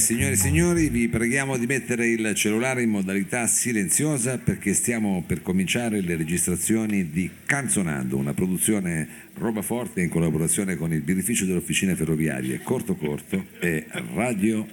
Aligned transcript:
Eh, 0.00 0.02
signore 0.02 0.32
e 0.32 0.36
signori, 0.36 0.88
vi 0.88 1.08
preghiamo 1.08 1.58
di 1.58 1.66
mettere 1.66 2.08
il 2.08 2.32
cellulare 2.34 2.80
in 2.80 2.88
modalità 2.88 3.46
silenziosa 3.46 4.38
perché 4.38 4.72
stiamo 4.72 5.22
per 5.26 5.42
cominciare 5.42 6.00
le 6.00 6.16
registrazioni 6.16 7.10
di 7.10 7.28
Canzonando, 7.44 8.16
una 8.16 8.32
produzione 8.32 9.06
roba 9.34 9.60
forte 9.60 10.00
in 10.00 10.08
collaborazione 10.08 10.76
con 10.76 10.90
il 10.94 11.02
birrificio 11.02 11.44
delle 11.44 11.58
officine 11.58 11.94
ferroviarie 11.94 12.62
Corto 12.62 12.96
Corto 12.96 13.44
e 13.60 13.84
Radio 14.14 14.66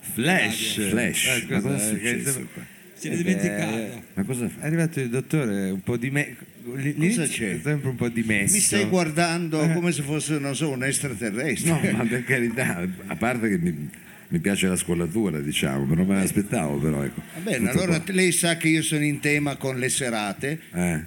Flash. 0.00 0.88
Flash. 0.88 1.26
Eh, 1.26 1.44
Ma 1.50 1.60
cosa 1.60 1.76
è 1.76 1.78
successo 1.78 2.48
qua? 2.54 2.62
Se 2.94 3.08
l'è 3.10 3.16
dimenticato. 3.16 4.02
Ma 4.14 4.22
cosa 4.24 4.46
È 4.46 4.48
fa? 4.48 4.64
arrivato 4.66 5.00
il 5.00 5.10
dottore, 5.10 5.70
un 5.70 5.82
po' 5.82 5.98
di 5.98 6.10
me. 6.10 6.34
L'inizio 6.74 7.26
c'è? 7.26 7.58
sempre 7.62 7.88
un 7.90 7.96
po' 7.96 8.08
dimesso. 8.08 8.54
Mi 8.54 8.60
stai 8.60 8.84
guardando 8.86 9.58
come 9.72 9.92
se 9.92 10.02
fosse, 10.02 10.38
non 10.38 10.54
so, 10.54 10.70
un 10.70 10.84
extraterrestre. 10.84 11.70
No, 11.92 11.96
ma 11.96 12.04
per 12.04 12.24
carità, 12.24 12.86
a 13.06 13.16
parte 13.16 13.48
che 13.48 13.58
mi, 13.58 13.88
mi 14.28 14.38
piace 14.38 14.66
la 14.68 14.76
scollatura, 14.76 15.40
diciamo, 15.40 15.84
ma 15.84 15.94
non 15.94 16.06
me 16.06 16.14
l'aspettavo 16.16 16.76
però. 16.78 17.02
Ecco. 17.04 17.22
Va 17.34 17.40
bene, 17.40 17.70
Tutto 17.70 17.82
allora 17.82 18.00
qua. 18.00 18.12
lei 18.14 18.32
sa 18.32 18.56
che 18.56 18.68
io 18.68 18.82
sono 18.82 19.04
in 19.04 19.20
tema 19.20 19.56
con 19.56 19.78
le 19.78 19.88
serate 19.88 20.60
Eh, 20.72 21.00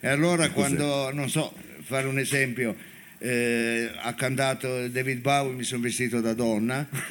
e 0.00 0.08
allora 0.08 0.50
quando, 0.50 1.12
non 1.12 1.28
so, 1.28 1.54
fare 1.82 2.06
un 2.06 2.18
esempio, 2.18 2.74
eh, 3.18 3.90
ha 4.02 4.12
cantato 4.14 4.88
David 4.88 5.20
Bowie 5.20 5.54
mi 5.54 5.62
sono 5.62 5.82
vestito 5.82 6.20
da 6.20 6.34
donna, 6.34 6.86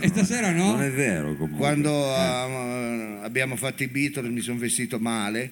E 0.00 0.06
stasera 0.08 0.52
no? 0.52 0.72
Non 0.72 0.82
è 0.82 0.90
vero 0.90 1.34
comunque. 1.34 1.56
quando 1.58 1.90
Eh. 1.90 3.18
abbiamo 3.22 3.56
fatto 3.56 3.82
i 3.82 3.88
Beatles 3.88 4.30
mi 4.30 4.40
sono 4.40 4.58
vestito 4.58 4.98
male, 5.00 5.50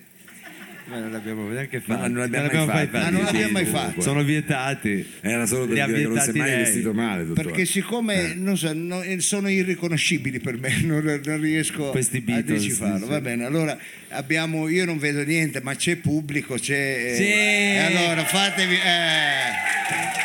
Ma 0.88 0.98
non 1.00 1.10
l'abbiamo 1.10 1.48
neanche 1.48 1.82
Ma 1.86 1.96
fatto. 1.96 2.08
non 2.08 2.18
l'abbiamo 2.18 2.64
mai 2.66 2.86
fatto. 2.86 3.06
Ah, 3.06 3.10
non 3.10 3.22
l'abbiamo 3.24 3.52
mai 3.52 3.64
fatto. 3.64 4.00
Sono 4.02 4.22
vietati. 4.22 5.06
Era 5.20 5.44
solo 5.46 5.66
per 5.66 5.84
dire 5.86 5.98
che 6.02 6.06
non 6.06 6.18
si 6.20 6.30
è 6.30 6.32
mai 6.34 6.48
lei. 6.50 6.58
vestito 6.58 6.92
male, 6.92 7.26
dottore. 7.26 7.48
perché 7.48 7.64
siccome 7.64 8.34
non 8.36 8.56
so, 8.56 8.70
no- 8.72 9.02
eh, 9.02 9.18
sono 9.20 9.48
irriconoscibili 9.48 10.38
per 10.38 10.58
me, 10.58 10.80
non, 10.86 11.20
non 11.24 11.40
riesco 11.40 11.90
Questi 11.90 12.18
a 12.18 12.20
Beatles, 12.20 12.62
decifrarlo. 12.62 13.04
sì, 13.04 13.10
Va 13.10 13.20
bene, 13.20 13.44
allora 13.44 13.76
abbiamo, 14.10 14.68
io 14.68 14.84
non 14.84 14.98
vedo 14.98 15.22
niente, 15.24 15.60
ma 15.60 15.74
c'è 15.74 15.96
pubblico, 15.96 16.54
c'è... 16.54 17.10
eh, 17.10 17.14
Sì. 17.16 17.24
E 17.24 17.78
allora 17.78 18.24
fatevi... 18.24 18.74
eh, 18.74 19.74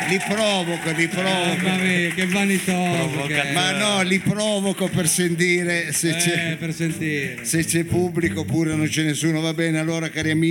li 0.08 0.18
provoco, 0.28 0.90
li 0.96 1.06
provoco. 1.08 1.66
Mamma 1.66 1.82
mia, 1.82 2.08
che 2.10 2.26
vanitoso. 2.26 3.26
che. 3.26 3.52
Ma 3.52 3.70
no, 3.72 4.02
li 4.02 4.18
provoco 4.18 4.88
per 4.88 5.06
sentire 5.08 5.92
se 5.92 6.10
Eh, 6.10 6.16
c'è, 6.16 6.56
per 6.58 6.72
sentire. 6.74 7.38
se 7.44 7.64
c'è 7.64 7.84
pubblico 7.84 8.40
oppure 8.40 8.74
non 8.74 8.86
c'è 8.88 9.02
nessuno. 9.04 9.40
Va 9.40 9.54
bene, 9.54 9.78
allora 9.78 10.08
cari 10.10 10.30
amici, 10.30 10.50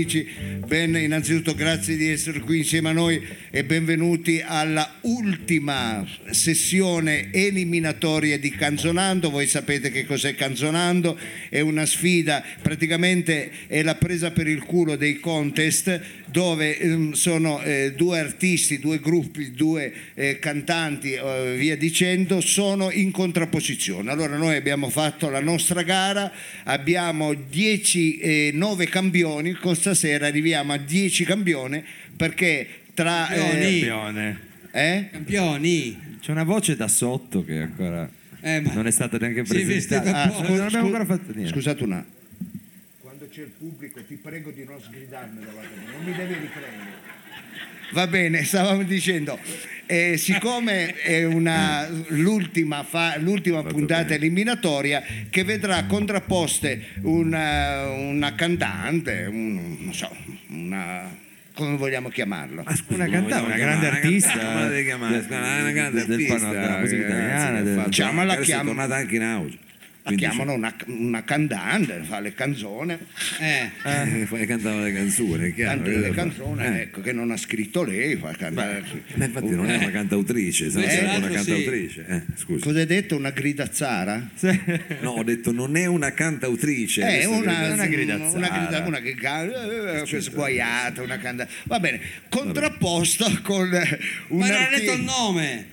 ben 0.65 0.95
innanzitutto 0.95 1.53
grazie 1.53 1.95
di 1.95 2.09
essere 2.09 2.39
qui 2.39 2.59
insieme 2.59 2.89
a 2.89 2.93
noi 2.93 3.21
e 3.51 3.63
benvenuti 3.63 4.41
alla 4.43 4.95
ultima 5.01 6.03
sessione 6.31 7.31
eliminatoria 7.31 8.39
di 8.39 8.49
Canzonando. 8.49 9.29
Voi 9.29 9.45
sapete 9.45 9.91
che 9.91 10.05
cos'è 10.05 10.33
Canzonando? 10.33 11.17
È 11.49 11.59
una 11.59 11.85
sfida, 11.85 12.43
praticamente 12.61 13.51
è 13.67 13.83
la 13.83 13.95
presa 13.95 14.31
per 14.31 14.47
il 14.47 14.63
culo 14.63 14.95
dei 14.95 15.19
contest 15.19 16.01
dove 16.31 16.79
ehm, 16.79 17.11
sono 17.11 17.61
eh, 17.61 17.93
due 17.95 18.19
artisti, 18.19 18.79
due 18.79 18.99
gruppi, 18.99 19.51
due 19.51 19.91
eh, 20.13 20.39
cantanti, 20.39 21.11
eh, 21.13 21.55
via 21.57 21.75
dicendo, 21.75 22.39
sono 22.39 22.89
in 22.89 23.11
contrapposizione. 23.11 24.09
Allora 24.09 24.37
noi 24.37 24.55
abbiamo 24.55 24.89
fatto 24.89 25.29
la 25.29 25.41
nostra 25.41 25.83
gara, 25.83 26.31
abbiamo 26.63 27.33
10, 27.33 28.17
eh, 28.17 28.51
9 28.53 28.87
campioni, 28.87 29.53
con 29.53 29.75
stasera 29.93 30.27
arriviamo 30.27 30.73
a 30.73 30.77
10 30.77 31.25
campioni 31.25 31.83
perché 32.15 32.67
tra... 32.93 33.27
Campioni. 33.29 33.49
eh, 33.59 33.85
Campione. 33.87 34.39
eh? 34.71 35.07
Campioni. 35.11 36.17
C'è 36.21 36.31
una 36.31 36.43
voce 36.43 36.75
da 36.75 36.87
sotto 36.87 37.43
che 37.43 37.57
ancora 37.61 38.09
Eh, 38.41 38.61
ma- 38.61 38.73
non 38.73 38.87
è 38.87 38.91
stata 38.91 39.17
neanche 39.17 39.43
presentata. 39.43 40.23
Ah, 40.23 40.25
non 40.47 40.59
abbiamo 40.61 40.85
ancora 40.85 41.05
fatto 41.05 41.31
niente. 41.33 41.51
Scusate 41.51 41.83
un 41.83 41.91
attimo. 41.93 42.19
Quando 43.01 43.27
c'è 43.29 43.41
il 43.41 43.51
pubblico 43.57 44.03
ti 44.05 44.15
prego 44.15 44.51
di 44.51 44.63
non 44.63 44.79
sgridarmi 44.79 45.43
davanti 45.43 45.67
a 45.73 45.81
me, 45.85 45.91
non 45.97 46.03
mi 46.05 46.15
devi 46.15 46.33
riprendere. 46.33 47.00
Va 47.93 48.07
bene, 48.07 48.43
stavamo 48.45 48.83
dicendo, 48.83 49.37
eh, 49.85 50.15
siccome 50.17 50.95
è 50.95 51.25
una, 51.25 51.87
l'ultima, 52.07 52.83
fa- 52.83 53.17
l'ultima 53.17 53.61
puntata 53.63 54.13
eliminatoria 54.13 55.03
che 55.29 55.43
vedrà 55.43 55.83
contrapposte 55.85 56.87
una, 57.01 57.89
una 57.89 58.33
cantante, 58.35 59.25
un- 59.29 59.77
non 59.81 59.93
so, 59.93 60.09
una, 60.49 61.13
come 61.53 61.75
vogliamo 61.75 62.07
chiamarlo? 62.07 62.63
Ma 62.63 62.73
scusa, 62.75 63.03
Una 63.03 63.09
cantante, 63.09 63.45
una 63.45 63.57
grande 63.57 63.87
artista. 63.87 64.31
Come 64.37 64.53
la 64.53 64.67
devi 64.67 64.83
chiamare? 64.85 65.13
Del- 65.13 65.23
Scusa, 65.23 65.37
una 65.37 65.71
grande 65.71 65.91
del- 65.97 66.05
del 66.07 66.11
artista. 66.31 66.35
pan- 66.37 66.51
della 66.61 66.77
musica 66.79 67.01
italiana, 67.05 67.57
che 67.57 67.63
del- 67.63 67.73
ha 67.73 67.75
fatto- 67.77 67.89
Chiamala, 67.89 68.31
adesso 68.33 68.41
è 68.41 68.45
chiama- 68.53 68.63
tornata 68.63 68.95
anche 68.95 69.15
in 69.15 69.21
auge. 69.23 69.57
La 70.03 70.07
Quindi 70.09 70.23
chiamano 70.25 70.53
una, 70.53 70.75
una 70.87 71.23
cantante, 71.23 72.01
fa 72.03 72.19
le 72.19 72.33
canzoni, 72.33 72.97
Eh, 73.39 73.69
Eh, 73.85 74.25
poi 74.27 74.47
cantava 74.47 74.81
le 74.81 74.91
canzoni, 74.93 75.53
chiaro. 75.53 75.77
canta 75.83 75.89
le 75.91 75.99
fare? 76.01 76.11
canzoni, 76.15 76.63
Eh, 76.65 76.81
ecco, 76.81 77.01
che 77.01 77.13
non 77.13 77.29
ha 77.29 77.37
scritto 77.37 77.83
lei, 77.83 78.15
fa 78.15 78.31
cantare. 78.31 78.83
ma 79.13 79.25
infatti 79.25 79.49
non 79.51 79.69
è 79.69 79.75
una 79.77 79.91
cantautrice, 79.91 80.71
se 80.71 80.79
no 80.79 80.85
Eh, 80.85 80.99
una 81.01 81.11
l'altro 81.11 81.27
sì. 81.29 81.33
cantautrice. 81.35 82.05
Eh, 82.07 82.21
scusa. 82.35 82.63
Cosa 82.65 82.79
hai 82.79 82.85
detto? 82.87 83.15
Una 83.15 83.29
gridazzara? 83.29 84.29
No, 85.01 85.11
ho 85.11 85.23
detto 85.23 85.51
non 85.51 85.75
è 85.77 85.85
una 85.85 86.11
cantautrice. 86.13 87.03
È 87.19 87.25
una, 87.25 87.71
una 87.73 87.85
gridazzara. 87.85 88.29
una, 88.37 88.49
grida- 88.49 88.87
una 88.87 88.99
che 89.01 89.13
canta, 89.13 90.01
eh, 90.01 90.21
sguaiata, 90.21 91.03
una 91.03 91.19
canta- 91.19 91.47
Va 91.65 91.79
bene, 91.79 92.01
contrapposta 92.27 93.29
con 93.43 93.69
un 94.29 94.39
ma 94.39 94.47
non 94.47 94.61
ha 94.63 94.67
detto 94.75 94.93
il 94.93 95.03
nome. 95.03 95.70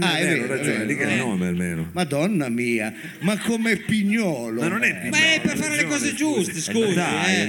Ah, 0.00 0.18
è 0.18 0.24
vero, 0.24 0.44
è 0.44 0.46
ragione, 0.46 0.72
vero. 0.78 0.86
dica 0.86 1.10
il 1.10 1.16
nome 1.18 1.46
almeno. 1.48 1.90
Madonna 1.92 2.48
mia, 2.48 2.92
ma 3.20 3.38
come 3.38 3.76
pignolo. 3.76 4.60
Ma 4.60 4.68
non 4.68 4.82
è 4.84 5.08
Ma 5.10 5.18
è 5.34 5.40
per 5.40 5.56
fare 5.56 5.76
le 5.76 5.84
cose 5.84 6.14
giuste, 6.14 6.60
scusi. 6.60 6.94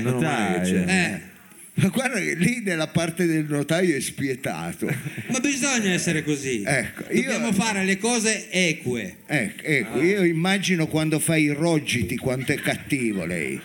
notaio, 0.02 0.62
eh. 0.62 0.62
c'è. 0.62 0.84
Eh, 0.88 1.32
Ma 1.76 1.88
guarda 1.88 2.20
che 2.20 2.36
lì 2.36 2.62
nella 2.64 2.88
parte 2.88 3.26
del 3.26 3.46
notaio 3.48 3.96
è 3.96 4.00
spietato. 4.00 4.86
Ma 5.32 5.40
bisogna 5.40 5.92
essere 5.92 6.24
così. 6.24 6.64
Ecco, 6.66 7.04
io- 7.12 7.24
Dobbiamo 7.32 7.52
fare 7.52 7.84
le 7.84 7.98
cose 7.98 8.50
eque. 8.52 9.18
Ecco, 9.26 9.64
ecco, 9.64 10.02
io 10.02 10.24
immagino 10.24 10.88
quando 10.88 11.18
fai 11.20 11.44
i 11.44 11.50
rogiti 11.50 12.16
quanto 12.18 12.52
è 12.52 12.56
cattivo 12.58 13.26
lei. 13.26 13.60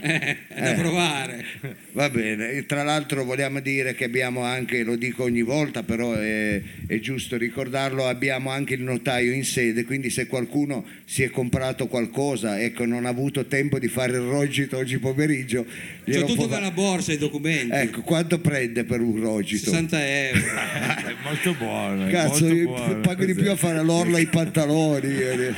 Eh, 0.00 0.36
è 0.48 0.62
da 0.62 0.72
provare. 0.74 1.44
Va 1.92 2.08
bene, 2.08 2.50
e 2.50 2.66
tra 2.66 2.82
l'altro 2.82 3.24
vogliamo 3.24 3.60
dire 3.60 3.94
che 3.94 4.04
abbiamo 4.04 4.42
anche, 4.42 4.82
lo 4.82 4.96
dico 4.96 5.24
ogni 5.24 5.42
volta, 5.42 5.82
però 5.82 6.14
è, 6.14 6.60
è 6.86 6.98
giusto 7.00 7.36
ricordarlo, 7.36 8.06
abbiamo 8.06 8.50
anche 8.50 8.74
il 8.74 8.82
notaio 8.82 9.32
in 9.32 9.44
sede, 9.44 9.84
quindi 9.84 10.10
se 10.10 10.26
qualcuno 10.26 10.84
si 11.04 11.22
è 11.22 11.30
comprato 11.30 11.86
qualcosa 11.88 12.58
e 12.58 12.64
ecco, 12.64 12.84
non 12.86 13.04
ha 13.06 13.10
avuto 13.10 13.46
tempo 13.46 13.78
di 13.78 13.88
fare 13.88 14.12
il 14.12 14.22
rogito 14.22 14.78
oggi 14.78 14.98
pomeriggio, 14.98 15.66
glielo 16.04 16.24
tutto 16.26 16.46
può 16.46 16.54
nella 16.56 16.70
borsa, 16.70 17.12
i 17.12 17.18
documenti. 17.18 17.74
Ecco, 17.74 18.00
quanto 18.02 18.38
prende 18.40 18.84
per 18.84 19.00
un 19.00 19.20
rogito? 19.20 19.70
60 19.70 20.08
euro. 20.08 20.40
È 21.02 21.14
molto 21.22 21.54
buono. 21.54 22.08
Cazzo, 22.08 22.44
molto 22.44 22.54
io 22.54 22.66
buono. 22.66 23.00
pago 23.00 23.24
di 23.24 23.34
più 23.34 23.50
a 23.50 23.56
fare 23.56 23.82
l'orla 23.82 24.16
ai 24.16 24.26
pantaloni. 24.26 25.08
eh, 25.08 25.54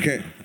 che- 0.00 0.40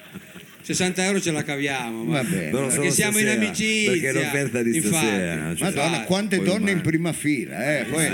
60 0.67 1.05
euro 1.05 1.21
ce 1.21 1.31
la 1.31 1.43
caviamo. 1.45 2.03
Ma... 2.03 2.21
Va 2.21 2.27
bene. 2.27 2.49
Perché 2.49 2.91
siamo 2.91 3.19
in 3.19 3.23
stasera, 3.25 3.31
amicizia. 3.45 3.91
Perché 3.91 4.11
l'offerta 4.11 4.61
di 4.63 4.75
Infatti. 4.75 4.95
stasera. 5.05 5.55
cioè, 5.55 5.73
Madonna, 5.73 6.01
quante 6.01 6.35
donne 6.37 6.49
in 6.49 6.55
domani. 6.57 6.81
prima 6.81 7.13
fila, 7.13 7.79
eh, 7.79 7.83
poi, 7.85 8.03
eh, 8.05 8.09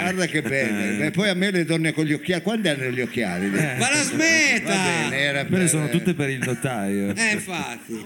guarda 0.00 0.26
che 0.26 0.42
belle. 0.42 1.06
E 1.06 1.10
poi 1.10 1.28
a 1.30 1.34
me 1.34 1.50
le 1.50 1.64
donne 1.64 1.92
con 1.92 2.04
gli 2.04 2.12
occhiali, 2.12 2.42
quando 2.42 2.68
hanno 2.68 2.90
gli 2.90 3.00
occhiali? 3.00 3.48
Ma 3.48 3.78
la 3.78 4.02
smetta! 4.02 4.74
Va 4.74 4.82
bene, 5.08 5.16
era 5.18 5.44
Quelle 5.46 5.62
per- 5.62 5.68
sono 5.70 5.88
tutte 5.88 6.12
per 6.12 6.28
il 6.28 6.38
notaio. 6.44 7.14
Eh, 7.16 7.32
infatti. 7.32 8.04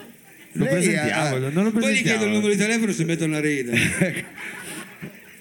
Lo 0.54 0.64
Lei 0.64 0.72
presentiamo, 0.74 1.34
ha- 1.34 1.48
non 1.50 1.64
lo 1.64 1.70
Poi 1.72 1.94
gli 1.94 2.02
chiedo 2.02 2.24
il 2.24 2.30
presentiamo. 2.30 2.32
numero 2.32 2.52
di 2.52 2.56
telefono 2.58 2.90
e 2.90 2.94
si 2.94 3.04
mettono 3.04 3.36
a 3.36 3.40
ridere. 3.40 4.24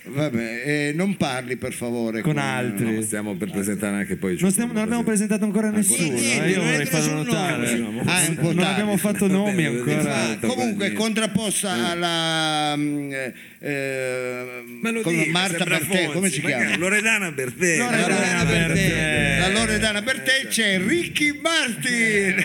Vabbè, 0.03 0.63
eh, 0.65 0.91
non 0.95 1.15
parli 1.15 1.57
per 1.57 1.73
favore. 1.73 2.21
Con 2.21 2.37
altri. 2.37 2.95
No, 2.95 3.01
stiamo 3.01 3.35
per 3.35 3.51
presentare 3.51 3.97
anche 3.97 4.15
poi. 4.15 4.35
Non, 4.39 4.51
stiamo- 4.51 4.73
non 4.73 4.81
abbiamo 4.81 5.03
presentato 5.03 5.43
ancora 5.45 5.69
nessuno. 5.69 6.11
niente, 6.13 6.43
eh, 6.43 6.49
Io 6.49 6.57
non 6.57 6.69
vorrei 6.71 6.85
farlo 6.87 7.13
notare. 7.23 7.75
nome. 7.77 8.01
Ah, 8.05 8.21
Non 8.27 8.35
tardi. 8.55 8.63
abbiamo 8.63 8.97
fatto 8.97 9.27
nomi 9.27 9.65
ancora. 9.65 9.91
infatti. 9.93 10.47
Comunque, 10.47 10.93
contrapposta 10.93 11.89
alla 11.91 12.75
mm, 12.75 13.11
eh, 13.59 14.63
Ma 14.81 14.89
lo 14.89 15.01
come 15.01 15.17
dica, 15.17 15.31
Marta 15.31 15.63
Bertè, 15.65 15.85
Fonzi, 15.85 16.05
come 16.13 16.29
si 16.29 16.41
chiama? 16.41 16.77
Loredana 16.77 17.31
Bertè. 17.31 17.77
Loredana 17.77 18.07
Loredana 18.07 18.45
Bertè. 18.45 18.73
Bertè. 18.73 19.39
La 19.39 19.49
Loredana 19.49 20.01
Bertè 20.01 20.47
c'è 20.47 20.79
Ricky 20.79 21.39
Martin. 21.41 22.43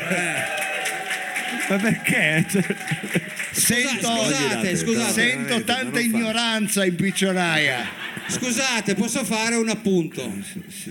Ma 1.69 1.77
perché? 1.77 2.47
Sento, 3.53 4.07
scusate, 4.07 4.77
scusate. 4.77 5.13
sento 5.13 5.65
tanta 5.65 6.01
ignoranza 6.01 6.85
in 6.85 6.95
piccionaia. 6.95 8.05
Scusate, 8.29 8.95
posso 8.95 9.25
fare 9.25 9.57
un 9.57 9.69
appunto? 9.69 10.31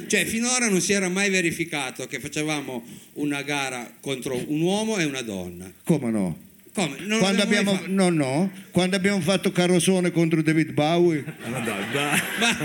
Cioè, 0.08 0.26
finora 0.26 0.70
non 0.70 0.82
si 0.82 0.94
era 0.94 1.10
mai 1.10 1.30
verificato 1.30 2.08
che 2.08 2.20
facevamo 2.20 2.84
una 3.14 3.42
gara 3.42 3.92
contro 4.00 4.42
un 4.48 4.62
uomo 4.62 4.98
e 4.98 5.04
una 5.04 5.22
donna. 5.22 5.72
Come 5.84 6.12
no? 6.12 6.38
Come? 6.76 6.98
Non 7.06 7.20
Quando 7.20 7.42
abbiamo, 7.42 7.74
fatto. 7.74 7.86
no, 7.88 8.10
no, 8.10 8.52
quando 8.72 8.98
abbiamo 8.98 9.22
fatto 9.22 9.50
Carosone 9.54 10.12
contro 10.12 10.42
David 10.42 10.72
Bowie, 10.74 11.24
Madonna. 11.50 12.22
Ma, 12.38 12.58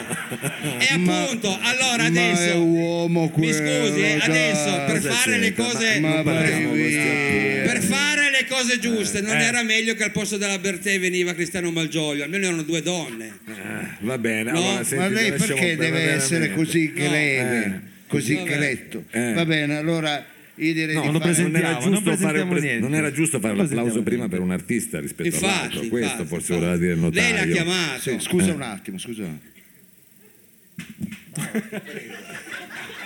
e 0.93 0.97
Ma- 0.99 1.23
appunto, 1.23 1.57
allora 1.62 1.97
ma 1.99 2.03
è 2.03 2.07
adesso 2.07 2.61
uomo 2.61 3.23
mi 3.27 3.31
quello, 3.31 3.87
scusi, 3.87 4.01
eh, 4.03 4.19
adesso 4.21 4.83
per 4.87 5.01
fare 5.01 5.39
le 5.39 5.55
cose 5.55 6.01
ma 6.01 6.23
per 6.25 7.81
fare 7.83 8.31
le 8.31 8.47
cose 8.49 8.81
giuste 8.81 9.21
non 9.21 9.37
Eh. 9.37 9.45
era 9.45 9.62
meglio 9.62 9.95
che 9.95 10.03
al 10.03 10.11
posto 10.11 10.37
della 10.37 10.59
Bertè 10.59 10.99
veniva 10.99 11.33
Cristiano 11.33 11.71
Malgioglio, 11.71 12.25
almeno 12.25 12.47
erano 12.47 12.62
due 12.62 12.83
donne. 12.83 13.39
Ah, 13.47 13.97
va 14.01 14.19
bene, 14.19 14.51
No, 14.51 14.59
allora, 14.59 14.75
ma 14.79 14.83
senti, 14.85 15.05
Ma 15.05 15.09
lei 15.09 15.33
perché 15.35 15.77
deve 15.77 16.01
essere 16.15 16.49
veramente. 16.49 16.55
così 16.65 16.93
No. 16.97 17.09
greve, 17.09 17.65
Eh. 17.65 17.81
così 18.09 18.35
Vabbè. 18.35 18.57
gretto? 18.57 19.05
Eh. 19.12 19.33
Va 19.35 19.45
bene, 19.45 19.77
allora 19.77 20.27
io 20.61 20.73
direi 20.75 20.95
No, 20.95 21.01
di 21.01 21.07
non 21.07 21.15
lo 21.15 21.21
fare... 21.21 21.33
presento. 21.33 21.51
non 21.51 21.61
era, 21.61 21.69
Presentiamo, 21.77 21.95
non 21.95 22.03
giusto 22.05 22.11
fare, 22.11 22.33
presentiamo 22.33 22.51
pre- 22.53 22.61
niente. 22.61 22.81
non 22.89 22.95
era 22.95 23.12
giusto 23.12 23.41
fare 23.41 23.55
l'applauso 23.57 24.03
prima 24.03 24.17
niente. 24.19 24.37
per 24.37 24.45
un 24.45 24.51
artista 24.53 25.01
rispetto 25.01 25.29
Infatti, 25.29 25.47
all'altro. 25.55 25.81
Questo 25.89 25.97
infatti, 26.11 26.27
forse 26.29 26.53
infatti. 26.53 26.59
voleva 26.59 26.77
dire 26.77 26.93
il 26.93 26.99
notaio. 26.99 27.35
Lei 27.35 27.47
l'ha 27.47 27.53
chiamato. 27.53 28.01
Sì, 28.01 28.17
scusa 28.21 28.53
un 28.53 28.62
attimo, 28.62 28.99
scusa. 28.99 29.25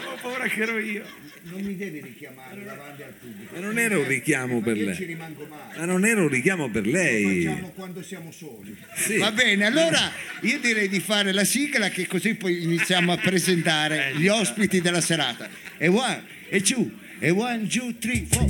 Ho 0.07 0.17
paura 0.21 0.47
che 0.49 0.61
ero 0.63 0.79
io. 0.79 1.23
Non 1.47 1.61
mi 1.61 1.77
devi 1.77 2.01
richiamare 2.01 2.65
davanti 2.65 3.03
al 3.03 3.13
pubblico. 3.21 3.55
Ma 3.55 3.61
non 3.61 3.79
era 3.79 3.99
un 3.99 4.07
richiamo 4.09 4.63
per 4.63 4.77
Io 4.79 4.95
ci 4.95 5.01
lei. 5.01 5.07
rimango 5.09 5.47
male. 5.47 5.79
Ma 5.79 5.85
non 5.85 6.07
era 6.07 6.23
un 6.23 6.29
richiamo 6.29 6.71
per 6.71 6.87
lei. 6.87 7.45
Facciamo 7.45 7.69
quando 7.75 8.03
siamo 8.03 8.33
soli. 8.33 8.75
Sì. 8.95 9.19
Va 9.19 9.31
bene, 9.31 9.67
allora 9.67 10.11
io 10.41 10.59
direi 10.59 10.89
di 10.89 11.01
fare 11.01 11.33
la 11.33 11.45
sigla 11.45 11.91
che 11.91 12.07
così 12.07 12.35
poi 12.35 12.63
iniziamo 12.63 13.13
a 13.13 13.19
presentare 13.19 14.15
gli 14.17 14.27
ospiti 14.29 14.81
della 14.81 15.03
serata. 15.03 15.51
E 15.77 15.89
one, 15.89 16.23
e 16.49 16.63
two, 16.63 16.91
e 17.25 17.31
one, 17.31 17.67
two, 17.67 17.95
three, 17.99 18.27
four. 18.27 18.45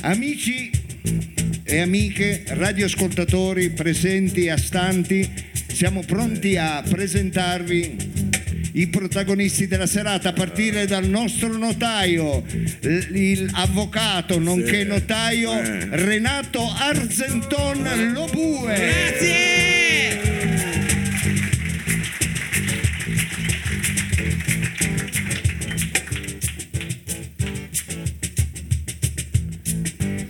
Amici 0.00 0.72
e 1.62 1.78
amiche, 1.78 2.42
radioascoltatori 2.48 3.70
presenti 3.70 4.46
e 4.46 4.50
astanti, 4.50 5.30
siamo 5.68 6.02
pronti 6.02 6.56
a 6.56 6.82
presentarvi 6.82 8.21
i 8.74 8.86
protagonisti 8.88 9.66
della 9.66 9.86
serata 9.86 10.30
a 10.30 10.32
partire 10.32 10.86
dal 10.86 11.06
nostro 11.06 11.56
notaio, 11.56 12.42
l- 12.80 13.16
il 13.16 13.50
avvocato 13.52 14.38
nonché 14.38 14.80
Sì. 14.82 14.86
notaio 14.86 15.60
Eh. 15.60 15.88
Renato 15.90 16.66
Argenton 16.78 18.12
Lobue. 18.12 18.74
Grazie! 18.74 20.20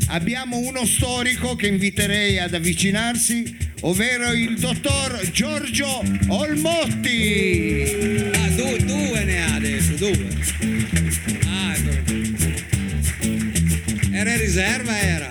Abbiamo 0.08 0.58
uno 0.58 0.84
storico 0.84 1.54
che 1.56 1.68
inviterei 1.68 2.38
ad 2.38 2.52
avvicinarsi, 2.54 3.56
ovvero 3.80 4.32
il 4.32 4.58
dottor 4.58 5.20
Giorgio 5.30 6.02
Olmotti. 6.28 8.31
Ne 9.32 9.42
ha 9.44 9.54
adesso, 9.54 9.94
due. 9.94 10.28
Ah, 11.46 11.74
ecco. 11.74 11.90
Era 14.12 14.34
in 14.34 14.38
riserva, 14.38 15.00
era. 15.00 15.30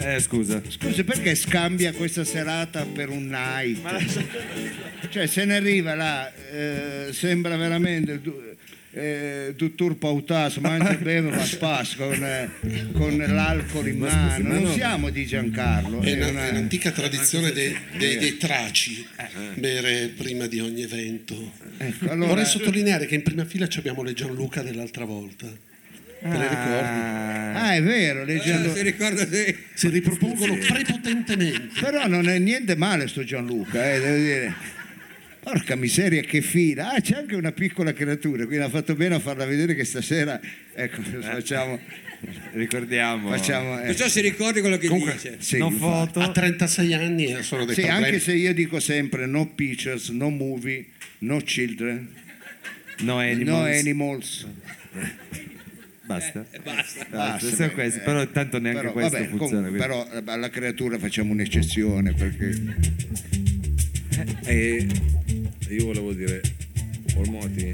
Eh, 0.00 0.20
scusa. 0.20 0.60
Scusi, 0.68 1.02
perché 1.04 1.34
scambia 1.34 1.94
questa 1.94 2.24
serata 2.24 2.84
per 2.84 3.08
un 3.08 3.28
night? 3.28 3.80
Cioè, 5.08 5.26
se 5.26 5.46
ne 5.46 5.56
arriva 5.56 5.94
là, 5.94 6.30
eh, 6.52 7.08
sembra 7.12 7.56
veramente 7.56 8.20
eh, 8.98 9.54
dottor 9.56 9.96
Pautas, 9.96 10.56
mangia 10.56 10.90
e 10.96 10.96
beve, 10.98 11.30
va 11.30 11.42
a 11.42 11.44
spasso 11.44 11.96
con, 11.96 12.22
eh, 12.24 12.48
con 12.92 13.16
l'alcol 13.16 13.88
in 13.88 13.98
Ma 13.98 14.08
scusi, 14.08 14.42
mano. 14.42 14.48
ma 14.48 14.54
Non 14.54 14.62
no. 14.64 14.72
siamo 14.72 15.10
di 15.10 15.26
Giancarlo. 15.26 16.00
È 16.00 16.06
è 16.10 16.14
una- 16.16 16.28
una- 16.30 16.46
è 16.46 16.50
un'antica 16.50 16.90
tradizione 16.90 17.52
dei, 17.52 17.76
dei- 17.96 18.18
dei 18.18 18.36
traci 18.36 19.06
Eh. 19.16 19.60
bere 19.60 20.08
prima 20.16 20.46
di 20.46 20.60
ogni 20.60 20.82
evento. 20.82 21.52
Ecco, 21.78 22.10
allora- 22.10 22.28
Vorrei 22.28 22.44
sottolineare 22.46 23.06
che 23.06 23.14
in 23.14 23.22
prima 23.22 23.44
fila 23.44 23.68
ci 23.68 23.78
abbiamo 23.78 24.02
le 24.02 24.12
Gianluca 24.12 24.62
dell'altra 24.62 25.04
volta. 25.04 25.46
Te 26.20 26.26
le 26.26 26.48
ricordi? 26.48 27.56
Ah, 27.56 27.74
è 27.74 27.82
vero, 27.82 28.24
leggendo- 28.24 28.72
Eh, 28.72 28.76
si 28.76 28.82
ricorda 28.82 29.24
sì. 29.30 29.56
Si 29.74 29.88
ripropongono 29.88 30.56
prepotentemente. 30.56 31.80
Però 31.80 32.08
non 32.08 32.28
è 32.28 32.38
niente 32.38 32.74
male 32.76 33.06
sto 33.06 33.22
Gianluca, 33.22 33.92
eh, 33.94 34.00
devo 34.00 34.16
dire. 34.16 34.54
Porca 35.50 35.76
miseria, 35.76 36.20
che 36.20 36.42
fila! 36.42 36.92
Ah, 36.92 37.00
c'è 37.00 37.14
anche 37.16 37.34
una 37.34 37.52
piccola 37.52 37.94
creatura, 37.94 38.44
quindi 38.44 38.62
ha 38.64 38.68
fatto 38.68 38.94
bene 38.94 39.14
a 39.14 39.18
farla 39.18 39.46
vedere 39.46 39.74
che 39.74 39.82
stasera, 39.84 40.38
ecco, 40.74 41.00
facciamo, 41.22 41.80
Ricordiamo. 42.52 43.30
facciamo 43.30 43.80
eh, 43.80 43.86
Perciò 43.86 44.08
si 44.08 44.20
ricordi 44.20 44.60
quello 44.60 44.76
che 44.76 44.88
Comunque, 44.88 45.14
dice. 45.14 45.36
sì, 45.38 45.56
non 45.56 45.72
foto. 45.72 46.20
A 46.20 46.30
36 46.32 46.92
anni 46.92 47.24
eh, 47.32 47.42
sono 47.42 47.64
dei 47.64 47.74
Sì, 47.74 47.80
problemi. 47.80 48.04
anche 48.04 48.20
se 48.20 48.34
io 48.34 48.52
dico 48.52 48.78
sempre 48.78 49.24
no 49.24 49.48
pictures, 49.54 50.10
no 50.10 50.28
movie, 50.28 50.84
no 51.20 51.38
children, 51.40 52.08
No 52.98 53.16
animals. 53.16 53.46
no 53.48 53.62
animals. 53.62 54.46
Basta. 56.04 56.44
E 56.50 56.58
basta. 56.58 57.06
Basta, 57.08 57.56
beh, 57.56 57.70
questi, 57.72 58.00
eh, 58.00 58.02
però 58.02 58.20
intanto 58.20 58.58
neanche 58.58 58.80
però, 58.80 58.92
questo 58.92 59.16
vabbè, 59.16 59.28
funziona. 59.30 59.68
comunque, 59.68 59.78
però 59.78 60.06
eh, 60.12 60.22
alla 60.26 60.50
creatura 60.50 60.98
facciamo 60.98 61.32
un'eccezione 61.32 62.12
perché 62.12 63.06
E 64.44 64.86
io 65.74 65.84
volevo 65.86 66.12
dire, 66.12 66.40
Olmoti, 67.16 67.70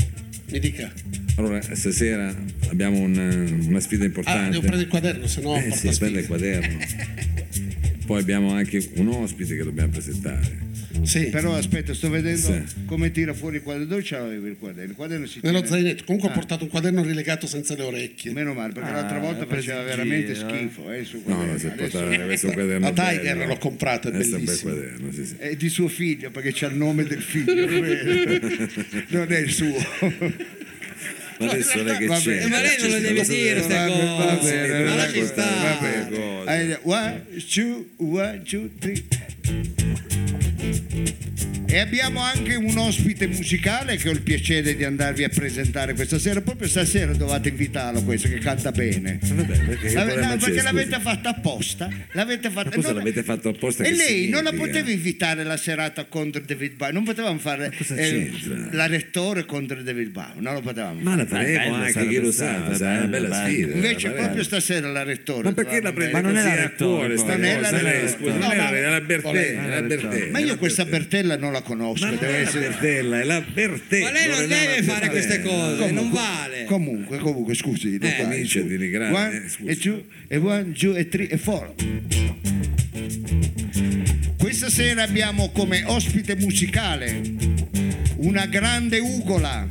Mi 0.51 0.59
dica. 0.59 0.93
allora 1.37 1.61
stasera 1.75 2.35
abbiamo 2.69 2.99
un- 2.99 3.65
una 3.69 3.81
sfida 3.81 4.05
Ah, 4.05 4.07
importante. 4.07 4.51
devo 4.51 4.61
prendere 4.61 4.83
il 4.83 4.89
quaderno, 4.89 5.27
se 5.27 5.41
no 5.41 5.57
eh 5.57 5.71
sì, 5.73 5.91
prende 5.99 6.21
il 6.21 6.27
quaderno. 6.27 6.79
Poi 8.07 8.21
abbiamo 8.21 8.53
anche 8.53 8.91
un 8.97 9.09
ospite 9.09 9.57
che 9.57 9.63
dobbiamo 9.65 9.91
presentare. 9.91 10.73
Sì, 11.03 11.27
però 11.27 11.55
aspetta 11.57 11.93
sto 11.93 12.09
vedendo 12.09 12.39
Sì. 12.41 12.63
come 12.87 13.11
tira 13.11 13.35
fuori 13.35 13.57
il 13.57 13.63
quaderno 13.63 13.87
dove 13.89 14.03
c'avevi 14.05 14.49
il 14.49 14.57
quaderno 14.59 14.91
il 14.91 14.97
quaderno 14.97 15.27
si 15.27 15.41
nello 15.43 15.65
zainetto. 15.65 16.05
Comunque 16.05 16.29
Ah. 16.31 16.33
ho 16.33 16.35
portato 16.35 16.65
un 16.65 16.71
quaderno 16.71 17.03
rilegato 17.03 17.47
senza 17.47 17.75
le 17.75 17.83
orecchie. 17.83 18.33
Meno 18.33 18.55
male, 18.55 18.73
perché 18.73 18.89
Ah, 18.91 18.93
l'altra 18.95 19.19
volta 19.19 19.45
preso 19.45 19.67
faceva 19.69 19.83
veramente 19.83 20.33
eh. 20.33 20.35
schifo. 20.35 20.91
Eh, 20.91 21.07
No, 21.27 21.45
no, 21.45 21.59
se 21.59 21.69
portare 21.69 22.17
un 22.17 22.39
quaderno 22.55 22.81
La 22.81 22.93
Tiger 23.11 23.37
bello. 23.37 23.47
l'ho 23.47 23.59
comprato, 23.59 24.09
è 24.09 24.13
Questo 24.13 24.37
bellissimo. 24.37 24.73
quaderno, 24.73 25.13
sì, 25.13 25.25
sì. 25.27 25.35
È 25.39 25.57
di 25.57 25.69
suo 25.69 25.89
figlio, 25.89 26.31
perché 26.31 26.53
c'ha 26.55 26.69
il 26.69 26.77
nome 26.77 27.05
del 27.05 27.21
figlio. 27.23 27.55
non 29.09 29.33
è 29.33 29.39
il 29.39 29.51
suo. 29.51 29.77
Ma 31.37 31.51
adesso 31.51 31.83
lei 31.83 31.97
che 31.99 32.07
c'è? 32.07 32.47
Ma 32.47 32.61
lei 32.61 32.77
non 32.81 32.91
lo 32.91 32.99
deve 33.01 33.23
dire, 33.27 33.63
ste 33.63 33.75
Va 33.75 33.87
bene, 33.87 34.17
va 34.17 34.37
cose. 34.37 34.85
Ma 34.85 34.95
lasci 34.95 35.25
stare. 35.27 36.79
One, 36.83 37.25
two, 37.51 37.87
one, 37.97 38.43
two, 38.45 38.71
three. 38.79 39.03
E 41.75 41.81
abbiamo 41.81 42.21
anche 42.21 42.55
un 42.55 42.79
ospite 42.79 43.27
musicale 43.27 43.97
che 43.97 44.09
ho 44.09 44.13
il 44.13 44.21
piacere 44.23 44.77
di 44.77 44.85
andarvi 44.85 45.25
a 45.25 45.29
presentare 45.29 45.95
questa 45.95 46.21
sera. 46.21 46.41
Proprio 46.41 46.69
stasera 46.69 47.13
dovete 47.15 47.49
invitarlo 47.49 48.05
questo 48.05 48.29
che 48.29 48.39
canta 48.39 48.71
bene. 48.71 49.19
Vabbè, 49.21 49.59
perché, 49.65 49.91
problema 49.91 50.21
no, 50.21 50.37
perché 50.37 50.53
scusi? 50.53 50.63
l'avete 50.63 51.01
fatta 51.01 51.31
apposta. 51.31 51.89
L'avete 52.13 52.51
fatta 52.51 52.77
non- 52.81 52.95
l'avete 52.95 53.25
fatto 53.25 53.49
apposta? 53.49 53.83
E 53.83 53.93
lei 53.93 54.29
non 54.29 54.45
la 54.45 54.53
poteva 54.53 54.89
invitare 54.89 55.43
la 55.43 55.57
serata 55.57 56.05
contro 56.05 56.41
David 56.47 56.77
Bowie, 56.77 56.93
non 56.93 57.03
potevamo 57.03 57.41
fare 57.41 57.73
eh, 57.97 58.31
la 58.71 58.87
rettore 58.87 59.45
contro 59.45 59.83
David 59.83 60.11
Bowie, 60.11 60.35
non 60.43 60.55
lo 60.55 60.61
potevamo 60.61 61.01
Ma 61.01 61.17
la 61.17 61.27
faremo 61.27 61.75
anche, 61.75 61.91
sarebbe 61.91 62.13
chi 62.13 62.21
lo 62.21 62.31
sa, 62.31 62.73
sarà 62.73 62.99
una 62.99 63.07
bella 63.09 63.29
bello. 63.31 63.49
sfida. 63.49 63.73
Invece 63.75 64.09
la 64.11 64.15
proprio 64.15 64.43
stasera 64.45 64.93
la 64.93 65.03
rettore. 65.03 65.43
Ma 65.43 65.53
perché 65.53 65.81
la 65.81 65.93
prende 65.93 66.13
Ma 66.13 66.21
non 66.21 66.37
è 66.37 66.45
la 66.45 66.55
rettore, 66.55 67.17
sta 67.17 67.33
non 67.35 67.45
è 67.45 67.59
la 67.59 67.71
rettore. 67.71 68.33
No, 68.33 68.39
ma- 68.47 68.55
la- 68.55 68.71
la 68.71 68.91
la 68.91 69.01
Bertè. 69.01 70.29
Ma 70.31 70.39
io 70.39 70.57
questa 70.57 70.85
Bertella 70.85 71.37
non 71.37 71.51
la 71.51 71.63
conosco, 71.65 72.07
Ma 72.07 72.13
deve 72.13 72.37
essere... 72.39 72.69
Bertella, 72.69 73.21
è 73.21 73.25
la 73.25 73.41
Bertè. 73.41 74.01
Ma 74.01 74.11
lei 74.13 74.29
non 74.29 74.41
Loredana 74.41 74.71
deve 74.71 74.83
fare 74.83 75.09
queste 75.11 75.43
cose, 75.43 75.91
non 75.91 76.11
vale. 76.13 76.65
Comunque, 76.67 77.19
comunque, 77.19 77.55
scusi. 77.55 77.99
Eh, 78.01 78.09
fai, 78.09 78.23
comincia 78.23 78.61
su. 78.61 78.65
a 78.65 78.69
denigrare, 78.69 79.13
One, 79.13 79.45
eh, 79.45 79.49
scusi. 79.49 79.71
e 79.71 79.77
two, 79.77 80.05
e 80.29 80.37
one, 80.37 80.73
two, 80.73 80.95
e 80.95 81.09
three, 81.09 81.29
e 81.29 81.37
four. 81.37 81.75
Questa 84.39 84.69
sera 84.71 85.03
abbiamo 85.03 85.51
come 85.51 85.83
ospite 85.85 86.37
musicale 86.37 87.21
una 88.17 88.47
grande 88.47 88.99
ugola, 89.01 89.67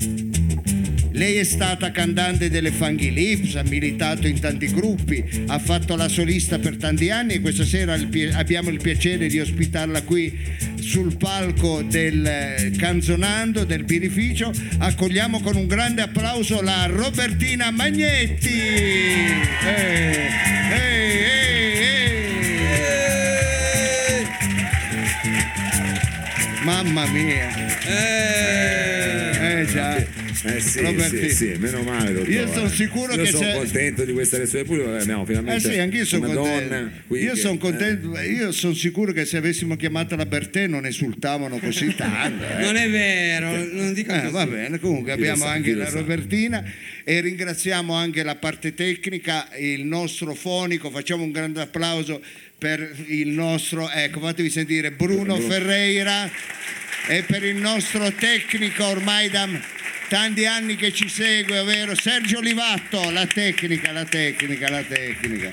Lei 1.15 1.37
è 1.37 1.43
stata 1.43 1.91
cantante 1.91 2.49
delle 2.49 2.71
Funky 2.71 3.11
Lips, 3.11 3.53
ha 3.55 3.61
militato 3.63 4.25
in 4.27 4.39
tanti 4.39 4.65
gruppi, 4.67 5.23
ha 5.45 5.59
fatto 5.59 5.95
la 5.95 6.07
solista 6.07 6.57
per 6.57 6.77
tanti 6.77 7.11
anni 7.11 7.33
e 7.35 7.39
questa 7.39 7.63
sera 7.63 7.93
abbiamo 8.33 8.71
il 8.71 8.81
piacere 8.81 9.27
di 9.27 9.39
ospitarla 9.39 10.01
qui 10.01 10.35
sul 10.81 11.15
palco 11.17 11.83
del 11.83 12.25
eh, 12.25 12.71
Canzonando 12.75 13.63
del 13.63 13.85
Pirificio. 13.85 14.51
Accogliamo 14.79 15.39
con 15.41 15.55
un 15.55 15.67
grande 15.67 16.01
applauso 16.01 16.61
la 16.61 16.87
Robertina 16.87 17.69
Magnetti. 17.69 18.59
Eh, 18.59 19.31
eh, 19.65 20.29
eh, 20.71 21.37
eh. 21.79 22.13
Mamma 26.63 27.05
mia, 27.05 27.49
Eh, 27.85 29.59
eh 29.59 29.65
già. 29.65 30.12
Eh 30.45 30.59
sì, 30.59 30.79
Roberti. 30.81 31.29
sì, 31.29 31.35
sì, 31.35 31.53
meno 31.57 31.81
male. 31.83 32.11
dottore. 32.13 32.31
Io 32.31 32.51
sono 32.51 32.67
sicuro 32.67 33.13
Io 33.13 33.23
che 33.23 33.29
sono 33.31 33.43
c'è- 33.45 33.55
contento 33.55 34.03
di 34.03 34.11
questa 34.13 34.35
elezione 34.35 34.65
pubblica, 34.65 34.97
abbiamo 34.97 35.23
Eh 35.23 35.25
finalmente 35.25 35.71
sì, 35.71 35.79
anch'io 35.79 36.05
sono 36.05 36.25
una 36.29 36.35
contento. 36.35 36.73
donna 36.75 36.91
qui 37.07 37.21
io 37.21 37.33
che- 37.33 37.39
sono 37.39 37.53
eh. 37.53 37.57
contento, 37.57 38.19
io 38.19 38.51
sono 38.51 38.73
sicuro 38.73 39.11
che 39.13 39.25
se 39.25 39.37
avessimo 39.37 39.75
chiamato 39.77 40.15
la 40.15 40.25
Bertè 40.25 40.67
non 40.67 40.85
esultavano 40.85 41.57
così 41.59 41.93
tanto. 41.95 42.43
eh. 42.45 42.61
non 42.61 42.75
è 42.75 42.89
vero, 42.89 43.51
non 43.71 43.93
dico 43.93 44.11
Eh, 44.13 44.29
va 44.29 44.45
bene, 44.45 44.79
comunque 44.79 45.11
abbiamo 45.13 45.43
sa, 45.43 45.51
anche 45.51 45.73
la. 45.73 45.89
Robertina 45.89 46.63
e 47.05 47.21
ringraziamo 47.21 47.93
anche 47.93 48.23
la 48.23 48.35
parte 48.35 48.73
tecnica, 48.73 49.47
il 49.57 49.85
nostro 49.85 50.33
fonico, 50.33 50.89
facciamo 50.89 51.23
un 51.23 51.31
grande 51.31 51.61
applauso 51.61 52.21
per 52.57 52.95
il 53.07 53.29
nostro, 53.29 53.89
ecco 53.89 54.19
fatevi 54.19 54.49
sentire, 54.49 54.91
Bruno 54.91 55.37
Ferreira 55.39 56.29
e 57.07 57.23
per 57.23 57.43
il 57.43 57.55
nostro 57.57 58.09
tecnico 58.13 58.85
ormai 58.85 59.29
da 59.29 59.47
tanti 60.13 60.45
anni 60.45 60.75
che 60.75 60.93
ci 60.93 61.09
segue, 61.09 61.57
ovvero 61.57 61.95
Sergio 61.95 62.39
Livatto, 62.39 63.09
la 63.09 63.25
tecnica, 63.25 63.91
la 63.91 64.05
tecnica, 64.05 64.69
la 64.69 64.83
tecnica. 64.83 65.49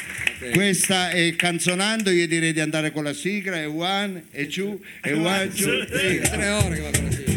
Questa 0.52 1.08
è 1.08 1.34
Canzonando, 1.34 2.10
io 2.10 2.28
direi 2.28 2.52
di 2.52 2.60
andare 2.60 2.92
con 2.92 3.04
la 3.04 3.14
sigla, 3.14 3.56
e 3.56 3.64
one, 3.64 4.24
e 4.30 4.48
two, 4.48 4.78
e 5.02 5.14
one, 5.14 5.48
two, 5.48 5.86
three. 5.86 6.20
Tre 6.20 6.48
ore 6.50 6.74
che 6.74 6.80
va 6.82 6.90
con 6.90 7.04
la 7.04 7.10
sigla. 7.10 7.28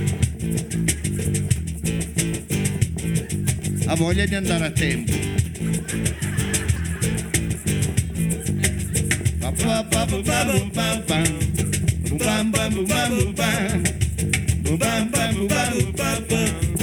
ha 3.85 3.95
voglia 3.95 4.25
di 4.25 4.35
andare 4.35 4.65
a 4.65 4.71
tempo. 4.71 5.13
Bum. 9.37 9.55
Bum 9.57 10.07
bum 10.09 10.23
bum. 10.23 11.03
Bum 12.17 12.51
bum 12.51 12.83
bum. 12.83 13.81
Bum 14.61 15.09
bum 15.09 15.47
bum 15.47 16.82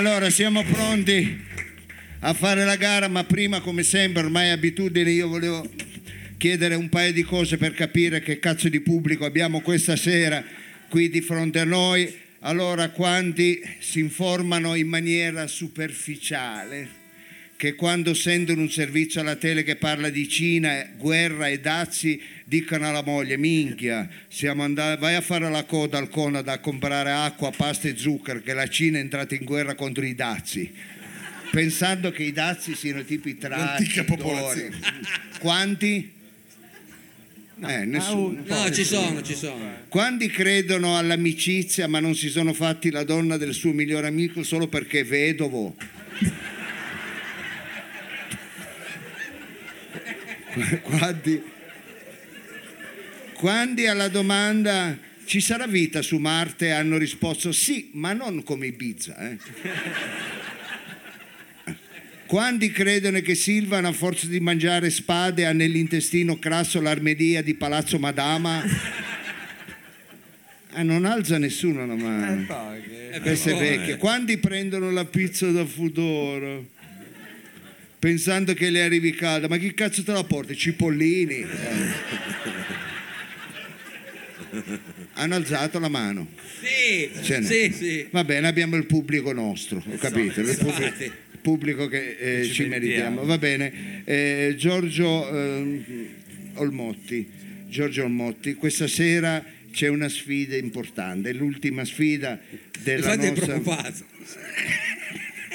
Allora, 0.00 0.30
siamo 0.30 0.64
pronti 0.64 1.44
a 2.20 2.32
fare 2.32 2.64
la 2.64 2.76
gara, 2.76 3.06
ma 3.06 3.22
prima, 3.24 3.60
come 3.60 3.82
sempre, 3.82 4.22
ormai 4.22 4.48
abitudine, 4.48 5.10
io 5.10 5.28
volevo 5.28 5.70
chiedere 6.38 6.74
un 6.74 6.88
paio 6.88 7.12
di 7.12 7.22
cose 7.22 7.58
per 7.58 7.74
capire 7.74 8.20
che 8.20 8.38
cazzo 8.38 8.70
di 8.70 8.80
pubblico 8.80 9.26
abbiamo 9.26 9.60
questa 9.60 9.96
sera 9.96 10.42
qui 10.88 11.10
di 11.10 11.20
fronte 11.20 11.58
a 11.58 11.64
noi. 11.64 12.10
Allora, 12.38 12.88
quanti 12.88 13.60
si 13.78 13.98
informano 13.98 14.74
in 14.74 14.88
maniera 14.88 15.46
superficiale? 15.46 16.99
Che 17.60 17.74
quando 17.74 18.14
sentono 18.14 18.62
un 18.62 18.70
servizio 18.70 19.20
alla 19.20 19.36
tele 19.36 19.62
che 19.62 19.76
parla 19.76 20.08
di 20.08 20.26
Cina, 20.26 20.88
guerra 20.96 21.48
e 21.48 21.60
dazi, 21.60 22.18
dicono 22.46 22.88
alla 22.88 23.02
moglie, 23.02 23.36
minchia, 23.36 24.08
siamo 24.28 24.62
andati, 24.62 24.98
vai 24.98 25.14
a 25.14 25.20
fare 25.20 25.50
la 25.50 25.64
coda 25.64 25.98
al 25.98 26.08
Conad 26.08 26.48
a 26.48 26.58
comprare 26.58 27.10
acqua, 27.10 27.50
pasta 27.50 27.86
e 27.86 27.98
zucchero, 27.98 28.40
che 28.40 28.54
la 28.54 28.66
Cina 28.66 28.96
è 28.96 29.02
entrata 29.02 29.34
in 29.34 29.44
guerra 29.44 29.74
contro 29.74 30.06
i 30.06 30.14
dazi. 30.14 30.72
Pensando 31.50 32.10
che 32.10 32.22
i 32.22 32.32
dazi 32.32 32.74
siano 32.74 33.04
tipo 33.04 33.28
i 33.28 33.36
L'antica 33.38 34.04
tracci, 34.04 34.04
popolazione. 34.04 34.78
Quanti? 35.38 36.12
Eh, 37.62 37.84
nessuno. 37.84 38.42
No, 38.42 38.70
ci 38.70 38.84
sono, 38.84 39.20
ci 39.20 39.34
sono. 39.34 39.70
Quanti 39.88 40.28
credono 40.28 40.96
all'amicizia 40.96 41.86
ma 41.88 42.00
non 42.00 42.14
si 42.14 42.30
sono 42.30 42.54
fatti 42.54 42.90
la 42.90 43.04
donna 43.04 43.36
del 43.36 43.52
suo 43.52 43.72
migliore 43.72 44.06
amico 44.06 44.42
solo 44.44 44.66
perché 44.66 45.00
è 45.00 45.04
vedovo? 45.04 45.76
Quanti, 50.82 51.42
quanti 53.34 53.86
alla 53.86 54.08
domanda 54.08 54.96
ci 55.24 55.40
sarà 55.40 55.66
vita 55.66 56.02
su 56.02 56.18
Marte 56.18 56.72
hanno 56.72 56.98
risposto 56.98 57.52
sì, 57.52 57.90
ma 57.94 58.12
non 58.12 58.42
come 58.42 58.66
Ibiza. 58.66 59.16
Eh? 59.16 59.38
Quanti 62.26 62.70
credono 62.70 63.20
che 63.20 63.34
Silvano 63.34 63.88
a 63.88 63.92
forza 63.92 64.26
di 64.26 64.38
mangiare 64.40 64.90
spade 64.90 65.46
ha 65.46 65.52
nell'intestino 65.52 66.38
crasso 66.38 66.80
l'armeria 66.80 67.42
di 67.42 67.54
Palazzo 67.54 67.98
Madama? 67.98 68.62
Ah, 70.72 70.82
non 70.82 71.04
alza 71.04 71.38
nessuno 71.38 71.84
la 71.86 71.96
mano. 71.96 72.46
Queste 73.20 73.54
vecchie. 73.54 73.96
Quanti 73.96 74.38
prendono 74.38 74.90
la 74.90 75.04
pizza 75.04 75.50
da 75.50 75.64
Fudoro? 75.64 76.78
Pensando 78.00 78.54
che 78.54 78.70
le 78.70 78.80
arrivi 78.82 79.12
calda, 79.12 79.46
ma 79.46 79.58
chi 79.58 79.74
cazzo 79.74 80.02
te 80.02 80.12
la 80.12 80.24
porta? 80.24 80.52
I 80.52 80.56
Cipollini. 80.56 81.34
Eh. 81.40 81.46
Hanno 85.14 85.34
alzato 85.34 85.78
la 85.78 85.88
mano. 85.88 86.28
Sì, 86.62 87.10
Ce 87.22 87.38
n'è. 87.40 87.46
sì, 87.46 87.70
sì. 87.72 88.06
Va 88.10 88.24
bene, 88.24 88.48
abbiamo 88.48 88.76
il 88.76 88.86
pubblico 88.86 89.32
nostro, 89.32 89.84
ho 89.86 89.96
capito? 89.98 90.40
Il 90.40 90.56
pubblico, 90.56 91.02
il 91.04 91.38
pubblico 91.42 91.88
che 91.88 92.16
eh, 92.18 92.44
Ci 92.44 92.52
ci 92.54 92.64
meritiamo. 92.64 93.22
meritiamo. 93.22 93.24
Va 93.26 93.36
bene. 93.38 94.02
Eh, 94.06 94.54
Giorgio 94.56 95.28
ehm, 95.30 95.84
Olmotti, 96.54 97.28
Giorgio 97.68 98.04
Olmotti, 98.04 98.54
questa 98.54 98.86
sera 98.88 99.44
c'è 99.72 99.88
una 99.88 100.08
sfida 100.08 100.56
importante, 100.56 101.28
è 101.30 101.32
l'ultima 101.34 101.84
sfida 101.84 102.40
della 102.82 103.12
Infatti 103.12 103.26
è 103.26 103.28
nostra... 103.28 103.46
preoccupato. 103.60 104.04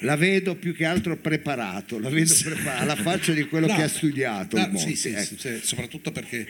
La 0.05 0.15
vedo 0.15 0.55
più 0.55 0.73
che 0.73 0.85
altro 0.85 1.17
preparato, 1.17 1.99
la 1.99 2.09
vedo 2.09 2.33
preparato, 2.43 2.81
alla 2.81 2.95
faccia 2.95 3.33
di 3.33 3.43
quello 3.43 3.67
No, 3.67 3.75
che 3.75 3.81
ha 3.83 3.87
studiato. 3.87 4.57
no, 4.57 4.63
Olmotti, 4.63 4.95
sì, 4.95 4.95
sì, 4.95 5.15
ecco. 5.15 5.35
sì, 5.37 5.59
soprattutto 5.61 6.11
perché 6.11 6.47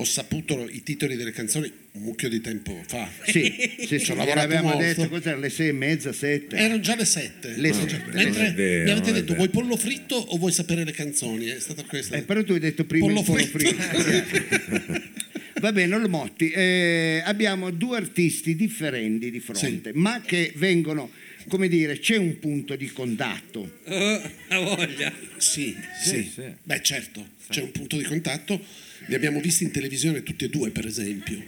ho 0.00 0.04
saputo 0.04 0.68
i 0.70 0.84
titoli 0.84 1.16
delle 1.16 1.32
canzoni 1.32 1.72
un 1.92 2.02
mucchio 2.02 2.28
di 2.28 2.40
tempo 2.40 2.80
fa. 2.86 3.08
Sì, 3.24 3.52
sì, 3.86 3.98
sì, 3.98 4.12
avevamo 4.12 4.68
molto. 4.68 4.78
detto 4.84 5.08
cos'era, 5.08 5.36
le 5.36 5.48
sei 5.50 5.68
e 5.68 5.72
mezza, 5.72 6.12
sette. 6.12 6.56
Erano 6.56 6.78
già 6.80 6.94
le 6.94 7.04
sette. 7.04 7.54
Le 7.56 7.68
No, 7.68 7.74
sette. 7.74 7.88
cioè, 7.90 8.00
mentre 8.12 8.52
vero, 8.52 8.84
mi 8.84 8.90
avete 8.90 9.12
detto 9.12 9.34
vuoi 9.34 9.48
pollo 9.48 9.76
fritto 9.76 10.14
o 10.14 10.36
vuoi 10.36 10.52
sapere 10.52 10.84
le 10.84 10.92
canzoni? 10.92 11.46
È 11.46 11.58
stata 11.58 11.82
questa. 11.84 12.16
Eh, 12.16 12.22
però 12.22 12.44
tu 12.44 12.52
hai 12.52 12.60
detto 12.60 12.84
prima 12.84 13.06
Pollo 13.06 13.20
il 13.20 13.24
pollo 13.24 13.44
fritto. 13.44 13.82
fritto. 13.82 15.02
Va 15.60 15.72
bene, 15.72 15.92
Olmotti, 15.96 16.50
eh, 16.50 17.20
abbiamo 17.24 17.70
due 17.72 17.96
artisti 17.96 18.54
differenti 18.54 19.28
di 19.32 19.40
fronte, 19.40 19.90
ma 19.94 20.20
che 20.24 20.52
vengono, 20.54 21.10
come 21.48 21.68
dire, 21.68 21.98
c'è 21.98 22.16
un 22.16 22.38
punto 22.38 22.76
di 22.76 22.86
contatto. 22.92 23.78
Oh, 23.84 24.30
la 24.48 24.58
voglia. 24.60 25.12
Sì, 25.38 25.74
sì, 26.02 26.30
sì. 26.32 26.44
Beh, 26.62 26.82
certo, 26.82 27.26
c'è 27.48 27.62
un 27.62 27.72
punto 27.72 27.96
di 27.96 28.04
contatto. 28.04 28.60
Li 29.06 29.14
abbiamo 29.14 29.40
visti 29.40 29.64
in 29.64 29.70
televisione 29.70 30.22
tutti 30.22 30.44
e 30.44 30.48
due, 30.48 30.70
per 30.70 30.86
esempio. 30.86 31.42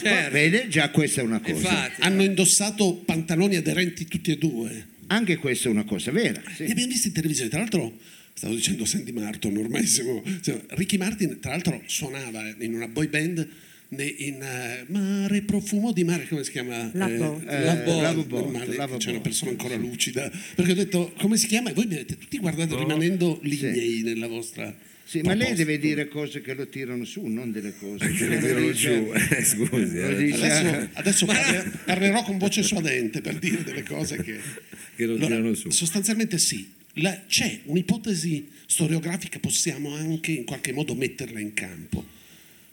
Certo. 0.00 0.30
Vede, 0.30 0.68
già 0.68 0.90
questa 0.90 1.20
è 1.20 1.24
una 1.24 1.40
cosa. 1.40 1.52
Infatti. 1.54 2.02
Hanno 2.02 2.22
indossato 2.22 2.96
pantaloni 2.96 3.56
aderenti 3.56 4.06
tutti 4.06 4.32
e 4.32 4.38
due. 4.38 4.86
Anche 5.06 5.36
questa 5.36 5.68
è 5.68 5.70
una 5.70 5.84
cosa 5.84 6.10
vera. 6.10 6.42
Li 6.44 6.54
sì. 6.54 6.70
abbiamo 6.70 6.92
visti 6.92 7.08
in 7.08 7.14
televisione. 7.14 7.50
Tra 7.50 7.60
l'altro, 7.60 7.98
stavo 8.34 8.54
dicendo 8.54 8.84
Sandy 8.84 9.12
Martin, 9.12 9.56
ormai 9.56 9.86
siamo, 9.86 10.22
siamo- 10.40 10.62
Ricky 10.70 10.96
Martin, 10.96 11.38
tra 11.40 11.52
l'altro, 11.52 11.82
suonava 11.86 12.54
in 12.58 12.74
una 12.74 12.88
boy 12.88 13.06
band 13.08 13.48
in 13.90 14.42
eh, 14.42 14.84
Mare 14.88 15.42
Profumo 15.42 15.92
di 15.92 16.04
Mare, 16.04 16.26
come 16.26 16.42
si 16.44 16.50
chiama? 16.50 16.90
Love 16.92 17.14
Eh, 17.14 17.16
Boat. 17.16 17.42
Eh, 17.48 18.24
normale, 18.28 18.96
c'è 18.98 19.10
una 19.10 19.20
persona 19.20 19.50
ancora 19.52 19.76
lucida. 19.76 20.30
Perché 20.54 20.72
ho 20.72 20.74
detto, 20.74 21.12
come 21.18 21.36
si 21.36 21.46
chiama? 21.46 21.70
E 21.70 21.74
voi 21.74 21.86
mi 21.86 21.94
avete 21.94 22.16
tutti 22.18 22.38
guardato 22.38 22.76
rimanendo 22.78 23.38
lignei 23.42 24.02
nella 24.02 24.26
vostra... 24.26 24.74
Sì, 25.06 25.20
ma 25.20 25.34
lei 25.34 25.52
deve 25.54 25.78
dire 25.78 26.08
cose 26.08 26.40
che 26.40 26.54
lo 26.54 26.66
tirano 26.66 27.04
su, 27.04 27.26
non 27.26 27.52
delle 27.52 27.74
cose. 27.78 28.08
Che 28.10 28.26
lo 28.26 28.38
tirano 28.38 28.72
giù. 28.72 29.12
Eh, 29.12 29.44
scusi, 29.44 29.98
eh, 29.98 30.16
dice- 30.16 30.46
Adesso, 30.46 30.88
adesso 30.94 31.26
parle- 31.26 31.70
parlerò 31.84 32.22
con 32.24 32.38
voce 32.38 32.62
suadente 32.62 33.20
per 33.20 33.38
dire 33.38 33.62
delle 33.62 33.82
cose 33.82 34.16
che... 34.22 34.38
che 34.96 35.04
lo 35.04 35.12
Allora, 35.12 35.26
tirano 35.26 35.54
su. 35.54 35.68
Sostanzialmente 35.70 36.38
sì, 36.38 36.66
La- 36.94 37.22
c'è 37.28 37.60
un'ipotesi 37.64 38.48
storiografica, 38.66 39.38
possiamo 39.40 39.94
anche 39.94 40.32
in 40.32 40.44
qualche 40.44 40.72
modo 40.72 40.94
metterla 40.94 41.38
in 41.38 41.52
campo. 41.52 42.04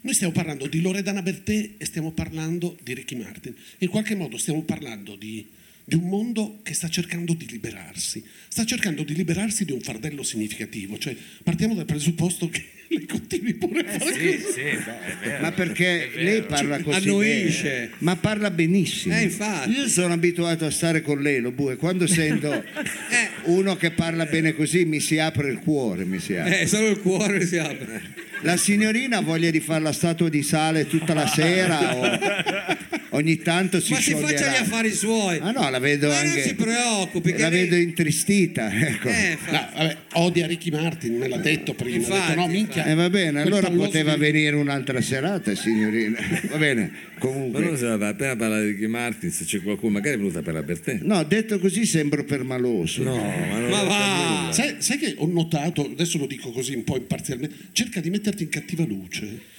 Noi 0.03 0.13
stiamo 0.15 0.33
parlando 0.33 0.65
di 0.67 0.81
Loredana 0.81 1.21
Bertè 1.21 1.71
e 1.77 1.85
stiamo 1.85 2.11
parlando 2.11 2.75
di 2.81 2.93
Ricky 2.95 3.15
Martin. 3.15 3.53
In 3.79 3.89
qualche 3.89 4.15
modo 4.15 4.35
stiamo 4.37 4.63
parlando 4.63 5.15
di, 5.15 5.45
di 5.83 5.93
un 5.95 6.07
mondo 6.07 6.59
che 6.63 6.73
sta 6.73 6.89
cercando 6.89 7.33
di 7.35 7.45
liberarsi, 7.47 8.23
sta 8.47 8.65
cercando 8.65 9.03
di 9.03 9.13
liberarsi 9.13 9.63
di 9.63 9.73
un 9.73 9.79
fardello 9.79 10.23
significativo. 10.23 10.97
Cioè, 10.97 11.15
partiamo 11.43 11.75
dal 11.75 11.85
presupposto 11.85 12.49
che 12.49 12.65
lei 12.89 13.05
continui 13.05 13.53
pure 13.53 13.81
a 13.81 13.99
fare 13.99 14.11
Sì, 14.11 14.41
così. 14.41 14.53
sì, 14.53 14.61
beh, 14.61 15.15
vero. 15.23 15.41
Ma 15.43 15.51
perché 15.51 16.09
lei 16.15 16.41
parla 16.45 16.81
così 16.81 17.07
Annoisce. 17.07 17.69
bene, 17.69 17.91
ma 17.99 18.15
parla 18.15 18.49
benissimo. 18.49 19.15
Eh, 19.15 19.21
infatti. 19.21 19.69
Io 19.69 19.87
sono 19.87 20.13
abituato 20.13 20.65
a 20.65 20.71
stare 20.71 21.03
con 21.03 21.21
lei, 21.21 21.39
lo 21.41 21.51
bue, 21.51 21.75
quando 21.75 22.07
sento 22.07 22.63
uno 23.45 23.75
che 23.77 23.91
parla 23.91 24.25
bene 24.25 24.55
così 24.55 24.83
mi 24.85 24.99
si 24.99 25.19
apre 25.19 25.51
il 25.51 25.59
cuore, 25.59 26.05
mi 26.05 26.17
si 26.19 26.35
apre. 26.35 26.61
Eh, 26.61 26.65
solo 26.67 26.87
il 26.89 26.99
cuore 26.99 27.45
si 27.45 27.57
apre. 27.59 28.29
La 28.41 28.57
signorina 28.57 29.17
ha 29.17 29.21
voglia 29.21 29.49
di 29.51 29.59
fare 29.59 29.81
la 29.83 29.91
statua 29.91 30.27
di 30.29 30.41
sale 30.41 30.87
tutta 30.87 31.13
la 31.13 31.27
sera 31.27 31.95
o 31.95 33.17
ogni 33.17 33.37
tanto 33.37 33.79
si 33.79 33.91
Ma 33.91 33.97
si 33.99 34.11
scioglierà. 34.11 34.37
faccia 34.37 34.51
gli 34.51 34.55
affari 34.63 34.91
suoi. 34.91 35.37
Ah 35.41 35.51
no, 35.51 35.69
la 35.69 35.79
vedo 35.79 36.07
Ma 36.07 36.17
anche 36.17 36.27
non 36.33 36.41
si 36.41 36.55
preoccupi. 36.55 37.33
che 37.33 37.41
la 37.41 37.49
lei- 37.49 37.63
vedo 37.67 37.75
intristita, 37.75 38.71
ecco. 38.73 39.09
Eh, 39.09 39.37
fa- 39.39 39.51
No, 39.51 39.67
vabbè, 39.77 39.97
odia 40.13 40.47
Ricky 40.47 40.71
Martin, 40.71 41.17
me 41.17 41.27
l'ha 41.27 41.37
detto 41.37 41.73
prima. 41.73 41.97
Infatti, 41.97 42.19
ha 42.19 42.27
detto, 42.29 42.39
no, 42.39 42.47
minchia, 42.47 42.85
Eh, 42.85 42.93
va 42.95 43.09
bene, 43.09 43.41
quel 43.41 43.45
allora 43.53 43.67
palloso 43.67 43.85
poteva 43.85 44.13
di- 44.15 44.19
venire 44.19 44.55
un'altra 44.55 45.01
serata, 45.01 45.53
signorina. 45.55 46.17
Va 46.51 46.57
bene, 46.57 46.81
Ma 47.13 47.19
comunque. 47.19 47.63
non 47.63 47.77
si 47.77 47.83
va 47.83 48.07
appena 48.07 48.35
parlare 48.35 48.65
di 48.65 48.71
Ricky 48.71 48.87
Martin, 48.87 49.29
se 49.31 49.45
c'è 49.45 49.61
qualcuno, 49.61 49.91
magari 49.93 50.15
è 50.15 50.17
venuta 50.17 50.41
per 50.41 50.53
la 50.55 50.63
per 50.63 50.79
te. 50.79 50.99
No, 51.01 51.21
detto 51.23 51.59
così 51.59 51.85
sembro 51.85 52.23
permaloso. 52.23 53.03
No, 53.03 53.15
ma 53.15 53.59
non 53.59 53.69
Ma 53.69 53.83
va! 53.83 54.49
Sai, 54.51 54.75
sai 54.79 54.97
che 54.97 55.13
ho 55.17 55.27
notato, 55.27 55.85
adesso 55.91 56.17
lo 56.17 56.25
dico 56.25 56.49
così 56.51 56.73
un 56.73 56.83
po' 56.83 56.97
imparzialmente, 56.97 57.55
cerca 57.73 57.99
di 58.01 58.09
metterti 58.31 58.43
in 58.43 58.49
cattiva 58.49 58.85
luce. 58.85 59.49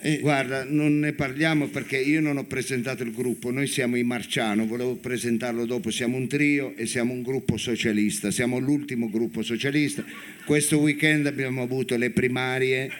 E- 0.00 0.18
Guarda, 0.18 0.64
non 0.64 0.98
ne 0.98 1.12
parliamo 1.12 1.68
perché 1.68 1.98
io 1.98 2.20
non 2.20 2.36
ho 2.36 2.44
presentato 2.44 3.02
il 3.02 3.12
gruppo, 3.12 3.50
noi 3.50 3.66
siamo 3.66 3.96
i 3.96 4.02
Marciano, 4.02 4.66
volevo 4.66 4.96
presentarlo 4.96 5.64
dopo, 5.64 5.90
siamo 5.90 6.16
un 6.16 6.26
trio 6.26 6.74
e 6.76 6.86
siamo 6.86 7.12
un 7.12 7.22
gruppo 7.22 7.56
socialista, 7.56 8.30
siamo 8.30 8.58
l'ultimo 8.58 9.08
gruppo 9.08 9.42
socialista. 9.42 10.04
Questo 10.44 10.78
weekend 10.78 11.26
abbiamo 11.26 11.62
avuto 11.62 11.96
le 11.96 12.10
primarie. 12.10 12.90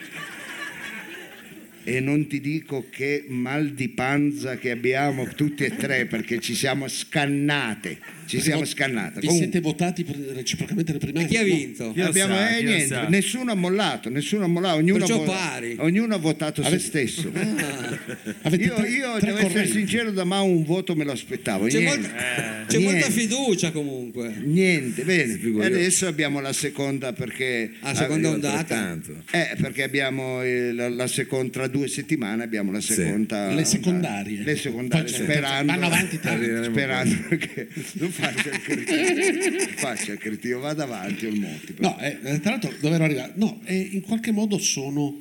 E 1.84 1.98
non 1.98 2.28
ti 2.28 2.40
dico 2.40 2.86
che 2.90 3.24
mal 3.26 3.70
di 3.70 3.88
panza 3.88 4.56
che 4.56 4.70
abbiamo 4.70 5.26
tutti 5.34 5.64
e 5.64 5.74
tre 5.74 6.06
perché 6.06 6.38
ci 6.38 6.54
siamo 6.54 6.86
scannate, 6.86 7.98
ci 8.36 8.42
siamo 8.42 8.64
scannate. 8.64 9.20
Vi 9.20 9.26
Comunque- 9.26 9.50
siete 9.50 9.60
votati 9.60 10.06
reciprocamente 10.34 10.92
le 10.92 10.98
primarie? 10.98 11.28
chi 11.28 11.36
ha 11.36 11.40
No. 11.40 11.44
vinto? 11.54 11.92
Chi 11.92 12.00
lo 12.00 12.06
Abbiamo, 12.06 12.34
sa, 12.34 12.50
eh, 12.50 12.58
chi 12.58 12.64
niente, 12.64 12.86
sa. 12.86 13.08
nessuno 13.08 13.52
ha 13.52 13.54
mollato, 13.54 14.08
nessuno 14.10 14.44
ha 14.44 14.48
mollato, 14.48 14.76
ognuno, 14.76 15.04
ha, 15.04 15.18
pari. 15.20 15.76
ognuno 15.78 16.14
ha 16.14 16.18
votato 16.18 16.62
se 16.62 16.68
Avete- 16.68 16.82
stesso. 16.82 17.30
Avete 18.42 18.64
Io, 18.64 18.74
tre- 18.74 18.88
io 18.88 19.16
tre 19.18 19.26
devo 19.26 19.38
essere 19.38 19.52
correnti. 19.52 19.72
sincero, 19.72 20.10
da 20.10 20.24
Mao 20.24 20.44
un 20.44 20.64
voto 20.64 20.94
me 20.94 21.04
lo 21.04 21.12
aspettavo. 21.12 21.66
C'è, 21.66 21.78
niente, 21.78 21.98
molta, 21.98 22.64
c'è 22.66 22.78
Niente. 22.78 22.92
molta 22.98 23.10
fiducia 23.10 23.70
comunque. 23.72 24.34
niente, 24.42 25.02
bene. 25.04 25.36
figuri- 25.36 25.64
Adesso 25.66 26.06
abbiamo 26.06 26.40
la 26.40 26.52
seconda 26.52 27.12
perché... 27.12 27.70
Ah, 27.80 27.94
seconda 27.94 28.30
ondata. 28.30 28.98
Eh, 29.30 29.54
perché 29.60 29.82
abbiamo 29.82 30.42
eh, 30.42 30.72
la, 30.72 30.88
la 30.88 31.06
seconda, 31.06 31.50
tra 31.52 31.66
due 31.68 31.88
settimane 31.88 32.42
abbiamo 32.42 32.72
la 32.72 32.80
seconda... 32.80 33.52
Le 33.52 33.64
secondarie. 33.64 34.42
Le 34.42 34.56
secondarie, 34.56 35.04
c'è- 35.12 35.22
sperando, 35.22 35.72
vanno 35.72 35.86
avanti 35.86 36.18
tanto. 36.20 36.64
sperando 36.64 37.36
che 37.36 37.68
non 37.94 38.10
faccia 38.22 38.50
il 38.50 38.60
cretino, 38.60 39.66
faccia 39.76 40.12
il 40.12 40.18
cretino, 40.18 40.58
vada 40.60 40.84
avanti 40.84 41.26
Olmonti. 41.26 41.74
No, 41.78 41.98
eh, 42.00 42.40
tra 42.40 42.50
l'altro 42.50 42.72
dove 42.80 42.94
ero 42.94 43.04
arrivato? 43.04 43.32
No, 43.36 43.60
eh, 43.64 43.76
in 43.76 44.00
qualche 44.02 44.30
modo 44.32 44.58
sono... 44.58 45.16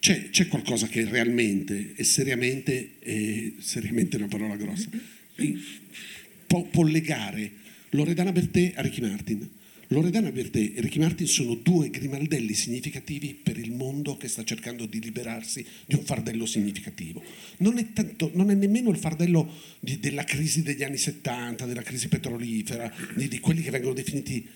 C'è, 0.00 0.30
c'è 0.30 0.46
qualcosa 0.46 0.86
che 0.86 1.04
realmente 1.04 1.94
e 1.96 2.04
seriamente, 2.04 2.90
eh, 3.00 3.54
seriamente 3.58 4.16
è 4.16 4.20
una 4.20 4.28
parola 4.28 4.54
grossa, 4.54 4.88
può, 6.46 6.62
può 6.66 6.84
legare 6.84 7.50
Loredana 7.90 8.30
Bertè 8.30 8.74
a 8.76 8.82
Ricky 8.82 9.00
Martin. 9.00 9.48
Loredana 9.90 10.30
Bertè 10.30 10.72
e 10.74 10.80
Ricky 10.80 10.98
Martin 10.98 11.26
sono 11.26 11.54
due 11.54 11.88
grimaldelli 11.88 12.52
significativi 12.52 13.32
per 13.34 13.56
il 13.56 13.72
mondo 13.72 14.18
che 14.18 14.28
sta 14.28 14.44
cercando 14.44 14.84
di 14.84 15.00
liberarsi 15.00 15.64
di 15.86 15.94
un 15.94 16.04
fardello 16.04 16.44
significativo. 16.44 17.22
Non 17.58 17.78
è, 17.78 17.92
tanto- 17.94 18.30
non 18.34 18.50
è 18.50 18.54
nemmeno 18.54 18.90
il 18.90 18.98
fardello 18.98 19.50
di- 19.80 19.98
della 19.98 20.24
crisi 20.24 20.62
degli 20.62 20.82
anni 20.82 20.98
70, 20.98 21.64
della 21.64 21.80
crisi 21.80 22.08
petrolifera, 22.08 22.92
di, 23.16 23.28
di 23.28 23.40
quelli 23.40 23.62
che 23.62 23.70
vengono 23.70 23.94
definiti 23.94 24.46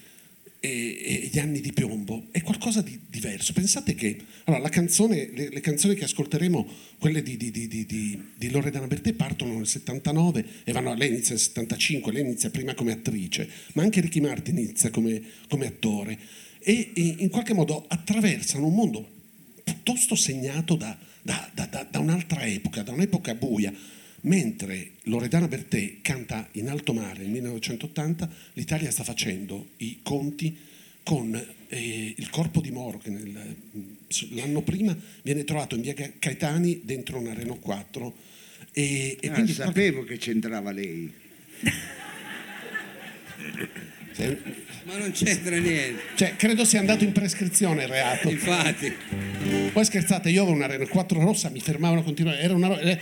e, 0.65 0.69
e 0.69 1.29
gli 1.33 1.41
anni 1.41 1.61
di 1.61 1.73
piombo 1.73 2.29
è 2.31 2.41
qualcosa 2.41 2.83
di 2.83 2.97
diverso. 3.09 3.53
Pensate 3.53 3.97
che 3.97 4.17
allora, 4.45 4.69
canzone, 4.69 5.29
le, 5.35 5.49
le 5.51 5.61
canzoni 5.61 5.97
che 5.97 6.05
ascolteremo, 6.05 6.69
quelle 7.01 7.21
di, 7.21 7.37
di, 7.37 7.51
di, 7.51 7.67
di, 7.67 8.51
Loredana 8.51 8.87
Bertè, 8.87 9.13
partono 9.13 9.55
nel 9.55 9.67
79 9.67 10.45
e 10.63 10.71
vanno, 10.71 10.95
lei 10.95 11.09
inizia 11.09 11.35
nel 11.35 11.43
75, 11.43 12.13
lei 12.13 12.23
inizia 12.23 12.51
prima 12.51 12.75
come 12.75 12.93
attrice, 12.93 13.49
ma 13.73 13.83
anche 13.83 14.01
Ricky 14.01 14.21
Martin 14.21 14.57
inizia 14.57 14.91
come, 14.91 15.21
come 15.49 15.67
attore 15.67 16.17
e, 16.61 16.93
e 16.95 17.17
in 17.19 17.29
qualche 17.29 17.55
modo 17.55 17.85
attraversano 17.89 18.67
un 18.69 18.75
mondo 18.75 19.09
piuttosto 19.65 20.15
segnato 20.15 20.77
da- 20.77 20.97
da- 21.23 21.51
da- 21.53 21.87
da 21.91 21.99
un'altra 21.99 22.47
epoca, 22.47 22.83
da 22.83 22.93
un'epoca 22.93 23.35
buia. 23.35 23.73
Mentre 24.25 24.93
Loredana 25.05 25.49
Bertè 25.49 25.97
canta 26.01 26.49
in 26.53 26.69
alto 26.69 26.93
mare 26.93 27.21
nel 27.23 27.31
1980, 27.31 28.29
l'Italia 28.55 28.91
sta 28.91 29.03
facendo 29.03 29.71
i 29.79 29.99
conti 30.03 30.57
con 31.03 31.35
eh, 31.69 32.15
il 32.17 32.31
corpo 32.31 32.61
di 32.61 32.71
Moro 32.71 32.99
che 32.99 33.11
nel- 33.11 33.57
l'anno 34.31 34.63
prima 34.63 34.97
viene 35.23 35.43
trovato 35.43 35.75
in 35.75 35.81
via 35.83 35.95
Ca- 35.95 36.13
Caetani 36.19 36.83
dentro 36.85 37.19
una 37.19 37.35
Renault 37.35 37.61
4 37.61 38.15
e, 38.73 39.17
e 39.21 39.29
Ah, 39.29 39.33
quindi 39.33 39.53
sapevo 39.55 40.05
che 40.05 40.17
c'entrava 40.19 40.71
lei. 40.71 41.13
Ma 44.85 44.99
non 44.99 45.11
c'entra 45.13 45.57
niente. 45.59 46.01
cioè, 46.17 46.37
credo 46.37 46.65
sia 46.65 46.79
andato 46.81 47.03
in 47.05 47.13
prescrizione 47.13 47.83
il 47.83 47.89
reato. 47.89 48.31
Infatti, 48.31 48.93
Poi 49.73 49.85
scherzate, 49.85 50.29
io 50.31 50.43
avevo 50.43 50.57
una 50.57 50.67
Renault 50.67 50.91
4 50.91 51.21
rossa, 51.21 51.49
mi 51.51 51.61
fermavano 51.61 52.03
continuamente. 52.03 52.45
Era 52.45 52.55
una 52.55 52.79
eh, 52.81 52.99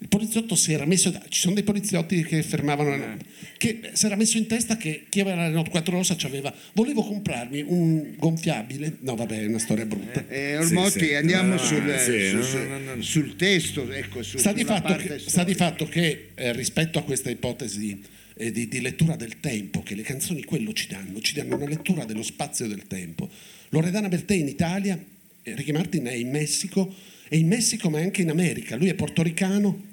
il 0.00 0.08
poliziotto 0.08 0.54
si 0.54 0.72
era 0.72 0.84
messo. 0.84 1.12
Ci 1.28 1.40
sono 1.40 1.54
dei 1.54 1.64
poliziotti 1.64 2.22
che 2.22 2.42
fermavano. 2.42 3.16
che 3.56 3.80
si 3.92 4.06
era 4.06 4.14
messo 4.14 4.38
in 4.38 4.46
testa 4.46 4.76
che 4.76 5.06
chi 5.08 5.20
aveva 5.20 5.36
la 5.36 5.46
Renault 5.48 5.70
4 5.70 5.92
rossa 5.96 6.14
c'aveva. 6.16 6.54
Volevo 6.74 7.02
comprarmi 7.02 7.64
un 7.66 8.14
gonfiabile. 8.16 8.98
No, 9.00 9.16
vabbè, 9.16 9.40
è 9.40 9.46
una 9.46 9.58
storia 9.58 9.84
brutta. 9.86 10.24
Eh, 10.28 10.56
Olmotti, 10.58 10.98
Sì, 11.00 11.06
sì. 11.06 11.14
andiamo 11.14 11.48
No, 11.48 11.54
no, 11.54 11.58
sul, 11.58 11.96
sì, 11.98 12.28
sul- 12.28 12.36
no, 12.38 12.42
sul- 12.44 12.68
no, 12.96 13.02
sul 13.02 13.36
testo, 13.36 13.90
ecco, 13.90 14.22
su, 14.22 14.38
Sta 14.38 14.52
di, 14.52 14.64
che, 14.64 15.18
sta 15.18 15.42
di 15.44 15.54
fatto 15.54 15.86
che, 15.86 16.30
eh, 16.34 16.52
rispetto 16.52 16.98
a 16.98 17.02
questa 17.02 17.30
ipotesi 17.30 18.00
eh, 18.36 18.52
di, 18.52 18.68
di 18.68 18.80
lettura 18.80 19.16
del 19.16 19.40
tempo, 19.40 19.82
che 19.82 19.96
le 19.96 20.02
canzoni 20.02 20.44
quello 20.44 20.72
ci 20.72 20.86
danno, 20.86 21.20
ci 21.20 21.34
danno 21.34 21.56
una 21.56 21.66
lettura 21.66 22.04
dello 22.04 22.22
spazio 22.22 22.66
e 22.66 22.68
del 22.68 22.86
tempo. 22.86 23.28
Loredana 23.70 24.08
Bertè 24.08 24.34
in 24.34 24.46
Italia, 24.46 24.96
eh, 25.42 25.54
Ricky 25.56 25.72
Martin 25.72 26.04
è 26.04 26.14
in 26.14 26.30
Messico, 26.30 26.94
è 27.28 27.36
in 27.36 27.46
Messico 27.46 27.90
ma 27.90 27.98
anche 27.98 28.22
in 28.22 28.30
America. 28.30 28.76
Lui 28.76 28.88
è 28.88 28.94
portoricano, 28.94 29.84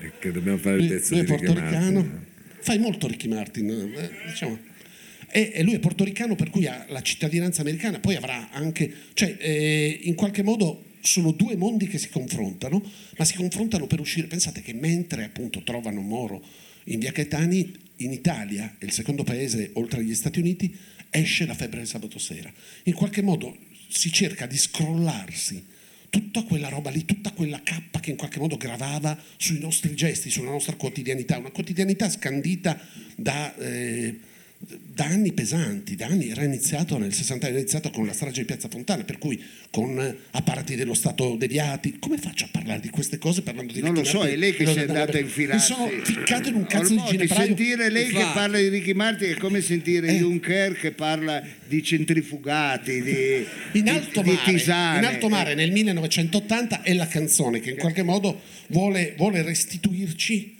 È 0.00 0.10
che 0.18 0.32
dobbiamo 0.32 0.58
fare 0.58 0.76
il 0.76 0.86
lui, 0.86 0.96
pezzo 0.96 1.14
lui 1.14 1.22
è 1.22 1.24
di 1.24 1.30
Ricky 1.32 1.44
portoricano, 1.44 2.00
Martin. 2.00 2.26
fai 2.60 2.78
molto 2.78 3.06
Ricky 3.06 3.28
Martin, 3.28 3.70
eh, 3.70 4.10
diciamo. 4.28 4.58
E, 5.30 5.50
e 5.52 5.62
lui 5.62 5.74
è 5.74 5.78
portoricano 5.78 6.34
per 6.36 6.50
cui 6.50 6.66
ha 6.66 6.86
la 6.88 7.02
cittadinanza 7.02 7.60
americana, 7.60 7.98
poi 8.00 8.14
avrà 8.14 8.50
anche, 8.50 8.90
cioè 9.12 9.36
eh, 9.38 9.98
in 10.02 10.14
qualche 10.14 10.42
modo 10.42 10.84
sono 11.00 11.32
due 11.32 11.56
mondi 11.56 11.86
che 11.86 11.98
si 11.98 12.08
confrontano, 12.08 12.82
ma 13.16 13.24
si 13.24 13.34
confrontano 13.34 13.86
per 13.86 14.00
uscire. 14.00 14.26
Pensate 14.26 14.62
che 14.62 14.72
mentre 14.72 15.24
appunto 15.24 15.62
trovano 15.62 16.00
Moro 16.00 16.42
in 16.84 16.98
via 16.98 17.12
Caetani, 17.12 17.72
in 17.96 18.12
Italia, 18.12 18.74
il 18.80 18.92
secondo 18.92 19.24
paese 19.24 19.70
oltre 19.74 20.00
agli 20.00 20.14
Stati 20.14 20.38
Uniti, 20.38 20.74
esce 21.10 21.46
la 21.46 21.54
febbre 21.54 21.78
del 21.78 21.88
sabato 21.88 22.18
sera. 22.18 22.52
In 22.84 22.94
qualche 22.94 23.22
modo 23.22 23.56
si 23.88 24.12
cerca 24.12 24.46
di 24.46 24.56
scrollarsi 24.56 25.76
tutta 26.10 26.42
quella 26.42 26.68
roba 26.68 26.90
lì, 26.90 27.04
tutta 27.04 27.32
quella 27.32 27.60
cappa 27.62 28.00
che 28.00 28.10
in 28.10 28.16
qualche 28.16 28.38
modo 28.38 28.56
gravava 28.56 29.16
sui 29.36 29.58
nostri 29.58 29.94
gesti, 29.94 30.30
sulla 30.30 30.50
nostra 30.50 30.76
quotidianità, 30.76 31.38
una 31.38 31.50
quotidianità 31.50 32.08
scandita 32.08 32.78
da, 33.16 33.54
eh, 33.56 34.18
da 34.60 35.04
anni 35.04 35.32
pesanti, 35.32 35.94
da 35.94 36.06
anni 36.06 36.30
era 36.30 36.42
iniziato 36.42 36.98
nel 36.98 37.14
60 37.14 37.46
era 37.46 37.56
iniziato 37.58 37.90
con 37.90 38.04
la 38.04 38.12
strage 38.12 38.40
di 38.40 38.46
Piazza 38.46 38.68
Fontana, 38.68 39.04
per 39.04 39.16
cui 39.18 39.40
con 39.70 39.98
eh, 40.00 40.16
apparati 40.32 40.74
dello 40.74 40.94
Stato 40.94 41.36
deviati. 41.36 41.96
Come 42.00 42.18
faccio 42.18 42.46
a 42.46 42.48
parlare 42.50 42.80
di 42.80 42.90
queste 42.90 43.18
cose 43.18 43.42
parlando 43.42 43.72
di 43.72 43.80
Non 43.80 43.94
lo 43.94 44.02
so, 44.02 44.22
è 44.24 44.34
lei 44.34 44.54
che 44.56 44.66
si 44.66 44.76
è 44.78 44.80
andato 44.80 45.12
a 45.12 45.20
Mi 45.20 45.26
infilarsi. 45.26 45.72
sono 45.72 45.88
ficcato 46.02 46.48
in 46.48 46.56
un 46.56 46.66
cazzo 46.66 46.92
Ormai, 46.94 47.04
di 47.10 47.16
ginepraio. 47.18 47.44
sentire 47.46 47.88
lei 47.90 48.08
che 48.08 48.24
parla 48.34 48.58
di 48.58 48.68
Ricky 48.68 48.92
Martin 48.94 49.30
è 49.30 49.34
come 49.36 49.60
sentire 49.60 50.08
Eh. 50.08 50.16
Juncker 50.18 50.74
che 50.76 50.90
parla 50.90 51.40
di 51.66 51.82
centrifugati, 51.82 53.00
di, 53.02 53.46
In 53.78 53.84
di- 53.84 53.88
alto, 53.90 54.22
di 54.22 54.30
mare, 54.32 54.50
tisane. 54.52 54.98
in 54.98 55.04
alto 55.04 55.28
mare 55.28 55.54
nel 55.54 55.70
1980 55.70 56.82
è 56.82 56.92
la 56.94 57.06
canzone 57.06 57.60
che 57.60 57.70
in 57.70 57.76
qualche 57.76 58.02
modo 58.02 58.40
vuole, 58.68 59.14
vuole 59.16 59.42
restituirci 59.42 60.56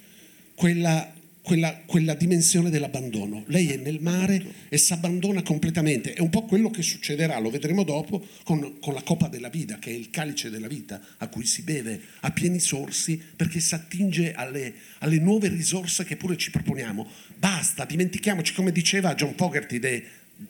quella, 0.55 1.13
quella- 1.49 1.81
quella 1.87 2.13
dimensione 2.13 2.69
dell'abbandono. 2.69 3.43
Lei 3.47 3.71
è 3.71 3.77
nel 3.77 3.99
mare 3.99 4.39
e 4.69 4.77
si 4.77 4.93
abbandona 4.93 5.41
completamente. 5.41 6.13
È 6.13 6.21
un 6.21 6.29
po' 6.29 6.45
quello 6.45 6.69
che 6.69 6.83
succederà, 6.83 7.39
lo 7.39 7.49
vedremo 7.49 7.83
dopo, 7.83 8.23
con, 8.43 8.77
con 8.79 8.93
la 8.93 9.01
Coppa 9.01 9.29
della 9.29 9.49
Vita, 9.49 9.79
che 9.79 9.89
è 9.89 9.93
il 9.93 10.11
calice 10.11 10.51
della 10.51 10.67
vita 10.67 11.01
a 11.17 11.27
cui 11.27 11.47
si 11.47 11.63
beve 11.63 11.99
a 12.19 12.29
pieni 12.29 12.59
sorsi 12.59 13.19
perché 13.35 13.59
si 13.61 13.73
attinge 13.73 14.33
alle, 14.33 14.75
alle 14.99 15.17
nuove 15.17 15.47
risorse 15.47 16.05
che 16.05 16.17
pure 16.17 16.37
ci 16.37 16.51
proponiamo. 16.51 17.07
Basta, 17.35 17.83
dimentichiamoci, 17.83 18.53
come 18.53 18.71
diceva 18.71 19.15
John 19.15 19.33
Fogerty, 19.35 19.79
de- 19.79 20.03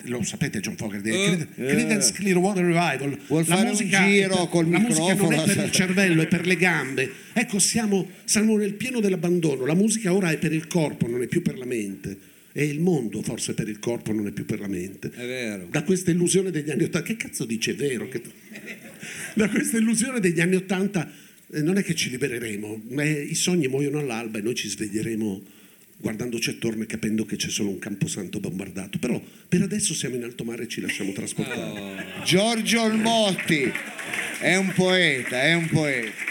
lo 0.03 0.23
sapete 0.23 0.59
John 0.59 0.75
Fogerty, 0.77 1.09
Eh. 1.09 1.47
Creedence 1.55 2.13
Clearwater 2.13 2.63
Revival. 2.63 3.17
Vuol 3.27 3.45
la 3.47 3.63
musica, 3.63 4.05
giro 4.05 4.35
per- 4.35 4.49
col 4.49 4.69
la 4.69 4.79
musica 4.79 5.13
non 5.15 5.33
è 5.33 5.43
per 5.43 5.63
il 5.65 5.71
cervello, 5.71 6.21
è 6.21 6.27
per 6.27 6.45
le 6.45 6.55
gambe. 6.55 7.11
Ecco, 7.33 7.59
siamo, 7.59 8.07
siamo 8.23 8.55
nel 8.57 8.73
pieno 8.75 8.99
dell'abbandono. 8.99 9.65
La 9.65 9.73
musica 9.73 10.13
ora 10.13 10.31
è 10.31 10.37
per 10.37 10.53
il 10.53 10.67
corpo, 10.67 11.07
non 11.07 11.21
è 11.21 11.27
più 11.27 11.41
per 11.41 11.57
la 11.57 11.65
mente. 11.65 12.17
E 12.51 12.65
il 12.65 12.79
mondo 12.79 13.21
forse 13.21 13.53
per 13.53 13.67
il 13.69 13.79
corpo, 13.79 14.11
non 14.11 14.27
è 14.27 14.31
più 14.31 14.45
per 14.45 14.59
la 14.59 14.67
mente. 14.67 15.09
È 15.13 15.25
vero. 15.25 15.67
Da 15.69 15.83
questa 15.83 16.11
illusione 16.11 16.49
degli 16.51 16.69
anni 16.71 16.83
Ottanta, 16.83 17.01
che 17.07 17.15
cazzo 17.15 17.45
dice 17.45 17.71
è 17.71 17.75
vero? 17.75 18.07
Che- 18.07 18.21
Da 19.35 19.47
questa 19.49 19.77
illusione 19.77 20.19
degli 20.19 20.41
anni 20.41 20.55
Ottanta 20.55 21.09
eh, 21.51 21.61
non 21.61 21.77
è 21.77 21.83
che 21.83 21.95
ci 21.95 22.09
libereremo, 22.09 22.81
ma 22.89 23.03
è- 23.03 23.19
i 23.19 23.35
sogni 23.35 23.67
muoiono 23.67 23.99
all'alba 23.99 24.39
e 24.39 24.41
noi 24.41 24.55
ci 24.55 24.67
sveglieremo 24.67 25.41
guardandoci 26.01 26.49
attorno 26.51 26.83
e 26.83 26.85
capendo 26.85 27.25
che 27.25 27.35
c'è 27.35 27.49
solo 27.49 27.69
un 27.69 27.79
camposanto 27.79 28.39
bombardato. 28.39 28.97
Però 28.99 29.21
per 29.47 29.61
adesso 29.61 29.93
siamo 29.93 30.15
in 30.15 30.23
alto 30.23 30.43
mare 30.43 30.63
e 30.63 30.67
ci 30.67 30.81
lasciamo 30.81 31.11
trasportare. 31.11 32.05
Giorgio 32.25 32.81
Olmotti 32.83 33.71
è 34.39 34.55
un 34.55 34.71
poeta, 34.73 35.41
è 35.43 35.53
un 35.53 35.67
poeta. 35.67 36.27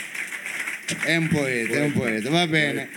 È 1.05 1.17
un 1.17 1.29
poeta, 1.29 1.75
è 1.75 1.81
un 1.83 1.93
poeta, 1.93 2.31
va 2.31 2.47
bene. 2.47 2.89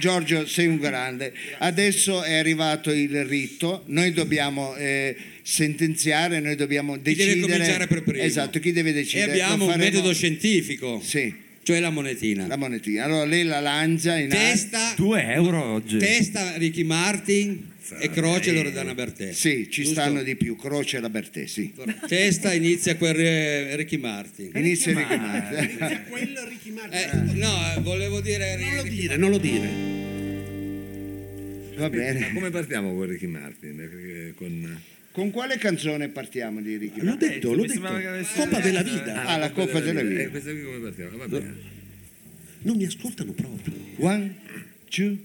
Giorgio, 0.00 0.46
sei 0.48 0.66
un 0.66 0.78
grande. 0.78 1.32
Adesso 1.58 2.24
è 2.24 2.34
arrivato 2.34 2.90
il 2.90 3.24
rito, 3.24 3.84
noi 3.86 4.12
dobbiamo 4.12 4.74
eh, 4.74 5.14
sentenziare, 5.42 6.40
noi 6.40 6.56
dobbiamo 6.56 6.94
Chi 6.96 7.02
decidere. 7.02 7.34
deve 7.36 7.52
cominciare 7.52 7.86
per 7.86 8.02
primo? 8.02 8.20
Esatto, 8.24 8.58
chi 8.58 8.72
deve 8.72 8.90
E 8.90 8.94
decidere? 8.94 9.30
abbiamo 9.30 9.56
Lo 9.58 9.64
un 9.66 9.70
faremo- 9.70 9.90
metodo 9.90 10.12
scientifico, 10.12 11.00
Sì, 11.04 11.32
cioè 11.64 11.80
la 11.80 11.90
monetina. 11.90 12.46
la 12.46 12.56
monetina. 12.56 13.04
Allora 13.04 13.24
lei 13.24 13.42
la 13.42 13.58
lancia 13.60 14.16
in 14.16 14.30
alto. 14.30 14.36
Testa, 14.36 14.92
2 14.96 15.32
euro 15.32 15.62
oggi. 15.64 15.96
testa 15.98 16.56
Ricky 16.56 16.84
Martin 16.84 17.72
e 17.98 18.08
croce 18.10 18.52
Loredana 18.52 18.94
Bertè. 18.94 19.32
Sì, 19.32 19.68
ci 19.70 19.82
Giusto? 19.82 20.00
stanno 20.00 20.22
di 20.22 20.36
più, 20.36 20.56
Croce 20.56 20.98
e 20.98 21.00
la 21.00 21.10
Bertè, 21.10 21.46
sì. 21.46 21.72
Testa 22.06 22.52
inizia 22.52 22.96
quel 22.96 23.18
eh, 23.18 23.76
Ricky 23.76 23.96
Martin. 23.98 24.50
Inizia 24.54 24.94
Ricky 24.96 25.16
Martin. 25.18 26.04
Quel 26.08 26.38
Ricky 26.48 26.70
Martin. 26.70 26.98
Eh, 26.98 27.32
no, 27.34 27.74
eh, 27.76 27.80
volevo 27.80 28.20
dire... 28.20 28.56
Non 28.56 28.74
lo 28.76 28.82
Ricky- 28.82 29.00
dire, 29.00 29.16
non 29.16 29.30
lo 29.30 29.38
dire. 29.38 29.68
Va 31.76 31.90
bene. 31.90 32.32
Come 32.32 32.50
partiamo 32.50 32.94
con 32.94 33.06
Ricky 33.06 33.26
Martin? 33.26 33.76
Perché 33.76 34.32
Con... 34.36 34.80
Con 35.14 35.30
quale 35.30 35.58
canzone 35.58 36.08
partiamo 36.08 36.60
di 36.60 36.76
Ricky 36.76 37.00
L'ho 37.00 37.14
detto, 37.14 37.54
l'ho 37.54 37.64
detto. 37.64 37.80
Coppa 38.34 38.58
della 38.58 38.82
vita. 38.82 39.24
Ah, 39.26 39.36
la 39.36 39.52
Coppa 39.52 39.78
della 39.78 40.00
Eh, 40.00 40.04
Vita. 40.04 40.28
questa 40.28 40.50
qui 40.50 40.64
come 40.64 40.78
partiamo? 40.80 41.16
Va 41.18 41.28
bene. 41.28 41.54
Non 42.62 42.76
mi 42.76 42.84
ascoltano 42.84 43.30
proprio. 43.30 43.72
One, 43.98 44.34
two, 44.90 45.16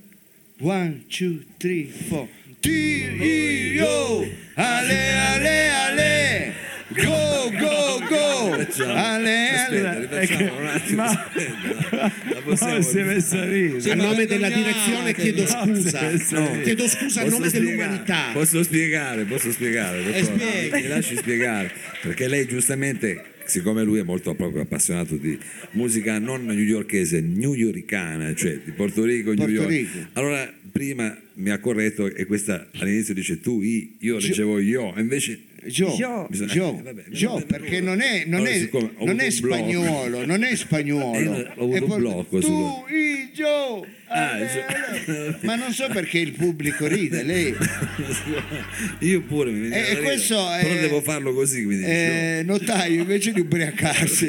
one, 0.60 1.06
two, 1.08 1.40
three, 1.58 1.86
four. 1.88 2.28
T-I-O, 2.60 4.28
ale, 4.54 5.12
ale, 5.16 5.70
ale, 5.70 6.54
go, 6.90 7.52
go, 7.52 8.02
go, 8.10 8.66
ale, 8.94 9.50
Aspetta, 9.50 10.20
attimo. 10.20 10.60
Ma- 10.96 12.82
si 12.82 12.98
è 12.98 13.04
messa 13.04 13.42
a 13.42 13.46
ridere. 13.46 13.80
Sì, 13.80 13.90
a 13.92 13.96
nome 13.96 14.26
della 14.26 14.50
direzione 14.50 15.14
chiedo 15.14 15.46
scusa. 15.46 16.12
No. 16.32 16.62
Chiedo 16.62 16.88
scusa 16.88 17.22
a 17.22 17.26
nome 17.26 17.50
spiegare? 17.50 17.76
dell'umanità. 17.76 18.30
Posso 18.34 18.64
spiegare, 18.64 19.24
posso 19.26 19.52
spiegare. 19.52 20.16
Eh. 20.16 20.70
Mi 20.72 20.88
lasci 20.88 21.16
spiegare, 21.16 21.72
perché 22.02 22.28
lei 22.28 22.48
giustamente, 22.48 23.24
siccome 23.46 23.84
lui 23.84 24.00
è 24.00 24.04
molto 24.04 24.34
proprio 24.34 24.64
appassionato 24.64 25.16
di 25.16 25.38
musica 25.72 26.18
non 26.18 26.46
newyorkese, 26.46 27.22
newyoricana, 27.22 28.34
cioè 28.34 28.60
di 28.64 28.72
Porto 28.72 29.04
Rico, 29.04 29.30
New 29.30 29.38
Porto 29.38 29.54
York. 29.54 29.70
Rico. 29.70 29.98
Allora 30.14 30.52
prima 30.72 31.16
mi 31.36 31.50
ha 31.52 31.60
corretto 31.60 32.08
e 32.14 32.26
questa 32.26 32.68
all'inizio 32.80 33.14
dice 33.14 33.40
tu, 33.40 33.62
i, 33.62 33.98
io 34.00 34.18
leggevo 34.18 34.60
io, 34.60 34.94
invece 34.98 35.40
Gio, 35.68 35.94
Gio. 35.96 36.28
Gio, 36.30 36.78
Eh, 36.78 36.82
vabbè, 36.82 37.04
Gio, 37.10 37.30
vabbè, 37.34 37.46
perché 37.46 37.82
non 37.82 38.02
è, 38.02 38.24
non 38.26 38.42
Allora, 38.46 38.52
è, 38.56 38.70
non 39.06 39.20
è 39.20 39.30
blocco. 39.30 39.32
spagnolo, 39.32 40.26
non 40.26 40.44
è 40.44 40.52
Eh, 40.52 40.56
spagnolo. 40.56 41.32
ho 41.56 41.64
avuto 41.64 41.76
È 41.76 41.80
un 41.82 41.98
blocco 41.98 42.40
Tu, 42.40 42.46
sullo- 42.46 42.86
i, 42.90 43.30
Gio, 43.34 43.86
Ah, 44.08 44.38
Gio. 44.38 44.64
ale. 45.12 45.38
Ma 45.44 45.56
non 45.56 45.72
so 45.72 45.88
perché 45.90 46.20
il 46.20 46.32
pubblico 46.32 46.88
ride, 46.88 47.24
lei... 47.24 47.54
io 49.00 49.22
pure 49.22 49.52
mi 49.52 49.68
E- 49.70 49.72
e 49.72 49.80
ridere, 49.90 50.02
questo 50.02 50.52
è- 50.52 50.62
però 50.64 50.80
devo 50.82 51.02
farlo 51.02 51.34
così, 51.34 51.64
quindi 51.64 51.86
Eh, 51.86 52.42
notaio, 52.46 53.02
invece 53.02 53.32
di 53.34 53.40
ubriacarsi. 53.42 54.28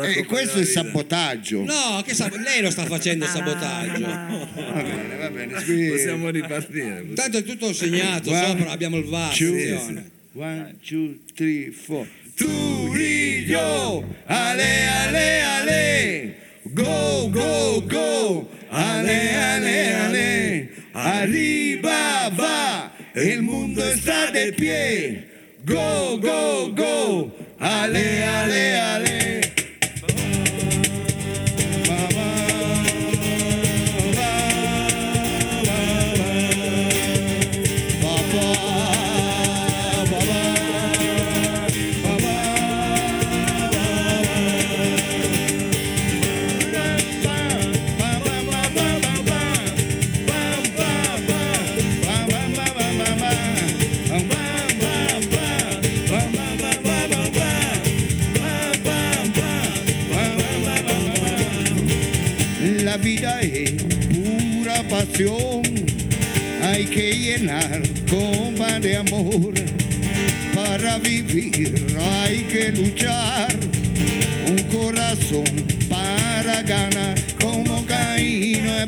Eh, 0.00 0.24
questo 0.24 0.58
è 0.58 0.64
sabotaggio. 0.64 1.62
No, 1.64 2.02
che 2.04 2.14
sab- 2.14 2.34
lei 2.36 2.62
lo 2.62 2.70
sta 2.70 2.84
facendo 2.86 3.26
sabotaggio. 3.26 4.06
Va 4.06 4.82
bene, 4.82 5.16
va 5.16 5.30
bene. 5.30 5.60
scusi. 5.60 5.88
possiamo 5.90 6.28
ripartire. 6.30 7.12
Tanto 7.14 7.38
è 7.38 7.42
tutto 7.42 7.72
segnato, 7.72 8.30
Guarda. 8.30 8.48
sopra 8.48 8.70
abbiamo 8.70 8.96
il 8.96 9.04
VAR. 9.04 9.34
Two. 9.36 9.48
attenzione. 9.48 10.10
One, 10.34 10.76
two, 10.86 11.18
three, 11.34 11.70
four. 11.70 12.08
Tu, 12.34 12.94
io, 12.96 14.04
ale, 14.24 14.88
ale, 14.88 15.42
ale. 15.42 16.36
Go, 16.62 17.28
go, 17.30 17.82
go. 17.86 18.48
Ale, 18.70 19.34
ale, 19.36 19.94
ale. 19.94 20.70
Arriba, 20.92 22.30
va. 22.34 22.92
Il 23.14 23.42
mondo 23.42 23.82
sta 23.96 24.30
de 24.30 24.52
pie. 24.52 25.26
Go, 25.64 26.18
go, 26.18 26.72
go. 26.72 27.34
Ale, 27.58 28.24
ale, 28.24 28.78
ale. 28.80 29.52
Hay 66.62 66.86
que 66.86 67.12
llenar 67.12 67.82
copa 68.08 68.80
de 68.80 68.96
amor. 68.96 69.52
Para 70.54 70.98
vivir 70.98 71.84
hay 72.00 72.38
que 72.44 72.72
luchar, 72.72 73.54
un 74.48 74.62
corazón 74.74 75.44
para 75.88 76.62
ganar. 76.62 77.14
Como 77.40 77.84
Caín 77.84 78.64
no 78.64 78.72
es 78.72 78.86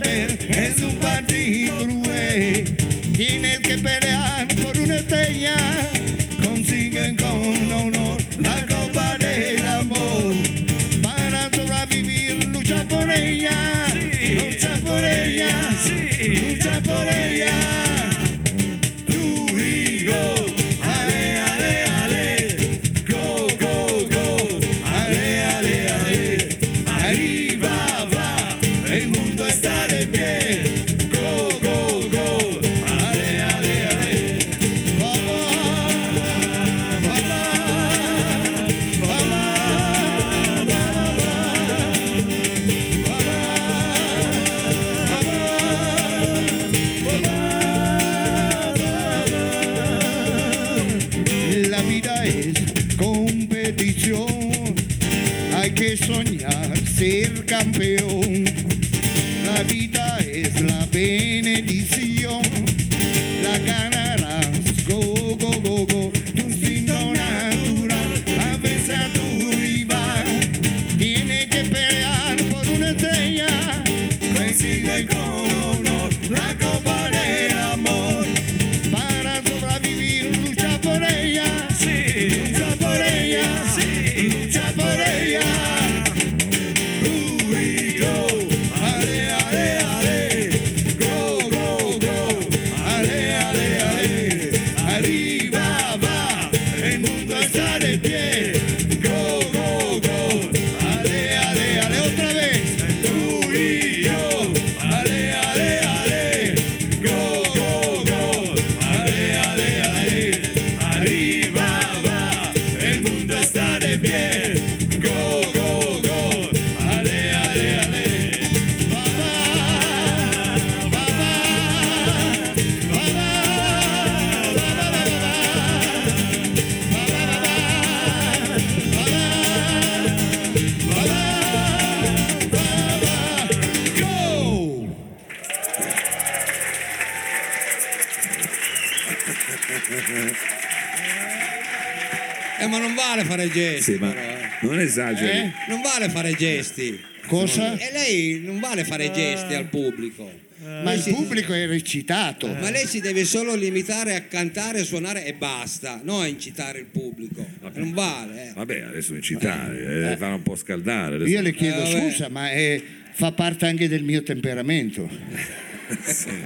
fare 143.37 143.51
gesti. 143.51 143.93
Sì, 143.93 143.99
ma 143.99 144.09
però, 144.09 144.21
eh. 144.21 144.49
non 144.63 144.81
esageri. 144.81 145.39
Eh? 145.39 145.51
Non 145.69 145.81
vale 145.83 146.09
fare 146.09 146.33
gesti. 146.35 147.01
Cosa? 147.27 147.77
E 147.79 147.91
lei 147.93 148.41
non 148.45 148.61
vale 148.61 148.85
fare 148.85 149.11
gesti 149.11 149.55
al 149.55 149.67
pubblico. 149.69 150.43
Ma 150.83 150.93
il 150.95 151.03
pubblico 151.03 151.53
è 151.53 151.67
recitato. 151.67 152.47
Ma 152.47 152.71
lei 152.71 152.87
si 152.87 153.01
deve 153.01 153.25
solo 153.27 153.55
limitare 153.55 154.15
a 154.15 154.23
cantare, 154.23 154.83
suonare 154.85 155.27
e 155.27 155.35
basta, 155.35 156.01
non 156.03 156.23
a 156.23 156.27
incitare 156.27 156.79
il 156.79 156.87
pubblico. 156.87 157.47
Non 157.75 157.93
vale. 157.93 158.49
eh. 158.49 158.53
Vabbè, 158.55 158.81
adesso 158.81 159.15
incitare, 159.15 160.13
eh, 160.13 160.17
fanno 160.17 160.37
un 160.37 160.43
po' 160.43 160.57
scaldare. 160.57 161.17
adesso- 161.17 161.31
Io 161.31 161.43
le 161.43 161.53
chiedo 161.53 161.83
Eh, 161.85 161.93
vabbè. 161.93 162.11
scusa, 162.11 162.29
ma 162.31 162.51
è- 162.51 162.81
fa 163.13 163.33
parte 163.33 163.67
anche 163.67 163.89
del 163.89 164.05
mio 164.05 164.23
temperamento. 164.23 165.11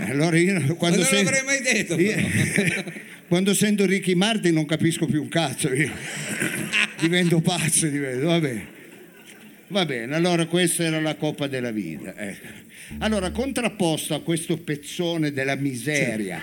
Allora 0.09 0.37
io 0.37 0.55
Ma 0.61 0.75
quando, 0.75 0.97
non 0.99 1.07
sen- 1.07 1.25
l'avrei 1.25 1.45
mai 1.45 1.61
detto. 1.63 1.97
io- 1.99 2.17
quando 3.29 3.55
sento 3.55 3.87
Ricky 3.87 4.15
Martin 4.15 4.53
non 4.55 4.67
capisco 4.67 5.07
più 5.07 5.23
un 5.23 5.29
cazzo, 5.29 5.73
io 5.73 5.91
divento 6.99 7.41
pazzo, 7.41 7.87
divento, 7.87 8.27
vabbè. 8.27 8.67
Va 9.69 9.85
bene, 9.85 10.15
allora 10.15 10.47
questa 10.47 10.85
era 10.85 11.01
la 11.01 11.15
coppa 11.15 11.47
della 11.47 11.71
vita. 11.71 12.15
ecco. 12.17 12.67
Allora, 12.99 13.31
contrapposto 13.31 14.15
a 14.15 14.23
questo 14.23 14.57
pezzone 14.57 15.31
della 15.33 15.57
miseria, 15.57 16.43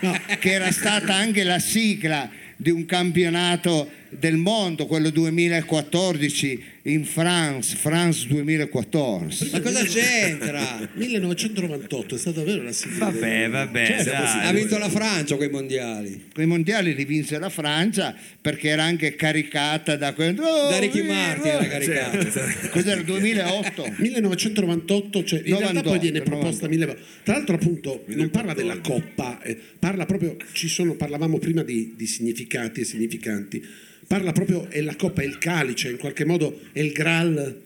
no, 0.00 0.20
che 0.38 0.52
era 0.52 0.70
stata 0.70 1.14
anche 1.14 1.42
la 1.42 1.58
sigla 1.58 2.30
di 2.56 2.70
un 2.70 2.86
campionato 2.86 3.90
del 4.18 4.36
mondo, 4.36 4.86
quello 4.86 5.10
2014 5.10 6.64
in 6.82 7.04
France, 7.04 7.76
France 7.76 8.26
2014. 8.26 9.50
Ma 9.52 9.60
cosa 9.60 9.84
c'entra? 9.84 10.88
1998 10.94 12.14
è 12.14 12.18
stata 12.18 12.38
davvero 12.40 12.62
la 12.62 12.72
sigla. 12.72 13.10
Vabbè, 13.10 13.48
vabbè, 13.48 14.04
dai. 14.04 14.46
Ha 14.46 14.52
vinto 14.52 14.78
la 14.78 14.88
Francia 14.88 15.36
quei 15.36 15.50
mondiali. 15.50 16.28
Quei 16.32 16.46
mondiali 16.46 16.94
li 16.94 17.04
vinse 17.04 17.38
la 17.38 17.50
Francia 17.50 18.14
perché 18.40 18.68
era 18.68 18.82
anche 18.82 19.14
caricata 19.14 19.96
da 19.96 20.12
quel... 20.12 20.36
Oh, 20.38 20.70
Da 20.70 20.78
Ricky 20.78 21.02
Martin 21.02 21.50
era 21.50 21.66
caricato. 21.66 22.68
Cos'era, 22.70 23.02
2008? 23.02 23.94
1998, 23.98 25.24
cioè 25.24 25.38
in 25.38 25.44
realtà 25.44 25.72
98, 25.72 25.88
poi 25.88 25.98
viene 25.98 26.20
proposta 26.22 26.66
98. 26.66 26.70
1000 26.72 26.98
Tra 27.22 27.34
l'altro 27.34 27.54
appunto 27.54 28.04
non 28.06 28.30
parla 28.30 28.54
della 28.54 28.78
coppa, 28.78 29.40
eh, 29.42 29.58
parla 29.78 30.06
proprio, 30.06 30.36
ci 30.52 30.68
sono, 30.68 30.94
parlavamo 30.94 31.38
prima 31.38 31.62
di, 31.62 31.94
di 31.96 32.06
significati 32.06 32.80
e 32.80 32.84
significanti, 32.84 33.64
parla 34.12 34.32
proprio, 34.32 34.68
è 34.68 34.82
la 34.82 34.94
coppa, 34.94 35.22
è 35.22 35.24
il 35.24 35.38
calice, 35.38 35.88
in 35.88 35.96
qualche 35.96 36.26
modo 36.26 36.60
è 36.72 36.80
il 36.80 36.92
Graal, 36.92 37.62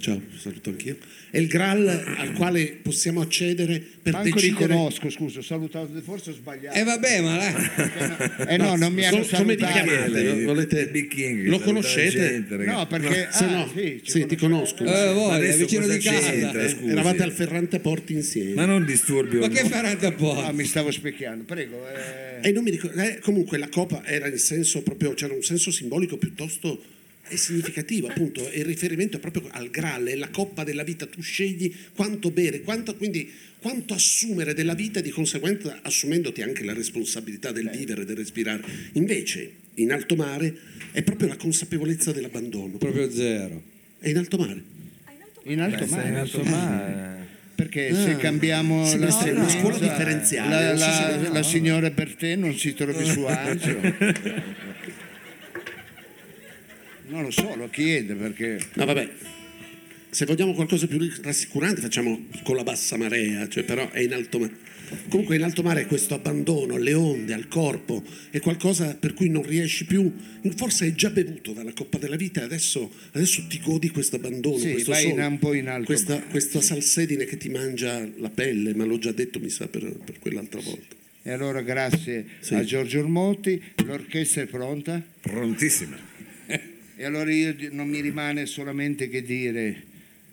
ciao, 0.00 0.20
saluto 0.36 0.70
anch'io, 0.70 0.96
è 1.34 1.38
il 1.38 1.48
Graal 1.48 1.88
al 1.88 2.32
quale 2.34 2.78
possiamo 2.80 3.20
accedere 3.20 3.82
per 4.00 4.12
Manco 4.12 4.28
li 4.28 4.34
decidere... 4.34 4.72
conosco, 4.72 5.10
scusa, 5.10 5.40
ho 5.40 5.42
salutato, 5.42 5.88
forse 6.00 6.30
ho 6.30 6.32
sbagliato. 6.34 6.78
E 6.78 6.84
vabbè, 6.84 7.20
ma 7.22 7.36
là. 7.36 8.46
Eh 8.46 8.56
no, 8.56 8.76
non 8.76 8.92
mi 8.92 9.04
hanno 9.04 9.18
Com- 9.26 9.38
come 9.38 9.56
salutato. 9.58 9.72
chiamate? 9.88 10.44
Volete- 10.44 11.08
King, 11.08 11.46
Lo 11.48 11.58
conoscete? 11.58 12.16
gente. 12.18 12.56
No, 12.56 12.86
perché... 12.86 13.28
Se 13.32 13.44
ah, 13.44 13.50
no, 13.50 13.70
sì, 13.74 14.00
sì, 14.04 14.26
ti 14.26 14.36
conosco. 14.36 14.84
Eh, 14.84 15.12
voi, 15.12 15.34
adesso 15.34 15.58
vicino 15.58 15.88
di 15.88 15.98
casa. 15.98 16.30
c'entra? 16.30 16.62
Eh, 16.62 16.68
scusi. 16.68 16.90
eravate 16.90 17.22
al 17.24 17.32
Ferrante 17.32 17.80
Porti 17.80 18.12
insieme. 18.12 18.54
Ma 18.54 18.64
non 18.66 18.84
disturbi 18.84 19.38
Ma 19.38 19.46
un- 19.46 19.52
che 19.52 19.64
farete 19.64 20.06
a 20.06 20.12
po'? 20.12 20.40
Ah, 20.40 20.52
mi 20.52 20.64
stavo 20.64 20.92
specchiando, 20.92 21.42
prego. 21.42 21.84
eh. 21.88 22.48
E 22.48 22.52
non 22.52 22.62
mi 22.62 22.70
ricordo, 22.70 23.00
eh, 23.00 23.18
comunque 23.20 23.58
la 23.58 23.68
copa 23.68 24.04
era 24.04 24.28
in 24.28 24.38
senso 24.38 24.82
proprio, 24.82 25.14
c'era 25.14 25.34
un 25.34 25.42
senso 25.42 25.70
simbolico 25.72 26.16
piuttosto 26.16 26.80
è 27.26 27.36
significativo, 27.36 28.08
appunto, 28.08 28.48
e 28.50 28.58
il 28.60 28.64
riferimento 28.64 29.16
è 29.16 29.20
proprio 29.20 29.48
al 29.50 29.70
Graal, 29.70 30.04
è 30.04 30.14
la 30.14 30.28
coppa 30.28 30.62
della 30.64 30.82
vita, 30.82 31.06
tu 31.06 31.22
scegli 31.22 31.74
quanto 31.94 32.30
bere, 32.30 32.60
quanto, 32.60 32.94
quindi 32.96 33.30
quanto 33.58 33.94
assumere 33.94 34.52
della 34.52 34.74
vita 34.74 34.98
e 34.98 35.02
di 35.02 35.10
conseguenza 35.10 35.80
assumendoti 35.82 36.42
anche 36.42 36.64
la 36.64 36.74
responsabilità 36.74 37.50
del 37.50 37.70
vivere, 37.70 38.04
del 38.04 38.16
respirare. 38.16 38.62
Invece, 38.92 39.52
in 39.76 39.90
alto 39.90 40.16
mare 40.16 40.54
è 40.92 41.02
proprio 41.02 41.28
la 41.28 41.36
consapevolezza 41.36 42.12
dell'abbandono. 42.12 42.76
Proprio 42.76 43.10
zero. 43.10 43.62
È 43.98 44.08
in 44.10 44.18
alto 44.18 44.36
mare. 44.36 44.62
In 45.44 45.60
alto 45.60 45.86
mare. 45.86 46.08
in 46.08 46.14
alto 46.16 46.42
mare. 46.42 47.26
Perché 47.54 47.94
se 47.94 48.16
cambiamo 48.16 48.84
Sì, 48.84 48.98
la, 48.98 49.24
è 49.24 49.30
una 49.30 49.48
scuola 49.48 49.78
differenziale, 49.78 50.50
la, 50.50 50.72
la- 50.74 51.20
se- 51.22 51.32
la 51.32 51.42
signora 51.42 51.88
Bertè 51.88 52.34
non 52.36 52.54
si 52.58 52.74
trovi 52.74 53.04
su 53.04 53.20
agio. 53.22 53.80
Non 57.14 57.22
lo 57.22 57.30
so, 57.30 57.54
lo 57.54 57.70
chiede 57.70 58.14
perché... 58.14 58.58
No, 58.74 58.84
vabbè. 58.86 59.08
Se 60.10 60.26
vogliamo 60.26 60.52
qualcosa 60.52 60.88
più 60.88 60.98
rassicurante, 61.22 61.80
facciamo 61.80 62.26
con 62.42 62.56
la 62.56 62.64
bassa 62.64 62.96
marea, 62.96 63.48
cioè 63.48 63.62
però 63.62 63.88
è 63.90 64.00
in 64.00 64.12
alto 64.12 64.40
mare. 64.40 64.52
Comunque 65.08 65.36
in 65.36 65.42
alto 65.44 65.62
mare 65.62 65.86
questo 65.86 66.14
abbandono 66.14 66.74
alle 66.74 66.92
onde, 66.94 67.32
al 67.32 67.46
corpo, 67.46 68.02
è 68.30 68.40
qualcosa 68.40 68.96
per 68.96 69.14
cui 69.14 69.28
non 69.28 69.42
riesci 69.44 69.84
più, 69.86 70.12
forse 70.56 70.84
hai 70.86 70.94
già 70.94 71.10
bevuto 71.10 71.52
dalla 71.52 71.72
coppa 71.72 71.98
della 71.98 72.16
vita 72.16 72.40
e 72.40 72.44
adesso, 72.44 72.92
adesso 73.12 73.44
ti 73.48 73.60
godi 73.60 73.90
questo 73.90 74.16
abbandono, 74.16 74.58
Sì, 74.58 74.72
questo 74.72 74.90
vai 74.90 75.04
in- 75.04 75.10
sole, 75.10 75.24
un 75.24 75.38
po' 75.38 75.52
in 75.54 75.68
alto 75.68 75.86
questa, 75.86 76.14
mare. 76.14 76.26
questa 76.30 76.60
salsedine 76.60 77.24
che 77.26 77.36
ti 77.36 77.48
mangia 77.48 78.04
la 78.18 78.30
pelle, 78.30 78.74
ma 78.74 78.84
l'ho 78.84 78.98
già 78.98 79.12
detto 79.12 79.38
mi 79.38 79.50
sa 79.50 79.68
per, 79.68 79.84
per 80.04 80.18
quell'altra 80.18 80.60
volta. 80.60 80.94
E 81.22 81.30
allora 81.30 81.62
grazie 81.62 82.26
Sì. 82.40 82.54
a 82.54 82.64
Giorgio 82.64 82.98
Ormotti, 82.98 83.60
l'orchestra 83.84 84.42
è 84.42 84.46
pronta 84.46 85.00
Prontissima. 85.20 86.12
E 86.96 87.04
allora 87.04 87.32
io 87.32 87.54
non 87.70 87.88
mi 87.88 88.00
rimane 88.00 88.46
solamente 88.46 89.08
che 89.08 89.22
dire 89.22 89.82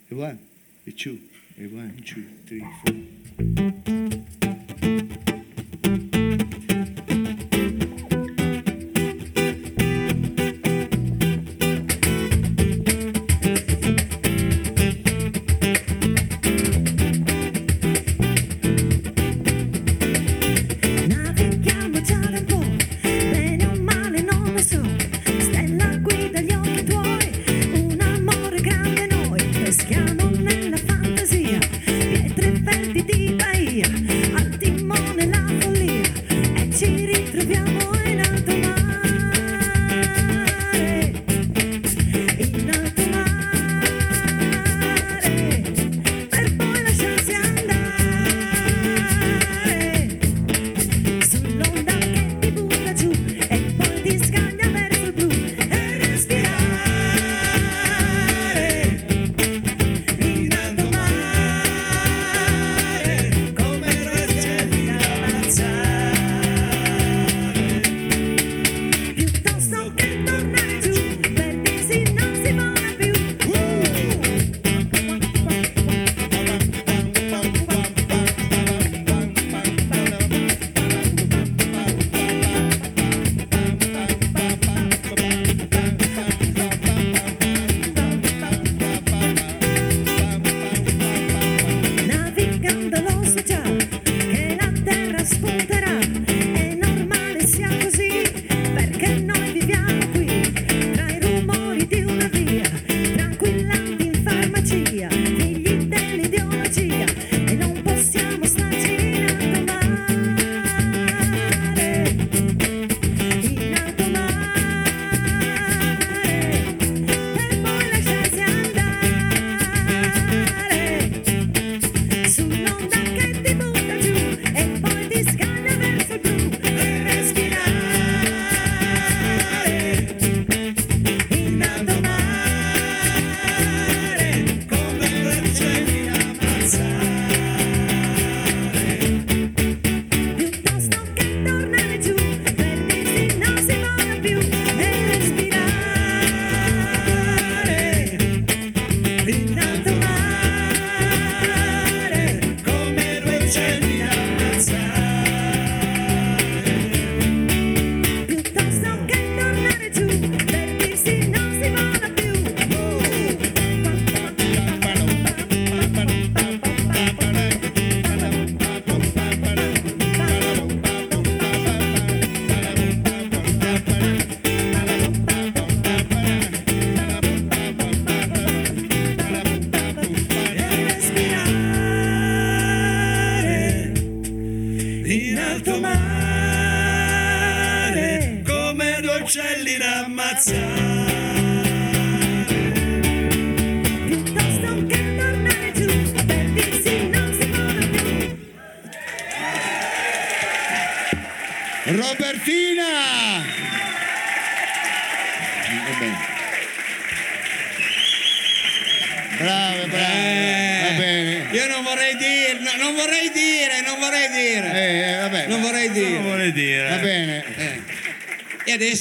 e 0.08 0.15
one, 0.15 0.38
e 0.84 0.93
two, 0.93 1.17
e 1.56 1.65
one, 1.65 1.95
two, 2.04 2.24
three, 2.45 2.62
four. 2.84 4.20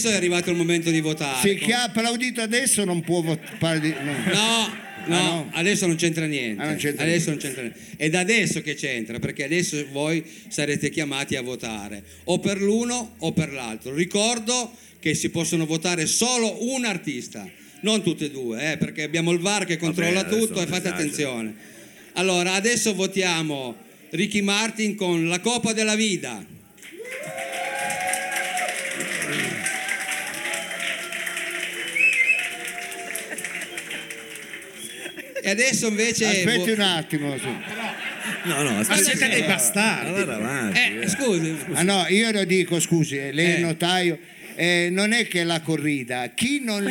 Adesso 0.01 0.09
è 0.09 0.15
arrivato 0.15 0.51
il 0.51 0.57
momento 0.57 0.91
di 0.91 1.01
votare. 1.01 1.41
Se 1.49 1.57
chi 1.57 1.73
ha 1.73 1.85
applaudito 1.85 2.41
adesso 2.41 2.85
non 2.85 3.03
può 3.03 3.21
votare 3.21 3.81
di... 3.81 3.91
no. 3.91 4.13
No, 4.13 4.69
no, 5.07 5.17
Ah, 5.17 5.23
no? 5.23 5.51
adesso 5.53 5.87
non 5.87 5.97
c'entra 5.97 6.27
niente. 6.27 6.63
Ah, 6.63 6.67
non 6.67 6.77
c'entra 6.77 7.05
adesso 7.05 7.31
non 7.31 7.39
c'entra 7.39 7.63
niente. 7.63 7.81
È 7.97 8.09
da 8.11 8.21
adesso 8.21 8.61
che 8.63 8.75
c'entra, 8.75 9.19
perché 9.19 9.45
adesso 9.45 9.85
voi 9.93 10.23
sarete 10.49 10.91
chiamati 10.91 11.37
a 11.37 11.43
votare 11.43 12.03
o 12.25 12.39
per 12.39 12.61
l'uno 12.61 13.15
o 13.19 13.33
per 13.33 13.53
l'altro. 13.53 13.95
Ricordo 13.95 14.73
che 14.99 15.15
si 15.15 15.31
possono 15.31 15.65
votare 15.67 16.07
solo 16.07 16.73
un 16.75 16.85
artista, 16.85 17.49
non 17.81 18.03
tutte 18.03 18.27
e 18.27 18.31
due, 18.31 18.73
eh, 18.73 18.77
perché 18.77 19.03
abbiamo 19.03 19.33
il 19.33 19.39
VAR 19.39 19.65
che 19.65 19.79
controlla 19.79 20.21
adesso 20.21 20.39
tutto 20.47 20.61
e 20.61 20.67
fate 20.67 20.89
esagero. 20.89 20.95
attenzione. 20.95 21.55
Allora, 22.15 22.53
adesso 22.53 22.95
votiamo 22.95 23.77
Ricky 24.11 24.43
Martin 24.43 24.95
con 24.97 25.29
La 25.29 25.41
Coppa 25.41 25.73
della 25.73 25.95
Vida. 25.97 26.45
E 35.51 35.53
adesso 35.53 35.89
invece 35.89 36.27
Aspetti 36.27 36.69
vo- 36.69 36.75
un 36.75 36.81
attimo. 36.81 37.37
su. 37.37 37.49
No, 38.45 38.63
no, 38.63 38.71
Ma 38.71 38.79
aspetta. 38.79 39.03
siete 39.03 39.29
dei 39.29 39.43
bastardi. 39.43 40.09
Allora 40.15 40.35
avanti. 40.37 40.79
Eh, 40.79 41.09
scusi. 41.09 41.57
Ah 41.73 41.83
no, 41.83 42.07
io 42.09 42.31
lo 42.31 42.45
dico, 42.45 42.79
scusi, 42.79 43.17
eh, 43.17 43.33
lei 43.33 43.55
è 43.55 43.57
Eh. 43.57 43.59
notaio, 43.59 44.19
eh, 44.55 44.89
non 44.93 45.13
è 45.13 45.27
che 45.27 45.43
la 45.43 45.61
corrida, 45.61 46.31
chi 46.37 46.61
non- 46.63 46.87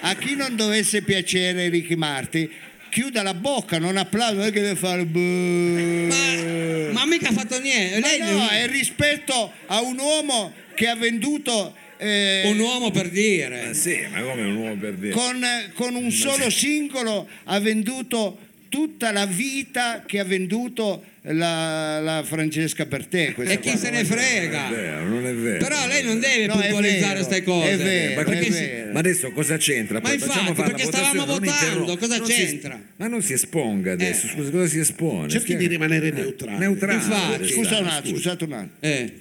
a 0.00 0.14
chi 0.16 0.34
non 0.34 0.56
dovesse 0.56 1.02
piacere 1.02 1.68
Ricky 1.68 1.94
Martin, 1.94 2.48
chiuda 2.88 3.22
la 3.22 3.34
bocca, 3.34 3.78
non 3.78 3.96
applaude, 3.96 4.36
non 4.38 4.46
è 4.48 4.50
che 4.50 4.60
deve 4.60 4.74
fare... 4.74 5.04
Ma, 5.04 6.92
ma 6.92 7.06
mica 7.06 7.28
ha 7.28 7.32
fatto 7.32 7.60
niente. 7.60 8.00
Ma 8.00 8.08
Lei 8.08 8.18
no, 8.18 8.48
è 8.48 8.66
rispetto 8.66 9.52
a 9.66 9.80
un 9.82 9.96
uomo 10.00 10.52
che 10.74 10.88
ha 10.88 10.96
venduto 10.96 11.76
eh, 12.00 12.42
un 12.46 12.58
uomo 12.58 12.90
per 12.90 13.08
dire. 13.10 13.66
Ma 13.66 13.72
sì, 13.74 13.98
ma 14.10 14.20
come 14.22 14.42
un 14.42 14.56
uomo 14.56 14.76
per 14.76 14.94
dire? 14.94 15.12
con, 15.12 15.44
con 15.74 15.94
un 15.94 16.10
solo 16.10 16.48
singolo, 16.50 17.28
ha 17.44 17.58
venduto 17.60 18.38
tutta 18.68 19.10
la 19.10 19.26
vita 19.26 20.04
che 20.06 20.20
ha 20.20 20.24
venduto 20.24 21.04
la, 21.22 21.98
la 22.00 22.22
Francesca 22.24 22.86
per 22.86 23.04
te. 23.06 23.34
E 23.36 23.58
chi 23.58 23.76
se 23.76 23.90
ne 23.90 24.02
Non 24.02 24.12
è 24.12 24.16
frega. 24.16 24.68
vero, 24.70 25.04
non 25.08 25.26
è 25.26 25.34
vero. 25.34 25.58
Però 25.58 25.86
lei 25.88 26.04
non 26.04 26.20
deve 26.20 26.46
No, 26.46 26.54
puntualizzare 26.54 27.14
queste 27.16 27.42
cose. 27.42 27.70
è 27.72 27.76
vero, 27.76 28.14
ma, 28.14 28.22
perché 28.24 28.38
è 28.38 28.44
si- 28.44 28.50
vero. 28.50 28.92
ma 28.92 28.98
adesso 29.00 29.30
cosa 29.32 29.56
c'entra? 29.56 29.94
Ma 30.00 30.08
Poi 30.08 30.14
infatti, 30.14 30.52
perché 30.54 30.84
stavamo 30.84 31.26
votando, 31.26 31.96
cosa 31.98 32.16
Non 32.18 32.26
si- 32.26 32.32
c'entra? 32.32 32.80
ma 32.96 33.06
non 33.08 33.22
si 33.22 33.32
esponga 33.32 33.92
adesso, 33.92 34.26
Eh. 34.26 34.30
scusa, 34.30 34.50
cosa 34.50 34.66
si 34.68 34.78
espone? 34.78 35.28
Cerchi 35.28 35.56
di 35.56 35.66
rimanere 35.66 36.10
neutrale. 36.10 36.58
neutrale. 36.58 36.94
Infatti. 36.94 37.48
Scusa 37.48 37.78
un 37.80 37.86
attimo, 37.88 38.16
scusa. 38.16 38.30
scusate 38.30 38.44
un 38.44 38.52
attimo. 38.52 38.70
Eh, 38.80 39.12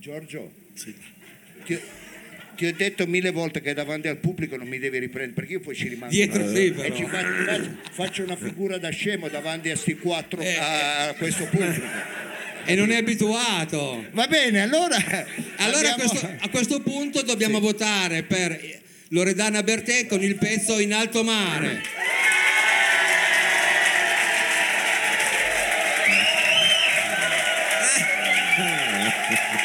Giorgio, 0.00 0.52
ti, 1.64 1.78
ti 2.56 2.66
ho 2.66 2.72
detto 2.74 3.06
mille 3.06 3.30
volte 3.30 3.60
che 3.60 3.74
davanti 3.74 4.08
al 4.08 4.16
pubblico 4.16 4.56
non 4.56 4.66
mi 4.66 4.78
devi 4.78 4.98
riprendere 4.98 5.34
perché 5.34 5.52
io 5.54 5.60
poi 5.60 5.74
ci 5.74 5.88
rimango 5.88 6.12
Dietro 6.12 6.48
sì, 6.48 6.66
e 6.66 6.72
però. 6.72 6.94
ci 6.94 7.04
faccio, 7.04 7.76
faccio- 7.92 8.22
una 8.24 8.36
figura 8.36 8.78
da 8.78 8.90
scemo 8.90 9.28
davanti 9.28 9.70
a 9.70 9.76
sti 9.76 9.96
quattro 9.98 10.40
Eh, 10.40 10.56
a 10.58 11.14
questo 11.18 11.44
pubblico. 11.44 11.82
e 12.64 12.74
non 12.74 12.90
è 12.90 12.96
abituato. 12.96 14.04
Va 14.12 14.26
bene, 14.26 14.62
allora 14.62 14.96
Allora 15.58 15.88
a 15.88 15.92
andiamo- 15.92 15.96
questo, 16.10 16.30
a 16.40 16.48
questo 16.48 16.80
punto 16.80 17.22
dobbiamo 17.22 17.60
votare 17.60 18.22
per 18.24 18.58
Loredana 19.10 19.62
Bertè 19.62 20.06
con 20.06 20.22
il 20.22 20.34
pezzo 20.36 20.80
In 20.80 20.92
alto 20.92 21.22
mare. 21.22 21.80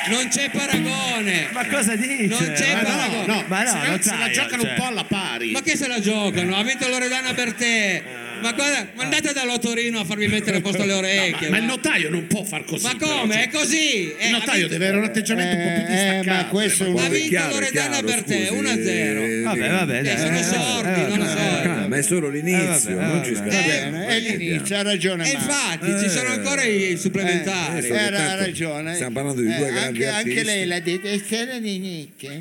Non 0.08 0.28
c'è 0.30 0.49
paragone. 0.49 1.49
Ma 1.52 1.66
cosa 1.68 1.95
dice? 1.95 2.28
Non 2.28 2.54
c'è 2.54 2.74
ma 2.76 2.82
paragone. 2.82 3.26
no, 3.26 3.43
ma 3.47 3.64
no, 3.64 3.70
se, 3.70 3.78
la, 3.78 3.88
non 3.88 4.02
se 4.02 4.18
la 4.18 4.30
giocano 4.30 4.62
cioè. 4.64 4.72
un 4.72 4.78
po' 4.78 4.86
alla 4.86 5.04
pari. 5.04 5.52
Ma 5.52 5.62
che 5.62 5.78
se 5.78 5.88
la 5.88 5.99
giocano? 5.99 6.56
Ha 6.56 6.64
vinto 6.64 6.88
Loredana 6.88 7.34
Bertè. 7.34 8.21
Ma, 8.42 8.52
guarda, 8.54 8.88
ma 8.96 9.04
andate 9.04 9.34
dallo 9.34 9.60
Torino 9.60 10.00
a 10.00 10.06
farvi 10.06 10.28
mettere 10.28 10.58
a 10.58 10.62
posto 10.62 10.84
le 10.84 10.94
ma, 10.94 10.98
orecchie. 10.98 11.50
ma 11.50 11.58
il 11.58 11.66
va. 11.66 11.70
notaio 11.70 12.10
non 12.10 12.28
può 12.28 12.44
far 12.44 12.64
così. 12.66 12.86
Ma 12.86 12.96
però, 12.96 13.20
come? 13.22 13.34
cioè, 13.36 13.44
È 13.44 13.50
così. 13.50 14.14
Eh, 14.18 14.26
il 14.26 14.32
notaio 14.32 14.68
deve 14.68 14.86
avere 14.86 14.98
un 14.98 15.04
atteggiamento 15.06 15.56
un 15.56 15.62
po' 15.64 15.70
più 15.70 15.82
Eh, 15.82 15.84
eh, 15.84 15.96
distaccato. 16.20 16.28
ma 16.44 16.46
questo 16.50 16.84
è 16.84 16.88
un- 16.88 16.98
Ha 16.98 17.10
vinto 17.10 17.28
chiaro, 17.28 17.54
Loredana 17.54 17.89
chiaro, 17.89 18.08
Bertè, 18.08 18.46
scusi, 18.46 18.54
1-0. 18.60 19.22
eh, 19.24 19.42
Vabbè, 19.42 19.70
vabbè, 19.70 20.00
Eh, 20.00 20.02
dai. 20.04 20.18
sono 20.18 20.38
eh, 20.39 20.44
sordi, 20.44 21.02
eh, 21.02 21.08
non 21.08 21.18
lo 21.18 21.26
so. 21.26 21.38
eh, 21.38 21.70
Ah, 21.82 21.88
ma 21.88 21.98
è 21.98 22.02
solo 22.04 22.30
l'inizio, 22.30 22.89
Eh, 22.89 22.94
vabbè, 22.94 23.08
non 23.14 23.24
ci 23.26 23.34
bene, 23.42 24.06
è 24.08 24.20
l'inizio, 24.20 24.78
ha 24.78 24.82
ragione 24.82 25.30
E 25.30 25.34
infatti 25.34 25.88
ci 26.04 26.10
sono 26.10 26.30
ancora 26.30 26.64
i 26.64 26.96
supplementari. 26.98 27.86
Eh, 27.88 27.89
Eh, 27.92 27.98
ha 27.98 28.36
ragione. 28.36 28.94
stiamo 28.96 29.14
parlando 29.14 29.42
di 29.42 29.48
due 29.48 29.68
Eh, 29.68 29.72
grandi 29.72 30.04
anche, 30.04 30.08
anche 30.08 30.30
artisti. 30.30 30.44
lei 30.44 30.66
l'ha 30.68 30.80
detto, 30.80 31.08
è 31.08 31.60
di 31.60 31.80
nicchia. 31.80 32.32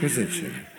Cosa 0.00 0.24
c'è? 0.26 0.76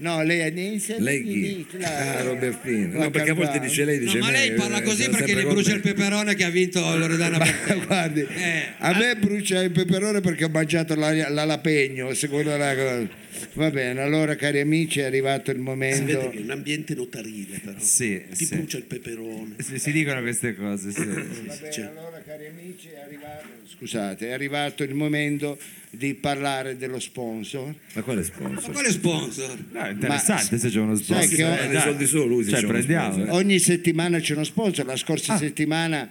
No, 0.00 0.22
lei 0.22 0.40
ha 0.40 0.50
detto 0.50 0.94
Lei 0.98 1.22
chi? 1.22 1.66
Ah, 1.82 2.22
Robertino. 2.22 2.98
No, 3.02 3.10
perché 3.10 3.30
a 3.30 3.34
volte 3.34 3.60
dice 3.60 3.84
lei, 3.84 3.98
No, 3.98 4.04
dice 4.04 4.18
ma 4.18 4.26
me, 4.26 4.32
lei 4.32 4.52
parla 4.52 4.78
eh, 4.78 4.82
così 4.82 5.08
perché 5.10 5.24
gli 5.32 5.34
sempre 5.34 5.50
brucia 5.52 5.74
il 5.74 5.80
peperone 5.82 6.34
che 6.34 6.44
ha 6.44 6.48
vinto 6.48 6.96
Loredana 6.96 7.36
Bertè. 7.36 7.76
Guardi, 7.86 8.20
Eh, 8.20 8.62
a 8.78 8.96
me 8.96 9.16
brucia 9.16 9.62
il 9.62 9.70
peperone 9.72 10.20
perché 10.20 10.44
ho 10.44 10.48
mangiato 10.48 10.94
la- 10.94 11.28
l'alapegno, 11.28 12.14
secondo 12.14 12.56
la 12.56 12.74
cosa. 12.74 13.08
Va 13.54 13.70
bene, 13.70 14.00
allora 14.00 14.34
cari 14.36 14.60
amici 14.60 15.00
è 15.00 15.04
arrivato 15.04 15.50
il 15.50 15.56
Si 15.58 15.62
vede 15.62 15.68
momento. 15.70 16.30
che 16.30 16.36
è 16.38 16.40
un 16.40 16.50
ambiente 16.50 16.94
notarile 16.94 17.58
però. 17.62 17.78
Sì, 17.78 18.20
Ti 18.36 18.44
sì. 18.44 18.54
brucia 18.56 18.76
il 18.78 18.84
peperone. 18.84 19.54
Si, 19.58 19.78
si 19.78 19.92
dicono 19.92 20.20
queste 20.20 20.54
cose, 20.54 20.90
sì. 20.90 21.04
Va 21.04 21.14
bene, 21.14 21.88
allora 21.88 22.22
cari 22.24 22.46
amici 22.46 22.88
è 22.88 23.00
arrivato, 23.00 23.46
scusate, 23.76 24.28
è 24.28 24.32
arrivato 24.32 24.82
il 24.82 24.94
momento 24.94 25.58
di 25.90 26.14
parlare 26.14 26.76
dello 26.76 27.00
sponsor. 27.00 27.74
Ma 27.94 28.02
quale 28.02 28.20
ma 28.20 28.24
sponsor? 28.26 28.72
quale 28.72 28.90
sponsor? 28.90 29.58
No, 29.72 29.80
è 29.82 29.90
interessante 29.90 30.58
se 30.58 30.68
c'è 30.68 30.78
uno 30.78 30.94
sai 30.96 31.04
sponsor. 31.26 31.36
che 31.36 31.44
ho- 31.44 31.54
Eh, 31.64 31.68
dai. 31.72 31.80
soldi 31.82 32.06
solo 32.06 32.24
lui 32.26 32.44
Cioè, 32.46 32.64
prendiamo. 32.66 33.12
sponsor. 33.12 33.34
Ogni 33.34 33.58
settimana 33.58 34.18
c'è 34.20 34.34
uno 34.34 34.44
sponsor, 34.44 34.86
la 34.86 34.92
Ah. 34.92 34.96
scorsa 34.96 35.36
settimana 35.36 36.08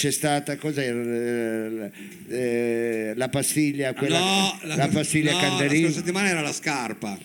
c'è 0.00 0.10
stata 0.10 0.56
cos'era, 0.56 0.98
eh, 0.98 1.90
eh, 2.30 3.12
la 3.16 3.28
pastiglia, 3.28 3.92
quella, 3.92 4.18
no, 4.18 4.58
la, 4.62 4.88
pastiglia 4.88 5.32
no, 5.32 5.40
Candarini. 5.40 5.82
La 5.82 5.88
scorsa 5.88 5.98
settimana 5.98 6.28
era 6.30 6.40
la 6.40 6.52
scarpa. 6.54 7.18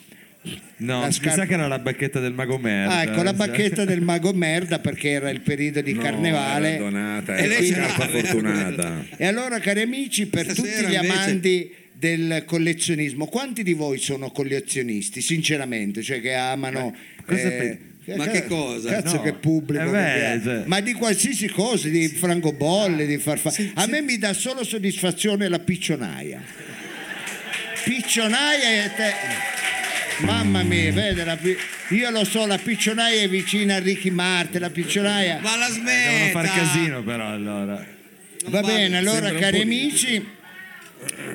No, 0.78 1.00
La 1.00 1.06
mi 1.06 1.14
scarpa- 1.14 1.38
sa 1.42 1.46
che 1.46 1.54
era 1.54 1.68
la 1.70 1.80
bacchetta 1.80 2.20
del 2.20 2.34
mago 2.34 2.58
merda. 2.58 2.96
Ah, 2.98 3.04
ecco 3.04 3.24
la 3.24 3.34
cioè. 3.34 3.48
bacchetta 3.48 3.86
del 3.86 4.02
mago 4.02 4.34
merda 4.34 4.80
perché 4.80 5.12
era 5.12 5.30
il 5.30 5.40
periodo 5.40 5.80
di 5.80 5.94
No, 5.94 6.02
carnevale. 6.02 6.68
era 6.76 6.84
donata, 6.84 7.36
E 7.38 7.44
è 7.44 7.48
lei 7.48 7.70
la 7.72 7.88
scarpa 7.88 8.08
fortunata. 8.20 9.06
E 9.16 9.26
allora, 9.26 9.60
cari 9.60 9.82
amici, 9.82 10.28
per 10.28 10.44
Stasera 10.52 10.68
tutti 10.68 10.92
gli 10.92 10.96
invece- 10.96 11.14
amanti 11.14 11.76
del 11.94 12.44
collezionismo, 12.46 13.28
quanti 13.28 13.64
di 13.64 13.72
voi 13.72 14.00
sono 14.00 14.32
collezionisti, 14.32 15.22
sinceramente, 15.22 16.02
cioè 16.04 16.20
che 16.20 16.34
amano... 16.34 16.94
cosa 17.26 17.40
eh, 17.42 17.80
Ma 18.16 18.28
che 18.28 18.46
cosa? 18.46 18.90
Cazzo 18.90 19.16
No. 19.16 19.22
che 19.22 19.34
pubblico 19.34 19.82
Eh 19.84 19.86
che 19.86 19.92
beh, 19.92 20.14
piace. 20.20 20.42
cioè- 20.44 20.64
Ma 20.68 20.80
di 20.80 20.94
qualsiasi 20.94 21.48
cosa, 21.50 21.88
di 21.90 22.08
francobolle, 22.08 23.06
di 23.08 23.18
farfalle. 23.18 23.72
A 23.76 23.88
me 23.88 24.02
mi 24.02 24.18
dà 24.18 24.34
solo 24.34 24.64
soddisfazione 24.64 25.48
la 25.48 25.60
piccionaia. 25.60 26.42
Piccionaia 27.84 28.84
e 28.86 28.92
te... 28.96 29.14
Mamma 30.20 30.64
mia, 30.64 30.92
vede, 30.94 31.24
la 31.26 31.36
pi- 31.36 31.58
io 31.90 32.10
lo 32.10 32.24
so, 32.24 32.46
la 32.46 32.58
piccionaia 32.58 33.22
è 33.24 33.28
vicina 33.28 33.76
a 33.76 33.80
Ricky 33.80 34.10
Martin, 34.12 34.62
la 34.62 34.70
piccionaia... 34.70 35.40
Ma 35.42 35.58
la 35.58 35.68
Devono 35.68 35.90
smetta! 35.92 36.40
far 36.40 36.54
casino 36.56 37.04
però 37.04 37.28
allora. 37.28 37.86
Va 38.46 38.62
vale, 38.62 38.74
bene, 38.74 38.98
allora 38.98 39.34
cari 39.34 39.62
amici, 39.62 40.26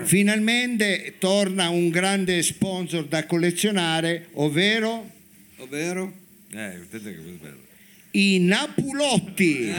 finalmente 0.05 1.15
torna 1.19 1.69
un 1.69 1.91
grande 1.91 2.43
sponsor 2.43 3.05
da 3.05 3.27
collezionare, 3.27 4.29
ovvero 4.35 5.11
Ovvero? 5.59 6.11
Eh, 6.53 6.81
che 6.91 6.99
bello. 6.99 7.61
i 8.13 8.41
Napulotti. 8.41 9.73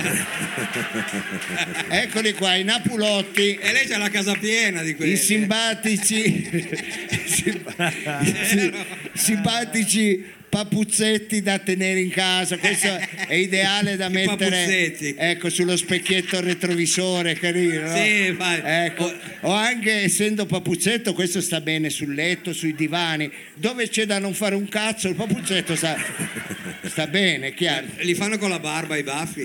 Eccoli 1.90 2.34
qua, 2.34 2.56
i 2.56 2.64
Napulotti. 2.64 3.58
E 3.58 3.74
lei 3.74 3.86
c'ha 3.86 3.98
la 3.98 4.10
casa 4.10 4.34
piena 4.36 4.82
di 4.82 4.96
quelli. 4.96 5.12
I 5.14 5.18
simpatici, 5.18 6.50
simpa- 7.28 7.92
i 8.22 8.74
simpatici 9.14 10.24
papuzzetti 10.52 11.42
da 11.42 11.60
tenere 11.60 12.02
in 12.02 12.10
casa, 12.10 12.58
questo 12.58 12.90
è 13.26 13.36
ideale 13.36 13.96
da 13.96 14.10
mettere 14.12 14.94
ecco, 15.16 15.50
sullo 15.50 15.78
specchietto 15.78 16.42
retrovisore, 16.42 17.36
carino. 17.36 17.88
no? 17.88 17.96
Sì, 17.96 18.36
Ecco. 18.64 19.14
O 19.42 19.52
anche 19.52 19.92
essendo 20.04 20.46
papuzzetto, 20.46 21.14
questo 21.14 21.40
sta 21.40 21.62
bene 21.62 21.90
sul 21.90 22.14
letto, 22.14 22.52
sui 22.52 22.76
divani, 22.76 23.32
dove 23.54 23.88
c'è 23.88 24.06
da 24.06 24.20
non 24.20 24.34
fare 24.34 24.56
un 24.56 24.68
cazzo, 24.68 25.08
il 25.08 25.16
papuzzetto 25.16 25.74
sta, 25.78 25.96
sta 26.84 27.08
bene, 27.08 27.54
chiaro. 27.54 27.88
Li 28.00 28.14
fanno 28.14 28.38
con 28.38 28.50
la 28.50 28.60
barba 28.60 28.98
i 28.98 29.04
baffi. 29.04 29.44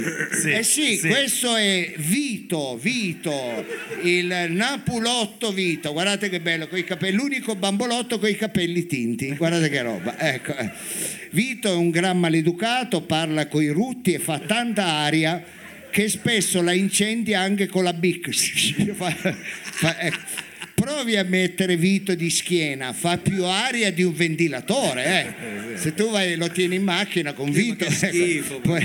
eh 0.53 0.65
sì, 0.65 0.99
questo 0.99 1.55
è 1.55 1.93
Vito, 1.99 2.77
Vito, 2.83 3.65
il 4.03 4.47
Napulotto 4.49 5.53
Vito, 5.53 5.93
guardate 5.93 6.29
che 6.29 6.41
bello, 6.41 6.69
l'unico 7.13 7.55
bambolotto 7.55 8.19
con 8.19 8.29
i 8.29 8.35
capelli 8.35 8.87
tinti, 8.87 9.37
guardate 9.37 9.69
che 9.69 9.83
roba. 9.83 10.19
Ecco. 10.19 10.55
Eh. 10.97 11.29
Vito 11.31 11.69
è 11.71 11.75
un 11.75 11.91
gran 11.91 12.19
maleducato, 12.19 13.03
parla 13.03 13.47
coi 13.49 13.69
rutti 13.69 14.13
e 14.13 14.19
fa 14.19 14.39
tanta 14.39 14.85
aria 14.85 15.43
che 15.91 16.09
spesso 16.09 16.61
la 16.61 16.73
incendia 16.73 17.41
anche 17.41 17.67
con 17.67 17.85
la 17.85 17.93
bic. 17.93 18.29
Ecco. 19.99 20.45
Provi 20.75 21.17
a 21.17 21.25
mettere 21.25 21.77
Vito 21.79 22.15
di 22.15 22.29
schiena, 22.29 22.93
fa 22.93 23.17
più 23.17 23.45
aria 23.45 23.91
di 23.91 24.03
un 24.03 24.15
ventilatore. 24.15 25.35
eh. 25.73 25.77
Se 25.79 25.95
tu 25.95 26.11
vai, 26.11 26.37
lo 26.37 26.51
tieni 26.51 26.75
in 26.75 26.83
macchina 26.83 27.33
con 27.33 27.51
Vito, 27.51 27.87
ecco, 27.87 28.79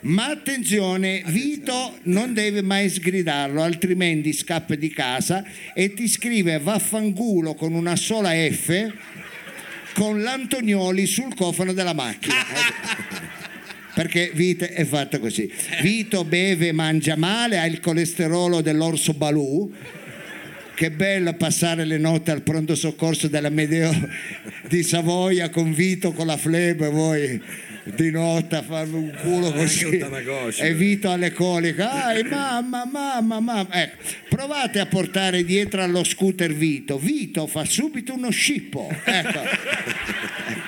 ma 0.00 0.26
attenzione, 0.26 1.22
Vito 1.26 1.98
non 2.04 2.34
deve 2.34 2.60
mai 2.62 2.88
sgridarlo, 2.88 3.62
altrimenti 3.62 4.32
scappa 4.32 4.74
di 4.74 4.90
casa 4.90 5.44
e 5.74 5.94
ti 5.94 6.08
scrive 6.08 6.58
vaffanculo 6.58 7.54
con 7.54 7.72
una 7.72 7.94
sola 7.94 8.30
F 8.32 8.92
con 9.98 10.22
l'Antonioli 10.22 11.06
sul 11.06 11.34
cofano 11.34 11.72
della 11.72 11.92
macchina. 11.92 12.36
Perché 13.92 14.30
Vito 14.32 14.64
è 14.64 14.84
fatto 14.84 15.18
così. 15.18 15.52
Vito 15.82 16.24
beve 16.24 16.68
e 16.68 16.72
mangia 16.72 17.16
male, 17.16 17.58
ha 17.58 17.66
il 17.66 17.80
colesterolo 17.80 18.60
dell'orso 18.60 19.12
balù. 19.12 19.72
Che 20.72 20.90
bello 20.92 21.34
passare 21.34 21.84
le 21.84 21.98
notti 21.98 22.30
al 22.30 22.42
pronto 22.42 22.76
soccorso 22.76 23.26
della 23.26 23.48
Medeo 23.48 23.92
di 24.68 24.84
Savoia 24.84 25.50
con 25.50 25.74
Vito 25.74 26.12
con 26.12 26.26
la 26.26 26.36
flebo 26.36 26.84
e 26.84 26.90
voi 26.90 27.42
di 27.94 28.10
notte 28.10 28.56
a 28.56 28.62
farvi 28.62 28.94
un 28.94 29.12
culo 29.22 29.52
così. 29.52 29.84
un 29.84 29.98
Tamagotchi. 29.98 30.60
e 30.60 30.74
Vito 30.74 31.10
alle 31.10 31.32
coliche. 31.32 31.82
Ai 31.82 32.22
mamma 32.24 32.84
mamma 32.84 33.40
mamma. 33.40 33.66
Ecco 33.70 33.96
provate 34.28 34.78
a 34.78 34.86
portare 34.86 35.44
dietro 35.44 35.82
allo 35.82 36.04
scooter 36.04 36.52
Vito. 36.52 36.98
Vito 36.98 37.46
fa 37.46 37.64
subito 37.64 38.14
uno 38.14 38.30
scippo. 38.30 38.88
Ecco 39.04 39.40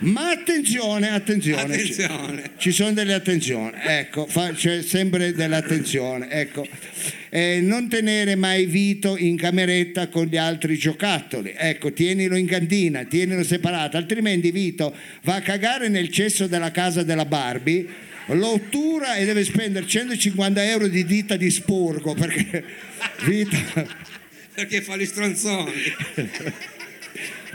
ma 0.00 0.30
attenzione 0.30 1.08
attenzione 1.10 1.62
Attenzione. 1.62 2.50
ci 2.58 2.70
sono 2.72 2.92
delle 2.92 3.14
attenzioni, 3.14 3.72
ecco, 3.82 4.26
fa- 4.26 4.52
c'è 4.52 4.82
sempre 4.82 5.32
dell'attenzione, 5.32 6.30
ecco. 6.30 6.66
Eh, 7.28 7.60
non 7.62 7.88
tenere 7.88 8.34
mai 8.34 8.66
Vito 8.66 9.16
in 9.16 9.36
cameretta 9.36 10.08
con 10.08 10.26
gli 10.26 10.36
altri 10.36 10.76
giocattoli, 10.76 11.52
ecco, 11.56 11.92
tienilo 11.92 12.36
in 12.36 12.46
cantina, 12.46 13.04
tienilo 13.04 13.42
separato, 13.42 13.96
altrimenti 13.96 14.50
Vito 14.50 14.94
va 15.22 15.36
a 15.36 15.40
cagare 15.42 15.88
nel 15.88 16.08
cesso 16.10 16.46
della 16.46 16.70
casa 16.70 17.02
della 17.02 17.24
Barbie, 17.26 17.86
lo 18.28 18.52
ottura 18.52 19.14
e 19.16 19.24
deve 19.24 19.44
spendere 19.44 19.86
150 19.86 20.64
euro 20.64 20.88
di 20.88 21.04
dita 21.04 21.36
di 21.36 21.50
spurgo 21.50 22.14
perché 22.14 22.64
Vito, 23.24 23.56
Perché 24.54 24.80
fa 24.82 24.96
gli 24.96 25.04
stronzoni. 25.04 25.72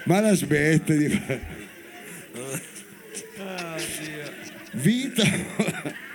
ma 0.05 0.19
la 0.19 0.33
smette 0.35 0.97
di 0.97 1.09
fare. 1.09 1.60
Vito 4.71 5.23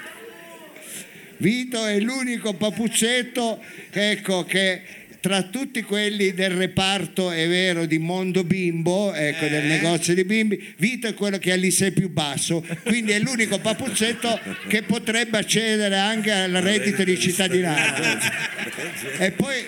Vito 1.39 1.85
è 1.85 2.01
l'unico 2.01 2.55
papuccetto 2.55 3.63
ecco, 3.91 4.45
che 4.45 4.83
tra 5.21 5.43
tutti 5.43 5.83
quelli 5.83 6.35
del 6.35 6.51
reparto, 6.51 7.33
è 7.33 7.49
vero, 7.49 7.85
di 7.85 7.99
Mondo 7.99 8.45
Bimbo, 8.45 9.13
ecco, 9.13 9.47
del 9.49 9.65
negozio 9.65 10.15
di 10.15 10.25
bimbi, 10.25 10.75
Vito 10.77 11.09
è 11.09 11.15
quello 11.15 11.39
che 11.39 11.51
ha 11.51 11.57
l'ISE 11.57 11.91
più 11.91 12.09
basso, 12.11 12.65
quindi 12.85 13.11
è 13.11 13.19
l'unico 13.19 13.59
papuccetto 13.59 14.39
che 14.69 14.83
potrebbe 14.83 15.39
accedere 15.39 15.97
anche 15.97 16.31
al 16.31 16.53
reddito 16.53 17.03
di 17.03 17.19
cittadinanza. 17.19 18.19
E 19.19 19.33
poi 19.33 19.65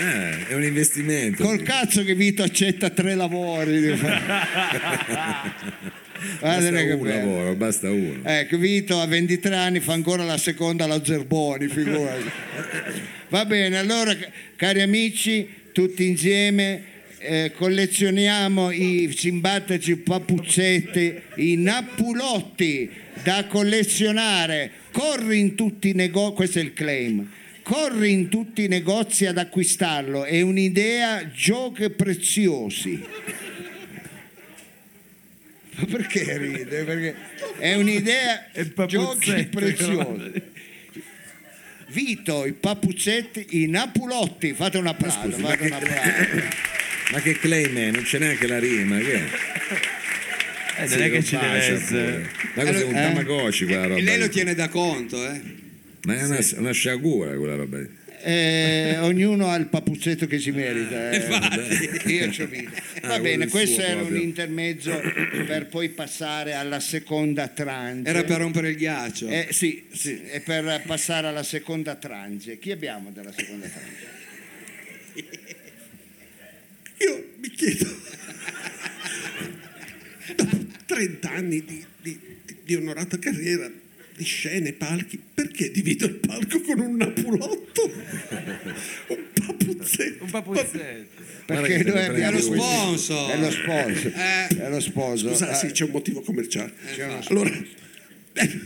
Eh, 0.00 0.46
è 0.48 0.54
un 0.54 0.62
investimento. 0.62 1.42
col 1.42 1.62
cazzo 1.62 2.04
che 2.04 2.14
Vito 2.14 2.42
accetta 2.44 2.90
tre 2.90 3.14
lavori. 3.16 3.80
basta 3.90 5.56
Guardate 6.40 6.86
che 6.86 6.92
un 6.92 7.02
bello. 7.02 7.16
lavoro, 7.16 7.54
basta 7.54 7.90
uno. 7.90 8.20
Ecco, 8.22 8.58
Vito 8.58 9.00
a 9.00 9.06
23 9.06 9.54
anni 9.56 9.80
fa 9.80 9.92
ancora 9.94 10.22
la 10.24 10.38
seconda 10.38 10.84
alla 10.84 11.04
Zerboni, 11.04 11.66
figurati. 11.66 12.30
Va 13.28 13.44
bene, 13.44 13.76
allora 13.76 14.16
ca- 14.16 14.28
cari 14.56 14.82
amici, 14.82 15.48
tutti 15.72 16.06
insieme 16.06 16.82
eh, 17.18 17.52
collezioniamo 17.56 18.70
i 18.70 19.12
simpatici 19.16 19.96
papuccetti, 19.96 21.20
i 21.36 21.56
nappulotti 21.56 22.88
da 23.24 23.46
collezionare. 23.46 24.70
Corri 24.92 25.40
in 25.40 25.54
tutti 25.56 25.90
i 25.90 25.92
negozi, 25.94 26.34
questo 26.34 26.58
è 26.60 26.62
il 26.62 26.72
claim. 26.72 27.28
Corri 27.68 28.12
in 28.12 28.30
tutti 28.30 28.64
i 28.64 28.66
negozi 28.66 29.26
ad 29.26 29.36
acquistarlo, 29.36 30.24
è 30.24 30.40
un'idea 30.40 31.30
giochi 31.30 31.90
preziosi. 31.90 32.98
Ma 35.74 35.84
perché 35.84 36.38
ride? 36.38 36.84
Perché 36.84 37.14
è 37.58 37.74
un'idea 37.74 38.46
giochi 38.86 39.48
preziosi. 39.50 40.42
Vito, 41.88 42.46
i 42.46 42.54
papuccetti, 42.54 43.48
i 43.62 43.66
napulotti, 43.66 44.54
fate 44.54 44.78
un 44.78 44.86
applauso. 44.86 45.20
scusi, 45.20 45.42
ma 45.42 45.50
un 45.50 45.56
che-. 45.58 45.68
Ma 47.12 47.20
che 47.20 47.38
claim 47.38 47.76
è? 47.76 47.90
Non 47.90 48.02
c'è 48.02 48.18
neanche 48.18 48.46
la 48.46 48.58
rima, 48.58 48.96
che 48.96 49.12
è? 49.12 49.22
Eh, 50.76 50.80
non 50.80 50.88
Sì, 50.88 50.98
è 51.00 51.10
che 51.10 51.22
ci 51.22 51.36
deve 51.36 51.58
essere. 51.58 52.30
Ma 52.54 52.64
cos'è 52.64 52.84
un 52.84 52.96
Eh? 52.96 53.02
tamagotchi 53.02 53.64
quella 53.66 53.82
roba? 53.88 53.98
E 53.98 54.02
lei 54.02 54.18
lo 54.18 54.28
tiene 54.30 54.54
da 54.54 54.68
conto, 54.68 55.22
eh? 55.30 55.57
Ma 56.14 56.18
è 56.18 56.24
una, 56.24 56.38
una 56.56 56.72
sciagura 56.72 57.36
quella 57.36 57.54
roba 57.54 57.78
lì. 57.78 57.88
Eh, 58.20 58.96
ognuno 58.98 59.46
ha 59.48 59.54
il 59.56 59.66
papuccetto 59.68 60.26
che 60.26 60.38
si 60.40 60.50
merita. 60.50 61.10
eh. 61.10 61.16
Infatti. 61.16 62.12
Io 62.14 62.28
c'ho 62.30 62.46
vinto. 62.46 62.72
Va 63.02 63.14
Ah, 63.14 63.20
bene, 63.20 63.22
quello 63.22 63.42
è 63.42 63.44
il 63.44 63.50
questo 63.50 63.80
era 63.82 63.92
un 63.92 63.98
proprio. 64.06 64.22
intermezzo 64.22 65.00
per 65.46 65.66
poi 65.68 65.88
passare 65.90 66.54
alla 66.54 66.80
seconda 66.80 67.46
tranche. 67.48 68.08
Era 68.08 68.24
per 68.24 68.38
rompere 68.38 68.70
il 68.70 68.76
ghiaccio. 68.76 69.28
Eh, 69.28 69.48
sì, 69.50 69.84
sì, 69.92 70.20
è 70.22 70.40
per 70.40 70.82
passare 70.86 71.28
alla 71.28 71.42
seconda 71.44 71.94
tranche. 71.94 72.58
Chi 72.58 72.72
abbiamo 72.72 73.10
della 73.12 73.32
seconda 73.36 73.68
tranche? 73.68 74.16
Io 77.00 77.28
mi 77.40 77.48
chiedo, 77.50 77.86
dopo 80.34 80.56
30 80.86 81.30
anni 81.30 81.64
di, 81.64 81.84
di- 82.02 82.18
di 82.64 82.74
onorata 82.74 83.16
carriera, 83.20 83.70
scene, 84.24 84.72
palchi, 84.72 85.20
perché 85.34 85.70
divido 85.70 86.06
il 86.06 86.14
palco 86.14 86.60
con 86.60 86.78
un 86.80 86.96
napulotto? 86.96 87.90
Un 89.08 89.24
papuzzetto. 89.34 90.24
Un 90.24 90.30
papuzzetto. 90.30 91.22
Perché 91.46 91.82
noi 91.84 92.04
abbiamo 92.04 92.36
È 92.36 92.40
lo 92.40 92.40
sponsor. 92.40 93.30
È 93.30 93.38
lo 93.38 93.50
sponsor. 93.50 94.12
Eh. 94.14 94.46
È 94.58 94.68
lo 94.68 94.80
sponsor. 94.80 95.30
Scusa, 95.30 95.50
Eh, 95.50 95.54
sì, 95.54 95.72
c'è 95.72 95.84
un 95.84 95.90
motivo 95.90 96.20
commerciale. 96.20 96.72
Uno- 96.98 97.20
Allora, 97.28 97.50
eh, 98.34 98.60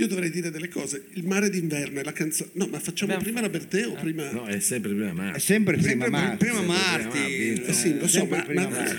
io 0.00 0.06
dovrei 0.06 0.30
dire 0.30 0.50
delle 0.52 0.68
cose. 0.68 1.06
Il 1.14 1.24
mare 1.26 1.50
d'inverno 1.50 1.98
è 1.98 2.04
la 2.04 2.12
canzone. 2.12 2.50
No, 2.52 2.68
ma 2.68 2.78
facciamo 2.78 3.12
Abbiamo 3.14 3.24
prima 3.24 3.40
la 3.40 3.48
Bertè 3.48 3.84
o 3.88 3.94
prima. 3.94 4.30
No, 4.30 4.46
è 4.46 4.60
sempre 4.60 4.90
prima 4.92 5.10
È 5.10 5.12
Marco. 5.12 5.38
sempre 5.40 5.76
prima 5.76 6.04
prima 6.04 6.18
Marti. 6.62 7.08
prima, 7.08 7.26
vinto. 7.26 7.66
Eh 7.68 7.72
sì, 7.72 7.98
lo 7.98 8.06
so, 8.06 8.24
ma, 8.26 8.46
ma-. 8.54 8.64
Non 8.64 8.78
si 8.84 8.94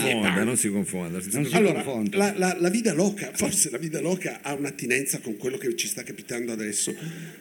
confonda, 0.00 0.42
non 0.44 0.56
si 0.56 0.70
confonda. 0.70 1.18
Non 1.32 1.46
si 1.46 1.54
Allora, 1.54 1.82
confonda. 1.82 2.16
la, 2.16 2.32
la- 2.36 2.56
la 2.58 2.70
vida 2.70 2.94
loca, 2.94 3.30
forse 3.34 3.68
la 3.70 3.76
vida 3.78 4.00
loca 4.00 4.40
ha 4.40 4.54
un'attinenza 4.54 5.18
con 5.18 5.36
quello 5.36 5.58
che 5.58 5.76
ci 5.76 5.86
sta 5.86 6.02
capitando 6.02 6.50
adesso. 6.52 6.94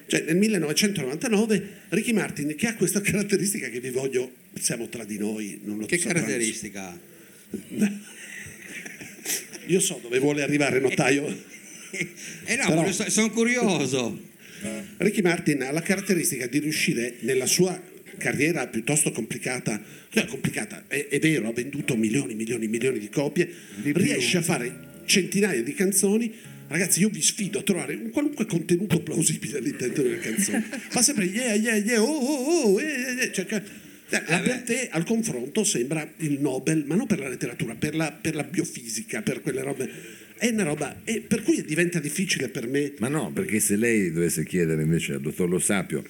Cioè, 0.07 0.23
nel 0.27 0.35
1999 0.35 1.69
Ricky 1.89 2.11
Martin, 2.11 2.55
che 2.55 2.67
ha 2.67 2.75
questa 2.75 2.99
caratteristica 2.99 3.69
che 3.69 3.79
vi 3.79 3.89
voglio, 3.89 4.31
siamo 4.59 4.89
tra 4.89 5.05
di 5.05 5.17
noi, 5.17 5.61
non 5.63 5.77
lo 5.77 5.85
Che 5.85 5.97
sapranno. 5.97 6.25
caratteristica 6.25 6.89
ha? 6.89 6.97
Io 9.67 9.79
so 9.79 9.97
dove 10.01 10.19
vuole 10.19 10.43
arrivare, 10.43 10.79
notaio. 10.79 11.53
Eh 12.45 12.55
no, 12.55 12.67
Però- 12.67 13.09
sono 13.09 13.29
curioso. 13.31 14.33
Ricky 14.97 15.21
Martin 15.21 15.61
ha 15.63 15.71
la 15.71 15.81
caratteristica 15.81 16.47
di 16.47 16.59
riuscire 16.59 17.15
nella 17.19 17.45
sua 17.45 17.79
carriera 18.17 18.67
piuttosto 18.67 19.11
complicata, 19.11 19.81
cioè 20.09 20.25
complicata, 20.25 20.85
è, 20.87 21.07
è 21.07 21.19
vero, 21.19 21.47
ha 21.47 21.53
venduto 21.53 21.95
milioni, 21.95 22.33
milioni, 22.33 22.67
milioni 22.67 22.99
di 22.99 23.09
copie, 23.09 23.49
riesce 23.83 24.37
a 24.37 24.41
fare 24.41 24.93
centinaia 25.05 25.61
di 25.61 25.73
canzoni. 25.73 26.33
Ragazzi, 26.67 27.01
io 27.01 27.09
vi 27.09 27.21
sfido 27.21 27.59
a 27.59 27.61
trovare 27.61 27.93
un 27.93 28.09
qualunque 28.09 28.45
contenuto 28.47 28.99
plausibile 29.01 29.59
all'interno 29.59 30.01
delle 30.01 30.19
canzoni. 30.19 30.63
Fa 30.89 31.01
sempre 31.01 31.25
yeah, 31.25 31.53
yeah, 31.53 31.75
yeah, 31.75 32.01
oh, 32.01 32.07
oh, 32.07 32.71
oh, 32.71 32.81
eh, 32.81 32.85
eh, 32.85 33.23
eh. 33.25 33.31
Cioè, 33.31 33.61
La 34.09 34.39
Bertè 34.39 34.89
al 34.91 35.03
confronto 35.03 35.63
sembra 35.63 36.11
il 36.17 36.39
Nobel, 36.39 36.83
ma 36.87 36.95
non 36.95 37.05
per 37.05 37.19
la 37.19 37.29
letteratura, 37.29 37.75
per 37.75 37.95
la, 37.95 38.11
per 38.11 38.33
la 38.33 38.43
biofisica, 38.43 39.21
per 39.21 39.41
quelle 39.41 39.61
robe. 39.61 40.23
È 40.45 40.49
una 40.51 40.61
roba, 40.61 40.97
e 41.03 41.21
per 41.27 41.41
cui 41.41 41.63
diventa 41.65 41.99
difficile 41.99 42.49
per 42.49 42.67
me. 42.67 42.93
Ma 42.99 43.07
no, 43.07 43.31
perché 43.33 43.59
se 43.59 43.75
lei 43.75 44.11
dovesse 44.11 44.45
chiedere 44.45 44.83
invece 44.83 45.13
al 45.13 45.21
dottor 45.21 45.49
Lo 45.49 45.57
Sapio 45.57 46.03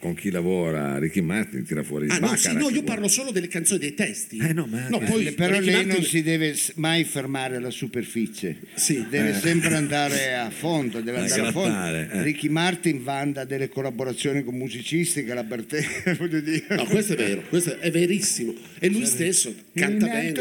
con 0.00 0.14
chi 0.14 0.30
lavora 0.30 0.98
Ricky 0.98 1.20
Martin, 1.20 1.64
tira 1.64 1.82
fuori 1.82 2.06
il 2.06 2.12
Ah, 2.12 2.18
no, 2.18 2.28
sì, 2.36 2.48
Baccarat. 2.48 2.58
no, 2.60 2.70
io 2.70 2.82
parlo 2.84 3.08
solo 3.08 3.30
delle 3.32 3.48
canzoni 3.48 3.80
dei 3.80 3.94
testi. 3.94 4.36
Eh, 4.38 4.52
no, 4.52 4.66
ma 4.66 4.86
No, 4.88 4.98
poi 5.00 5.32
Però 5.32 5.54
Ricky 5.58 5.64
lei 5.66 5.74
Martin- 5.74 5.92
non 5.92 6.02
si 6.04 6.22
deve 6.22 6.54
mai 6.76 7.04
fermare 7.04 7.56
alla 7.56 7.70
superficie, 7.70 8.56
Sì. 8.74 9.04
deve 9.10 9.30
Eh. 9.30 9.34
sempre 9.40 9.74
andare 9.74 10.34
a 10.34 10.50
fondo, 10.50 11.00
deve 11.00 11.18
andare 11.18 11.40
a 11.40 11.50
fondo. 11.52 11.94
eh. 11.96 12.22
Ricky 12.22 12.48
Martin 12.48 13.02
vanda 13.02 13.44
delle 13.44 13.68
collaborazioni 13.68 14.44
con 14.44 14.54
musicisti 14.56 15.24
che 15.24 15.34
la 15.34 15.42
Bertè, 15.44 15.84
voglio 16.18 16.40
dire. 16.40 16.64
No, 16.76 16.84
questo 16.84 17.14
è 17.14 17.16
vero, 17.16 17.42
questo 17.48 17.76
è 17.78 17.90
verissimo. 17.90 18.54
E 18.78 18.88
lui 18.88 19.04
stesso 19.06 19.52
canta 19.74 20.06
bene. 20.06 20.32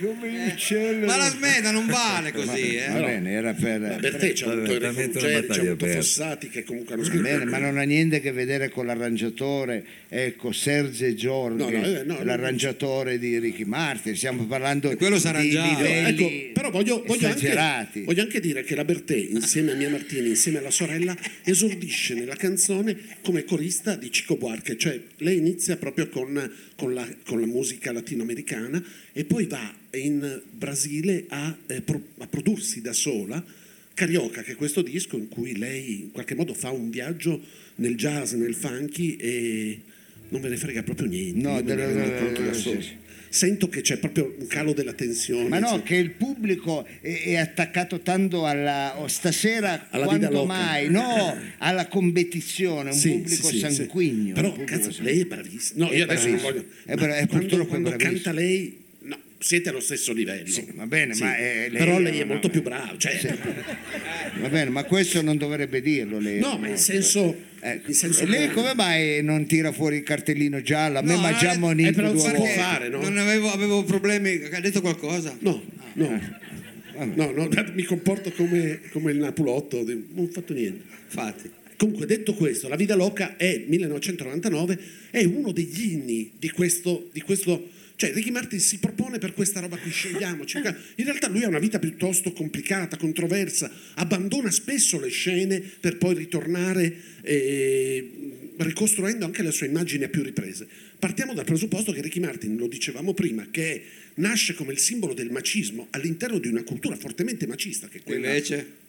come 0.00 0.28
il 0.46 0.56
cielo. 0.56 1.06
Ma 1.06 1.16
la 1.16 1.28
smeda 1.30 1.70
non 1.70 1.86
vale 1.86 2.32
così, 2.32 2.76
Va 2.88 2.98
eh. 2.98 3.00
bene, 3.04 3.30
era 3.32 3.52
per... 3.54 3.80
La 3.80 3.96
Bertè 3.96 4.32
c'ha 4.32 4.52
Enrico 4.52 4.76
una 4.76 4.88
Ruggeri, 4.90 5.10
c'ha 5.12 5.30
battaglia 5.40 5.70
avuto 5.70 5.84
persa. 5.86 6.00
Fossati 6.24 6.48
che 6.48 6.64
comunque 6.64 6.94
hanno 6.94 7.02
Va 7.02 7.08
scritto. 7.08 7.22
bene, 7.22 7.44
ma 7.44 7.58
non 7.58 7.78
ha 7.78 7.82
niente 7.82 7.92
a 7.94 8.20
che 8.20 8.32
vedere 8.32 8.68
con 8.70 8.86
l'arrangiatore, 8.86 9.84
ecco, 10.08 10.52
Serge 10.52 11.14
No, 11.14 11.52
no, 11.54 11.68
eh, 11.68 12.02
no, 12.04 12.14
no. 12.14 12.24
l'arrangiatore 12.24 13.18
di 13.18 13.38
Ricky 13.38 13.64
Martin, 13.64 14.16
stiamo 14.16 14.44
parlando 14.46 14.94
quello 14.96 15.18
di 15.18 15.50
livelli 15.50 16.24
Ecco, 16.24 16.52
però 16.52 16.70
voglio, 16.70 17.02
voglio 17.06 17.26
anche, 17.26 17.38
esagerati. 17.38 18.02
voglio 18.02 18.22
anche 18.22 18.40
dire 18.40 18.62
che 18.64 18.74
la 18.74 18.84
Bertè, 18.84 19.16
insieme 19.16 19.72
a 19.72 19.74
Mia 19.74 19.90
Martini, 19.90 20.28
insieme 20.28 20.58
alla 20.58 20.70
sorella, 20.70 21.16
esordisce 21.44 22.14
nella 22.14 22.36
canzone 22.36 22.96
come 23.22 23.44
corista 23.44 23.96
di 23.96 24.08
Chico 24.08 24.36
Buarque, 24.36 24.76
cioè 24.76 25.00
lei 25.18 25.38
inizia 25.38 25.76
proprio 25.76 26.08
con, 26.08 26.50
con 26.76 26.94
la, 26.94 27.06
con 27.24 27.40
la 27.40 27.46
musica 27.46 27.92
latinoamericana 27.92 28.82
e 29.12 29.24
poi 29.24 29.46
va 29.46 29.74
in 29.92 30.42
Brasile 30.50 31.26
a, 31.28 31.56
eh, 31.66 31.80
pro- 31.82 32.02
a 32.18 32.26
prodursi 32.26 32.80
da 32.80 32.92
sola 32.92 33.62
Carioca, 33.94 34.42
che 34.42 34.52
è 34.52 34.54
questo 34.56 34.82
disco 34.82 35.16
in 35.16 35.28
cui 35.28 35.56
lei 35.56 36.02
in 36.02 36.10
qualche 36.10 36.34
modo 36.34 36.52
fa 36.52 36.70
un 36.70 36.90
viaggio 36.90 37.40
nel 37.76 37.94
jazz, 37.96 38.32
nel 38.32 38.54
funky 38.54 39.16
e 39.16 39.80
non 40.30 40.40
me 40.40 40.48
ne 40.48 40.56
frega 40.56 40.82
proprio 40.82 41.06
niente. 41.06 41.40
No, 41.40 41.60
io 41.60 42.52
sì, 42.54 42.76
sì. 42.80 43.02
Sento 43.28 43.68
che 43.68 43.80
c'è 43.80 43.96
proprio 43.98 44.32
un 44.38 44.46
calo 44.46 44.72
della 44.72 44.92
tensione. 44.92 45.48
Ma 45.48 45.58
no, 45.58 45.66
cioè- 45.68 45.82
che 45.82 45.96
il 45.96 46.10
pubblico 46.10 46.86
è, 47.00 47.22
è 47.24 47.34
attaccato 47.36 47.98
tanto 48.00 48.46
alla 48.46 49.00
oh, 49.00 49.08
stasera 49.08 49.88
Alla 49.90 50.04
loca. 50.04 50.44
mai, 50.44 50.88
no, 50.88 51.36
alla 51.58 51.88
competizione, 51.88 52.90
un 52.90 52.96
Sì, 52.96 53.10
pubblico 53.10 53.48
sì, 53.48 53.58
sì, 53.58 53.66
sì. 53.68 53.74
sanguigno. 53.74 54.34
Però 54.34 54.52
pubblico 54.52 54.70
cazzo, 54.78 55.02
lei 55.02 55.20
è 55.20 55.24
bravissima. 55.24 55.84
No, 55.84 55.92
io 55.92 55.98
È 55.98 56.02
adesso 56.02 56.28
non 56.28 56.38
voglio. 56.38 56.64
È 56.84 56.94
bra- 56.94 57.16
è 57.16 57.26
quando 57.26 57.46
purtroppo 57.46 57.68
quando 57.70 57.90
canta 57.96 58.30
lei, 58.32 58.76
siete 59.44 59.68
allo 59.68 59.80
stesso 59.80 60.14
livello. 60.14 60.46
Sì, 60.48 60.64
va 60.72 60.86
bene, 60.86 61.14
ma, 61.18 61.36
eh, 61.36 61.68
lei- 61.68 61.76
Però 61.84 61.98
lei 61.98 62.18
è 62.18 62.24
no, 62.24 62.32
molto 62.32 62.46
no, 62.46 62.52
più 62.52 62.60
eh. 62.60 62.62
brava. 62.62 62.94
Cioè, 62.96 63.20
Va 64.40 64.48
bene, 64.48 64.70
ma 64.70 64.84
questo 64.84 65.20
non 65.20 65.36
dovrebbe 65.36 65.82
dirlo 65.82 66.18
lei. 66.18 66.40
no, 66.40 66.56
ma 66.56 66.68
in 66.68 66.78
senso. 66.78 67.52
Ecco. 67.60 67.88
in 67.88 67.94
senso 67.94 68.26
lei 68.26 68.50
come 68.50 68.74
mai 68.74 69.22
non 69.22 69.46
tira 69.46 69.72
fuori 69.72 69.96
il 69.96 70.02
cartellino 70.02 70.60
giallo? 70.62 70.98
A 70.98 71.02
me 71.02 71.14
No, 71.14 71.20
mi 71.20 71.26
ha 71.26 71.36
già 71.36 71.52
eh, 71.52 71.82
eh, 71.86 71.92
però 71.92 72.12
due 72.12 72.32
volte. 72.32 72.48
fare, 72.54 72.88
no? 72.88 73.00
Non 73.02 73.18
avevo, 73.18 73.50
avevo 73.52 73.84
problemi. 73.84 74.40
Ha 74.50 74.60
detto 74.60 74.80
qualcosa? 74.80 75.36
No, 75.40 75.62
no. 75.94 76.42
No, 77.14 77.30
no, 77.32 77.48
mi 77.74 77.82
comporto 77.82 78.30
come, 78.32 78.80
come 78.92 79.12
il 79.12 79.18
Napulotto, 79.18 79.82
non 79.84 80.06
ho 80.16 80.28
fatto 80.32 80.54
niente. 80.54 80.84
Infatti. 81.04 81.50
Comunque, 81.76 82.06
detto 82.06 82.32
questo, 82.34 82.68
La 82.68 82.76
Vida 82.76 82.94
Loca 82.94 83.36
è 83.36 83.62
1999, 83.66 84.78
è 85.10 85.24
uno 85.24 85.52
degli 85.52 85.92
inni 85.92 86.32
di 86.38 86.48
questo, 86.50 87.10
di 87.12 87.20
questo 87.20 87.68
cioè 87.96 88.12
Ricky 88.12 88.30
Martin 88.30 88.58
si 88.58 88.78
propone 88.78 89.18
per 89.18 89.34
questa 89.34 89.60
roba 89.60 89.76
qui, 89.76 89.90
scegliamoci. 89.90 90.58
In 90.58 91.04
realtà 91.04 91.28
lui 91.28 91.44
ha 91.44 91.48
una 91.48 91.58
vita 91.58 91.78
piuttosto 91.78 92.32
complicata, 92.32 92.96
controversa, 92.96 93.70
abbandona 93.94 94.50
spesso 94.50 94.98
le 94.98 95.08
scene 95.08 95.60
per 95.60 95.98
poi 95.98 96.14
ritornare 96.14 96.92
eh, 97.22 98.10
ricostruendo 98.56 99.24
anche 99.24 99.42
la 99.42 99.50
sua 99.50 99.66
immagine 99.66 100.06
a 100.06 100.08
più 100.08 100.22
riprese. 100.22 100.66
Partiamo 100.98 101.34
dal 101.34 101.44
presupposto 101.44 101.92
che 101.92 102.00
Ricky 102.00 102.20
Martin, 102.20 102.56
lo 102.56 102.66
dicevamo 102.66 103.14
prima, 103.14 103.46
che 103.50 103.82
nasce 104.14 104.54
come 104.54 104.72
il 104.72 104.78
simbolo 104.78 105.14
del 105.14 105.30
macismo 105.30 105.88
all'interno 105.90 106.38
di 106.38 106.48
una 106.48 106.64
cultura 106.64 106.96
fortemente 106.96 107.46
macista, 107.46 107.88
che 107.88 107.98
è 107.98 108.02
quella... 108.02 108.26
Invece? 108.26 108.82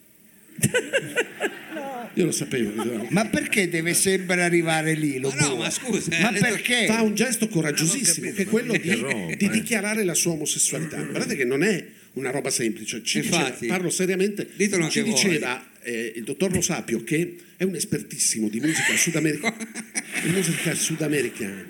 Io 2.14 2.26
lo 2.26 2.32
sapevo. 2.32 3.08
Ma 3.10 3.26
perché 3.26 3.70
deve 3.70 3.94
sempre 3.94 4.42
arrivare 4.42 4.94
lì? 4.94 5.20
Lo 5.20 5.30
Ma 5.30 5.48
no, 5.48 5.56
ma 5.58 5.70
scusa, 5.70 6.12
eh, 6.12 6.22
Ma 6.22 6.32
perché? 6.32 6.86
fa 6.86 7.02
un 7.02 7.16
gesto 7.16 7.48
coraggiosissimo 7.48 8.28
non 8.28 8.36
che 8.36 8.44
è 8.44 8.46
quello 8.46 8.74
capito, 8.74 8.96
di, 8.96 9.02
roba, 9.02 9.36
di 9.36 9.46
eh. 9.46 9.50
dichiarare 9.50 10.04
la 10.04 10.14
sua 10.14 10.32
omosessualità. 10.32 11.02
Guardate 11.02 11.36
che 11.36 11.46
non 11.46 11.64
è 11.64 11.86
una 12.14 12.32
roba 12.32 12.50
semplice. 12.50 13.04
Ci 13.04 13.18
Infatti. 13.18 13.52
diceva- 13.52 13.74
parlo 13.74 13.90
seriamente. 13.90 14.48
Ditelo 14.56 14.90
ci 14.90 15.04
diceva 15.04 15.72
eh, 15.84 16.14
il 16.16 16.24
dottor 16.24 16.52
Lo 16.52 16.62
Sapio, 16.62 17.04
che 17.04 17.38
è 17.58 17.64
un 17.64 17.76
espertissimo 17.76 18.50
di 18.50 18.60
musica 18.60 18.96
sudamericana, 18.96 19.56
di 20.24 20.30
musica 20.30 20.74
sudamericana, 20.74 21.66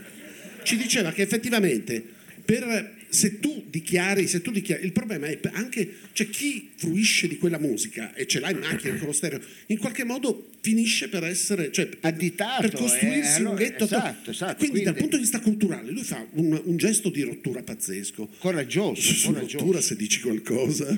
ci 0.64 0.78
diceva 0.78 1.12
che 1.12 1.22
effettivamente 1.22 2.04
per, 2.44 2.95
se 3.10 3.40
tu 3.40 3.64
dichiari, 3.70 4.28
se 4.28 4.42
tu 4.42 4.52
dichiari, 4.52 4.86
il 4.86 4.92
problema 4.92 5.28
è 5.28 5.40
anche, 5.54 5.96
cioè 6.14 6.30
chi 6.30 6.72
fruisce 6.76 7.28
di 7.28 7.38
quella 7.38 7.58
musica 7.60 8.14
e 8.14 8.26
ce 8.28 8.40
l'ha 8.40 8.50
in 8.50 8.58
macchina 8.60 8.96
con 8.98 9.08
lo 9.08 9.14
stereo, 9.14 9.40
in 9.68 9.78
qualche 9.78 10.04
modo 10.04 10.50
finisce 10.62 11.08
per 11.10 11.24
essere, 11.24 11.72
cioè, 11.72 11.86
per- 11.88 12.00
Additato, 12.02 12.62
per 12.62 12.72
costruirsi 12.72 13.30
eh, 13.32 13.36
allora, 13.36 13.50
un 13.52 13.56
ghetto. 13.56 13.84
esatto, 13.86 14.32
esatto, 14.32 14.56
quindi, 14.58 14.82
dal 14.84 14.94
quindi- 14.94 15.00
punto 15.02 15.16
di 15.18 15.22
vista 15.22 15.40
culturale 15.40 15.92
lui 15.92 16.04
fa 16.04 16.26
un, 16.32 16.62
un 16.66 16.78
gesto 16.78 17.10
di 17.10 17.22
rottura 17.22 17.62
pazzesco. 17.64 18.28
Coraggioso, 18.40 19.02
Su 19.14 19.28
coraggioso. 19.32 19.58
rottura 19.60 19.82
se 19.82 19.96
dici 19.96 20.20
qualcosa. 20.22 20.98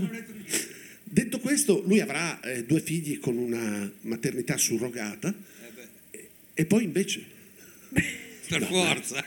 Detto 1.03 1.39
questo, 1.39 1.83
lui 1.85 1.99
avrà 2.01 2.39
eh, 2.41 2.63
due 2.65 2.81
figli 2.81 3.19
con 3.19 3.37
una 3.37 3.89
maternità 4.01 4.57
surrogata 4.57 5.33
e, 6.11 6.29
e 6.53 6.65
poi 6.65 6.83
invece 6.83 7.23
Per 8.47 8.63
forza. 8.63 9.23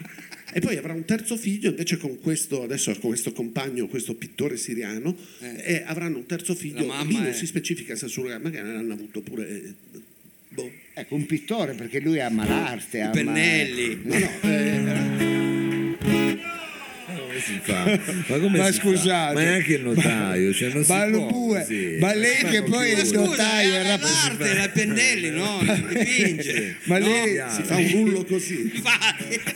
E 0.52 0.60
poi 0.60 0.76
avrà 0.76 0.92
un 0.92 1.04
terzo 1.04 1.36
figlio 1.36 1.70
invece 1.70 1.96
con 1.96 2.18
questo 2.20 2.62
adesso 2.62 2.90
con 2.98 3.10
questo 3.10 3.32
compagno, 3.32 3.86
questo 3.86 4.14
pittore 4.14 4.56
siriano 4.56 5.16
Eh. 5.40 5.62
e 5.64 5.82
avranno 5.86 6.18
un 6.18 6.26
terzo 6.26 6.54
figlio. 6.54 6.84
Mamma 6.86 7.02
Lì 7.08 7.14
non 7.14 7.26
è- 7.26 7.32
si 7.32 7.46
specifica 7.46 7.94
se 7.96 8.08
surrogata, 8.08 8.40
magari 8.42 8.68
hanno 8.68 8.92
avuto 8.92 9.20
pure 9.20 9.48
eh, 9.48 9.74
boh. 10.48 10.70
Ecco, 10.94 11.14
un 11.14 11.26
pittore 11.26 11.74
perché 11.74 12.00
lui 12.00 12.20
ama 12.20 12.46
l'arte. 12.46 13.00
ama- 13.00 13.12
Pennelli. 13.12 14.00
No, 14.04 14.18
no, 14.18 14.30
eh, 14.42 15.96
Come 16.00 16.38
si 17.40 17.58
fa? 17.62 17.84
Ma, 18.26 18.38
come 18.38 18.58
Ma 18.58 18.66
si 18.66 18.72
fa? 18.72 18.80
scusate. 18.80 19.34
Ma 19.34 19.40
è 19.42 19.46
anche 19.54 19.74
il 19.74 19.82
notaio, 19.82 20.52
cioè 20.52 20.72
non 20.72 20.84
si 20.84 20.92
Ma 20.92 21.06
lo 21.06 21.26
può 21.26 21.58
così. 21.58 21.96
ma 22.00 22.14
lei 22.14 22.44
che 22.44 22.62
poi 22.62 22.92
il 22.92 23.08
notaio 23.12 23.82
rap- 23.82 24.02
l'arte, 24.02 24.54
la 24.54 24.68
pennelli, 24.68 25.30
no? 25.30 25.58
Dipinge. 25.64 26.76
Ma 26.84 26.98
No? 26.98 27.06
lei, 27.06 27.40
si 27.54 27.62
fa 27.62 27.76
un 27.76 27.90
rullo 27.90 28.24
così. 28.24 28.72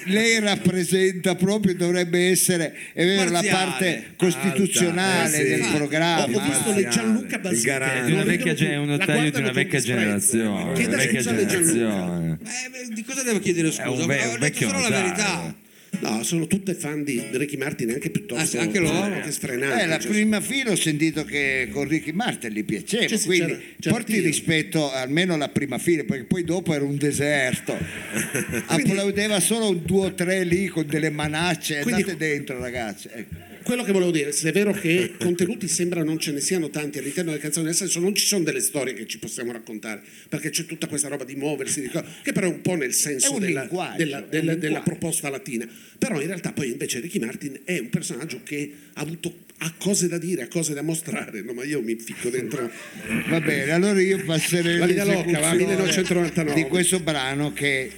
Lei 0.05 0.39
rappresenta 0.41 1.35
proprio, 1.35 1.75
dovrebbe 1.75 2.31
essere 2.31 2.75
è 2.93 3.05
vero, 3.05 3.31
la 3.31 3.43
parte 3.49 4.13
costituzionale 4.17 5.25
Alta, 5.25 5.37
eh, 5.37 5.45
sì. 5.45 5.49
del 5.61 5.67
programma. 5.75 6.25
Ho, 6.25 6.39
ho 6.39 6.43
visto 6.43 6.73
le 6.75 6.89
Gianluca. 6.89 7.39
Di 7.39 8.13
una 8.13 8.25
vecchia 8.25 8.55
ge- 8.55 8.77
un 8.77 8.87
notaio 8.87 9.31
di 9.31 9.39
una 9.41 9.53
vecchia 9.53 9.81
generazione. 9.81 10.73
Vecchia 10.75 11.21
generazione. 11.21 12.39
Eh, 12.45 12.93
di 12.95 13.05
cosa 13.05 13.23
devo 13.23 13.39
chiedere 13.41 13.71
scusa? 13.71 13.85
È 13.85 13.89
un 13.89 14.07
ve- 14.07 14.19
Ho 14.21 14.27
detto 14.27 14.39
vecchio 14.39 14.69
solo 14.69 14.81
la 14.81 14.89
verità. 14.89 15.55
No, 16.01 16.23
sono 16.23 16.47
tutte 16.47 16.75
fan 16.75 17.03
di 17.05 17.23
Ricky 17.33 17.57
Martin, 17.57 17.91
anche 17.91 18.11
piuttosto 18.11 18.43
Ah, 18.43 18.47
sì, 18.47 18.57
anche 18.59 18.79
loro? 18.79 19.21
che 19.21 19.31
sfrenanti. 19.31 19.83
Eh, 19.83 19.87
la 19.87 19.99
cioè, 19.99 20.11
prima 20.11 20.41
fila 20.41 20.71
ho 20.73 20.77
sentito 20.77 21.25
che 21.25 21.69
con 21.73 21.87
Ricky 21.89 22.13
Martin 22.13 22.51
gli 22.53 22.65
piaceva, 22.65 23.17
sì, 23.17 23.25
quindi 23.27 23.47
c'era- 23.53 23.61
c'era 23.81 23.95
porti 23.95 24.13
Tio. 24.15 24.23
rispetto 24.23 24.93
almeno 24.93 25.35
alla 25.35 25.49
prima 25.49 25.79
fila, 25.79 26.05
perché 26.05 26.25
poi 26.25 26.45
dopo 26.45 26.75
era 26.75 26.85
un 26.85 26.97
deserto. 26.97 27.77
Applaudeva 28.67 29.41
solo 29.41 29.73
due 29.73 30.07
o 30.07 30.15
tre 30.15 30.45
lì 30.45 30.67
con 30.69 30.87
delle 30.87 31.11
manacce, 31.11 31.81
Quindi- 31.81 32.03
andate 32.03 32.17
dentro 32.19 32.59
ragazzi. 32.59 33.09
Ecco. 33.13 33.53
Quello 33.65 33.83
che 33.83 33.93
volevo 33.93 34.11
dire, 34.11 34.31
se 34.33 34.49
è 34.49 34.53
vero 34.53 34.73
che 34.73 35.15
contenuti 35.19 35.69
sembra 35.69 36.05
non 36.05 36.19
ce 36.19 36.33
ne 36.33 36.41
siano 36.41 36.69
tanti 36.71 36.99
all'interno 36.99 37.31
delle 37.31 37.43
canzoni, 37.43 37.67
nel 37.67 37.75
senso 37.75 37.99
non 37.99 38.15
ci 38.15 38.27
sono 38.27 38.45
delle 38.45 38.61
storie 38.61 38.93
che 38.95 39.07
ci 39.07 39.19
possiamo 39.19 39.53
raccontare, 39.53 40.03
perché 40.29 40.51
c'è 40.51 40.67
tutta 40.67 40.87
questa 40.87 41.09
roba 41.09 41.25
di 41.25 41.35
muoversi, 41.35 41.81
di 41.81 41.89
co- 41.89 42.05
che 42.23 42.33
però 42.33 42.47
è 42.47 42.51
un 42.51 42.61
po' 42.61 42.75
nel 42.75 42.93
senso 42.93 43.39
della, 43.39 43.67
della- 43.97 44.21
della- 44.21 44.55
della 44.55 44.81
proposta 44.81 45.31
latina. 45.31 45.67
Però 45.99 46.21
in 46.21 46.27
realtà 46.27 46.53
poi 46.53 46.71
invece 46.71 47.01
Ricky 47.01 47.19
Martin 47.19 47.61
è 47.65 47.79
un 47.79 47.89
personaggio 47.89 48.41
che 48.45 48.71
ha 48.93 49.01
avuto 49.01 49.43
ha 49.59 49.73
cose 49.79 50.09
da 50.09 50.19
dire, 50.19 50.43
ha 50.43 50.49
cose 50.49 50.75
da 50.75 50.83
mostrare, 50.83 51.41
no, 51.41 51.53
ma 51.55 51.65
io 51.65 51.81
mi 51.81 51.95
ficco 51.97 52.29
dentro. 52.29 52.69
Va 53.31 53.41
bene, 53.41 53.71
allora 53.71 53.99
io 54.01 54.23
passerei 54.25 54.77
La 54.79 54.85
vita 54.87 55.05
loca, 55.05 55.39
va, 55.39 55.49
all'esecuzione 55.51 55.57
1999. 55.57 56.55
di 56.55 56.69
questo 56.69 57.01
brano 57.01 57.53
che 57.55 57.91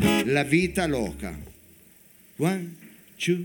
è 0.00 0.24
La 0.24 0.42
vita 0.42 0.86
loca. 0.86 1.38
One, 2.36 2.74
two, 3.16 3.44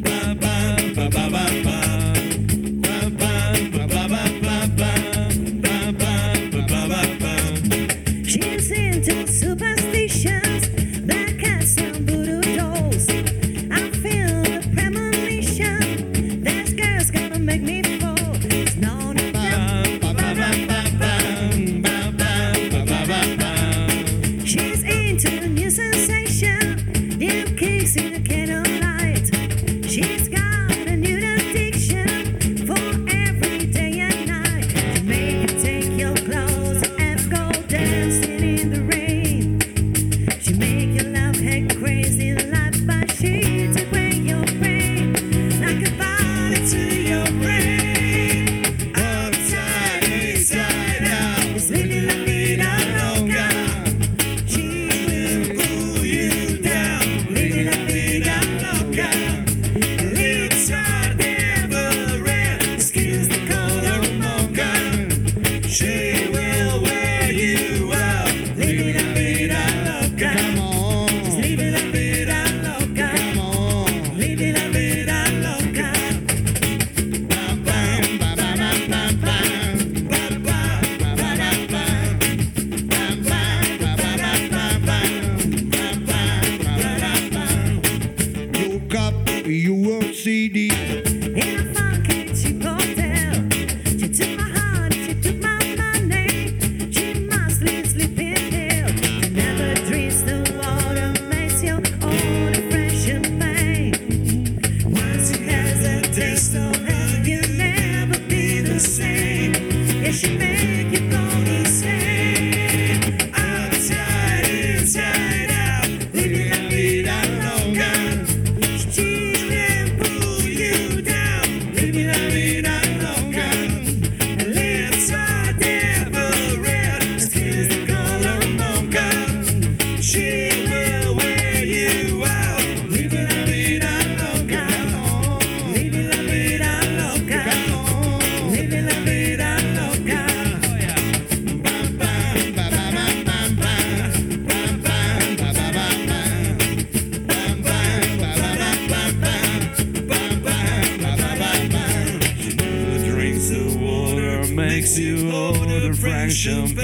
Jump 156.41 156.80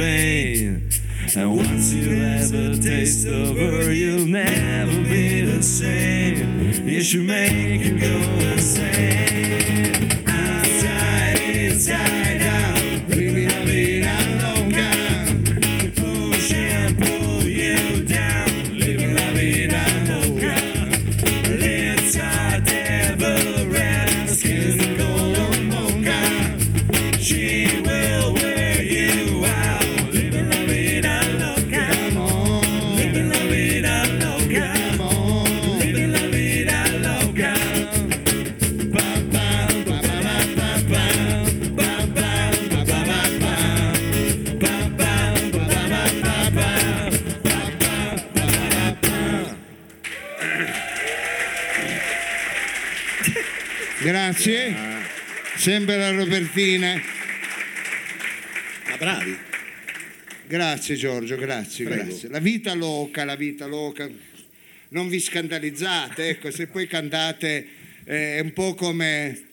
Sempre 55.68 55.97
la 55.97 56.11
Robertina. 56.11 56.93
Ma 58.88 58.95
bravi. 58.95 59.38
Grazie 60.47 60.95
Giorgio, 60.95 61.36
grazie, 61.36 61.84
Prego. 61.84 62.03
grazie. 62.05 62.30
La 62.30 62.39
vita 62.39 62.74
loca, 62.74 63.26
la 63.26 63.36
vita 63.36 63.65
loca. 63.65 64.09
Non 64.88 65.09
vi 65.09 65.20
scandalizzate, 65.20 66.30
ecco, 66.30 66.51
se 66.51 66.68
poi 66.68 66.88
cantate 66.88 67.68
eh, 68.05 68.38
è 68.38 68.39
un 68.39 68.53
po' 68.53 68.76
come 68.76 69.47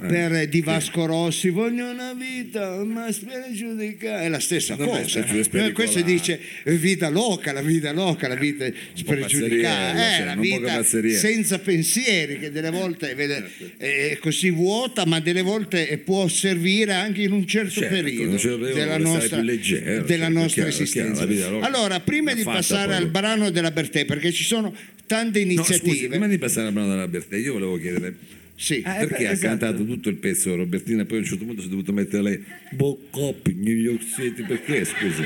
per 0.00 0.48
Di 0.48 0.62
Vasco 0.62 1.04
Rossi, 1.04 1.50
voglio 1.50 1.90
una 1.90 2.14
vita, 2.14 2.82
ma 2.82 3.12
spregiudicata. 3.12 4.22
È 4.22 4.28
la 4.28 4.40
stessa 4.40 4.74
Vabbè, 4.74 5.02
cosa. 5.02 5.24
sempre 5.26 5.66
Eh. 5.66 5.72
Questo 5.72 6.00
dice 6.00 6.40
eh, 6.64 6.76
vita 6.76 7.10
loca, 7.10 7.52
la 7.52 7.60
vita 7.60 7.92
loca, 7.92 8.26
la 8.26 8.34
vita 8.34 8.66
spregiudicata, 8.94 10.14
eh, 10.14 10.16
cioè, 10.16 10.24
la 10.24 10.34
vita 10.34 10.82
senza 10.82 11.58
pensieri, 11.58 12.38
che 12.38 12.50
delle 12.50 12.70
volte 12.70 13.14
vede, 13.14 13.44
è 13.76 14.16
così 14.18 14.50
vuota, 14.50 15.04
ma 15.04 15.20
delle 15.20 15.42
volte 15.42 15.86
eh, 15.86 15.98
può 15.98 16.26
servire 16.26 16.94
anche 16.94 17.22
in 17.22 17.32
un 17.32 17.46
certo 17.46 17.80
Certo, 17.80 17.94
periodo 17.94 18.38
certo 18.38 18.58
periodo 18.58 18.78
della 18.80 18.98
nostra, 18.98 19.40
leggero, 19.42 20.02
della 20.04 20.24
certo, 20.24 20.38
nostra 20.38 20.62
chiaro, 20.64 20.68
esistenza. 20.68 21.26
chiaro, 21.26 21.50
loca 21.56 21.66
allora, 21.66 22.00
prima 22.00 22.32
di 22.32 22.42
passare 22.44 22.94
al 22.94 23.08
brano 23.08 23.50
della 23.50 23.70
Bertè, 23.70 24.06
perché 24.06 24.32
ci 24.32 24.44
sono 24.44 24.74
tante 25.06 25.44
No, 25.44 25.52
scusi, 25.62 25.72
iniziative. 25.74 26.08
prima 26.08 26.28
di 26.28 26.38
passare 26.38 26.68
al 26.68 26.72
brano 26.72 26.88
della 26.88 27.08
Bertè, 27.08 27.36
io 27.36 27.52
volevo 27.52 27.76
chiedere 27.76 28.14
sì. 28.62 28.80
perché 28.80 29.26
ha 29.26 29.36
cantato 29.36 29.84
tutto 29.84 30.08
il 30.08 30.16
pezzo 30.16 30.54
Robertina, 30.54 31.04
poi 31.04 31.18
a 31.18 31.20
un 31.20 31.26
certo 31.26 31.44
punto 31.44 31.60
si 31.62 31.66
è 31.66 31.70
dovuto 31.70 31.92
mettere 31.92 32.22
lei 32.22 32.44
Boccop, 32.70 33.48
New 33.48 33.74
York 33.74 34.04
City, 34.04 34.44
perché 34.44 34.84
scusi? 34.84 35.22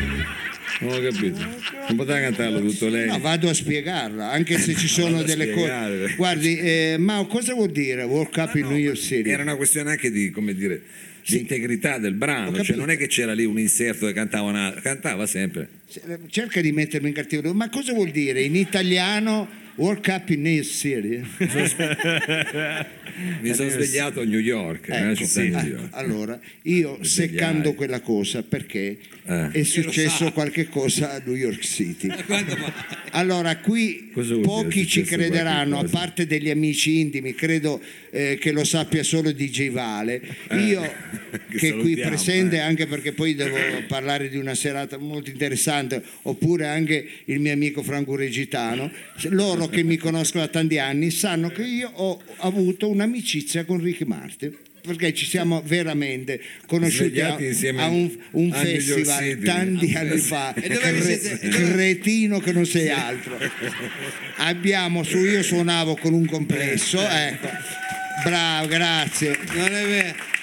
Non 0.81 0.95
ho 0.95 1.01
capito. 1.01 1.39
Non 1.39 1.97
poteva 1.97 2.21
cantarlo 2.21 2.61
tutto 2.61 2.89
lei. 2.89 3.07
No, 3.07 3.19
vado 3.19 3.49
a 3.49 3.55
spiegarla, 3.55 4.31
anche 4.31 4.59
se 4.59 4.75
ci 4.75 4.89
sono 4.89 5.23
delle 5.23 5.51
cose. 5.51 6.15
Guardi, 6.17 6.59
eh, 6.59 6.97
Mao, 6.99 7.27
cosa 7.27 7.55
vuol 7.55 7.71
dire 7.71 8.03
World 8.05 8.33
Cup 8.33 8.55
in 8.55 8.69
New 8.69 8.77
York 8.77 8.99
City? 8.99 9.29
Era 9.29 9.43
una 9.43 9.57
questione 9.57 9.91
anche 9.91 10.11
di, 10.11 10.31
come 10.31 10.55
dire, 10.55 10.83
di 11.27 11.39
integrità 11.39 11.99
del 11.99 12.15
brano, 12.15 12.63
cioè 12.63 12.77
non 12.77 12.91
è 12.91 12.97
che 12.97 13.07
c'era 13.07 13.35
lì 13.35 13.45
un 13.45 13.59
inserto 13.59 14.07
che 14.07 14.13
cantava 14.13 14.49
una, 14.49 14.75
cantava 14.83 15.27
sempre. 15.27 15.69
Cerca 16.29 16.61
di 16.63 16.73
mettermi 16.73 17.09
in 17.09 17.15
cattivo. 17.15 17.53
Ma 17.53 17.69
cosa 17.69 17.93
vuol 17.93 18.11
dire 18.11 18.43
in 18.43 18.57
italiano 18.57 19.65
World 19.77 20.03
Cup 20.03 20.31
in 20.31 20.43
New 20.43 20.53
York 20.53 20.67
City? 20.67 21.23
Mi 23.41 23.55
sono 23.55 23.69
svegliato 23.71 24.21
a 24.21 24.25
New 24.25 24.39
York, 24.39 24.89
nella 24.89 25.13
Ecco, 25.13 25.25
città 25.25 25.41
di 25.41 25.51
New 25.51 25.77
York. 25.79 25.89
allora, 25.93 26.39
io 26.63 27.03
seccando 27.03 27.73
quella 27.75 28.01
cosa 28.01 28.43
perché 28.43 28.99
Eh. 29.25 29.51
è 29.53 29.63
successo 29.65 30.33
qualche 30.33 30.69
cosa 30.69 31.13
a 31.15 31.23
New 31.25 31.35
York 31.35 31.61
City. 31.61 32.09
Ma- 32.27 32.45
Allora, 33.13 33.57
qui 33.59 34.11
pochi 34.43 34.87
ci 34.87 35.03
crederanno, 35.03 35.79
a 35.79 35.85
parte 35.85 36.27
degli 36.27 36.51
amici 36.51 36.99
intimi, 37.01 37.35
credo 37.35 37.81
eh, 38.11 38.37
che 38.39 38.53
lo 38.53 38.65
sappia 38.65 39.03
solo 39.03 39.33
DJ 39.33 39.71
Vale. 39.71 40.21
Io, 40.53 40.83
che 41.51 41.57
che 41.57 41.73
qui 41.77 41.97
presente, 41.97 42.57
eh. 42.57 42.61
anche 42.61 42.87
perché 42.87 43.13
poi 43.13 43.35
devo 43.35 43.57
parlare 43.89 44.29
di 44.29 44.37
una 44.37 44.55
serata 44.55 44.99
molto 44.99 45.31
interessante, 45.31 46.03
oppure 46.23 46.67
anche 46.67 47.07
il 47.27 47.41
mio 47.41 47.53
amico 47.53 47.83
Franco 47.83 48.15
Regitano, 48.17 48.91
loro 49.31 49.66
che 49.69 49.83
mi 49.83 49.97
conoscono 49.97 50.45
da 50.45 50.51
tanti 50.51 50.79
anni 50.79 51.11
sanno 51.11 51.49
che 51.49 51.63
io 51.63 51.91
ho 51.93 52.21
avuto 52.39 52.89
un'amicizia 52.89 53.65
con 53.65 53.81
Ricky 53.81 54.05
Martin. 54.05 54.57
Perché 54.87 55.13
ci 55.15 55.27
siamo 55.27 55.63
veramente 55.67 56.41
conosciuti 56.67 57.21
a, 57.21 57.35
a 57.35 57.87
un, 57.89 58.09
un 58.31 58.53
a 58.53 58.57
festival 58.57 59.37
tanti 59.43 59.93
anni 59.95 60.19
fa. 60.19 60.55
Cre- 60.55 61.39
cretino 61.49 62.39
che 62.39 62.53
non 62.53 62.65
sei 62.65 62.91
altro. 62.91 63.37
Abbiamo 64.37 65.03
su 65.03 65.19
io 65.19 65.43
suonavo 65.43 65.97
con 65.97 66.13
un 66.13 66.27
complesso, 66.27 67.01
ecco. 67.01 67.49
Bravo, 68.23 68.69
grazie. 68.69 69.37
Non 69.55 69.75
è 69.75 69.87
vero. 69.87 70.36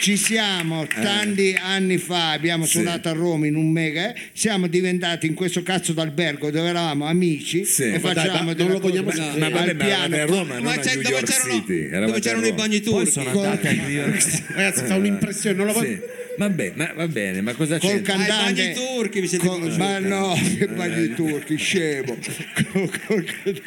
Ci 0.00 0.16
siamo 0.16 0.86
tanti 0.86 1.54
anni 1.60 1.98
fa, 1.98 2.30
abbiamo 2.30 2.64
Sì. 2.64 2.70
suonato 2.70 3.10
a 3.10 3.12
Roma 3.12 3.46
in 3.46 3.54
un 3.54 3.70
mega, 3.70 4.14
eh, 4.14 4.18
siamo 4.32 4.66
diventati 4.66 5.26
in 5.26 5.34
questo 5.34 5.62
cazzo 5.62 5.92
d'albergo 5.92 6.50
dove 6.50 6.68
eravamo 6.68 7.04
amici 7.04 7.66
Sì. 7.66 7.82
e 7.82 7.98
Ma 7.98 8.14
dai, 8.14 8.26
facciamo 8.26 8.44
ma 8.44 8.54
delle 8.54 8.68
non 8.70 8.80
vogliamo 8.80 9.10
eh. 9.10 9.16
Ma 9.38 9.46
al 9.46 9.52
vabbè, 9.52 9.72
ma 9.74 9.84
piano. 9.84 10.16
a 10.16 10.24
Roma, 10.24 10.54
non 10.54 10.62
Ma 10.62 10.72
a 10.72 10.78
c'è- 10.78 10.94
New 10.94 11.02
dove 11.02 11.14
York 11.16 11.26
c'erano, 11.30 11.52
City. 11.52 11.88
dove 11.90 12.16
a 12.16 12.18
c'erano 12.18 12.46
i 12.46 12.52
bagni 12.54 12.80
turchi? 12.80 13.20
Ragazzi, 14.54 14.84
fa 14.86 14.94
un'impressione, 14.96 15.56
non 15.56 15.66
lo 15.66 15.72
Sì. 15.72 15.78
voglio. 15.78 16.00
Vabbè, 16.38 16.72
ma 16.76 16.92
va 16.96 17.06
bene, 17.06 17.42
ma 17.42 17.52
cosa 17.52 17.76
Col 17.78 17.90
c'è? 17.90 18.00
cantante 18.00 18.32
Ah, 18.32 18.50
i 18.50 18.54
bagni 18.54 18.72
turchi 18.74 19.20
vi 19.20 19.28
siete 19.28 19.46
con- 19.46 19.58
conosciuti. 19.60 19.82
ma 19.82 19.98
no 19.98 20.34
che 20.56 20.66
bagni 20.68 21.12
turchi 21.14 21.56
scemo 21.56 22.16
Col- 22.72 22.90
col- 23.06 23.62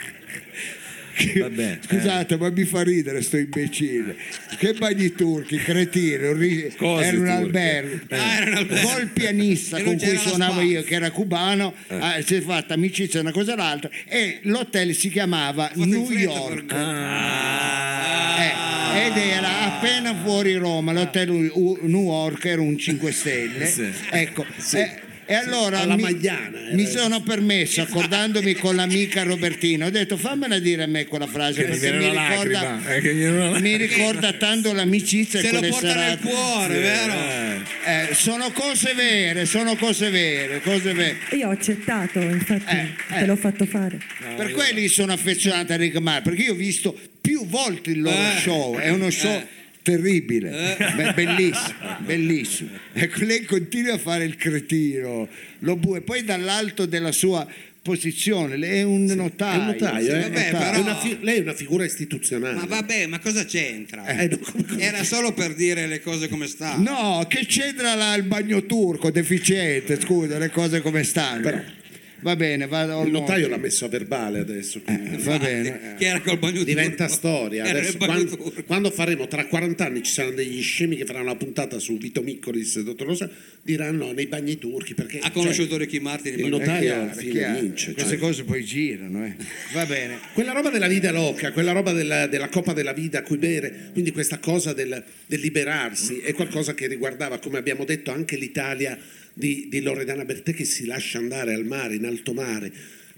Vabbè, 1.39 1.79
scusate 1.85 2.37
ma 2.37 2.49
mi 2.49 2.63
fa 2.63 2.81
ridere 2.81 3.21
sto 3.21 3.37
imbecille. 3.37 4.15
Che 4.57 4.73
bagni 4.73 5.11
turchi 5.13 5.57
cretino 5.57 6.35
era 6.99 7.17
un 7.17 7.27
albergo. 7.27 7.99
Ah, 8.09 8.37
era 8.37 8.49
un 8.49 8.55
albergo. 8.57 8.87
col 8.87 9.07
pianista 9.07 9.77
E 9.77 9.83
con 9.83 9.97
cui 9.97 10.17
suonavo 10.17 10.61
io 10.61 10.83
che 10.83 10.95
era 10.95 11.11
cubano 11.11 11.73
ah, 11.87 12.21
si 12.21 12.35
è 12.35 12.41
fatta 12.41 12.73
amicizia 12.73 13.19
una 13.19 13.31
cosa 13.31 13.53
e 13.53 13.55
l'altra 13.55 13.89
e 14.07 14.39
l'hotel 14.43 14.93
si 14.95 15.09
chiamava 15.09 15.69
in 15.75 15.89
New 15.89 16.09
York. 16.11 16.65
per- 16.65 16.81
eh, 18.39 19.05
ed 19.05 19.17
era 19.17 19.61
appena 19.63 20.15
fuori 20.15 20.55
Roma, 20.55 20.91
l'hotel 20.91 21.29
New 21.29 22.05
York 22.05 22.45
era 22.45 22.61
un 22.61 22.77
5 22.77 23.11
stelle. 23.11 23.65
Sì. 23.65 23.89
Ecco, 24.09 24.45
eh, 24.73 24.91
E 25.33 25.35
allora 25.35 25.79
alla 25.79 25.95
mi, 25.95 26.03
Magliana. 26.03 26.69
eh. 26.69 26.75
mi 26.75 26.85
sono 26.85 27.21
permesso, 27.23 27.81
accordandomi 27.81 28.53
con 28.53 28.75
l'amica 28.75 29.23
Robertina, 29.23 29.87
ho 29.87 29.89
detto 29.89 30.15
fammela 30.15 30.59
dire 30.59 30.83
a 30.83 30.85
me 30.85 31.05
quella 31.05 31.25
frase 31.25 31.63
Che 31.63 31.69
perché 31.71 31.91
mi 31.93 32.09
ricorda, 32.09 32.61
lacrima, 32.83 33.55
eh, 33.55 33.59
mi 33.59 33.75
ricorda 33.77 34.33
tanto 34.33 34.71
l'amicizia 34.73 35.39
Se 35.41 35.51
lo 35.51 35.59
porta 35.59 35.95
nel 35.95 36.19
cuore, 36.19 36.79
vero? 36.79 37.13
Eh, 37.85 38.13
sono 38.13 38.51
cose 38.51 38.93
vere, 38.93 39.45
sono 39.45 39.75
cose 39.75 40.11
vere, 40.11 40.61
cose 40.61 40.93
vere. 40.93 41.17
Io 41.31 41.47
ho 41.47 41.51
accettato, 41.51 42.19
infatti, 42.19 42.75
Eh, 42.75 42.89
eh. 43.15 43.19
te 43.19 43.25
l'ho 43.25 43.35
fatto 43.35 43.65
fare. 43.65 43.97
per 44.37 44.51
quelli 44.51 44.87
sono 44.87 45.13
affezionato 45.13 45.73
a 45.73 45.77
Rick 45.77 45.97
Mar, 45.97 46.21
perché 46.21 46.43
io 46.43 46.51
ho 46.53 46.55
visto 46.55 46.95
più 47.19 47.47
volte 47.47 47.89
il 47.89 48.01
loro 48.01 48.15
Eh. 48.15 48.39
show, 48.39 48.77
è 48.77 48.89
uno 48.89 49.09
show 49.09 49.31
Eh. 49.31 49.47
Terribile, 49.83 50.75
Be- 50.95 51.13
bellissimo, 51.13 51.97
bellissimo. 51.99 52.69
Ecco, 52.93 53.23
lei 53.25 53.43
continua 53.43 53.93
a 53.93 53.97
fare 53.99 54.23
il 54.23 54.35
cretino, 54.35 55.27
lo 55.59 55.75
bu- 55.75 55.95
e 55.97 56.01
poi 56.01 56.23
dall'alto 56.23 56.85
della 56.85 57.11
sua 57.11 57.45
posizione, 57.83 58.55
lei 58.55 58.79
è 58.79 58.83
un 58.83 59.03
notaio. 59.03 59.59
È 59.59 59.61
un 59.61 59.65
notaio, 59.67 60.05
sì, 60.05 60.09
eh? 60.11 60.19
vabbè, 60.21 60.29
notaio. 60.29 60.51
però- 60.57 60.71
È 60.73 60.79
una 60.79 60.95
fi- 60.95 61.17
lei 61.21 61.37
è 61.37 61.41
una 61.41 61.53
figura 61.53 61.83
istituzionale. 61.83 62.55
Ma 62.55 62.65
vabbè, 62.65 63.05
ma 63.07 63.19
cosa 63.19 63.43
c'entra? 63.45 64.05
Eh, 64.05 64.27
no, 64.29 64.37
come- 64.37 64.79
Era 64.79 65.03
solo 65.03 65.33
per 65.33 65.53
dire 65.53 65.85
le 65.85 65.99
cose 66.01 66.29
come 66.29 66.47
stanno. 66.47 66.89
No, 66.89 67.25
che 67.27 67.45
c'entra 67.45 67.93
là 67.95 68.13
il 68.15 68.23
bagno 68.23 68.65
turco 68.65 69.11
deficiente, 69.11 69.99
scusa, 69.99 70.37
le 70.37 70.49
cose 70.49 70.81
come 70.81 71.03
stanno. 71.03 71.81
Va 72.23 72.35
bene, 72.35 72.65
vado 72.67 73.03
il 73.03 73.11
notaio 73.11 73.47
l'ha 73.47 73.57
messo 73.57 73.85
a 73.85 73.89
verbale 73.89 74.39
adesso. 74.39 74.81
Eh, 74.85 75.17
va 75.17 75.37
bene. 75.37 75.95
Che 76.03 76.05
era 76.05 76.21
col 76.21 76.39
bagno 76.39 76.63
Diventa 76.63 77.07
storia. 77.07 77.65
Era 77.65 77.79
Adesso, 77.79 77.91
il 77.91 77.97
bagno 77.97 78.13
quando, 78.13 78.35
turco. 78.37 78.63
quando 78.63 78.91
faremo 78.91 79.27
tra 79.27 79.45
40 79.45 79.85
anni 79.85 80.03
ci 80.03 80.11
saranno 80.11 80.35
degli 80.35 80.61
scemi 80.61 80.95
che 80.95 81.05
faranno 81.05 81.25
una 81.25 81.35
puntata 81.35 81.77
su 81.79 81.97
Vito 81.97 82.21
Miccolis 82.21 82.77
e 82.77 82.83
Dottor 82.83 83.07
Rosa, 83.07 83.29
diranno 83.61 84.11
nei 84.11 84.27
bagni 84.27 84.57
turchi 84.57 84.93
perché 84.95 85.19
Ha 85.19 85.31
conosciuto 85.31 85.77
Ricky 85.77 85.99
Martin. 85.99 86.33
il 86.33 86.39
in 86.39 86.49
bagno- 86.49 86.57
notaio 86.59 86.81
chiaro, 86.81 87.01
alla 87.03 87.13
fine 87.13 87.31
chiaro. 87.31 87.59
vince. 87.59 87.93
Queste 87.93 88.09
cioè. 88.11 88.19
cose 88.19 88.43
poi 88.43 88.63
girano, 88.63 89.25
eh. 89.25 89.35
Va 89.73 89.85
bene. 89.85 90.19
Quella 90.33 90.51
roba 90.53 90.69
della 90.69 90.87
vita 90.87 91.11
loca, 91.11 91.51
quella 91.51 91.71
roba 91.73 91.91
della, 91.91 92.27
della 92.27 92.47
coppa 92.49 92.73
della 92.73 92.93
vita 92.93 93.19
a 93.19 93.21
cui 93.23 93.37
bere, 93.37 93.89
quindi 93.91 94.11
questa 94.11 94.39
cosa 94.39 94.73
del, 94.73 95.03
del 95.25 95.39
liberarsi, 95.39 96.19
è 96.19 96.33
qualcosa 96.33 96.73
che 96.73 96.87
riguardava, 96.87 97.37
come 97.39 97.57
abbiamo 97.57 97.83
detto, 97.85 98.11
anche 98.11 98.35
l'Italia 98.37 98.97
di, 99.33 99.67
di 99.69 99.81
Loredana 99.81 100.25
Bertè 100.25 100.53
che 100.53 100.65
si 100.65 100.85
lascia 100.85 101.17
andare 101.17 101.53
al 101.53 101.65
mare, 101.65 101.95
in 101.95 102.05
alto 102.05 102.33
mare. 102.33 102.71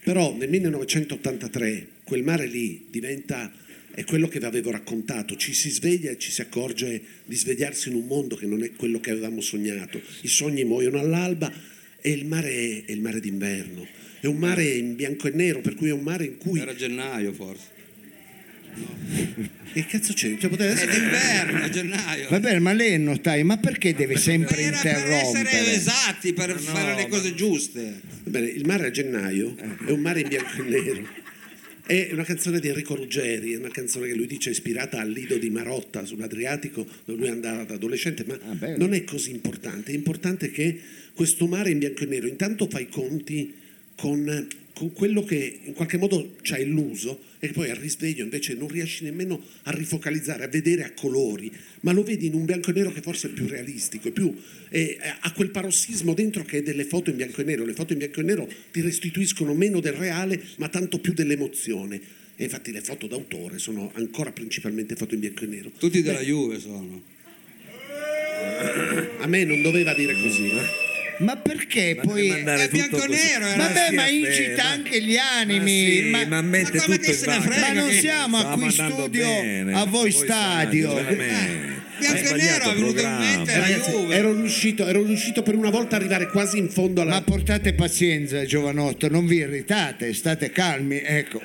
Però 0.04 0.36
nel 0.36 0.50
1983 0.50 1.88
quel 2.04 2.24
mare 2.24 2.46
lì 2.46 2.86
diventa, 2.90 3.52
è 3.92 4.04
quello 4.04 4.28
che 4.28 4.40
vi 4.40 4.46
avevo 4.46 4.72
raccontato, 4.72 5.36
ci 5.36 5.54
si 5.54 5.70
sveglia 5.70 6.12
e 6.12 6.18
ci 6.18 6.32
si 6.32 6.42
accorge 6.42 7.02
di 7.26 7.36
svegliarsi 7.36 7.90
in 7.90 7.96
un 7.96 8.06
mondo 8.06 8.36
che 8.36 8.46
non 8.46 8.64
è 8.64 8.72
quello 8.74 9.00
che 9.00 9.12
avevamo 9.12 9.42
sognato. 9.42 10.02
I 10.22 10.28
sogni 10.28 10.64
muoiono 10.64 11.00
all'alba 11.00 11.52
e 12.00 12.12
il 12.12 12.26
mare 12.26 12.50
è, 12.50 12.92
il 12.92 13.02
mare 13.02 13.20
d'inverno. 13.20 13.88
È 14.20 14.28
un 14.28 14.38
mare 14.38 14.64
in 14.64 14.96
bianco 14.96 15.28
e 15.28 15.32
nero, 15.32 15.62
per 15.62 15.76
cui 15.76 15.90
è 15.90 15.94
un 15.94 16.04
mare 16.04 16.26
in 16.26 16.38
cui 16.38 16.60
Era 16.60 16.76
gennaio 16.76 17.34
forse. 17.34 17.75
Che 19.74 19.86
cazzo 19.86 20.14
c'è? 20.14 20.38
Cioè, 20.38 20.50
poteva 20.50 20.70
È 20.70 20.74
essere... 20.74 20.92
d'inverno, 20.92 21.64
a 21.64 21.70
gennaio. 21.70 22.30
Va 22.30 22.40
bene, 22.40 22.60
ma 22.60 22.74
lei 22.74 22.94
è 22.94 22.98
notaio, 22.98 23.46
ma 23.46 23.58
perché 23.58 23.94
deve 23.94 24.18
sempre 24.18 24.62
era 24.62 24.78
per 24.80 24.92
essere 24.92 25.40
interrompere? 25.40 25.74
esatti, 25.74 26.34
per 26.34 26.60
fare 26.60 26.96
le 26.96 27.08
cose 27.08 27.34
giuste. 27.36 28.00
Va 28.24 28.32
bene, 28.32 28.48
il 28.48 28.66
mare 28.66 28.88
a 28.88 28.92
gennaio 28.92 29.56
è 29.86 29.92
un 29.92 30.00
mare 30.00 30.22
in 30.22 30.28
bianco 30.28 30.62
e 30.62 30.70
nero. 30.70 31.24
È 31.88 32.10
una 32.14 32.24
canzone 32.24 32.60
di 32.60 32.68
Enrico 32.68 32.96
Ruggeri, 32.96 33.54
è 33.54 33.58
una 33.58 33.70
canzone 33.70 34.08
che 34.08 34.16
lui 34.16 34.26
dice 34.26 34.50
ispirata 34.50 35.00
al 35.00 35.12
lido 35.12 35.38
di 35.38 35.52
Marotta 35.52 36.04
sull'Adriatico, 36.04 36.84
dove 37.06 37.20
lui 37.20 37.30
andava 37.30 37.64
da 37.64 37.76
adolescente, 37.76 38.24
ma 38.26 38.40
Ah, 38.42 38.76
non 38.78 38.94
è 38.96 39.04
così 39.04 39.30
importante. 39.30 39.92
È 39.92 39.96
importante 39.96 40.50
che 40.50 40.80
questo 41.14 41.46
mare 41.46 41.70
in 41.70 41.78
bianco 41.78 42.04
e 42.04 42.08
nero 42.08 42.28
intanto 42.28 42.68
fa 42.68 42.80
i 42.80 42.90
conti 42.90 43.54
con, 43.96 44.48
con 44.74 44.94
quello 44.94 45.24
che 45.24 45.60
in 45.64 45.74
qualche 45.74 45.98
modo 45.98 46.36
ci 46.42 46.54
ha 46.54 46.58
illuso 46.58 47.22
e 47.46 47.48
che 47.48 47.54
poi 47.54 47.70
al 47.70 47.78
risveglio 47.78 48.24
invece 48.24 48.54
non 48.56 48.68
riesci 48.68 49.04
nemmeno 49.04 49.42
a 49.64 49.72
rifocalizzare, 49.72 50.44
a 50.44 50.48
vedere 50.48 50.84
a 50.84 50.92
colori, 50.94 51.52
ma 51.82 51.92
lo 51.92 52.04
vedi 52.04 52.26
in 52.28 52.34
un 52.34 52.46
bianco 52.46 52.72
e 52.72 52.74
nero 52.74 52.92
che 52.92 53.02
forse 53.02 53.28
è 53.28 53.32
più 53.32 53.48
realistico, 53.48 54.08
è 54.10 54.12
più, 54.12 54.36
è- 54.70 54.98
ha 55.20 55.32
quel 55.34 55.50
parossismo 55.50 56.14
dentro 56.14 56.44
che 56.44 56.58
è 56.58 56.62
delle 56.62 56.84
foto 56.86 57.10
in 57.10 57.16
bianco 57.16 57.42
e 57.42 57.44
nero. 57.44 57.66
Le 57.66 57.74
foto 57.74 57.94
in 57.94 58.00
bianco 58.00 58.20
e 58.20 58.24
nero 58.24 58.48
ti 58.72 58.82
restituiscono 58.82 59.54
meno 59.54 59.80
del 59.80 59.94
reale, 59.94 60.42
ma 60.58 60.68
tanto 60.70 61.00
più 61.00 61.14
dell'emozione. 61.14 62.02
E 62.36 62.44
infatti 62.44 62.72
le 62.74 62.82
foto 62.82 63.08
d'autore 63.08 63.60
sono 63.60 63.92
ancora 63.96 64.32
principalmente 64.32 64.96
foto 64.96 65.14
in 65.14 65.22
bianco 65.22 65.44
e 65.46 65.48
nero. 65.48 65.72
Tutti 65.78 66.02
della 66.02 66.20
Juve 66.22 66.60
sono. 66.60 67.02
A 69.20 69.28
me 69.28 69.44
non 69.46 69.62
doveva 69.62 69.94
dire 69.94 70.14
così. 70.22 70.48
eh. 70.50 70.85
Ma 71.20 71.36
perché 71.38 71.98
poi... 72.02 72.28
mandare 72.28 72.64
È 72.66 72.70
bianco 72.70 72.98
tutto 72.98 73.08
così. 73.08 73.24
nero, 73.24 73.46
era- 73.46 73.64
Vabbè, 73.68 73.92
ma 73.92 74.08
incita 74.08 74.64
ma- 74.64 74.70
anche 74.70 75.02
gli 75.02 75.16
animi. 75.18 76.10
Ma, 76.10 76.20
sì, 76.20 76.26
ma 76.28 76.42
mette 76.42 76.78
ma 76.78 76.84
come 76.84 76.98
tutto 77.00 77.14
se 77.14 77.26
ne 77.28 77.42
frega 77.42 77.68
Ma 77.68 77.74
non 77.74 77.92
siamo 77.92 78.38
a 78.38 78.58
qui 78.58 78.72
studio 78.72 79.26
bene, 79.26 79.74
a 79.74 79.86
voi 79.86 80.12
stadio, 80.12 80.90
stadio. 80.92 80.94
veramente. 80.94 81.84
Bianco 81.98 82.34
e 82.34 82.38
nero, 82.38 82.70
è 82.72 82.74
venuto 82.74 83.02
in 83.02 83.16
mente 83.18 83.58
Ragazzi, 83.58 83.92
ero 84.10 84.34
riuscito, 84.34 84.86
ero 84.86 85.02
riuscito 85.04 85.44
per 85.44 85.56
una 85.56 85.70
volta 85.70 85.96
a 85.96 86.00
arrivare 86.00 86.28
quasi 86.28 86.58
in 86.58 86.70
fondo 86.70 87.00
alla... 87.02 87.12
Ma 87.12 87.22
portate 87.22 87.74
pazienza, 87.74 88.44
giovanotto, 88.44 89.08
non 89.10 89.26
vi 89.26 89.38
irritate, 89.38 90.14
state 90.14 90.50
calmi, 90.52 91.02
ecco. 91.02 91.42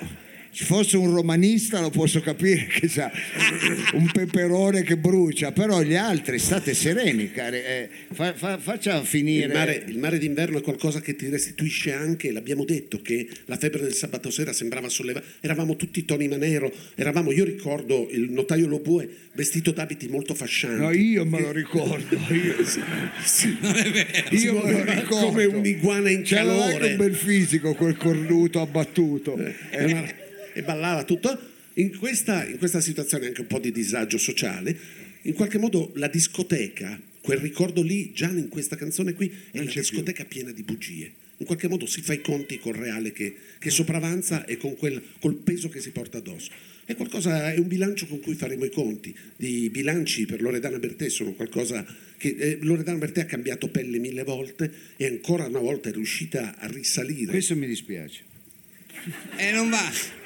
Ci 0.53 0.65
fosse 0.65 0.97
un 0.97 1.13
romanista 1.13 1.79
lo 1.79 1.89
posso 1.89 2.19
capire 2.19 2.67
che 2.79 2.89
sa 2.89 3.09
un 3.93 4.09
peperone 4.11 4.83
che 4.83 4.97
brucia, 4.97 5.53
però 5.53 5.81
gli 5.81 5.95
altri 5.95 6.39
state 6.39 6.73
sereni, 6.73 7.31
cari. 7.31 7.57
eh, 7.57 7.89
fa- 8.11 8.33
fa- 8.33 8.57
faccia 8.57 9.01
finire. 9.03 9.45
Il 9.45 9.53
mare, 9.53 9.83
il 9.87 9.97
mare 9.97 10.17
d'inverno 10.17 10.57
è 10.57 10.61
qualcosa 10.61 10.99
che 10.99 11.15
ti 11.15 11.29
restituisce 11.29 11.93
anche, 11.93 12.31
l'abbiamo 12.33 12.65
detto, 12.65 13.01
che 13.01 13.27
la 13.45 13.55
febbre 13.57 13.81
del 13.81 13.93
sabato 13.93 14.29
sera 14.29 14.51
sembrava 14.51 14.89
sollevare. 14.89 15.25
Eravamo 15.39 15.77
tutti 15.77 16.03
Tony 16.03 16.27
Manero, 16.27 16.69
eravamo, 16.95 17.31
io 17.31 17.45
ricordo 17.45 18.09
il 18.11 18.29
notaio 18.31 18.67
Lobue 18.67 19.07
vestito 19.33 19.71
d'abiti 19.71 20.09
molto 20.09 20.33
fascianti. 20.35 20.81
No, 20.81 20.91
io 20.91 21.25
me 21.25 21.39
lo 21.39 21.51
ricordo, 21.53 22.15
io, 22.29 22.55
Non 23.61 23.75
è 23.77 23.89
vero. 23.89 24.35
io 24.35 24.61
me 24.65 24.71
lo 24.71 24.83
ricordo. 24.83 25.25
come 25.27 25.45
un'iguana 25.45 26.09
in 26.09 26.17
anche 26.17 26.35
calore. 26.35 26.89
un 26.91 26.97
bel 26.97 27.15
fisico 27.15 27.73
quel 27.73 27.95
cornuto 27.95 28.59
abbattuto. 28.59 29.37
È 29.69 29.83
una- 29.85 30.19
e 30.53 30.63
ballava 30.63 31.03
tutto. 31.03 31.39
In 31.75 31.97
questa, 31.97 32.45
in 32.45 32.57
questa 32.57 32.81
situazione 32.81 33.27
anche 33.27 33.41
un 33.41 33.47
po' 33.47 33.59
di 33.59 33.71
disagio 33.71 34.17
sociale, 34.17 34.77
in 35.23 35.33
qualche 35.33 35.57
modo 35.57 35.91
la 35.95 36.07
discoteca, 36.07 36.99
quel 37.21 37.37
ricordo 37.37 37.81
lì, 37.81 38.11
già 38.13 38.29
in 38.29 38.49
questa 38.49 38.75
canzone 38.75 39.13
qui, 39.13 39.31
è 39.51 39.59
una 39.59 39.71
discoteca 39.71 40.25
piena 40.25 40.51
di 40.51 40.63
bugie. 40.63 41.13
In 41.37 41.45
qualche 41.45 41.67
modo 41.67 41.85
si 41.87 42.01
fa 42.01 42.13
i 42.13 42.21
conti 42.21 42.59
col 42.59 42.75
reale 42.75 43.11
che, 43.11 43.35
che 43.57 43.69
sopravanza 43.71 44.45
e 44.45 44.57
con 44.57 44.75
quel, 44.75 45.01
col 45.19 45.35
peso 45.35 45.69
che 45.69 45.79
si 45.79 45.91
porta 45.91 46.19
addosso. 46.19 46.51
È, 46.85 46.95
qualcosa, 46.95 47.51
è 47.51 47.57
un 47.57 47.67
bilancio 47.67 48.05
con 48.05 48.19
cui 48.19 48.35
faremo 48.35 48.65
i 48.65 48.69
conti. 48.69 49.15
I 49.37 49.69
bilanci 49.69 50.25
per 50.25 50.41
Loredana 50.41 50.77
Bertè 50.77 51.09
sono 51.09 51.33
qualcosa 51.33 51.85
che 52.17 52.35
eh, 52.37 52.57
Loredana 52.61 52.99
Bertè 52.99 53.21
ha 53.21 53.25
cambiato 53.25 53.69
pelle 53.69 53.97
mille 53.97 54.23
volte 54.23 54.71
e 54.97 55.05
ancora 55.05 55.45
una 55.45 55.59
volta 55.59 55.89
è 55.89 55.93
riuscita 55.93 56.57
a 56.57 56.67
risalire. 56.67 57.31
Questo 57.31 57.55
mi 57.55 57.65
dispiace. 57.65 58.23
E 59.37 59.51
non 59.51 59.69
va. 59.69 60.20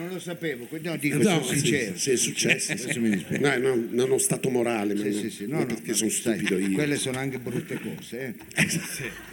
Non 0.00 0.08
lo 0.08 0.18
sapevo, 0.18 0.66
no, 0.80 0.96
dico, 0.96 1.16
No, 1.16 1.22
sono 1.22 1.42
sì, 1.44 1.58
sincero. 1.58 1.96
sì, 1.98 2.10
è 2.12 2.16
successo. 2.16 2.72
Adesso 2.72 3.00
mi 3.00 3.10
dispiace. 3.10 3.40
No, 3.42 3.56
no, 3.58 3.74
non 3.90 4.06
uno 4.08 4.18
stato 4.18 4.48
morale, 4.48 4.94
ma 4.94 5.02
Sì, 5.02 5.08
no, 5.08 5.14
sì, 5.14 5.30
sì, 5.30 5.44
ma 5.46 5.52
no, 5.56 5.58
no, 5.60 5.66
perché 5.66 5.90
ma 5.90 5.96
sono 5.96 6.10
sai, 6.10 6.38
stupido 6.38 6.58
io. 6.58 6.72
Quelle 6.72 6.96
sono 6.96 7.18
anche 7.18 7.38
brutte 7.38 7.78
cose. 7.80 8.34
eh. 8.54 9.28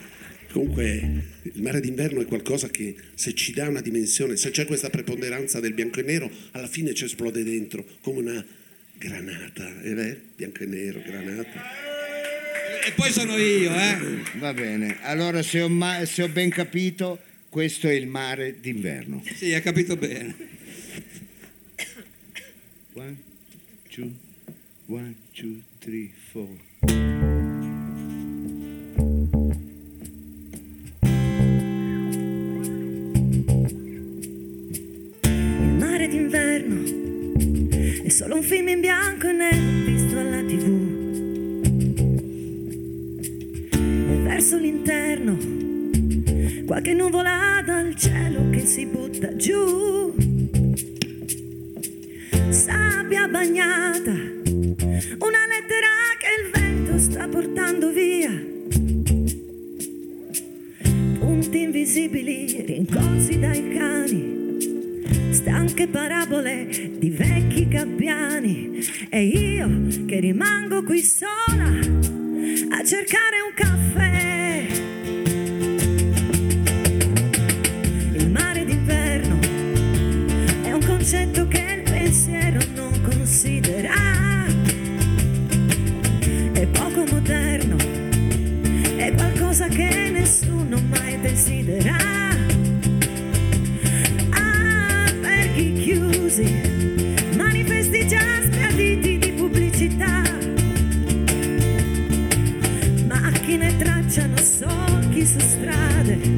Comunque 0.52 1.24
il 1.44 1.62
mare 1.62 1.80
d'inverno 1.80 2.22
è 2.22 2.26
qualcosa 2.26 2.70
che 2.70 2.96
se 3.14 3.34
ci 3.34 3.54
dà 3.54 3.68
una 3.68 3.82
dimensione, 3.82 4.36
se 4.36 4.50
c'è 4.50 4.66
questa 4.66 4.90
preponderanza 4.90 5.60
del 5.60 5.74
bianco 5.74 6.00
e 6.00 6.04
nero, 6.04 6.30
alla 6.52 6.68
fine 6.68 6.94
ci 6.94 7.06
esplode 7.06 7.44
dentro 7.44 7.86
come 8.02 8.20
una 8.20 8.46
granata, 8.98 9.82
è 9.82 9.94
vero? 9.94 10.18
Bianco 10.36 10.64
e 10.64 10.66
nero, 10.66 11.02
granata. 11.06 11.62
E 12.86 12.92
poi 12.94 13.12
sono 13.12 13.38
io, 13.38 13.72
eh. 13.74 13.98
Va 14.40 14.54
bene, 14.54 14.98
allora 15.02 15.42
se 15.44 15.62
ho, 15.62 15.70
ma- 15.70 16.04
se 16.06 16.24
ho 16.24 16.30
ben 16.30 16.50
capito, 16.50 17.20
questo 17.50 17.88
è 17.88 17.94
il 17.94 18.08
mare 18.08 18.56
d'inverno. 18.60 19.24
Sì, 19.36 19.54
ha 19.54 19.62
capito 19.62 19.96
bene. 19.98 20.56
One, 22.98 23.18
two, 23.92 24.12
one, 24.88 25.16
two, 25.36 25.62
three, 25.80 26.12
four. 26.32 26.48
Il 35.62 35.76
mare 35.78 36.08
d'inverno 36.08 36.82
è 38.04 38.10
solo 38.10 38.38
un 38.38 38.42
film 38.42 38.70
in 38.70 38.80
bianco 38.80 39.28
e 39.28 39.32
nero 39.32 39.86
visto 39.86 40.18
alla 40.18 40.42
tv. 40.42 40.66
E 44.10 44.22
verso 44.24 44.58
l'interno 44.58 45.38
qualche 46.66 46.96
nuvola 46.96 47.62
dal 47.64 47.96
cielo 47.96 48.50
che 48.50 48.66
si 48.66 48.88
butta 48.88 49.36
giù. 49.36 50.37
Sabbia 52.68 53.30
bagnata, 53.30 54.12
una 54.12 55.44
lettera 55.48 55.96
che 56.20 56.30
il 56.38 56.52
vento 56.52 57.00
sta 57.00 57.26
portando 57.30 57.94
via. 57.94 58.56
volti 61.48 61.62
invisibili 61.62 62.62
rincorsi 62.66 63.40
dai 63.40 63.74
cani, 63.74 64.58
stanche 65.32 65.88
parabole 65.88 66.68
di 67.00 67.10
vecchi 67.10 67.70
gabbiani 67.70 68.80
e 69.10 69.24
io 69.24 70.06
che 70.06 70.20
rimango 70.20 70.84
qui 70.84 71.02
sola 71.02 71.70
a 72.70 72.84
cercare 72.84 73.40
un 73.46 73.54
caffè. 73.56 74.66
Il 78.14 78.30
mare 78.30 78.66
d'inverno 78.66 79.40
è 80.64 80.72
un 80.74 80.84
concetto 80.86 81.47
considera. 83.78 84.46
È 86.54 86.68
poco 86.68 87.04
moderno, 87.12 87.76
è 88.98 89.14
qualcosa 89.14 89.68
che 89.68 90.10
nessuno 90.12 90.82
mai 90.90 91.20
desidera. 91.22 91.96
Ah, 94.30 95.04
alberghi 95.06 95.74
chiusi, 95.74 96.62
manifesti 97.36 98.08
già 98.08 98.42
sgraditi 98.44 99.18
di 99.20 99.32
pubblicità. 99.34 100.24
Macchine 103.08 103.78
tracciano 103.78 104.38
solchi 104.38 105.26
su 105.26 105.40
strade 105.40 106.37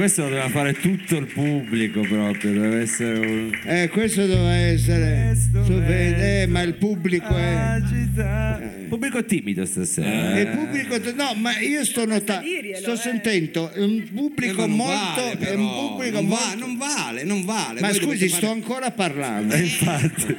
Questo 0.00 0.22
lo 0.22 0.28
doveva 0.30 0.48
fare 0.48 0.72
tutto 0.72 1.18
il 1.18 1.26
pubblico 1.26 2.00
proprio. 2.00 2.52
Deve 2.52 2.80
essere 2.80 3.18
un. 3.18 3.50
Eh, 3.66 3.90
questo 3.92 4.24
doveva 4.24 4.54
essere. 4.54 5.36
Eh, 5.68 6.46
ma 6.46 6.62
il 6.62 6.72
pubblico 6.72 7.36
è. 7.36 7.52
Agita. 7.52 8.78
Pubblico 8.88 9.22
timido 9.26 9.66
stasera. 9.66 10.40
Il 10.40 10.48
pubblico, 10.48 10.96
no, 11.12 11.34
ma 11.34 11.58
io 11.60 11.84
sto 11.84 12.06
notando, 12.06 12.46
sto 12.76 12.92
eh. 12.92 12.96
sentendo 12.96 13.70
un 13.76 13.98
Eh, 13.98 14.10
pubblico 14.10 14.66
molto, 14.66 15.20
vale, 15.20 15.32
è 15.32 15.36
però, 15.36 15.60
un 15.60 15.68
pubblico 15.68 15.99
non, 16.10 16.28
va- 16.28 16.54
non 16.58 16.76
vale, 16.76 17.24
non 17.24 17.44
vale. 17.44 17.80
Ma 17.80 17.88
Voi 17.88 18.00
scusi, 18.00 18.28
sto 18.28 18.38
fare- 18.40 18.52
ancora 18.52 18.90
parlando. 18.90 19.54
Infatti. 19.56 20.36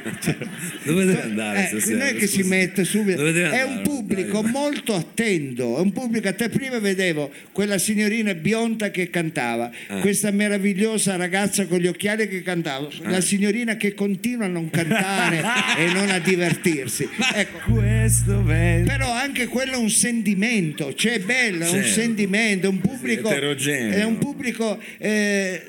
Dove 0.84 1.04
deve 1.04 1.22
andare 1.22 1.64
Eh, 1.64 1.66
stasera? 1.68 1.96
non 1.98 2.06
è 2.06 2.14
che 2.14 2.26
si 2.26 2.36
Scusi. 2.38 2.48
mette 2.48 2.84
subito, 2.84 3.24
è 3.24 3.28
andare? 3.28 3.62
un 3.62 3.80
pubblico 3.82 4.42
molto 4.42 4.94
attento, 4.94 5.76
è 5.78 5.80
un 5.80 5.92
pubblico 5.92 6.28
a 6.28 6.32
te 6.32 6.48
prima 6.48 6.78
vedevo 6.78 7.30
quella 7.52 7.78
signorina 7.78 8.34
bionda 8.34 8.90
che 8.90 9.10
cantava, 9.10 9.70
Ah. 9.88 9.98
questa 10.00 10.30
meravigliosa 10.30 11.16
ragazza 11.16 11.66
con 11.66 11.78
gli 11.78 11.86
occhiali 11.86 12.28
che 12.28 12.42
cantava, 12.42 12.88
la 13.02 13.20
signorina 13.20 13.76
che 13.76 13.94
continua 13.94 14.46
a 14.46 14.48
non 14.48 14.70
cantare 14.70 15.42
e 15.78 15.92
non 15.92 16.10
a 16.10 16.18
divertirsi. 16.18 17.08
Ecco, 17.34 17.72
Questo 17.72 18.42
vento. 18.42 18.90
però 18.90 19.10
anche 19.12 19.46
quello 19.46 19.72
è 19.72 19.76
un 19.76 19.90
sentimento, 19.90 20.94
cioè 20.94 21.14
è 21.14 21.20
bello, 21.20 21.64
è 21.64 21.68
un 21.68 21.74
Certo. 21.82 21.88
sentimento, 22.00 22.66
è 22.66 22.68
un 22.68 22.80
pubblico 22.80 23.28
è 23.30 24.02
un 24.04 24.18
pubblico 24.18 24.78
eh, 24.98 25.61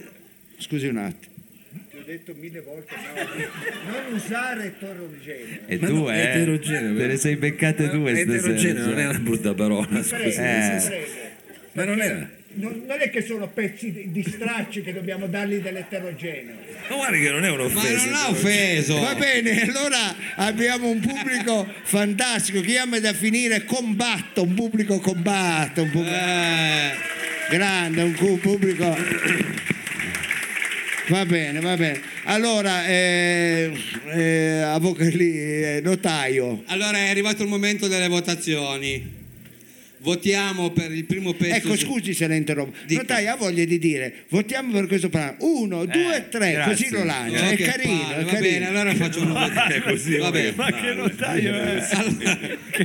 scusi 0.58 0.88
un 0.88 0.98
attimo. 0.98 1.32
Ti 1.90 1.98
ho 1.98 2.04
detto 2.06 2.34
mille 2.36 2.62
volte 2.62 2.94
no, 2.96 3.92
non 3.92 4.14
usare 4.14 4.66
eterogeneo. 4.66 5.60
E 5.68 5.78
Ma 5.78 5.88
tu, 5.88 5.96
no, 5.96 6.12
eh? 6.12 6.22
eterogeneo, 6.22 6.96
Te 6.98 7.08
ne 7.08 7.18
sei 7.18 7.36
beccate 7.36 7.90
due 7.90 8.12
Eterogeneo 8.20 8.86
non 8.88 9.00
è 9.00 9.08
una 9.08 9.20
brutta 9.20 9.54
parola, 9.54 10.04
scusi. 10.04 10.40
Eh. 10.40 11.06
Ma 11.74 11.84
non 11.86 12.02
era. 12.02 12.30
Non, 12.56 12.84
non 12.86 13.00
è 13.00 13.10
che 13.10 13.24
sono 13.24 13.48
pezzi 13.50 13.92
di, 13.92 14.12
di 14.12 14.22
stracci 14.22 14.84
che 14.84 14.94
dobbiamo 14.94 15.26
dargli 15.26 15.56
dell'eterogeneo. 15.56 16.54
Ma 16.90 16.96
guardi 16.98 17.20
che 17.22 17.32
non 17.32 17.44
è 17.44 17.48
Ma 17.48 17.54
un'offesa. 17.56 18.06
non 18.06 18.14
ha 18.14 18.30
offeso. 18.30 19.00
Va 19.00 19.16
bene, 19.16 19.62
allora 19.64 20.16
abbiamo 20.36 20.88
un 20.90 21.00
pubblico 21.00 21.68
fantastico 21.82 22.62
che 22.62 22.72
io 22.74 22.82
amo 22.84 23.00
da 23.00 23.14
finire 23.14 23.64
combatto, 23.66 24.44
un 24.44 24.54
pubblico 24.54 25.00
combatto, 25.00 25.82
un 25.82 25.90
pubblico 25.90 26.16
Eh, 26.16 26.92
grande, 27.50 28.04
un 28.04 28.40
pubblico. 28.40 28.96
Va 31.10 31.26
bene, 31.26 31.60
va 31.60 31.76
bene. 31.76 32.02
Allora, 32.26 32.86
eh, 32.88 33.72
eh, 34.14 34.62
avvoca- 34.62 35.04
lì, 35.12 35.38
eh, 35.38 35.82
notaio. 35.84 36.64
allora 36.68 36.98
è 36.98 37.10
arrivato 37.10 37.44
il 37.44 37.50
momento 37.50 37.88
delle 37.88 38.08
votazioni. 38.08 39.22
Votiamo 40.04 40.72
per 40.72 40.92
il 40.92 41.06
primo 41.06 41.34
pezzo. 41.34 41.56
Ecco, 41.56 41.78
scusi 41.78 42.14
se 42.14 42.28
la 42.28 42.36
interrompo. 42.36 42.78
Dica. 42.86 43.02
Notai 43.02 43.28
ha 43.28 43.36
voglia 43.36 43.64
di 43.66 43.80
dire 43.80 44.26
votiamo 44.30 44.72
per 44.72 44.88
questo 44.88 45.10
brano. 45.10 45.36
Uno, 45.40 45.86
due, 45.86 46.28
tre, 46.30 46.52
grazie. 46.52 46.72
così 46.74 46.90
lo 46.92 47.04
lancia. 47.04 47.46
Oh, 47.46 47.50
è 47.50 47.58
carino, 47.58 48.02
palle, 48.04 48.16
è 48.16 48.24
va 48.24 48.32
carino. 48.32 48.50
bene, 48.52 48.68
allora 48.68 48.96
faccio 48.96 49.22
uno 49.22 49.68
È 49.68 49.82
così, 49.82 50.18
Va 50.18 50.32
bene. 50.32 50.54
Ma 50.56 50.72
che 50.72 50.94
notaio 50.94 51.54
è? 51.56 51.82
Allora, 51.94 52.38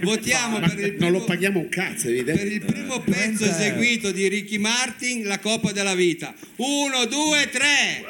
votiamo 0.02 0.58
per 0.60 0.78
il 0.78 0.86
Non 0.86 0.96
primo, 0.96 1.10
lo 1.10 1.24
paghiamo 1.24 1.58
un 1.58 1.68
cazzo, 1.68 2.08
evidente. 2.08 2.42
per 2.42 2.52
il 2.52 2.64
primo 2.64 3.00
pezzo 3.00 3.44
eseguito 3.44 4.10
di 4.12 4.28
Ricky 4.28 4.58
Martin, 4.58 5.24
La 5.24 5.38
Coppa 5.38 5.72
della 5.72 5.94
Vita. 5.94 6.34
Uno, 6.56 7.04
due, 7.06 7.48
tre. 7.50 8.04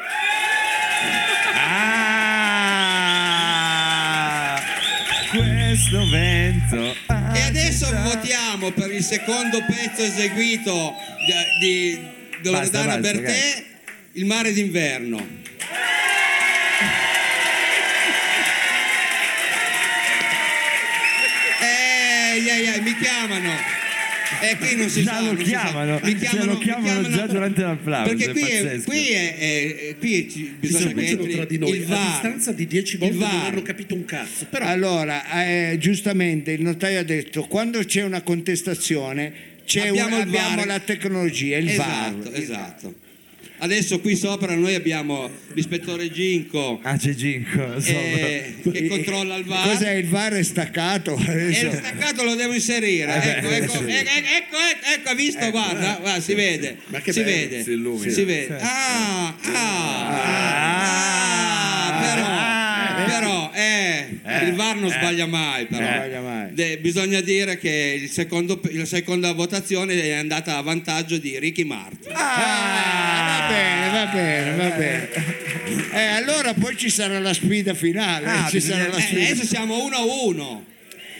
Ah, 5.31 5.58
questo 5.69 6.09
vento. 6.09 6.95
E 7.35 7.41
adesso 7.41 7.85
votiamo 8.01 8.71
per 8.71 8.91
il 8.91 9.03
secondo 9.03 9.63
pezzo 9.67 10.01
eseguito 10.01 10.95
di, 11.59 11.99
di 12.41 12.49
Loredana 12.49 12.97
Bertè, 12.97 13.65
Il 14.13 14.25
mare 14.25 14.51
d'inverno. 14.51 15.37
Eh, 21.61 22.49
ai, 22.49 22.49
ai, 22.49 22.81
mi 22.81 22.95
chiamano. 22.95 23.78
E 24.41 24.57
qui 24.57 24.75
non 24.75 24.89
si 24.89 25.03
Già 25.03 25.13
sa, 25.13 25.19
lo 25.21 25.25
non 25.33 25.37
si 25.43 25.49
sa. 25.51 25.59
chiamano, 25.61 25.99
Mi 26.03 26.13
lo 26.45 26.57
chiamano 26.57 27.09
già 27.09 27.27
durante 27.27 27.61
l'applauso, 27.61 28.09
Perché 28.15 28.25
è 28.25 28.31
qui 28.31 28.41
è, 28.41 28.63
pazzesco. 28.63 28.89
qui 28.89 29.07
è, 29.07 29.35
è- 29.37 29.95
qui 29.99 30.29
ci- 30.29 30.55
bisogna 30.59 30.93
che 30.93 31.05
entri 31.05 31.31
tra 31.33 31.45
di 31.45 31.57
noi 31.57 31.71
il 31.77 31.83
a 31.83 31.87
VAR. 31.87 32.07
distanza 32.11 32.51
di 32.53 32.67
dieci 32.67 32.93
Il 32.93 32.99
volte 32.99 33.15
non 33.17 33.45
hanno 33.45 33.61
capito 33.61 33.95
un 33.95 34.05
cazzo. 34.05 34.45
Però 34.49 34.65
Allora, 34.65 35.45
eh, 35.45 35.77
giustamente 35.79 36.51
il 36.51 36.61
notaio 36.61 36.99
ha 36.99 37.03
detto 37.03 37.43
quando 37.47 37.79
c'è 37.83 38.03
una 38.03 38.21
contestazione 38.21 39.31
c'è 39.65 39.87
Abbiamo 39.89 40.15
un- 40.15 40.21
abbiamo 40.21 40.65
la 40.65 40.79
tecnologia, 40.79 41.57
il 41.57 41.69
esatto, 41.69 42.29
VAR. 42.31 42.39
esatto. 42.41 42.95
Adesso 43.61 43.99
qui 43.99 44.15
sopra 44.15 44.55
noi 44.55 44.73
abbiamo 44.73 45.29
l'ispettore 45.53 46.09
Ginco 46.11 46.79
Ah, 46.83 46.95
c'è 46.97 47.13
Ginko. 47.13 47.75
eh, 47.75 48.55
che 48.71 48.87
controlla 48.87 49.35
il 49.35 49.43
VAR. 49.43 49.69
Cos'è 49.71 49.91
il 49.93 50.07
VAR 50.07 50.33
è 50.33 50.43
staccato? 50.43 51.17
E 51.17 51.29
Adesso- 51.31 51.65
il 51.65 51.73
staccato 51.73 52.23
lo 52.23 52.35
devo 52.35 52.53
inserire. 52.53 53.13
ecco, 53.15 53.47
ecco, 53.49 53.73
ecco, 53.73 53.87
ecco, 53.87 53.87
ecco, 53.87 54.57
ecco, 54.95 55.09
ha 55.09 55.13
visto, 55.13 55.49
guarda, 55.51 55.97
guarda, 55.99 56.21
si 56.21 56.33
vede. 56.33 56.77
Ma 56.87 56.99
che 57.01 57.11
si 57.11 57.21
bello, 57.21 57.97
vede. 57.97 58.01
si. 58.09 58.11
Si 58.11 58.23
vede. 58.23 58.57
Ah, 58.61 59.27
ah, 59.27 60.07
ah, 60.07 61.28
però, 63.59 64.39
eh, 64.39 64.45
il 64.47 64.53
VAR 64.53 64.75
non 64.77 64.89
sbaglia 64.89 65.25
mai, 65.25 65.65
però. 65.65 65.85
Sbaglia 65.85 66.21
mai. 66.21 66.53
De- 66.53 66.77
bisogna 66.79 67.21
dire 67.21 67.57
che 67.57 67.99
il 68.01 68.09
secondo- 68.09 68.59
la 68.71 68.85
seconda 68.85 69.31
votazione 69.33 70.01
è 70.01 70.11
andata 70.11 70.57
a 70.57 70.61
vantaggio 70.61 71.17
di 71.17 71.37
Ricky 71.39 71.63
Martin. 71.63 72.11
Ah, 72.13 73.47
va 73.47 73.47
bene, 73.53 73.89
va 73.91 74.05
bene, 74.11 74.55
va 74.55 74.69
bene. 74.75 75.09
Eh, 75.91 75.99
allora 76.15 76.53
poi 76.53 76.75
ci 76.77 76.89
sarà 76.89 77.19
la 77.19 77.33
sfida 77.33 77.73
finale. 77.73 78.25
Ah, 78.25 78.47
ci 78.49 78.59
sarà 78.59 78.85
bisogna- 78.85 78.97
la 78.97 78.97
Eh, 78.97 79.01
sfida. 79.07 79.21
adesso 79.25 79.45
siamo 79.45 79.83
1 79.83 79.95
a 79.95 80.01
1. 80.03 80.65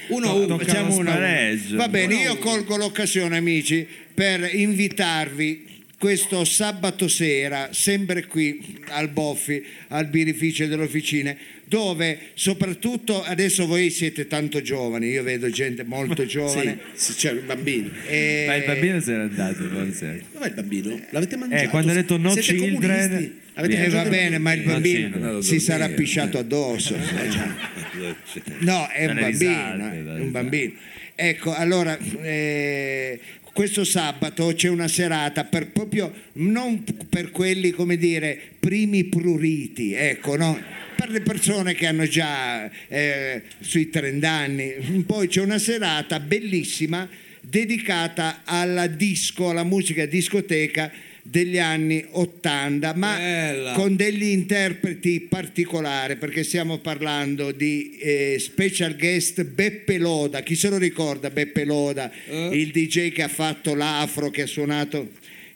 1 0.10 0.28
a 0.28 0.34
1. 0.34 0.46
Tocca 0.48 0.66
Facciamo 0.66 0.90
lo 0.96 1.00
una- 1.00 1.12
spareggio. 1.12 1.76
Va 1.76 1.88
bene, 1.88 2.14
Uno 2.16 2.24
io 2.24 2.32
uno. 2.32 2.40
colgo 2.40 2.78
l'occasione, 2.78 3.38
amici, 3.38 3.86
per 4.14 4.50
invitarvi 4.54 5.68
questo 6.00 6.46
sabato 6.46 7.08
sera, 7.08 7.70
sempre 7.74 8.26
qui 8.26 8.80
al 8.88 9.10
Boffi, 9.10 9.62
al 9.90 10.08
birrificio 10.08 10.66
delle 10.66 10.84
officine, 10.84 11.38
dove 11.70 12.18
soprattutto 12.34 13.24
adesso 13.24 13.68
voi 13.68 13.92
siete 13.92 14.26
tanto 14.26 14.60
giovani, 14.62 15.08
io 15.08 15.22
vedo 15.22 15.50
gente 15.52 15.84
molto 15.84 16.26
giovane. 16.26 16.80
sì, 16.94 17.14
c'è 17.14 17.32
un 17.32 17.46
bambino. 17.46 17.92
e- 18.08 18.46
Ma 18.48 18.56
il 18.56 18.64
bambino 18.66 19.00
se 19.00 19.12
n'è 19.12 19.20
andato, 19.20 19.64
forse. 19.70 20.24
Dov'è 20.34 20.48
il 20.48 20.54
bambino? 20.56 21.00
L'avete 21.12 21.36
mangiato? 21.38 21.64
Eh, 21.64 21.68
quando 21.68 21.92
ha 21.92 21.94
detto 21.94 22.18
no 22.18 22.32
Siete 22.32 22.56
children, 22.56 23.08
comunisti? 23.08 23.40
Avete 23.54 23.84
Eh, 23.84 23.90
va 23.90 24.04
bene, 24.06 24.38
ma 24.40 24.54
il 24.54 24.62
No, 24.66 24.72
bambino 24.72 25.10
sì, 25.14 25.20
no, 25.20 25.42
si 25.42 25.60
sarà 25.60 25.88
pisciato 25.90 26.40
addosso. 26.40 26.96
No, 28.60 28.88
è 28.88 29.06
un 29.06 29.16
bambino, 29.20 29.92
eh, 29.92 30.18
è 30.18 30.20
un 30.22 30.32
bambino. 30.32 30.72
Ecco, 31.16 31.54
allora, 31.54 31.98
eh, 32.22 33.20
questo 33.54 33.84
sabato 33.84 34.54
c'è 34.56 34.70
una 34.70 34.88
serata 34.88 35.44
per 35.44 35.68
proprio, 35.68 36.12
non 36.34 36.84
per 37.10 37.32
quelli, 37.32 37.72
come 37.72 37.98
dire, 37.98 38.40
primi 38.60 39.04
pruriti, 39.06 39.94
ecco, 39.94 40.36
no? 40.38 40.58
Per 41.00 41.10
le 41.12 41.22
persone 41.22 41.76
che 41.76 41.86
hanno 41.88 42.06
già 42.06 42.70
eh, 42.89 43.41
sui 43.62 43.89
30 43.89 44.30
anni. 44.30 45.04
Poi 45.08 45.28
c'è 45.30 45.41
una 45.41 45.58
serata 45.58 46.20
bellissima 46.20 47.08
dedicata 47.39 48.41
alla 48.43 48.86
disco, 48.88 49.50
alla 49.50 49.64
musica 49.64 50.06
discoteca 50.06 50.91
degli 51.22 51.58
anni 51.58 52.04
80, 52.10 52.93
ma 52.95 53.16
Bella. 53.16 53.72
con 53.74 53.95
degli 53.95 54.24
interpreti 54.26 55.22
particolari 55.22 56.18
perché 56.18 56.43
stiamo 56.43 56.80
parlando 56.80 57.52
di 57.52 57.97
eh, 57.97 58.38
special 58.39 58.95
guest 58.97 59.43
Beppe 59.43 60.00
Loda 60.00 60.41
chi 60.41 60.56
se 60.56 60.70
lo 60.70 60.78
ricorda 60.78 61.30
Beppe 61.30 61.66
Loda 61.66 62.12
Eh. 62.28 62.50
il 62.58 62.72
DJ 62.72 63.12
che 63.12 63.22
ha 63.24 63.28
fatto 63.28 63.76
l'afro 63.76 64.30
che 64.32 64.43
ha 64.43 64.47
suonato 64.47 65.12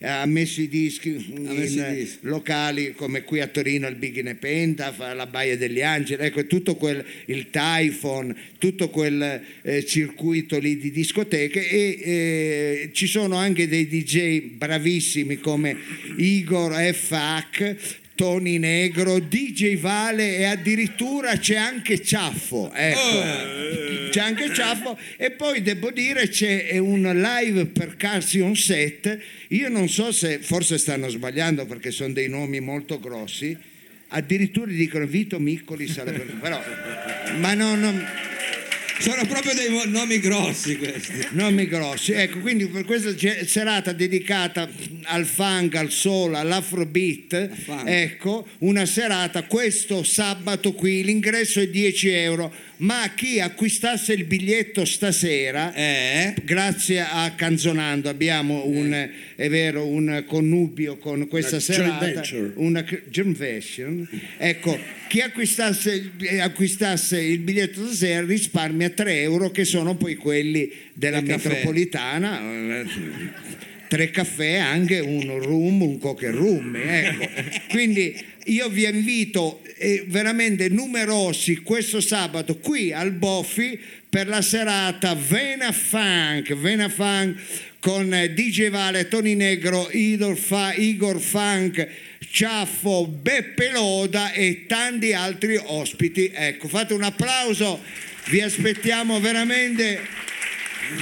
ha 0.05 0.25
messo 0.25 0.61
i 0.61 0.67
dischi 0.67 1.09
in 1.09 1.47
eh, 1.49 2.09
locali 2.21 2.93
come 2.93 3.23
qui 3.23 3.39
a 3.39 3.47
Torino 3.47 3.87
il 3.87 3.95
Big 3.95 4.21
Nepenta 4.21 4.91
fa 4.91 5.13
la 5.13 5.27
Baia 5.27 5.55
degli 5.55 5.81
Angeli 5.81 6.23
ecco 6.23 6.45
tutto 6.45 6.75
quel 6.75 7.03
il 7.25 7.49
Typhon 7.49 8.35
tutto 8.57 8.89
quel 8.89 9.41
eh, 9.61 9.85
circuito 9.85 10.59
lì 10.59 10.77
di 10.77 10.91
discoteche 10.91 11.69
e 11.69 11.99
eh, 12.01 12.89
ci 12.93 13.07
sono 13.07 13.35
anche 13.37 13.67
dei 13.67 13.87
DJ 13.87 14.41
bravissimi 14.41 15.37
come 15.37 15.77
Igor 16.17 16.73
FH 16.73 18.01
Tony 18.15 18.59
Negro, 18.59 19.19
DJ 19.19 19.77
Vale 19.77 20.37
e 20.37 20.43
addirittura 20.43 21.37
c'è 21.37 21.55
anche 21.55 22.01
Ciaffo, 22.01 22.71
ecco. 22.71 24.09
c'è 24.09 24.19
anche 24.19 24.53
Ciaffo. 24.53 24.97
E 25.17 25.31
poi 25.31 25.61
devo 25.61 25.89
dire 25.89 26.29
c'è 26.29 26.77
un 26.77 27.01
live 27.01 27.65
per 27.67 27.95
Carsion 27.95 28.55
Set, 28.55 29.17
io 29.49 29.69
non 29.69 29.89
so 29.89 30.11
se 30.11 30.39
forse 30.39 30.77
stanno 30.77 31.09
sbagliando 31.09 31.65
perché 31.65 31.89
sono 31.89 32.13
dei 32.13 32.29
nomi 32.29 32.59
molto 32.59 32.99
grossi, 32.99 33.57
addirittura 34.09 34.71
dicono 34.71 35.07
Vito 35.07 35.39
Miccoli 35.39 35.87
sarebbe, 35.87 36.33
però, 36.39 36.61
ma 37.37 37.53
no, 37.55 37.75
non, 37.75 38.05
Sono 38.99 39.25
proprio 39.25 39.53
dei 39.53 39.89
nomi 39.89 40.19
grossi 40.19 40.77
questi. 40.77 41.27
nomi 41.31 41.67
grossi, 41.67 42.11
ecco, 42.11 42.39
quindi 42.39 42.67
per 42.67 42.85
questa 42.85 43.13
serata 43.45 43.91
dedicata 43.91 44.69
al 45.03 45.25
funk, 45.25 45.75
al 45.75 45.91
soul, 45.91 46.35
all'afrobeat, 46.35 47.49
ecco, 47.85 48.47
una 48.59 48.85
serata 48.85 49.43
questo 49.43 50.03
sabato 50.03 50.73
qui, 50.73 51.03
l'ingresso 51.03 51.59
è 51.59 51.67
10 51.67 52.09
euro, 52.09 52.53
ma 52.77 53.11
chi 53.15 53.39
acquistasse 53.39 54.13
il 54.13 54.25
biglietto 54.25 54.83
stasera, 54.83 55.73
Eh? 55.73 56.33
grazie 56.43 56.99
a 57.01 57.31
Canzonando 57.35 58.09
abbiamo 58.09 58.65
un, 58.65 59.09
è 59.35 59.49
vero, 59.49 59.85
un 59.85 60.23
connubio 60.27 60.97
con 60.97 61.27
questa 61.27 61.55
Una 61.55 61.59
serata, 61.61 62.05
venture. 62.05 62.51
una 62.55 62.83
joint 63.09 63.37
venture. 63.37 64.07
ecco, 64.37 64.77
chi 65.07 65.21
acquistasse, 65.21 65.93
il- 65.93 66.11
eh, 66.27 66.39
acquistasse 66.39 67.21
il 67.21 67.39
biglietto 67.39 67.85
stasera 67.85 68.25
risparmia 68.25 68.89
3 68.89 69.21
euro 69.21 69.51
che 69.51 69.65
sono 69.65 69.95
poi 69.95 70.15
quelli 70.15 70.71
della 70.93 71.21
Del 71.21 71.29
caffè. 71.29 71.47
metropolitana. 71.49 72.41
eh, 72.41 72.85
Tre 73.85 74.09
caffè, 74.09 74.55
anche 74.55 74.97
un 75.01 75.37
rum, 75.39 75.83
un 75.83 75.99
coque 75.99 76.31
rum. 76.31 76.75
Ecco. 76.75 77.29
Quindi 77.69 78.15
io 78.45 78.69
vi 78.69 78.85
invito 78.85 79.61
eh, 79.77 80.03
veramente 80.07 80.69
numerosi 80.69 81.57
questo 81.57 82.01
sabato 82.01 82.57
qui 82.57 82.91
al 82.91 83.11
Boffi 83.11 83.79
per 84.09 84.27
la 84.27 84.41
serata 84.41 85.15
Vena 85.15 85.71
Funk, 85.71 86.53
Vena 86.55 86.89
Funk 86.89 87.39
con 87.79 88.13
eh, 88.13 88.33
DJ 88.33 88.69
Vale, 88.69 89.07
Tony 89.07 89.35
Negro, 89.35 89.89
Fa- 90.35 90.73
Igor 90.73 91.19
Funk, 91.19 91.87
Ciaffo, 92.29 93.07
Beppe 93.07 93.71
Loda 93.71 94.31
e 94.31 94.65
tanti 94.67 95.13
altri 95.13 95.59
ospiti. 95.61 96.31
Ecco, 96.33 96.67
fate 96.67 96.93
un 96.93 97.03
applauso, 97.03 97.81
vi 98.29 98.41
aspettiamo 98.41 99.19
veramente 99.19 99.99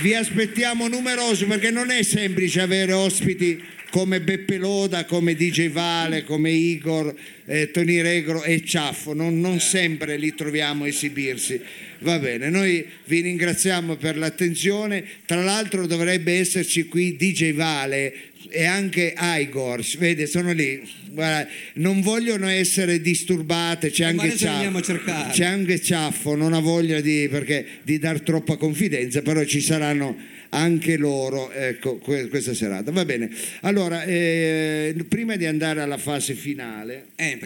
vi 0.02 0.14
aspettiamo 0.14 0.88
numerosi 0.88 1.46
perché 1.46 1.72
non 1.72 1.90
è 1.90 2.04
semplice 2.04 2.62
avere 2.62 2.94
ospiti 2.94 3.62
come 3.92 4.22
Beppe 4.22 4.58
Loda, 4.58 5.04
come 5.04 5.36
DJ 5.36 5.70
Vale, 5.70 6.24
come 6.24 6.50
Igor, 6.50 7.14
eh, 7.46 7.70
Tony 7.72 8.02
Regro 8.02 8.42
e 8.42 8.64
Ciaffo, 8.66 9.14
non, 9.14 9.40
non 9.42 9.60
sempre 9.60 10.18
li 10.18 10.34
troviamo 10.34 10.86
a 10.86 10.88
esibirsi. 10.88 11.60
Va 12.00 12.18
bene, 12.18 12.50
noi 12.50 12.84
vi 13.06 13.20
ringraziamo 13.20 13.98
per 13.98 14.18
l'attenzione, 14.18 15.04
tra 15.26 15.44
l'altro 15.44 15.86
dovrebbe 15.86 16.40
esserci 16.40 16.86
qui 16.88 17.18
DJ 17.18 17.54
Vale 17.54 18.14
e 18.50 18.64
anche 18.66 19.14
Igor, 19.20 19.86
vede 19.98 20.26
sono 20.26 20.54
lì, 20.54 20.82
Guarda, 21.12 21.50
non 21.74 22.00
vogliono 22.00 22.48
essere 22.48 23.02
disturbate, 23.02 23.92
c'è 23.92 24.14
Ma 24.14 24.24
anche 24.24 24.38
Ciaffo, 24.38 24.80
c'è 25.32 25.44
anche 25.44 25.82
Ciaffo, 25.82 26.36
non 26.36 26.54
ha 26.54 26.60
voglia 26.60 27.02
di, 27.02 27.28
perché, 27.30 27.66
di 27.84 28.00
dar 28.00 28.22
troppa 28.22 28.56
confidenza, 28.56 29.22
però 29.22 29.44
ci 29.44 29.60
saranno 29.60 30.16
anche 30.54 30.98
loro 30.98 31.52
ecco, 31.52 31.98
que- 31.98 32.28
questa 32.28 32.54
serata. 32.54 32.92
Va 32.92 33.06
bene, 33.06 33.30
allora 33.62 34.04
eh, 34.04 34.94
prima 35.08 35.36
di 35.36 35.46
andare 35.46 35.82
alla 35.82 35.98
fase 35.98 36.34
finale 36.34 37.08
Eh, 37.16 37.38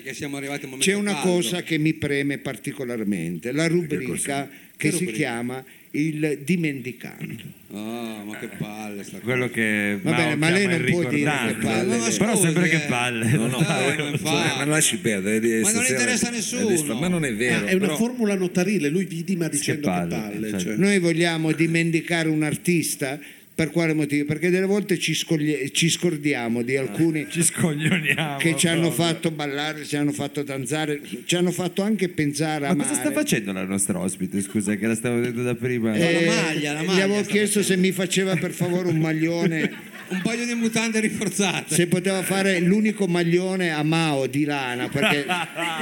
c'è 0.79 0.93
una 0.93 1.13
caldo. 1.13 1.29
cosa 1.29 1.61
che 1.63 1.77
mi 1.77 1.93
preme 1.93 2.37
particolarmente, 2.39 3.51
la 3.51 3.67
rubrica 3.67 4.49
che, 4.75 4.89
si 4.91 4.97
rubrica? 5.05 5.11
chiama 5.17 5.63
il 5.95 6.39
dimenticato. 6.43 7.25
Oh, 7.71 8.23
ma 8.23 8.37
che 8.37 8.47
palle 8.57 9.03
sta 9.03 9.13
cosa. 9.19 9.23
Quello 9.23 9.49
che 9.49 9.99
Va 10.01 10.13
bene, 10.13 10.35
ma 10.35 10.49
lei 10.49 10.67
non 10.67 10.83
può 10.89 11.03
dire 11.09 11.29
che 11.47 11.55
palle. 11.61 11.97
Ma 11.97 12.07
Però 12.17 12.35
sempre 12.37 12.69
che 12.69 12.79
palle. 12.87 13.31
No, 13.31 13.47
no, 13.47 13.57
Eh, 13.59 14.09
infatti. 14.11 14.23
cioè, 14.23 14.57
ma 14.57 14.65
lasci 14.65 14.97
perdere. 14.97 15.61
Ma 15.61 15.71
non 15.71 15.85
interessa 15.85 16.27
a 16.27 16.31
è 16.31 16.33
nessuno. 16.33 16.99
Ma 16.99 17.07
non 17.07 17.25
è 17.25 17.33
vero. 17.33 17.65
Ah, 17.65 17.67
è 17.69 17.73
una 17.73 17.85
però- 17.85 17.95
formula 17.97 18.35
notarile, 18.35 18.89
lui 18.89 19.05
vidima 19.05 19.47
dicendo 19.47 19.81
che 19.81 19.87
palle, 19.87 20.15
palle. 20.15 20.49
cioè. 20.51 20.59
cioè. 20.59 20.75
Noi 20.75 20.99
vogliamo 20.99 21.51
dimenticare 21.51 22.29
un 22.29 22.43
artista 22.43 23.19
per 23.55 23.71
quale 23.71 23.93
motivo? 23.93 24.25
Perché 24.25 24.49
delle 24.49 24.65
volte 24.65 24.99
ci, 24.99 25.13
scoglie- 25.13 25.69
ci 25.71 25.89
scordiamo 25.89 26.61
di 26.61 26.75
alcuni 26.75 27.25
Ci 27.31 27.41
scoglioniamo. 27.41 28.35
che 28.37 28.55
ci 28.57 28.67
hanno 28.67 28.89
proprio. 28.89 29.05
fatto 29.05 29.31
ballare, 29.31 29.85
ci 29.85 29.95
hanno 29.95 30.11
fatto 30.11 30.43
danzare, 30.43 30.99
ci 31.25 31.35
hanno 31.37 31.51
fatto 31.51 31.81
anche 31.81 32.09
pensare 32.09 32.67
a 32.67 32.75
Ma 32.75 32.83
cosa 32.83 32.95
sta 32.99 33.11
facendo 33.13 33.53
la 33.53 33.63
nostra 33.63 33.97
ospite? 33.97 34.41
Scusa, 34.41 34.75
che 34.75 34.85
la 34.87 34.95
stavo 34.95 35.15
vedendo 35.15 35.41
da 35.41 35.55
prima. 35.55 35.93
Eh, 35.95 36.25
la 36.25 36.33
maglia, 36.43 36.73
la 36.73 36.81
Gli 36.81 36.85
maglia 36.85 37.03
avevo 37.05 37.23
sta 37.23 37.31
chiesto 37.31 37.63
se 37.63 37.77
mi 37.77 37.91
faceva 37.93 38.35
per 38.35 38.51
favore 38.51 38.89
un 38.89 38.97
maglione, 38.97 39.93
Un 40.07 40.21
paio 40.21 40.45
di 40.45 40.53
mutande 40.53 40.99
rinforzate. 40.99 41.73
se 41.73 41.87
poteva 41.87 42.21
fare 42.21 42.59
l'unico 42.59 43.07
maglione 43.07 43.71
a 43.71 43.81
Mao 43.81 44.27
di 44.27 44.43
lana, 44.43 44.87
perché 44.87 45.25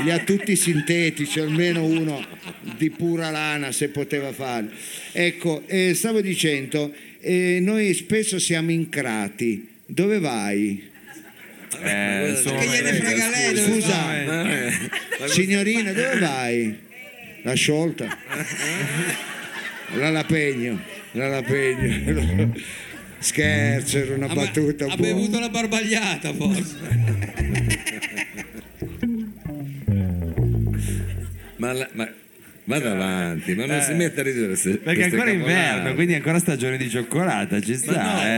li 0.03 0.11
ha 0.11 0.19
tutti 0.19 0.55
sintetici, 0.55 1.41
almeno 1.41 1.83
uno 1.83 2.25
di 2.77 2.89
pura 2.89 3.31
lana 3.31 3.73
se 3.73 3.89
poteva 3.89 4.31
farlo. 4.31 4.69
Ecco, 5.11 5.63
eh, 5.67 5.93
stavo 5.93 6.21
dicendo, 6.21 6.93
eh, 7.23 7.59
noi 7.61 7.93
spesso 7.93 8.37
siamo 8.39 8.71
incrati. 8.71 9.67
Dove 9.85 10.19
vai? 10.19 10.91
Eh, 11.81 12.29
insomma, 12.29 12.59
Che 12.59 12.67
gliene 12.67 12.93
frega 12.93 13.29
lei 13.29 13.55
Scusa, 13.57 14.23
va? 15.19 15.27
signorina, 15.27 15.91
dove 15.91 16.19
vai? 16.19 16.77
La 17.43 17.53
sciolta. 17.55 18.17
La 19.95 20.09
Lapegno, 20.09 20.79
la 21.13 21.27
Lapegno. 21.29 22.53
Scherzo, 23.19 23.97
era 23.99 24.15
una 24.15 24.27
Ha, 24.27 24.33
battuta 24.33 24.85
ha 24.85 24.95
po'. 24.95 25.01
bevuto 25.01 25.39
la 25.39 25.49
barbagliata 25.49 26.33
forse. 26.33 26.75
Ma, 31.57 31.71
la- 31.73 31.89
ma 31.93 32.09
vada 32.65 32.91
avanti, 32.91 33.53
ma 33.55 33.65
non 33.65 33.81
si 33.81 33.93
metta 33.93 34.21
a 34.21 34.23
ridere. 34.23 34.55
se- 34.55 34.69
Eh. 34.71 34.77
Perché 34.77 35.01
è 35.01 35.03
ancora 35.05 35.23
cavolate. 35.25 35.49
inverno, 35.51 35.93
quindi 35.95 36.13
è 36.13 36.15
ancora 36.17 36.39
stagione 36.39 36.77
di 36.77 36.89
cioccolata, 36.89 37.59
ci 37.61 37.75
sta, 37.75 37.91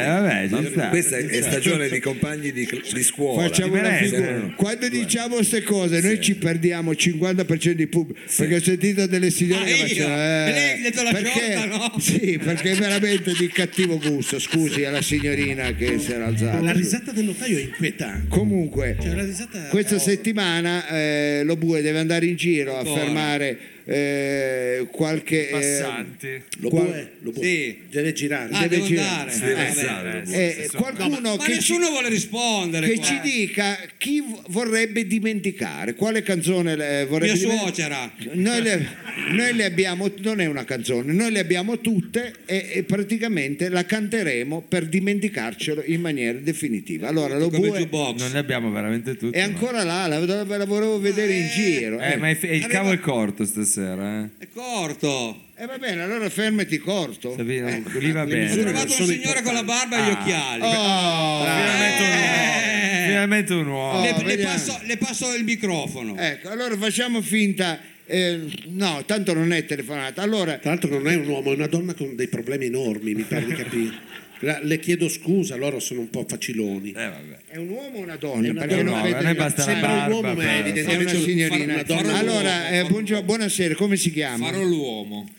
eh, 0.04 0.08
vabbè, 0.08 0.48
ci 0.50 0.70
sta. 0.72 0.88
questa 0.90 1.18
è, 1.18 1.26
è 1.26 1.42
stagione 1.42 1.90
di 1.90 2.00
compagni 2.00 2.52
di, 2.52 2.68
di 2.94 3.04
scuola. 3.04 3.48
Facciamo 3.48 3.74
Di 3.74 3.80
una 3.80 3.94
figura. 3.94 4.54
Quando 4.56 4.90
diciamo 4.90 5.36
queste 5.36 5.62
cose, 5.64 6.02
noi 6.02 6.20
ci 6.22 6.36
perdiamo 6.36 6.92
50% 6.92 7.72
di 7.72 7.88
pubblico. 7.88 8.20
Perché 8.36 8.56
ho 8.56 8.62
sentito 8.62 9.06
delle 9.08 9.30
signore 9.30 9.62
Ah, 9.64 9.66
che 9.66 9.74
facevano. 9.76 10.16
E 10.16 10.52
lei 10.52 10.82
detto 10.82 11.04
la 11.04 11.12
perché, 11.12 11.30
sciolta, 11.30 11.66
no? 11.66 12.00
Sì, 12.00 12.40
perché 12.44 12.72
è 12.72 12.76
veramente 12.76 13.34
di 13.38 13.48
cattivo 13.48 14.00
gusto. 14.00 14.40
Scusi 14.40 14.84
alla 14.86 15.02
signorina 15.02 15.72
che 15.74 16.00
si 16.00 16.12
era 16.12 16.26
alzata. 16.26 16.60
La 16.62 16.72
risata 16.72 17.12
del 17.12 17.26
notaio 17.26 17.58
è 17.58 17.62
inquietante. 17.62 18.28
Comunque, 18.30 18.98
Cioè, 19.02 19.14
risata 19.24 19.60
questa 19.70 19.96
è- 19.96 20.00
settimana 20.00 20.88
eh, 20.88 21.42
lo 21.44 21.56
bue 21.58 21.82
deve 21.82 22.00
andare 22.00 22.26
in 22.26 22.36
giro 22.36 22.76
a 22.76 22.80
Ancora. 22.80 23.02
fermare 23.02 23.58
eh, 23.86 24.88
qualche 24.92 25.48
eh, 25.50 25.52
Passanti. 25.52 26.42
Lo 26.60 26.70
Qual- 26.70 26.86
bue, 26.86 27.12
lo 27.22 27.32
bue. 27.32 27.44
Sì. 27.44 27.82
Deve 27.90 28.14
girare. 28.14 28.50
Ah, 28.54 28.68
deve 28.68 28.82
girare. 28.84 29.32
andare. 29.32 30.26
Sì, 30.26 30.34
Eh, 30.34 30.56
eh, 30.64 30.70
qualcuno 30.76 31.20
Ma 31.36 31.38
che, 31.38 31.52
ci, 31.54 31.72
nessuno 31.74 31.90
vuole 31.90 32.10
rispondere. 32.10 32.88
che 32.88 32.96
qua. 32.96 33.04
ci 33.06 33.20
dica 33.22 33.78
chi 33.98 34.24
vorrebbe 34.48 35.06
dimenticare, 35.08 35.94
quale 35.96 36.22
canzone 36.24 36.74
eh, 36.74 37.06
vorrebbe 37.06 37.34
Mia 37.46 37.58
suocera. 37.58 38.12
Noi 38.34 38.62
le, 38.62 38.88
noi 39.32 39.54
le 39.54 39.66
abbiamo, 39.66 40.12
non 40.18 40.40
è 40.42 40.46
una 40.46 40.64
canzone, 40.66 41.14
noi 41.14 41.32
le 41.32 41.40
abbiamo 41.40 41.80
tutte 41.80 42.34
e, 42.46 42.70
e 42.74 42.84
praticamente 42.84 43.70
la 43.70 43.86
canteremo 43.86 44.64
per 44.68 44.88
dimenticarcelo 44.88 45.84
in 45.86 46.02
maniera 46.02 46.38
definitiva. 46.40 47.08
Allora, 47.08 47.38
lo 47.38 47.50
bue. 47.50 47.88
Non 47.92 48.32
le 48.32 48.38
abbiamo 48.40 48.72
veramente 48.72 49.16
tutte. 49.16 49.38
è 49.38 49.42
ancora 49.42 49.84
là, 49.84 50.08
la, 50.08 50.20
la- 50.20 50.44
la 50.44 50.66
volevo 50.66 51.00
vedere 51.00 51.34
in 51.34 51.48
giro. 51.50 51.98
ma... 51.98 52.08
Eh, 52.10 52.14
eh. 52.14 52.18
ma 52.18 52.30
è- 52.30 52.38
il 52.42 52.50
Arriva- 52.64 52.68
cavo 52.68 52.92
è 52.92 53.00
corto 53.00 53.46
stasera, 53.46 53.74
eh. 53.82 54.30
È 54.46 54.48
corto. 54.54 55.44
Eh, 55.58 55.66
va 55.66 55.78
bene, 55.78 56.02
allora 56.04 56.30
fermati 56.30 56.78
corto. 56.80 57.34
Sabino, 57.36 57.68
Eh, 57.68 57.84
lì 58.00 58.12
va 58.12 58.24
Ho 58.24 58.26
bene. 58.26 58.44
misure 58.44 58.62
trovato 58.64 58.86
non 58.88 58.96
un 59.00 59.06
sono 59.06 59.08
signore 59.20 59.42
con 59.42 59.54
la 59.54 59.64
barba 59.64 59.98
e 59.98 60.04
gli 60.10 60.12
occhiali. 60.14 60.62
Oh, 60.64 61.44
Finalmente 61.46 62.04
un 62.04 62.08
uomo. 62.08 62.44
Eh. 62.64 63.06
Finalmente 63.08 63.54
un 63.54 63.68
uomo. 63.68 64.02
le, 64.02 64.12
Oh, 64.12 64.18
le 64.18 64.24
vediamo. 64.24 64.52
passo, 64.54 64.80
le 64.84 64.98
passo 64.98 65.34
il 65.36 65.44
microfono. 65.44 66.16
ecco, 66.18 66.50
allora 66.50 66.76
facciamo 66.78 67.22
finta. 67.22 67.80
eh, 68.08 68.40
no, 68.68 69.04
tanto 69.06 69.34
non 69.34 69.52
è 69.54 69.66
telefonata. 69.66 70.22
Allora, 70.22 70.58
Tra 70.58 70.72
l'altro 70.72 70.90
non 70.92 71.08
è 71.08 71.16
un 71.16 71.28
uomo, 71.28 71.52
è 71.52 71.56
una 71.56 71.68
donna 71.68 71.94
con 71.94 72.16
dei 72.16 72.28
problemi 72.28 72.66
enormi, 72.66 73.14
mi 73.14 73.24
pare 73.24 73.46
di 73.46 73.54
capire. 73.54 73.94
La- 74.40 74.60
le 74.62 74.80
chiedo 74.80 75.08
scusa, 75.08 75.56
loro 75.56 75.80
sono 75.80 76.02
un 76.02 76.10
po' 76.10 76.26
faciloni. 76.28 76.90
Eh, 76.90 76.94
vabbè. 76.94 77.38
è 77.48 77.58
un 77.58 77.70
uomo 77.70 77.98
o 78.00 78.02
una 78.02 78.16
donna? 78.18 78.48
È 78.48 78.50
una 78.52 78.66
donna. 78.66 78.82
non 78.84 79.10
No, 79.10 79.16
a 79.18 79.22
noi 79.22 79.34
basta 79.36 79.66
la 79.66 79.72
Sembra 79.72 79.90
un 79.92 79.98
barba. 79.98 80.14
uomo, 80.16 80.34
ma 80.34 80.44
è 80.44 80.46
è 80.46 80.60
evidentemente 80.60 81.16
una 81.16 81.24
signorina. 81.26 81.74
una 81.74 81.84
donna. 81.84 82.18
Allora, 82.18 82.70
eh, 82.70 82.84
buongio- 82.86 83.24
buonasera, 83.24 83.76
come 83.76 83.96
si 83.96 84.12
chiama? 84.12 84.46
Farò 84.48 84.64
l'uomo. 84.64 85.30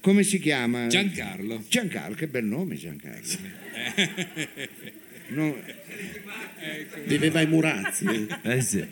Come 0.00 0.22
si 0.24 0.38
chiama? 0.40 0.86
Giancarlo. 0.88 1.62
Giancarlo, 1.68 2.14
che 2.16 2.26
bel 2.26 2.44
nome 2.44 2.74
Giancarlo. 2.76 3.20
No, 5.34 5.56
Viveva 7.06 7.40
ai 7.40 7.46
Murazzi. 7.46 8.04
eh. 8.44 8.52
Eh 8.56 8.60
sì. 8.60 8.84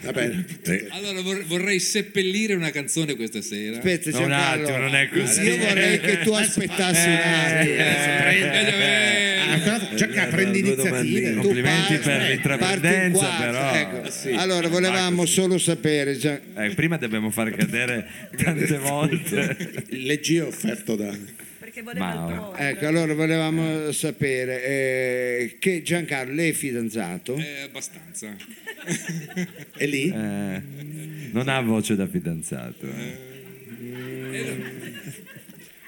Va 0.00 0.12
bene. 0.12 0.44
Allora 0.90 1.20
vor- 1.22 1.44
vorrei 1.44 1.78
seppellire 1.78 2.54
una 2.54 2.70
canzone 2.70 3.14
questa 3.14 3.40
sera. 3.40 3.76
aspetta, 3.76 4.10
No, 4.10 4.24
un 4.24 4.32
attimo, 4.32 4.76
non 4.78 4.94
è 4.94 5.08
così. 5.08 5.42
Io 5.42 5.56
vorrei 5.56 6.00
che 6.00 6.18
tu 6.20 6.32
aspettassi 6.32 7.08
un 7.08 7.14
attimo. 7.14 7.74
Eh, 7.74 9.34
Ah, 9.48 9.94
Gianca, 9.94 10.26
prendi. 10.26 10.62
Tu 10.62 10.74
Complimenti 10.74 11.62
parti- 11.62 11.96
per 11.98 12.28
l'intraprendenza, 12.28 13.28
però. 13.38 13.74
ecco. 13.74 14.10
Sì. 14.10 14.30
Allora, 14.30 14.68
volevamo 14.68 15.24
solo 15.26 15.56
sapere, 15.58 16.16
Gian- 16.16 16.40
Eh, 16.56 16.70
prima 16.74 16.96
dobbiamo 16.98 17.30
far 17.30 17.50
cadere 17.50 18.06
tante 18.36 18.78
volte. 18.78 19.56
Leggi 19.90 20.38
offerto 20.40 20.96
da... 20.96 21.16
Perché 21.76 21.82
voleva 21.82 22.14
Ma- 22.14 22.32
il 22.32 22.38
posto. 22.38 22.62
ecco, 22.62 22.86
allora 22.86 23.12
volevamo 23.14 23.92
sapere 23.92 24.64
eh, 24.64 25.56
che 25.58 25.82
Giancarlo 25.82 26.32
lei 26.32 26.50
è 26.50 26.52
fidanzato? 26.54 27.36
eh, 27.36 27.62
abbastanza. 27.64 28.34
È 29.76 29.84
lì? 29.84 30.08
Eh, 30.08 30.62
non 31.32 31.48
ha 31.48 31.60
voce 31.60 31.94
da 31.94 32.06
fidanzato. 32.06 32.86
Eh. 32.86 33.18
eh. 34.32 34.56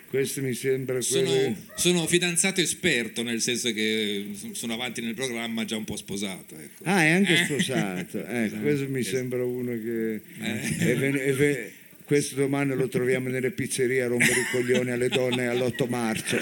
Questo 0.09 0.43
mi 0.43 0.53
sembra 0.53 0.99
quello... 0.99 1.29
Sono, 1.31 1.57
sono 1.75 2.07
fidanzato 2.07 2.61
esperto, 2.61 3.23
nel 3.23 3.41
senso 3.41 3.73
che 3.73 4.31
sono 4.53 4.75
avanti 4.75 5.01
nel 5.01 5.15
programma 5.15 5.65
già 5.65 5.77
un 5.77 5.85
po' 5.85 5.97
sposato. 5.97 6.55
Ecco. 6.55 6.83
Ah, 6.85 7.03
è 7.03 7.11
anche 7.11 7.45
sposato. 7.45 8.25
Ecco, 8.27 8.57
questo 8.61 8.89
mi 8.89 9.03
sembra 9.03 9.43
uno 9.45 9.71
che... 9.71 10.21
è 10.41 10.97
ven- 10.97 11.17
è 11.17 11.33
ve- 11.33 11.73
questo 12.09 12.37
domani 12.37 12.75
lo 12.75 12.89
troviamo 12.89 13.29
nelle 13.29 13.51
pizzerie 13.51 14.01
a 14.03 14.07
rompere 14.07 14.31
i 14.41 14.45
coglioni 14.51 14.91
alle 14.91 15.09
donne 15.11 15.47
all'8 15.47 15.89
marzo. 15.91 16.37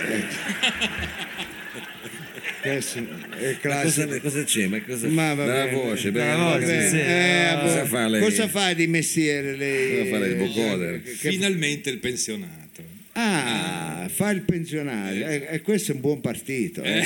Questo 2.63 3.05
è 3.39 3.57
classico. 3.61 4.07
Cosa, 4.07 4.21
cosa 4.21 4.45
c'è? 4.45 4.67
Ma 4.67 4.81
cosa 4.83 5.09
Ma 5.09 5.35
va 5.35 5.45
Dalla 5.45 5.65
bene. 5.65 5.77
voce, 5.77 6.13
Dalla 6.13 6.37
voce, 6.57 6.89
sì. 6.89 6.97
Eh, 6.99 7.59
Cosa 7.63 7.81
boh, 7.81 7.87
fa 7.87 8.09
lei? 8.09 8.21
cosa 8.23 8.49
fa 8.49 8.73
di 8.75 8.87
mestiere 8.87 9.57
lei? 9.57 9.99
Cosa 9.99 10.11
fa 10.11 10.19
lei, 10.19 10.31
il 10.31 10.37
vocoder? 10.37 11.03
Che- 11.03 11.11
Finalmente 11.31 11.91
il 11.91 11.99
pensionato. 11.99 12.83
Ah, 13.19 14.09
fa 14.13 14.31
il 14.31 14.43
pensionario, 14.43 15.27
e 15.27 15.47
e 15.51 15.61
questo 15.63 15.91
è 15.93 15.95
un 15.95 16.01
buon 16.01 16.21
partito. 16.21 16.83
eh. 16.83 17.03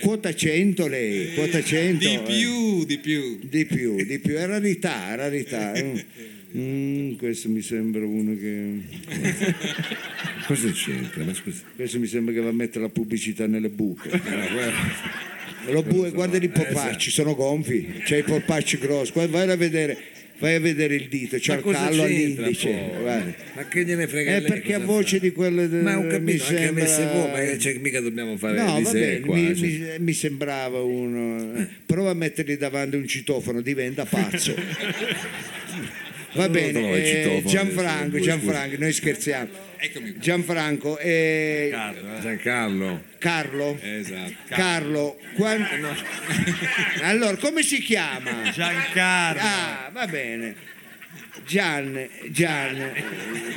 Quota 0.00 0.34
100 0.34 0.86
lei, 0.88 1.34
quota 1.34 1.62
100. 1.62 1.98
Di 2.08 2.14
eh. 2.14 2.20
più, 2.20 2.84
di 2.84 2.98
più. 2.98 3.38
Di 3.42 3.64
più, 3.66 4.04
di 4.04 4.18
più, 4.18 4.34
è 4.34 4.46
rarità, 4.46 5.12
è 5.12 5.16
rarità. 5.16 5.72
Mm. 6.56 7.14
Questo 7.16 7.48
mi 7.48 7.62
sembra 7.62 8.04
uno 8.04 8.34
che. 8.36 8.80
Cosa 10.46 10.70
c'entra? 10.72 11.24
Ma 11.24 11.32
scusa. 11.34 11.62
Questo 11.74 11.98
mi 11.98 12.06
sembra 12.06 12.34
che 12.34 12.40
va 12.40 12.48
a 12.50 12.52
mettere 12.52 12.80
la 12.84 12.90
pubblicità 12.90 13.46
nelle 13.46 13.68
buche. 13.70 14.08
Guarda. 14.10 15.30
Lo 15.70 15.82
bue, 15.84 16.10
guarda 16.10 16.36
i 16.38 16.48
polpacci, 16.48 17.10
sono 17.12 17.34
gonfi, 17.36 18.00
c'è 18.04 18.16
i 18.18 18.22
polpacci 18.24 18.78
grossi. 18.78 19.12
Vai 19.14 19.48
a 19.48 19.54
vedere, 19.56 19.96
vai 20.40 20.56
a 20.56 20.60
vedere 20.60 20.96
il 20.96 21.06
dito, 21.08 21.36
c'è 21.38 21.56
il 21.58 21.62
callo 21.62 22.02
all'indice. 22.02 22.90
guarda. 23.00 23.32
Ma 23.54 23.68
che 23.68 23.84
gliene 23.84 24.08
frega 24.08 24.36
È 24.36 24.42
perché 24.42 24.74
a 24.74 24.80
voce 24.80 25.18
fa? 25.18 25.22
di 25.22 25.30
quelle 25.30 25.68
Ma 25.68 25.98
ho 25.98 26.06
capito, 26.08 26.42
anche 26.42 26.56
sembra... 26.56 26.82
avesse 26.82 27.06
voi, 27.12 27.30
ma 27.30 27.58
cioè, 27.58 27.74
mica 27.78 28.00
dobbiamo 28.00 28.36
fare 28.36 28.56
No, 28.60 28.76
di 28.78 28.82
va 28.82 28.90
sé 28.90 28.98
bene, 28.98 29.20
qua. 29.20 29.36
mi, 29.36 29.54
cioè. 29.56 29.68
mi- 29.68 30.04
mi 30.04 30.12
sembrava 30.12 30.80
uno. 30.82 31.66
Prova 31.86 32.10
a 32.10 32.14
mettergli 32.14 32.56
davanti 32.56 32.96
un 32.96 33.06
citofono, 33.06 33.60
diventa 33.60 34.04
pazzo. 34.04 34.52
Va 36.34 36.48
bene, 36.48 36.72
trovo 36.72 36.96
il 36.96 37.02
eh, 37.02 37.06
citofono 37.06 37.48
Gianfranco, 37.48 38.20
Gianfranco, 38.20 38.76
noi 38.78 38.92
scherziamo. 38.92 39.48
Eccomi. 39.76 40.14
Gianfranco, 40.18 40.98
eh, 40.98 41.68
Giancarlo. 42.22 43.02
Carlo, 43.18 43.78
Esatto. 43.80 44.32
Carlo, 44.48 45.18
quan- 45.34 45.66
allora 47.02 47.36
come 47.36 47.62
si 47.62 47.80
chiama? 47.80 48.50
Giancarlo. 48.50 49.40
Ah, 49.42 49.90
va 49.92 50.06
bene. 50.06 50.70
Gian, 51.44 52.08
Gian, 52.30 52.92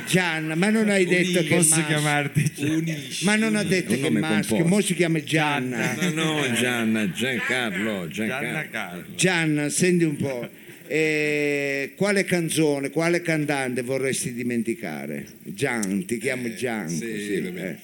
Gian, 0.06 0.52
ma 0.56 0.70
non 0.70 0.88
hai 0.88 1.06
detto 1.06 1.40
che 1.40 1.54
è 1.54 1.56
Posso 1.56 1.84
chiamarti 1.84 2.52
Unisci. 2.58 3.24
Ma 3.24 3.36
non 3.36 3.54
ha 3.54 3.62
detto 3.62 3.94
che 3.94 4.06
è 4.06 4.10
maschio, 4.10 4.66
mo 4.66 4.80
si 4.80 4.94
chiama 4.94 5.22
Gianna. 5.22 5.94
No, 6.00 6.10
no, 6.40 6.52
Gianna, 6.52 7.10
Giancarlo, 7.10 8.08
Giancarlo. 8.08 8.50
Giancarlo. 8.50 9.04
Gian, 9.14 9.70
senti 9.70 10.04
un 10.04 10.16
po'. 10.16 10.48
Eh, 10.88 11.92
quale 11.96 12.24
canzone, 12.24 12.90
quale 12.90 13.20
cantante 13.22 13.82
vorresti 13.82 14.32
dimenticare? 14.32 15.26
Gian, 15.42 16.04
ti 16.04 16.18
chiamo 16.18 16.52
Gian. 16.54 16.88
Sì, 16.88 16.98
così, 16.98 17.52
eh. 17.56 17.76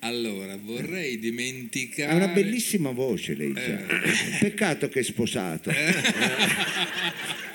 Allora, 0.00 0.58
vorrei 0.60 1.18
dimenticare. 1.18 2.10
Ha 2.10 2.14
una 2.16 2.28
bellissima 2.28 2.90
voce 2.90 3.34
lei, 3.34 3.50
Eh. 3.56 3.60
Gian. 3.60 3.86
Peccato 4.40 4.88
che 4.88 5.00
è 5.00 5.02
sposato. 5.02 5.70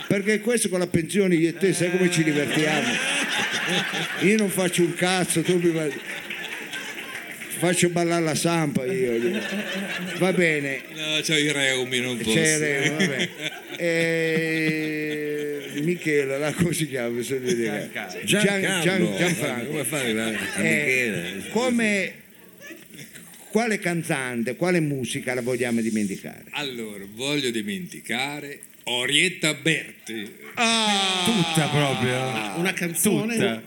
Perché 0.08 0.40
questo 0.40 0.70
con 0.70 0.80
la 0.80 0.88
pensione 0.88 1.36
io 1.36 1.50
e 1.50 1.58
te 1.58 1.74
sai 1.74 1.92
come 1.92 2.10
ci 2.10 2.24
divertiamo? 2.24 2.88
Io 4.22 4.38
non 4.38 4.50
faccio 4.50 4.84
un 4.84 4.94
cazzo, 4.94 5.42
tu 5.42 5.60
mi 5.60 5.70
vai- 5.72 5.92
faccio 7.58 7.90
ballare 7.90 8.24
la 8.24 8.36
sampa 8.36 8.86
io. 8.86 9.40
Va 10.18 10.32
bene, 10.34 10.82
No, 10.94 11.20
c'ho 11.22 11.36
i 11.38 11.52
reumi, 11.52 12.00
non 12.00 12.18
posso. 12.18 12.34
c'è 12.34 12.92
vabbè. 12.98 13.30
Eh, 14.50 15.72
Michele, 15.82 16.38
là, 16.40 16.52
come 16.54 16.74
si 16.74 16.88
chiama? 16.88 17.20
Dire. 17.22 17.90
Gian- 17.94 18.20
Giancarlo. 18.24 18.82
Gian- 18.84 19.16
Gianfranco. 19.18 19.68
Come 19.72 19.84
fare 19.84 20.12
a 20.20 20.30
Eh, 20.32 20.32
Michele? 20.32 21.44
come 21.52 22.14
quale 23.52 23.80
cantante, 23.80 24.56
quale 24.56 24.80
musica 24.80 25.34
la 25.36 25.42
vogliamo 25.42 25.82
dimenticare? 25.82 26.44
Allora, 26.52 27.04
voglio 27.14 27.50
dimenticare 27.52 28.60
Orietta 28.84 29.54
Berti. 29.54 30.24
Tutta 30.56 31.68
proprio. 31.72 32.60
Una 32.60 32.74
canzone. 32.74 33.34
Tutta. 33.36 33.64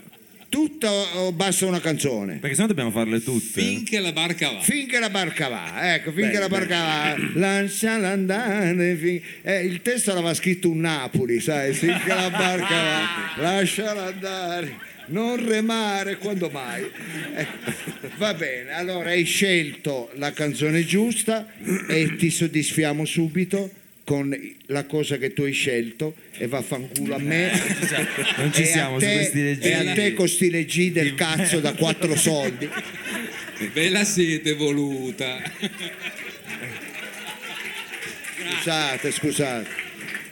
Tutta 0.50 0.90
o 0.90 1.30
basta 1.30 1.64
una 1.66 1.78
canzone? 1.80 2.38
Perché 2.38 2.56
sennò 2.56 2.66
dobbiamo 2.66 2.90
farle 2.90 3.22
tutte. 3.22 3.60
Finché 3.62 4.00
la 4.00 4.10
barca 4.10 4.50
va. 4.50 4.60
Finché 4.60 4.98
la 4.98 5.08
barca 5.08 5.46
va, 5.46 5.94
ecco, 5.94 6.10
finché 6.10 6.26
Bene, 6.32 6.38
la 6.40 6.48
barca 6.48 6.76
va, 6.82 7.16
lasciala 7.34 8.08
andare. 8.10 8.96
fin- 8.96 9.20
eh, 9.42 9.64
il 9.64 9.80
testo 9.80 10.12
l'aveva 10.12 10.34
scritto 10.34 10.68
un 10.68 10.80
Napoli, 10.80 11.38
sai, 11.38 11.72
finché 11.72 12.08
la 12.08 12.30
barca 12.30 12.74
va, 12.74 13.42
lasciala 13.42 14.06
andare, 14.06 14.76
non 15.06 15.36
remare, 15.46 16.18
quando 16.18 16.50
mai? 16.50 16.82
Eh, 17.36 17.46
va 18.16 18.34
bene, 18.34 18.72
allora 18.72 19.10
hai 19.10 19.22
scelto 19.24 20.10
la 20.14 20.32
canzone 20.32 20.84
giusta 20.84 21.46
e 21.88 22.16
ti 22.16 22.28
soddisfiamo 22.28 23.04
subito 23.04 23.70
con 24.10 24.36
la 24.66 24.86
cosa 24.86 25.18
che 25.18 25.32
tu 25.32 25.42
hai 25.42 25.52
scelto 25.52 26.16
e 26.32 26.48
vaffanculo 26.48 27.14
a 27.14 27.18
me 27.20 27.48
Non 28.38 28.52
ci 28.52 28.62
e 28.62 28.64
siamo 28.64 28.96
a 28.96 28.98
su 28.98 29.06
te, 29.06 29.14
questi 29.14 29.68
e 29.68 29.72
a 29.72 29.92
te 29.92 30.14
con 30.14 30.26
sti 30.26 30.50
leggi 30.50 30.90
del 30.90 31.14
cazzo 31.14 31.60
da 31.60 31.74
quattro 31.74 32.16
soldi 32.16 32.68
Ve 33.72 33.88
la 33.88 34.02
siete 34.02 34.54
voluta. 34.54 35.40
Scusate, 38.56 39.12
scusate. 39.12 39.68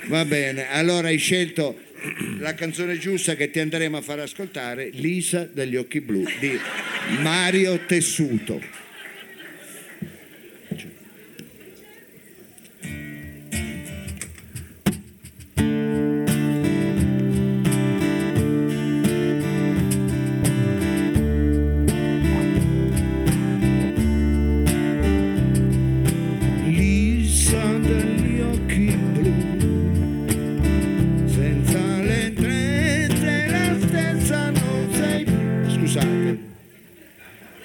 Va 0.06 0.24
bene, 0.24 0.70
allora 0.70 1.06
hai 1.06 1.18
scelto 1.18 1.78
la 2.40 2.54
canzone 2.54 2.98
giusta 2.98 3.36
che 3.36 3.50
ti 3.50 3.60
andremo 3.60 3.98
a 3.98 4.00
far 4.00 4.18
ascoltare, 4.18 4.88
Lisa 4.92 5.48
dagli 5.52 5.76
occhi 5.76 6.00
blu 6.00 6.24
di 6.40 6.58
Mario 7.20 7.78
Tessuto. 7.86 8.77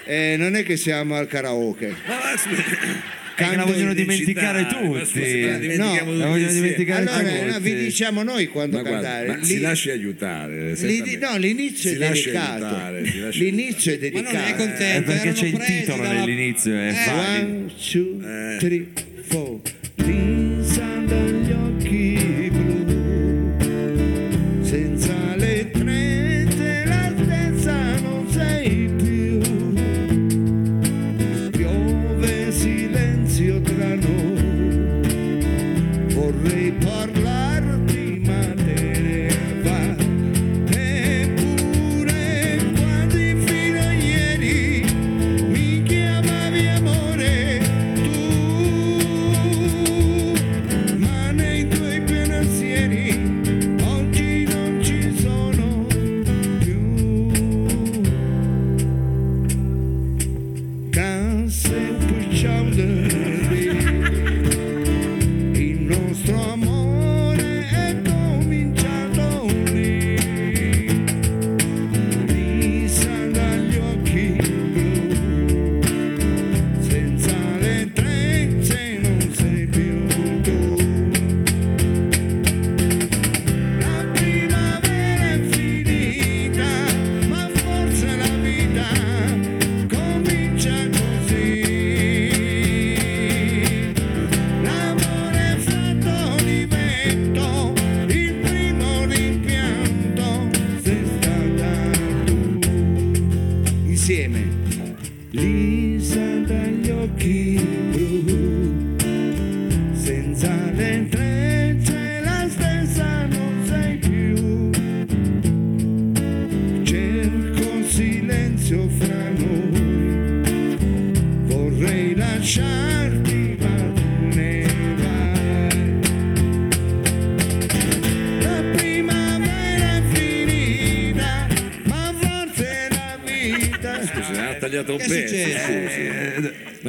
Eh, 0.06 0.36
non 0.38 0.54
è 0.56 0.62
che 0.62 0.76
siamo 0.76 1.14
al 1.16 1.26
karaoke. 1.26 1.88
È 1.88 1.94
che 3.50 3.56
la 3.56 3.64
vogliono 3.64 3.94
dimenticare 3.94 4.66
tutti. 4.66 5.20
dimentichiamo 5.22 6.12
No, 6.12 6.16
la 6.18 6.26
vogliono 6.26 6.52
dimenticare 6.52 7.06
Allora, 7.08 7.52
no, 7.52 7.58
vi 7.60 7.74
diciamo 7.74 8.22
noi 8.22 8.46
quando 8.46 8.76
Ma, 8.76 8.82
guarda, 8.82 9.08
cantare. 9.08 9.26
ma 9.38 9.42
si 9.44 9.58
lasci 9.60 9.90
aiutare. 9.90 10.70
esattamente. 10.70 11.16
no, 11.18 11.36
l'inizio 11.38 11.90
Si 11.90 11.96
è 11.96 11.98
lasci 11.98 12.24
delicato. 12.30 12.64
aiutare, 12.64 13.02
L'inizio 13.32 13.92
è 13.92 14.10
Ma 14.12 14.20
non 14.20 14.34
è 14.36 14.54
contento. 14.56 15.10
È 15.10 15.14
perché 15.14 15.32
c'è 15.32 15.46
il 15.46 15.58
titolo 15.58 16.02
dalla- 16.02 16.20
nell'inizio, 16.20 16.72
è 16.74 16.88
Eh. 16.88 17.10
One, 17.10 17.72
two, 17.90 18.20
Eh. 18.22 18.56
three, 18.58 18.86
four. 19.26 19.60
Lisa 19.96 21.02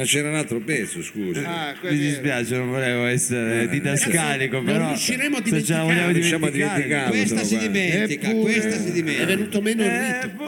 c'era 0.06 0.28
un 0.28 0.36
altro 0.36 0.60
pezzo, 0.60 1.02
scusa. 1.02 1.42
Ah, 1.46 1.74
Mi 1.82 1.96
dispiace, 1.98 2.56
non 2.56 2.70
volevo 2.70 3.04
essere 3.06 3.68
didascalico, 3.68 4.56
non 4.56 4.64
però 4.64 4.88
riusciremo 4.88 5.36
a 5.36 5.40
Riusciamo 5.40 6.46
a 6.46 6.50
dimenticare. 6.50 6.50
dimenticarlo. 6.50 7.10
Questa 7.10 7.44
si 7.44 7.58
dimentica, 7.58 8.28
Eppure- 8.28 8.52
questa 8.52 8.78
si 8.80 8.88
È 8.88 8.92
dimentica. 8.92 9.24
venuto 9.26 9.60
meno 9.60 9.82
il 9.84 9.90
ritmo. 9.90 10.45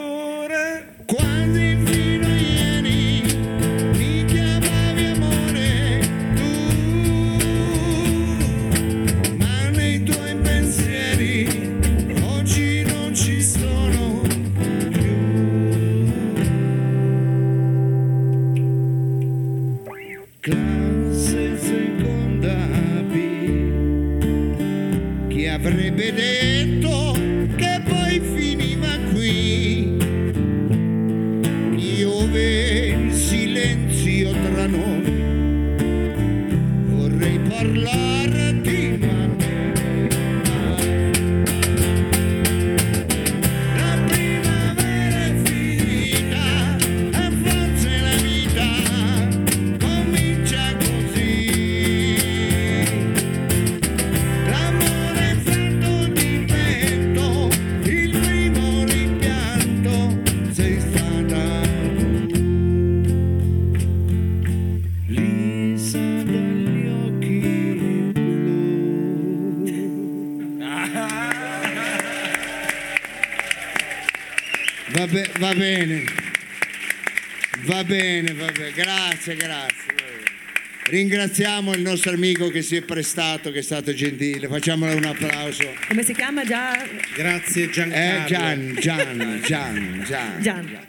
Ringraziamo 81.09 81.73
il 81.73 81.81
nostro 81.81 82.11
amico 82.11 82.49
che 82.49 82.61
si 82.61 82.75
è 82.75 82.83
prestato, 82.83 83.49
che 83.49 83.59
è 83.59 83.61
stato 83.63 83.91
gentile, 83.95 84.47
facciamole 84.47 84.93
un 84.93 85.05
applauso. 85.05 85.63
Come 85.87 86.03
si 86.03 86.13
chiama 86.13 86.45
già? 86.45 86.85
Grazie 87.15 87.67
Giancarlo. 87.67 88.25
Eh, 88.25 88.27
Gian, 88.27 88.77
Gian, 88.79 89.41
Gian, 89.43 90.03
Gian. 90.05 90.39
Gian. 90.39 90.87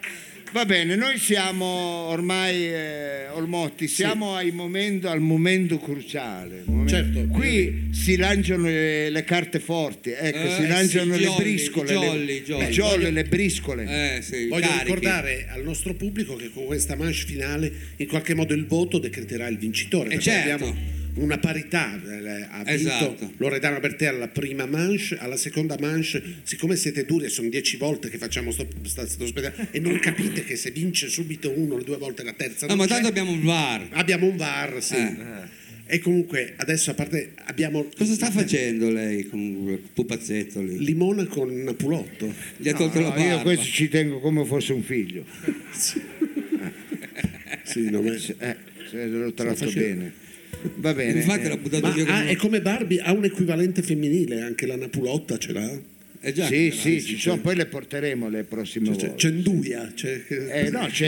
Va 0.53 0.67
bene, 0.67 0.95
noi 0.95 1.17
siamo 1.17 1.65
ormai, 1.65 2.67
eh, 2.67 3.29
Olmotti, 3.29 3.89
siamo 3.89 4.35
ai 4.37 4.51
momento- 4.51 5.09
al 5.09 5.21
momento 5.21 5.79
cruciale. 5.79 6.65
Momento- 6.91 7.19
Certo. 7.19 7.33
Qui 7.35 7.89
si 7.93 8.17
lanciano 8.17 8.65
le, 8.65 9.11
le 9.11 9.25
carte 9.25 9.59
forti, 9.61 10.11
ecco, 10.11 10.39
Eh, 10.39 10.55
si 10.57 10.67
lanciano 10.67 11.15
sì, 11.15 11.21
le 11.21 11.27
jolly, 11.27 11.43
briscole, 11.43 11.93
jolly, 11.93 12.25
le, 12.27 12.43
jolly. 12.43 12.65
le 12.65 12.71
giolle, 12.71 13.11
le 13.11 13.25
briscole. 13.25 14.17
Eh, 14.17 14.23
sì, 14.23 14.47
Voglio 14.49 14.67
carichi. 14.67 14.85
ricordare 14.85 15.47
al 15.49 15.63
nostro 15.63 15.95
pubblico 15.95 16.37
che 16.37 16.51
con 16.51 16.67
questa 16.67 16.97
manche 16.97 17.25
finale 17.25 17.73
in 17.97 18.07
qualche 18.07 18.35
modo 18.35 18.55
il 18.55 18.67
voto 18.67 18.99
decreterà 18.99 19.47
il 19.49 19.59
vincitore. 19.59 20.07
Eh, 20.07 20.17
perché 20.17 20.23
certo. 20.31 20.65
abbiamo 20.65 20.99
una 21.15 21.39
parità. 21.39 21.95
eh, 21.95 22.47
Ha 22.51 22.59
vinto 22.65 22.71
Esatto. 22.73 23.33
Loredana 23.39 23.81
Bertè 23.81 24.07
alla 24.07 24.29
prima 24.29 24.65
manche, 24.67 25.17
alla 25.19 25.37
seconda 25.37 25.77
manche, 25.81 26.23
siccome 26.45 26.77
siete 26.77 27.05
duri 27.05 27.27
e 27.27 27.29
sono 27.29 27.49
dieci 27.49 27.77
volte 27.77 28.09
che 28.09 28.17
facciamo 28.19 28.51
sto, 28.53 28.67
sto 28.85 29.27
spettacolo 29.27 29.69
e 29.71 29.81
non 29.81 29.99
capite 29.99 30.45
che 30.45 30.57
se 30.57 30.71
vince 30.71 31.09
subito 31.09 31.51
uno, 31.57 31.77
le 31.77 31.85
due 31.85 31.97
volte 31.97 32.23
la 32.23 32.33
terza. 32.33 32.67
No, 32.67 32.77
ma 32.77 32.87
tanto 32.87 33.09
abbiamo 33.09 33.33
un 33.33 33.43
VAR. 33.43 33.89
Abbiamo 33.91 34.27
un 34.27 34.37
VAR, 34.37 34.83
sì. 34.83 34.95
Eh. 34.95 35.59
E 35.93 35.99
comunque 35.99 36.53
adesso 36.57 36.93
a 36.93 36.95
parte 36.95 37.33
abbiamo 37.47 37.85
Cosa 37.97 38.15
sta 38.15 38.31
facendo 38.31 38.91
lei 38.91 39.27
con 39.27 39.65
quel 39.65 39.79
pupazzetto 39.93 40.63
lì? 40.63 40.79
Limona 40.85 41.27
con 41.27 41.53
Napulotto. 41.65 42.33
Gli 42.57 42.69
ha 42.69 42.75
tolto 42.75 43.01
No, 43.01 43.09
la 43.09 43.17
io 43.17 43.27
barba. 43.29 43.43
questo 43.43 43.65
ci 43.65 43.89
tengo 43.89 44.21
come 44.21 44.45
fosse 44.45 44.73
un 44.73 44.83
figlio. 44.85 45.25
Sì, 47.65 47.91
non 47.91 48.07
è- 48.07 48.13
Eh, 48.13 48.57
se 48.89 49.07
lo 49.07 49.33
tratto 49.33 49.69
bene. 49.73 50.13
Va 50.77 50.95
bene. 50.95 51.19
Infatti 51.21 51.47
eh, 51.47 51.49
l'ha 51.49 51.57
buttato 51.57 51.87
Ma 51.89 51.93
via 51.93 52.05
come... 52.05 52.29
è 52.29 52.37
come 52.37 52.61
Barbie, 52.61 53.01
ha 53.01 53.13
un 53.13 53.25
equivalente 53.25 53.83
femminile, 53.83 54.43
anche 54.43 54.67
la 54.67 54.77
Napulotta 54.77 55.39
ce 55.39 55.53
l'ha. 55.53 55.81
Eh 56.23 56.33
già, 56.35 56.47
sì, 56.47 56.69
l'ha. 56.69 56.75
sì, 56.75 57.03
ci 57.03 57.19
sono, 57.19 57.39
poi 57.41 57.57
le 57.57 57.65
porteremo 57.65 58.29
le 58.29 58.45
prossime 58.45 58.91
C'è, 58.91 58.91
volte. 58.91 59.15
c'è 59.17 59.31
Nduia, 59.31 59.91
c'è, 59.95 60.21
Eh, 60.29 60.69
no, 60.69 60.87
c'è 60.91 61.07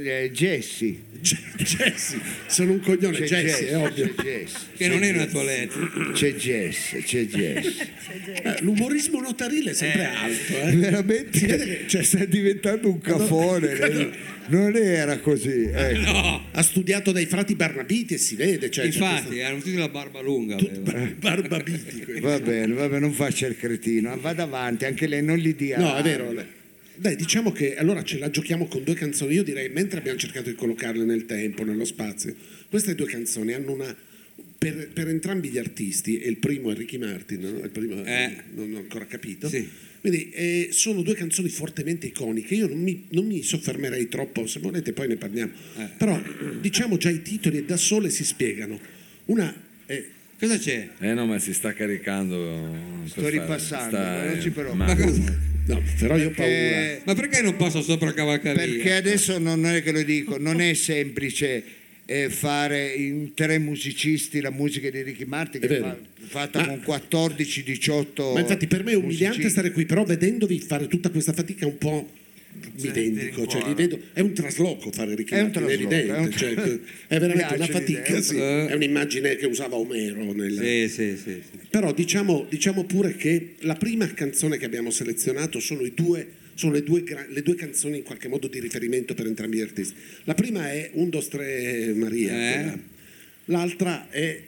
eh, 0.00 0.30
Jessie. 0.32 0.96
c'è 1.20 1.36
Jessie, 1.56 2.20
sono 2.46 2.70
un 2.72 2.80
coglione, 2.80 3.18
C'è 3.18 3.24
Jessie, 3.42 3.68
è 3.70 3.76
ovvio. 3.76 4.14
c'è 4.14 4.22
Jessie. 4.22 4.58
Che 4.76 4.86
non 4.88 5.02
è 5.02 5.10
una 5.10 5.26
toilette. 5.26 5.78
C'è 6.12 6.34
Jess, 6.34 7.02
c'è 7.02 7.24
Jess. 7.26 7.80
Eh, 8.44 8.56
L'umorismo 8.60 9.20
notarile 9.20 9.72
è 9.72 9.74
sempre 9.74 10.04
alto, 10.04 10.52
eh. 10.60 10.76
Veramente 10.76 11.36
Si 11.38 11.46
vede 11.46 11.64
che- 11.64 11.84
cioè, 11.88 12.02
sta 12.04 12.24
diventando 12.24 12.88
un 12.88 13.00
cafone. 13.00 14.32
Non 14.46 14.76
era 14.76 15.20
così. 15.20 15.70
ecco. 15.72 16.00
No, 16.12 16.44
ha 16.50 16.62
studiato 16.62 17.12
dai 17.12 17.24
frati 17.24 17.54
Barnabiti 17.54 18.12
e 18.12 18.18
si 18.18 18.36
vede, 18.36 18.70
cioè, 18.70 18.84
c'è 18.90 18.90
infatti, 18.92 19.40
hanno 19.40 19.56
tutti 19.56 19.74
la 19.74 19.88
barba 19.88 20.20
lunga. 20.20 20.56
Barbabiti. 21.16 22.04
Va 22.20 22.38
bene, 22.40 22.74
va 22.74 22.86
bene, 22.88 22.98
non 23.00 23.12
faccia 23.12 23.46
il 23.46 23.56
cretino, 23.56 24.14
vada 24.20 24.43
avanti, 24.44 24.84
anche 24.84 25.06
lei 25.06 25.22
non 25.22 25.36
gli 25.36 25.54
dia. 25.54 25.78
No, 25.78 25.96
è 25.96 26.02
vero. 26.02 26.32
Dai, 26.96 27.16
diciamo 27.16 27.50
che 27.50 27.76
allora 27.76 28.04
ce 28.04 28.18
la 28.18 28.30
giochiamo 28.30 28.66
con 28.66 28.84
due 28.84 28.94
canzoni. 28.94 29.34
Io 29.34 29.42
direi, 29.42 29.68
mentre 29.68 29.98
abbiamo 29.98 30.18
cercato 30.18 30.48
di 30.48 30.54
collocarle 30.54 31.04
nel 31.04 31.26
tempo, 31.26 31.64
nello 31.64 31.84
spazio, 31.84 32.34
queste 32.70 32.94
due 32.94 33.06
canzoni 33.06 33.52
hanno 33.52 33.72
una. 33.72 33.96
Per, 34.56 34.88
per 34.94 35.08
entrambi 35.08 35.50
gli 35.50 35.58
artisti, 35.58 36.18
e 36.20 36.28
il 36.28 36.38
primo 36.38 36.70
è 36.70 36.74
Ricky 36.74 36.96
Martin, 36.96 37.40
no? 37.40 37.64
il 37.64 37.70
primo 37.70 38.02
Eh. 38.02 38.34
non 38.54 38.72
ho 38.74 38.78
ancora 38.78 39.04
capito. 39.04 39.46
Sì. 39.46 39.68
Quindi 40.00 40.30
eh, 40.30 40.68
sono 40.70 41.02
due 41.02 41.14
canzoni 41.14 41.48
fortemente 41.48 42.06
iconiche. 42.06 42.54
Io 42.54 42.68
non 42.68 42.78
mi, 42.78 43.06
non 43.10 43.26
mi 43.26 43.42
soffermerei 43.42 44.08
troppo, 44.08 44.46
se 44.46 44.60
volete 44.60 44.92
poi 44.92 45.08
ne 45.08 45.16
parliamo. 45.16 45.52
Eh. 45.78 45.88
Però 45.98 46.18
diciamo 46.60 46.96
già 46.96 47.10
i 47.10 47.20
titoli 47.22 47.64
da 47.64 47.76
sole 47.76 48.10
si 48.10 48.24
spiegano. 48.24 48.78
Una 49.26 49.54
è 49.86 50.02
Cosa 50.46 50.58
c'è? 50.58 50.88
Eh 51.00 51.14
no, 51.14 51.26
ma 51.26 51.38
si 51.38 51.52
sta 51.54 51.72
caricando. 51.72 52.74
Sto 53.06 53.28
ripassando, 53.28 53.96
non 53.98 54.38
ci 54.40 54.50
preoccupare. 54.50 54.94
ma- 54.94 55.04
cosa- 55.10 55.52
No, 55.66 55.82
però 55.98 56.16
io 56.18 56.28
ho 56.28 56.32
paura. 56.32 57.00
Ma 57.04 57.14
perché 57.14 57.40
non 57.40 57.56
passo 57.56 57.80
sopra 57.80 58.12
cavalcavia? 58.12 58.64
perché 58.66 58.92
adesso 58.94 59.38
non 59.38 59.64
è 59.64 59.82
che 59.82 59.92
lo 59.92 60.02
dico, 60.02 60.36
non 60.38 60.60
è 60.60 60.74
semplice 60.74 61.62
eh, 62.04 62.28
fare 62.28 62.88
in 62.92 63.32
tre 63.32 63.58
musicisti 63.58 64.42
la 64.42 64.50
musica 64.50 64.90
di 64.90 65.00
Ricky 65.00 65.24
Martin 65.24 65.62
che 65.62 65.78
fa- 65.78 65.96
fatta 66.26 66.60
Ma- 66.60 66.66
con 66.66 66.80
14-18 66.84 68.32
Ma 68.34 68.40
infatti 68.40 68.66
per 68.66 68.84
me 68.84 68.92
è 68.92 68.94
umiliante 68.96 69.26
musicisti. 69.38 69.48
stare 69.50 69.70
qui, 69.70 69.86
però 69.86 70.04
vedendovi 70.04 70.58
fare 70.60 70.86
tutta 70.86 71.08
questa 71.08 71.32
fatica 71.32 71.66
un 71.66 71.78
po' 71.78 72.10
mi 72.80 72.88
vendico, 72.90 73.46
cioè, 73.46 73.66
li 73.66 73.74
vedo, 73.74 73.98
è 74.12 74.20
un 74.20 74.32
trasloco 74.34 74.90
fare 74.90 75.14
Ricky 75.14 75.34
È 75.34 75.40
un 75.40 75.44
Martin, 75.52 75.62
è 75.62 75.66
trasloco, 75.66 75.94
evidente, 75.94 76.14
è 76.14 76.18
un- 76.18 76.32
cioè, 76.32 76.80
è 77.08 77.18
veramente 77.18 77.54
una 77.54 77.66
fatica, 77.66 78.02
è 78.02 78.12
un 78.14 78.22
sì. 78.22 78.34
trasloco. 78.36 78.68
è 78.68 78.74
un'immagine 78.74 79.36
che 79.36 79.46
usava 79.46 79.76
Omero. 79.76 80.32
nel- 80.32 80.88
Sì, 80.90 81.16
sì. 81.16 81.42
Però 81.70 81.92
diciamo, 81.92 82.46
diciamo 82.48 82.84
pure 82.84 83.14
che 83.16 83.54
la 83.60 83.74
prima 83.74 84.06
canzone 84.12 84.56
che 84.58 84.64
abbiamo 84.64 84.90
selezionato 84.90 85.60
sono, 85.60 85.82
i 85.84 85.92
due, 85.94 86.26
sono 86.54 86.72
le, 86.72 86.82
due, 86.82 87.04
le 87.28 87.42
due 87.42 87.54
canzoni 87.54 87.98
in 87.98 88.02
qualche 88.04 88.28
modo 88.28 88.46
di 88.48 88.60
riferimento 88.60 89.14
per 89.14 89.26
entrambi 89.26 89.58
gli 89.58 89.60
artisti. 89.62 89.94
La 90.24 90.34
prima 90.34 90.70
è 90.70 90.90
Un, 90.94 91.10
dos, 91.10 91.28
tre, 91.28 91.92
Maria, 91.94 92.32
Eh. 92.72 92.78
l'altra 93.46 94.08
è... 94.10 94.40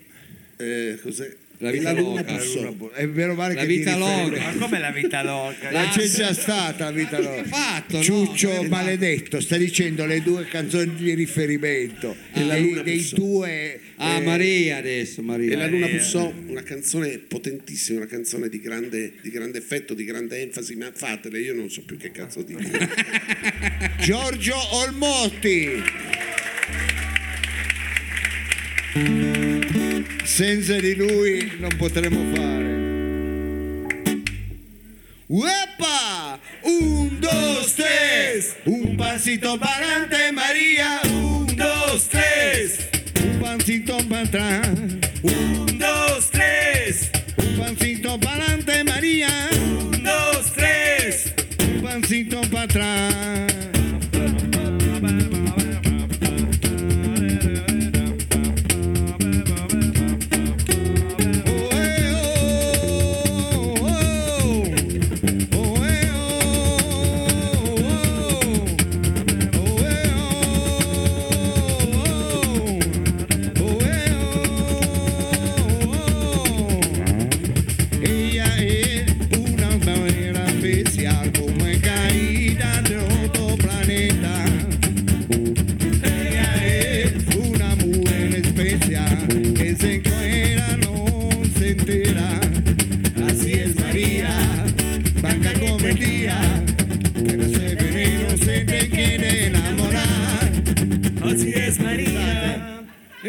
eh, 0.56 0.98
cos'è? 1.02 1.34
La 1.58 1.70
vita 1.70 1.92
luna 1.92 2.20
loca. 2.20 2.32
bussò. 2.34 2.90
È 2.92 3.08
vero 3.08 3.34
male 3.34 3.54
La 3.54 3.60
che 3.62 3.66
vita 3.66 3.96
loca. 3.96 4.38
Ma 4.38 4.52
come 4.58 4.78
la 4.78 4.90
vita 4.90 5.22
loca? 5.22 5.70
Ma 5.70 5.88
c'è 5.88 6.06
già 6.06 6.32
stata 6.34 6.84
la 6.84 6.90
vita 6.90 7.18
loca. 7.18 7.44
fatto, 7.44 7.96
no? 7.96 8.02
Ciuccio 8.02 8.60
Che 8.60 8.68
maledetto, 8.68 9.40
sta 9.40 9.56
dicendo 9.56 10.04
le 10.04 10.22
due 10.22 10.46
canzoni 10.46 10.94
di 10.94 11.14
riferimento 11.14 12.14
E 12.32 12.44
la 12.44 12.54
dei, 12.54 12.62
luna 12.62 12.82
dei 12.82 13.08
due 13.12 13.80
Ah, 13.98 14.18
eh, 14.18 14.22
Maria 14.22 14.76
adesso, 14.76 15.22
Maria. 15.22 15.52
E 15.52 15.56
la 15.56 15.66
Luna 15.66 15.88
bussò, 15.88 16.32
una 16.48 16.62
canzone 16.62 17.18
potentissima, 17.18 17.98
una 17.98 18.06
canzone 18.06 18.48
di 18.48 18.60
grande, 18.60 19.14
di 19.22 19.30
grande 19.30 19.58
effetto, 19.58 19.94
di 19.94 20.04
grande 20.04 20.40
enfasi, 20.42 20.76
ma 20.76 20.90
fatele, 20.92 21.40
io 21.40 21.54
non 21.54 21.70
so 21.70 21.82
più 21.82 21.96
che 21.96 22.10
cazzo 22.10 22.42
dire. 22.42 22.90
Giorgio 24.00 24.56
Olmotti. 24.74 25.82
senza 30.24 30.78
di 30.80 30.94
lui 30.94 31.52
non 31.58 31.76
potremo 31.76 32.20
fare. 32.34 32.76
¡Uepa! 35.28 36.38
Un, 36.62 37.18
dos, 37.20 37.74
tres. 37.74 38.56
Un 38.64 38.96
pasito 38.96 39.58
para 39.58 39.74
adelante, 39.74 40.32
María. 40.32 41.00
Un, 41.04 41.46
dos, 41.56 42.08
tres. 42.08 42.78
Un 43.24 43.40
pasito 43.40 43.96
para 44.08 44.22
atrás. 44.22 44.68
Un, 45.22 45.78
dos, 45.78 46.30
tres. 46.30 47.10
Un 47.38 47.56
pasito 47.58 48.20
para 48.20 48.44
adelante, 48.44 48.84
María. 48.84 49.28
Un, 49.52 50.02
dos, 50.04 50.52
tres. 50.54 51.32
Un 51.58 51.82
pasito 51.82 52.40
para 52.42 52.62
atrás. 52.62 53.65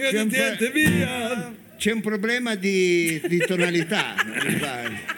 via 0.09 0.19
c'è 0.19 0.23
Duterte, 0.23 0.71
via! 0.71 1.53
C'è 1.77 1.91
un 1.91 2.01
problema 2.01 2.55
di, 2.55 3.21
di 3.27 3.37
tonalità, 3.37 4.15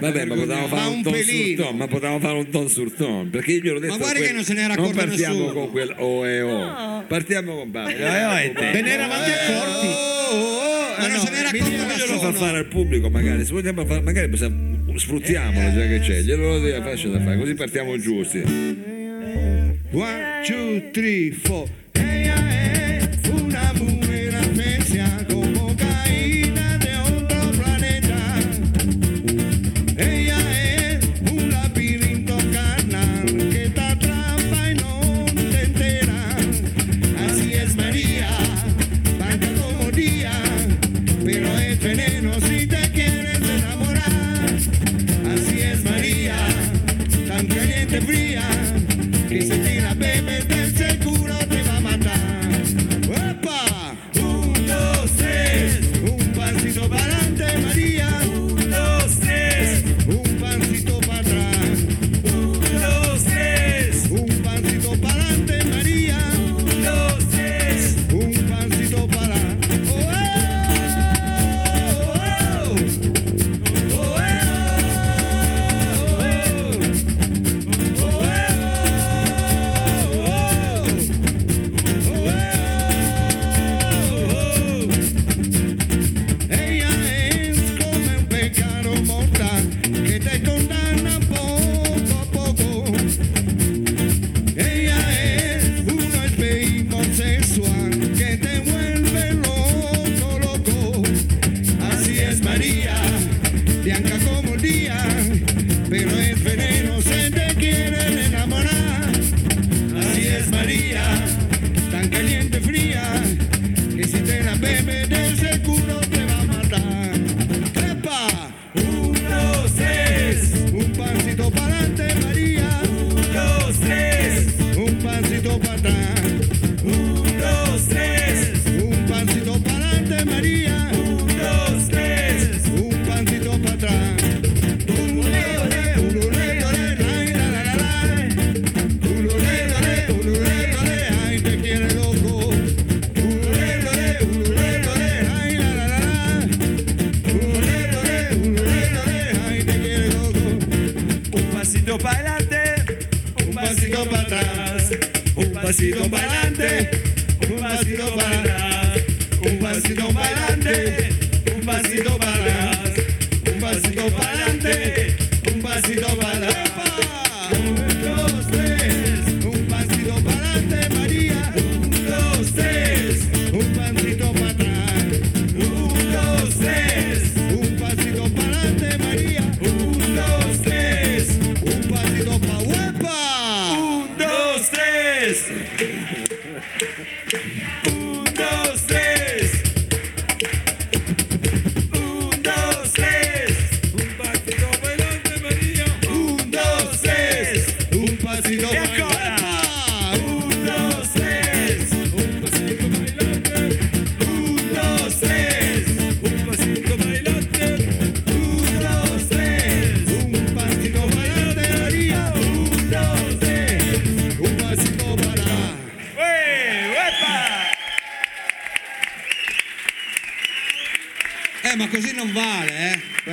Vabbè, 0.00 0.24
ma 0.24 0.34
potevamo 0.34 0.66
fare 0.66 0.88
un, 0.88 0.94
un 0.94 1.02
ton 1.02 1.14
sur 1.22 1.54
ton, 1.56 1.76
ma 1.76 1.86
potevamo 1.86 2.20
fare 2.20 2.38
un 2.38 2.50
ton 2.50 2.68
sur 2.68 2.90
ton, 2.92 3.30
perché 3.30 3.52
io 3.52 3.60
gli 3.60 3.78
detto 3.80 3.92
Ma 3.92 3.98
guarda 3.98 4.16
quel, 4.16 4.26
che 4.28 4.32
non 4.32 4.44
se 4.44 4.54
ne 4.54 4.62
era 4.62 4.72
accorto 4.72 4.96
non 4.96 5.06
partiamo 5.06 5.52
con 5.52 5.70
quel 5.70 5.94
oh 5.98 6.26
e 6.26 6.40
oh. 6.40 6.58
No. 6.58 7.04
Partiamo 7.06 7.54
con 7.54 7.70
Paolo. 7.70 7.88
Ve 7.88 8.80
ne 8.80 8.90
eravate 8.90 9.30
eh, 9.30 9.52
accorti. 9.52 9.86
Oh, 9.86 9.90
oh, 9.90 10.36
oh 10.36 10.98
ma 10.98 11.04
eh, 11.04 11.08
non 11.08 11.16
no, 11.16 11.18
se 11.18 11.30
n'era 11.30 11.48
accorto 11.50 11.68
nessuno. 11.68 11.96
Glielo 11.96 12.18
fa 12.18 12.32
fare 12.32 12.58
al 12.58 12.66
pubblico 12.66 13.10
magari, 13.10 13.44
se 13.44 13.52
vogliamo 13.52 13.84
fare 13.84 14.00
magari 14.00 14.28
possiamo 14.30 14.98
sfruttiamolo 14.98 15.72
già 15.72 15.86
che 15.86 16.00
c'è, 16.00 16.20
glielo 16.22 16.82
faccio 16.82 17.10
da 17.10 17.20
fare, 17.20 17.36
così 17.38 17.54
partiamo 17.54 17.98
giusti. 17.98 18.38
One, 19.92 20.42
two, 20.46 20.90
three, 20.92 21.32
four. 21.32 21.68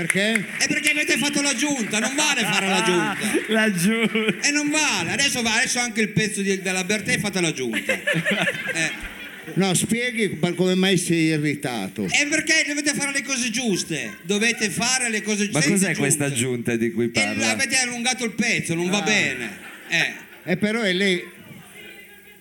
perché? 0.07 0.45
È 0.57 0.67
perché 0.67 0.89
avete 0.91 1.17
fatto 1.17 1.41
la 1.41 1.53
giunta, 1.53 1.99
non 1.99 2.15
vale 2.15 2.41
fare 2.41 2.67
la 2.67 2.84
giunta. 2.84 3.17
la 3.53 3.71
giunta. 3.73 4.47
E 4.47 4.51
non 4.51 4.69
vale, 4.69 5.11
adesso, 5.11 5.41
va, 5.41 5.55
adesso 5.55 5.79
anche 5.79 6.01
il 6.01 6.09
pezzo 6.09 6.41
di, 6.41 6.61
della 6.61 6.84
Bertè 6.84 7.19
fate 7.19 7.41
la 7.41 7.51
giunta. 7.51 7.93
eh. 7.93 9.15
No, 9.53 9.73
spieghi 9.73 10.39
come 10.55 10.75
mai 10.75 10.97
sei 10.97 11.25
irritato. 11.25 12.05
È 12.05 12.27
perché 12.27 12.65
dovete 12.67 12.93
fare 12.93 13.11
le 13.11 13.21
cose 13.21 13.49
giuste. 13.49 14.17
Dovete 14.23 14.69
fare 14.69 15.09
le 15.09 15.21
cose 15.21 15.49
giuste. 15.49 15.59
Ma 15.59 15.65
cos'è 15.65 15.85
giunte. 15.85 15.99
questa 15.99 16.31
giunta 16.31 16.75
di 16.75 16.91
cui 16.91 17.07
parli? 17.09 17.43
Avete 17.43 17.77
allungato 17.77 18.25
il 18.25 18.31
pezzo, 18.31 18.73
non 18.73 18.88
ah. 18.88 18.91
va 18.91 19.01
bene. 19.01 19.57
Eh. 19.89 20.13
E 20.43 20.57
però 20.57 20.81
è 20.81 20.91
lei. 20.91 21.23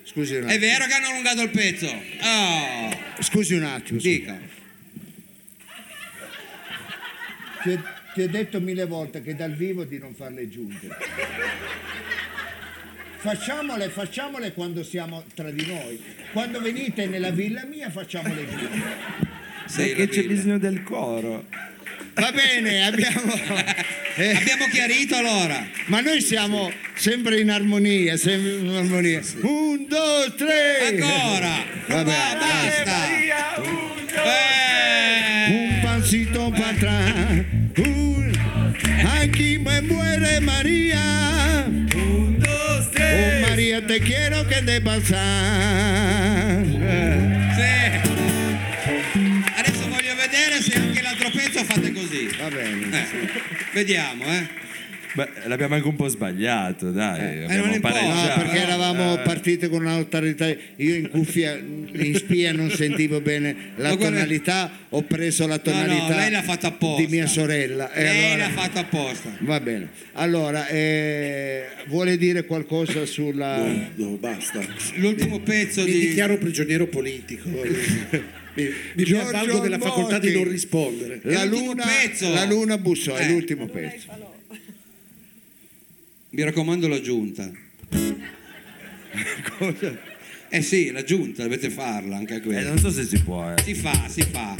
Scusi 0.03 0.35
un 0.35 0.45
attimo. 0.45 0.53
È 0.53 0.59
vero 0.59 0.87
che 0.87 0.93
hanno 0.95 1.09
allungato 1.09 1.43
il 1.43 1.51
pezzo. 1.51 1.87
Oh. 1.87 3.23
Scusi 3.23 3.55
un 3.55 3.65
attimo. 3.65 4.01
Scusi. 4.01 4.19
Dica. 4.19 4.55
Ti, 7.67 7.73
ho- 7.73 7.83
ti 8.15 8.23
ho 8.23 8.29
detto 8.29 8.61
mille 8.61 8.85
volte 8.87 9.23
che 9.23 9.35
dal 9.35 9.53
vivo 9.53 9.83
di 9.85 9.99
non 9.99 10.15
fare 10.15 10.35
le 10.35 10.49
giunte. 10.49 10.89
Facciamole, 13.19 13.89
facciamole 13.89 14.53
quando 14.53 14.85
siamo 14.85 15.25
tra 15.35 15.51
di 15.51 15.67
noi. 15.67 16.01
Quando 16.33 16.61
venite 16.61 17.07
nella 17.07 17.31
villa 17.31 17.65
mia 17.65 17.91
facciamo 17.91 18.33
le 18.33 18.47
giunte. 18.49 18.81
Sì, 19.67 19.77
Perché 19.95 19.97
la 20.01 20.07
c'è 20.07 20.23
bisogno 20.25 20.59
del 20.59 20.83
coro. 20.85 21.45
Va 22.15 22.31
bene, 22.33 22.87
abbiamo. 22.87 23.33
eh, 24.15 24.31
Abbiamo 24.37 24.67
chiarito 24.71 25.17
allora. 25.17 25.67
ma 25.87 26.01
noi 26.01 26.21
siamo 26.21 26.71
sempre 26.95 27.41
in 27.41 27.51
armonia, 27.51 28.17
sempre 28.17 28.53
in 28.53 28.69
armonia. 28.75 29.21
Un, 29.43 29.87
due, 29.89 30.33
tre. 30.37 31.01
Ancora. 31.01 31.65
Va 31.89 32.03
Va, 32.03 32.03
bene. 32.05 32.39
basta. 32.39 33.09
Eh. 34.25 34.75
Un 35.49 35.81
para 35.83 35.97
atrás. 35.97 36.13
Un... 36.13 36.66
Aquí 39.37 39.59
me 39.59 39.83
muere 39.83 40.41
María. 40.41 41.67
Un, 41.69 42.39
dos, 42.41 42.91
tres. 42.91 43.45
Oh 43.45 43.51
María, 43.51 43.87
te 43.87 44.01
quiero 44.01 44.49
que 44.49 44.63
te 44.63 44.81
pasar. 44.81 46.65
Sì. 47.55 47.75
Adesso 49.59 49.89
voglio 49.91 50.15
vedere 50.17 50.63
se 50.63 50.79
anche 50.79 51.03
l'altro 51.03 51.29
pezzo 51.29 51.63
fate 51.65 51.93
così. 51.93 52.31
Va 52.41 52.49
bene. 52.49 52.99
Eh, 52.99 53.07
Vediamo, 53.75 54.25
eh. 54.25 54.49
Beh, 55.17 55.29
l'abbiamo 55.47 55.75
anche 55.77 55.89
un 55.89 55.97
po' 55.97 56.09
sbagliato, 56.09 56.91
dai. 56.91 57.39
non 57.41 57.51
abbiamo 57.51 57.75
importa. 57.75 58.01
No, 58.03 58.09
pareggiato. 58.09 58.41
perché 58.41 58.59
eravamo 58.59 59.17
partiti 59.23 59.69
con 59.69 59.81
un'autorità. 59.81 60.47
Io 60.77 60.95
in 60.95 61.09
cuffia, 61.09 61.55
in 61.57 62.15
spia 62.17 62.53
non 62.53 62.71
sentivo 62.71 63.23
bene 63.23 63.73
la 63.77 63.89
Ma 63.89 63.95
guarda- 63.95 64.17
tonalità, 64.19 64.71
ho 64.91 65.03
preso 65.03 65.47
la 65.47 65.55
No, 65.57 65.63
tonalità 65.63 66.09
no, 66.09 66.17
lei 66.17 66.31
l'ha 66.31 66.43
fatto 66.43 66.67
apposta. 66.67 67.03
di 67.03 67.09
mia 67.11 67.27
sorella. 67.27 67.91
e 67.93 68.03
Lei 68.03 68.33
allora- 68.33 68.47
l'ha 68.47 68.53
fatto 68.53 68.79
apposta. 68.79 69.37
Va 69.41 69.61
bene. 69.61 69.89
Allora, 70.13 70.69
eh, 70.69 71.65
vuole 71.87 72.19
dire 72.19 72.45
qualcosa 72.45 73.07
sulla. 73.07 73.57
No, 73.57 73.89
no, 73.95 74.09
basta. 74.19 74.61
L'ultimo 74.97 75.41
pezzo 75.41 75.83
Mi 75.83 75.93
di... 75.93 75.99
dichiaro 76.09 76.37
prigioniero 76.37 76.87
politico. 76.89 77.49
mi 78.55 78.69
mi 78.95 79.05
Giorgio 79.05 79.61
della 79.61 79.79
facoltà 79.79 80.19
di 80.19 80.27
Albotti. 80.29 80.45
non 80.45 80.53
rispondere. 80.53 81.21
La 81.23 81.45
l'ultimo 81.45 81.71
luna, 81.73 81.85
pezzo. 81.87 82.33
la 82.35 82.45
luna 82.45 82.77
bussò, 82.79 83.15
è 83.15 83.25
Eh. 83.25 83.29
l'ultimo 83.31 83.67
pezzo. 83.67 84.35
Mi 86.37 86.43
raccomando 86.43 86.87
la 86.87 87.01
giunta. 87.01 87.51
Eh 90.49 90.63
sì, 90.63 90.93
la 90.93 91.03
giunta, 91.03 91.43
dovete 91.43 91.71
farla 91.71 92.17
anche 92.17 92.37
Eh, 92.37 92.41
quella. 92.41 92.69
non 92.69 92.79
so 92.79 92.89
se 92.91 93.03
si 93.05 93.21
può, 93.21 93.51
eh. 93.51 93.61
Si 93.65 93.75
fa, 93.75 94.07
si 94.09 94.23
fa. 94.23 94.55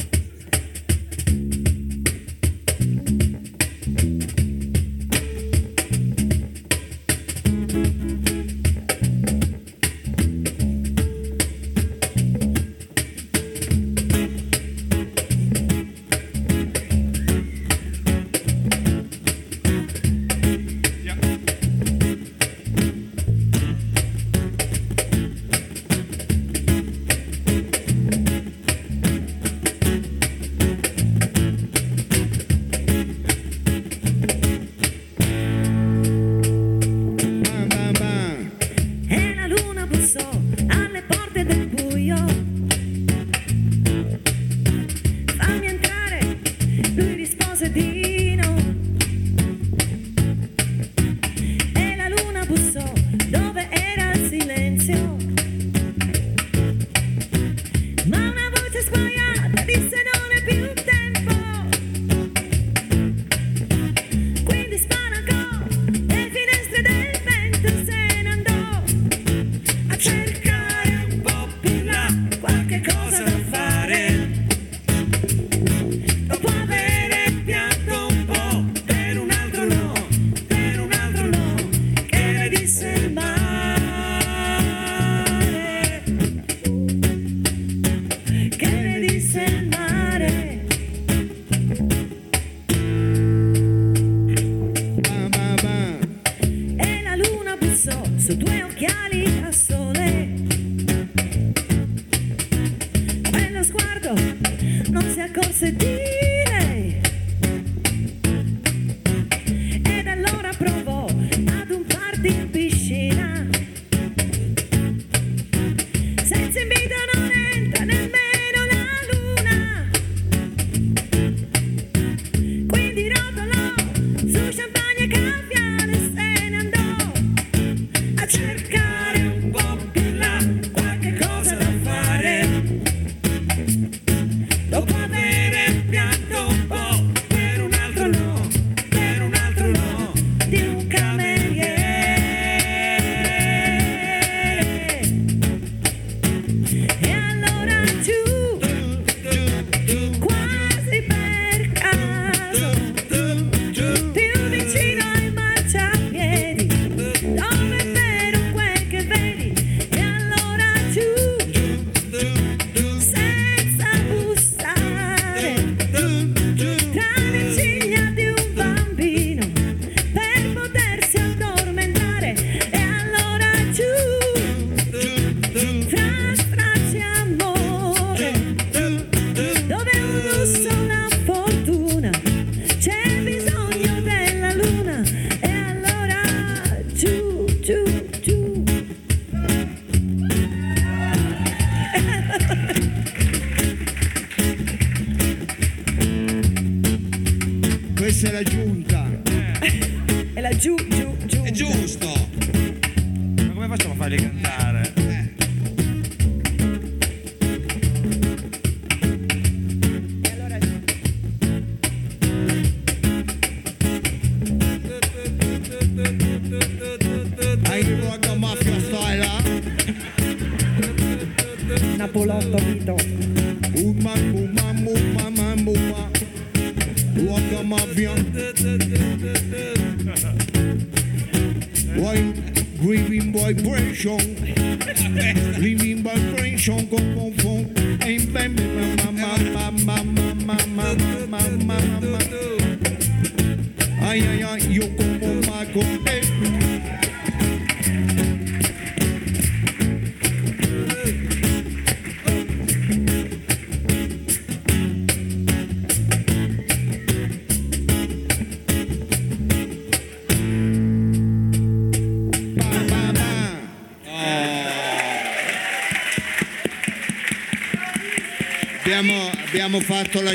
Qualche 72.39 72.81
cosa 72.81 73.23
da. 73.23 73.46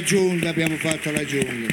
Giungla, 0.02 0.50
abbiamo 0.50 0.76
fatto 0.76 1.10
la 1.10 1.24
giungla. 1.24 1.71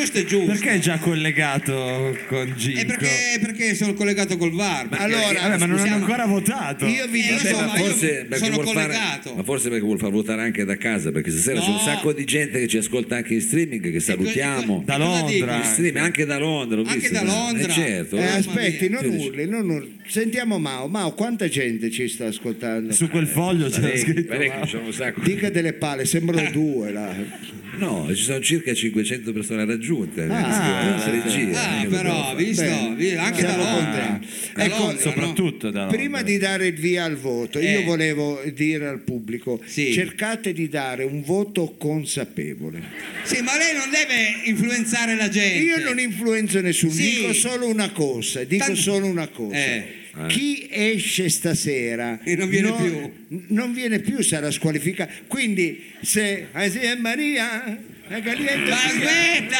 Eh, 0.00 0.10
che 0.10 0.18
è 0.18 0.18
giusto 0.18 0.18
è 0.18 0.24
giusto. 0.24 0.46
Perché 0.52 0.70
è 0.70 0.78
già 0.78 0.98
collegato 0.98 2.16
con 2.28 2.54
Ginko? 2.56 2.80
È 2.80 2.84
perché, 2.86 3.08
perché 3.40 3.74
sono 3.74 3.94
collegato 3.94 4.36
col 4.36 4.52
VAR. 4.52 4.88
perché- 4.88 5.04
allora, 5.04 5.40
Vabbè, 5.40 5.58
ma 5.58 5.66
non 5.66 5.78
hanno 5.78 5.94
ancora 5.94 6.26
votato. 6.26 6.86
Io 6.86 7.06
vi 7.08 7.20
Eh, 7.20 7.32
dico, 7.34 7.46
so, 7.46 7.56
ma 7.56 7.66
ma 7.66 7.78
io 7.78 7.84
forse 7.86 8.26
perché 8.28 8.44
sono 8.44 8.54
vuol 8.62 8.66
fare, 8.74 8.86
collegato. 8.94 9.34
ma 9.34 9.42
forse 9.42 9.68
perché 9.68 9.84
vuol 9.84 9.98
far 9.98 10.10
votare 10.10 10.42
anche 10.42 10.64
da 10.64 10.76
casa 10.76 11.10
perché 11.10 11.30
stasera 11.30 11.58
No. 11.58 11.64
c'è 11.64 11.70
un 11.70 11.78
sacco 11.80 12.12
di 12.12 12.24
gente 12.24 12.58
che 12.60 12.68
ci 12.68 12.76
ascolta 12.76 13.16
anche 13.16 13.34
in 13.34 13.40
streaming 13.40 13.90
che 13.90 14.00
salutiamo 14.00 14.82
Da 14.86 14.94
E? 14.94 14.98
Londra. 14.98 15.56
in 15.56 15.64
streaming 15.64 15.96
anche 16.04 16.24
da 16.24 16.38
Londra 16.38 16.78
Anche 16.80 16.94
visto, 16.98 17.12
da 17.12 17.20
eh, 17.20 17.24
Londra. 17.24 17.66
eh, 17.68 17.72
certo 17.72 18.16
eh, 18.16 18.26
aspetti, 18.26 18.88
non 18.88 19.04
urli, 19.04 19.48
non 19.48 19.68
urli. 19.68 19.96
Sentiamo 20.06 20.58
Mao. 20.58 20.86
Mao, 20.88 21.12
quanta 21.14 21.48
gente 21.48 21.90
ci 21.90 22.08
sta 22.08 22.26
ascoltando? 22.26 22.92
Su 22.92 23.08
quel 23.08 23.26
foglio 23.26 23.68
c'era 23.68 23.88
parecchi, 23.88 24.68
scritto. 24.68 25.20
Dica 25.22 25.50
delle 25.50 25.72
palle, 25.74 26.04
sembrano 26.06 26.50
due 26.50 26.92
là. 26.92 27.14
No 27.78 28.06
ci 28.14 28.22
sono 28.22 28.40
circa 28.40 28.74
500 28.74 29.32
persone 29.32 29.64
raggiunte 29.64 30.22
Ah, 30.24 30.26
la 30.26 31.10
regia 31.10 31.60
Ah, 31.80 31.84
però, 31.88 32.34
visto? 32.34 32.94
Vi- 32.94 33.14
Anche 33.14 33.42
da 33.42 33.56
Londra. 33.56 34.20
Da 34.54 34.64
Ecco, 34.64 34.76
Londra, 34.78 34.92
no? 34.94 34.98
Soprattutto 35.00 35.70
da 35.70 35.80
Londra. 35.82 35.96
Prima 35.96 36.22
di 36.22 36.36
dare 36.38 36.66
il 36.66 36.74
via 36.74 37.04
al 37.04 37.16
voto, 37.16 37.58
Eh. 37.58 37.70
io 37.72 37.82
volevo 37.84 38.42
dire 38.52 38.86
al 38.88 39.00
pubblico, 39.00 39.60
Sì. 39.64 39.92
cercate 39.92 40.52
di 40.52 40.68
dare 40.68 41.04
un 41.04 41.22
voto 41.22 41.74
consapevole. 41.78 42.82
Sì, 43.24 43.40
ma 43.42 43.56
lei 43.56 43.74
non 43.76 43.88
deve 43.90 44.48
influenzare 44.50 45.14
la 45.16 45.28
gente. 45.28 45.62
Io 45.62 45.78
non 45.82 45.98
influenzo 45.98 46.60
nessuno, 46.60 46.92
Sì. 46.92 47.16
dico 47.20 47.32
solo 47.32 47.66
una 47.68 47.90
cosa, 47.90 48.44
dico 48.44 48.64
Tant- 48.64 48.76
solo 48.78 49.06
una 49.06 49.28
cosa. 49.28 49.56
Eh. 49.56 49.96
Chi 50.26 50.66
esce 50.70 51.28
stasera 51.28 52.18
E 52.24 52.34
non 52.34 52.48
viene 52.48 52.72
più. 52.72 53.44
non 53.48 53.72
viene 53.72 54.00
più, 54.00 54.20
sarà 54.22 54.50
squalificato. 54.50 55.12
Quindi 55.26 55.92
se 56.00 56.48
eh 56.52 56.96
Maria, 56.96 57.64
è 58.08 58.22
caliente, 58.22 58.70
Ma 58.70 58.76
aspetta! 58.84 59.56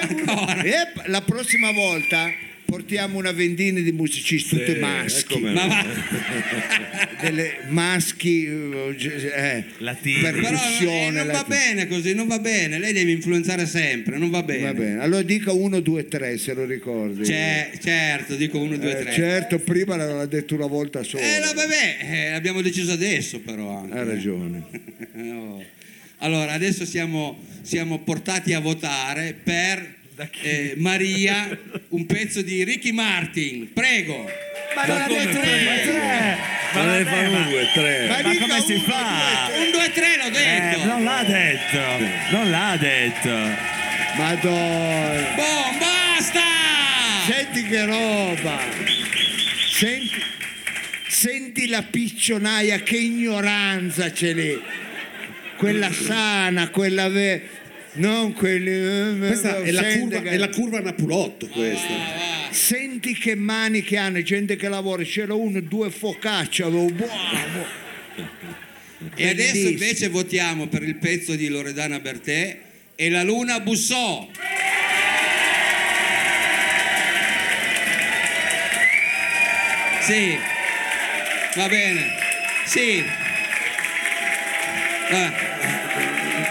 Ancora? 0.00 0.62
E 0.62 0.72
la 1.06 1.22
prossima 1.22 1.72
volta 1.72 2.30
portiamo 2.78 3.16
una 3.16 3.32
vendina 3.32 3.80
di 3.80 3.92
musicisti 3.92 4.56
tutti 4.58 4.74
Sì, 4.74 4.78
maschi. 4.78 5.32
ecco. 5.34 5.38
Ma 5.38 5.66
va. 5.66 5.86
delle 7.22 7.60
maschi 7.68 8.44
eh, 8.44 8.94
eh, 9.34 9.64
Latini. 9.78 10.20
Però 10.20 10.36
eh, 10.36 10.40
percussione 10.42 11.10
non 11.10 11.26
va 11.32 11.44
bene 11.44 11.86
così, 11.88 12.12
non 12.14 12.26
va 12.26 12.38
bene. 12.38 12.78
Lei 12.78 12.92
deve 12.92 13.10
influenzare 13.12 13.64
sempre, 13.64 14.18
non 14.18 14.28
va 14.28 14.42
bene. 14.42 14.64
va 14.64 14.74
bene 14.74 15.00
allora 15.00 15.22
dica 15.22 15.52
1 15.52 15.80
2 15.80 16.08
3 16.08 16.36
se 16.36 16.52
lo 16.52 16.66
ricordi 16.66 17.22
C'è, 17.22 17.70
certo, 17.80 18.36
dico 18.36 18.58
uno, 18.58 18.76
due, 18.76 18.98
Eh, 18.98 19.02
tre. 19.02 19.12
certo 19.12 19.58
prima 19.60 19.96
l'aveva 19.96 20.26
detto 20.26 20.54
una 20.54 20.66
volta 20.66 21.02
sola 21.02 21.22
Eh, 21.22 21.40
no, 21.42 21.52
vabbè, 21.54 21.96
eh, 22.00 22.30
l'abbiamo 22.32 22.60
deciso 22.60 22.92
adesso 22.92 23.40
però. 23.40 23.78
Anche. 23.78 23.98
ha 23.98 24.04
ragione 24.04 24.64
Oh. 25.16 25.64
Allora, 26.18 26.52
adesso 26.52 26.84
siamo, 26.84 27.38
siamo 27.62 28.00
portati 28.00 28.52
a 28.52 28.58
votare 28.60 29.36
per 29.40 29.94
eh, 30.42 30.74
Maria, 30.76 31.48
un 31.88 32.06
pezzo 32.06 32.42
di 32.42 32.64
Ricky 32.64 32.92
Martin. 32.92 33.72
Prego. 33.72 34.28
Ma 34.74 34.84
non 34.84 35.00
ha 35.02 35.06
detto 35.06 35.38
tre? 35.38 36.36
ma 36.74 36.84
ne 36.84 37.04
fa 37.04 37.10
vabbè, 37.10 37.26
uno, 37.28 37.38
ma- 37.38 37.46
due, 37.48 37.68
tre 37.74 38.06
Ma 38.08 38.20
Ma 38.22 38.30
dica 38.30 38.46
come 38.46 38.60
si 38.60 38.78
fa? 38.86 39.50
Un, 39.56 39.70
due, 39.72 39.90
tre, 39.92 40.16
l'ho 40.16 40.26
Eh, 40.26 40.30
detto. 40.30 40.84
non 40.84 41.04
l'ha 41.04 41.24
detto. 41.24 42.36
Non 42.36 42.50
l'ha 42.50 42.76
detto. 42.78 43.76
Madonna 44.16 45.34
Boh, 45.36 45.78
basta! 45.78 46.40
senti 47.30 47.62
che 47.68 47.84
roba 47.84 48.58
senti, 49.70 50.10
senti 51.06 51.68
la 51.68 51.82
piccionaia 51.82 52.80
che 52.80 52.96
ignoranza 52.96 54.10
c'è 54.10 54.32
lì 54.34 54.60
quella 55.56 55.92
sana 55.92 56.68
quella 56.70 57.08
ve- 57.08 57.42
non 57.98 58.32
quelli 58.32 59.18
Questa 59.18 59.62
è 59.62 59.70
la, 59.70 59.82
curva, 59.82 60.20
che- 60.22 60.30
è 60.30 60.36
la 60.36 60.48
curva 60.48 60.80
Napulotto 60.80 61.46
questa. 61.48 61.94
Senti 62.50 63.14
che 63.14 63.34
mani 63.34 63.82
che 63.82 63.96
hanno, 63.96 64.22
gente 64.22 64.56
che 64.56 64.68
lavora, 64.68 65.02
c'era 65.02 65.34
uno, 65.34 65.60
due 65.60 65.90
focaccia, 65.90 66.66
avevo 66.66 66.86
bravo. 66.86 67.66
E 69.14 69.28
adesso 69.28 69.68
invece 69.68 70.08
votiamo 70.08 70.66
per 70.66 70.82
il 70.82 70.96
pezzo 70.96 71.34
di 71.34 71.48
Loredana 71.48 72.00
Bertè 72.00 72.58
e 72.96 73.10
la 73.10 73.22
luna 73.22 73.60
bussò. 73.60 74.28
Sì, 80.02 80.36
va 81.56 81.68
bene. 81.68 82.06
Sì. 82.64 83.04
Va. 85.10 85.77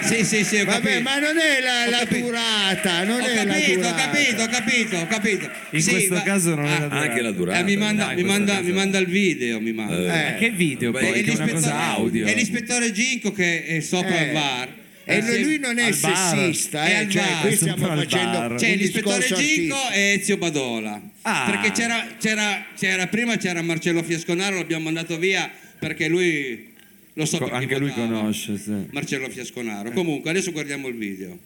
Sì, 0.08 0.24
sì, 0.26 0.44
sì, 0.44 0.58
ho 0.62 0.66
Vabbè, 0.66 1.00
ma 1.02 1.20
non 1.20 1.38
è 1.38 1.60
la, 1.62 1.86
Ho 1.86 1.90
la 1.90 2.06
durata, 2.06 3.04
non 3.04 3.22
Ho 3.22 3.26
è 3.26 3.36
la 3.36 3.44
capito, 3.46 3.72
ho 3.72 3.76
durata. 3.76 4.10
capito, 4.10 4.42
ho 4.42 4.48
capito, 4.48 4.96
ho 4.98 5.08
capito. 5.08 5.50
In 5.72 5.82
Sì, 5.82 5.90
questo 5.92 6.14
va- 6.16 6.22
caso 6.24 6.56
non 6.56 6.66
è 6.66 6.70
Ah, 6.70 6.72
la 6.80 6.88
durata. 6.88 6.96
anche 7.10 7.22
la 7.22 7.32
durata 7.32 7.60
eh, 7.60 7.64
mi 7.64 7.76
manda, 7.78 8.06
Dai, 8.06 8.16
mi, 8.16 8.24
manda, 8.24 8.54
caso- 8.54 8.66
mi 8.66 8.72
manda 8.74 8.98
il 9.00 9.08
video, 9.08 9.60
mi 9.60 9.74
manda. 9.74 9.96
Eh. 9.96 10.32
Ma 10.32 10.38
che 10.38 10.50
video 10.52 10.92
Beh, 10.92 11.00
poi? 11.00 11.10
È 11.20 11.24
Che 11.24 11.32
è 11.32 11.36
una 11.36 11.48
cosa 11.52 11.80
audio. 11.94 12.26
è 12.26 12.34
l'ispettore 12.36 12.92
Ginco 12.92 13.32
che 13.32 13.66
è 13.66 13.80
sopra 13.82 14.18
Eh. 14.18 14.26
il 14.26 14.32
VAR. 14.32 14.70
E 15.10 15.18
Assieme- 15.20 15.40
lui 15.40 15.58
non 15.60 15.78
è 15.80 15.90
sessista, 15.94 16.84
È 16.86 16.90
eh, 16.90 16.96
al 16.96 17.10
cioè, 17.10 17.22
bar, 17.24 17.42
qui 17.48 17.56
stiamo 17.56 17.86
facendo 17.86 18.56
C'è 18.56 18.76
l'ispettore 18.76 19.26
Ginco 19.26 19.78
e 19.94 20.18
Ezio 20.20 20.36
Badola. 20.38 21.02
Ah. 21.22 21.44
Perché 21.50 21.72
c'era, 21.72 22.06
c'era- 22.20 22.66
c'era- 22.78 23.08
prima 23.08 23.38
c'era 23.38 23.62
Marcello 23.62 24.04
Fiasconaro, 24.04 24.58
l'abbiamo 24.58 24.84
mandato 24.84 25.18
via 25.18 25.50
perché 25.80 26.08
lui 26.10 26.74
lo 27.18 27.26
so 27.26 27.38
Co- 27.40 27.50
anche 27.52 27.78
lui 27.78 27.90
votava. 27.90 28.08
conosce, 28.08 28.58
sì. 28.58 28.74
Marcello 28.92 29.30
Fiasconaro. 29.30 29.92
Comunque, 29.92 30.30
adesso 30.30 30.52
guardiamo 30.52 30.88
il 30.88 30.96
video. 30.96 31.38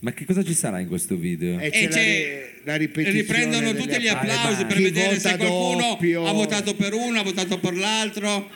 Ma 0.00 0.12
che 0.12 0.24
cosa 0.24 0.44
ci 0.44 0.54
sarà 0.54 0.78
in 0.78 0.86
questo 0.86 1.16
video? 1.16 1.58
E 1.58 1.66
E 1.66 1.70
c'è 1.70 1.82
la, 1.82 1.88
c'è- 1.88 2.04
ri- 2.04 2.60
la 2.64 2.76
ripetizione 2.76 3.20
Riprendono 3.20 3.74
tutti 3.74 4.00
gli 4.00 4.06
applausi. 4.06 4.64
per 4.66 4.76
Chi 4.76 4.82
vedere 4.84 5.18
se 5.18 5.36
qualcuno 5.36 5.78
doppio. 5.88 6.26
ha 6.26 6.32
votato 6.32 6.74
per 6.76 6.92
uno, 6.94 7.18
ha 7.18 7.22
votato 7.24 7.58
per 7.58 7.74
l'altro. 7.76 8.48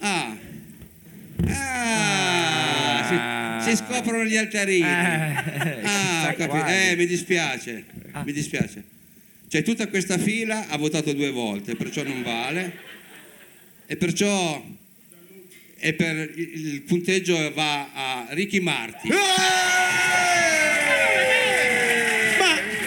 Ah. 0.00 0.36
Ah, 1.92 3.60
si, 3.62 3.70
si 3.70 3.76
scoprono 3.76 4.24
gli 4.24 4.36
altarini. 4.36 4.82
ah, 4.84 6.28
ho 6.30 6.34
capito. 6.36 6.66
Eh, 6.66 6.94
mi 6.96 7.06
dispiace. 7.06 7.84
Mi 8.24 8.32
dispiace. 8.32 8.82
Cioè, 9.48 9.62
tutta 9.62 9.88
questa 9.88 10.18
fila 10.18 10.68
ha 10.68 10.76
votato 10.76 11.12
due 11.12 11.30
volte, 11.30 11.74
perciò 11.76 12.02
non 12.02 12.22
vale. 12.22 12.72
E 13.86 13.96
perciò. 13.96 14.62
E 15.82 15.94
per 15.94 16.30
il 16.36 16.82
punteggio 16.86 17.52
va 17.54 17.88
a 17.94 18.26
Ricky 18.30 18.60
Martin. 18.60 19.10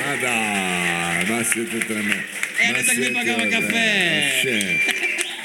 ma 0.04 0.16
dai 0.22 1.26
ma 1.26 1.44
siete 1.44 1.78
tremendi 1.80 2.14
Eh, 2.60 2.64
Ma 2.66 2.70
adesso 2.70 2.90
che 2.90 2.96
siete 3.02 3.12
pagava 3.12 3.48
caffè. 3.48 4.32
Sì. 4.42 4.78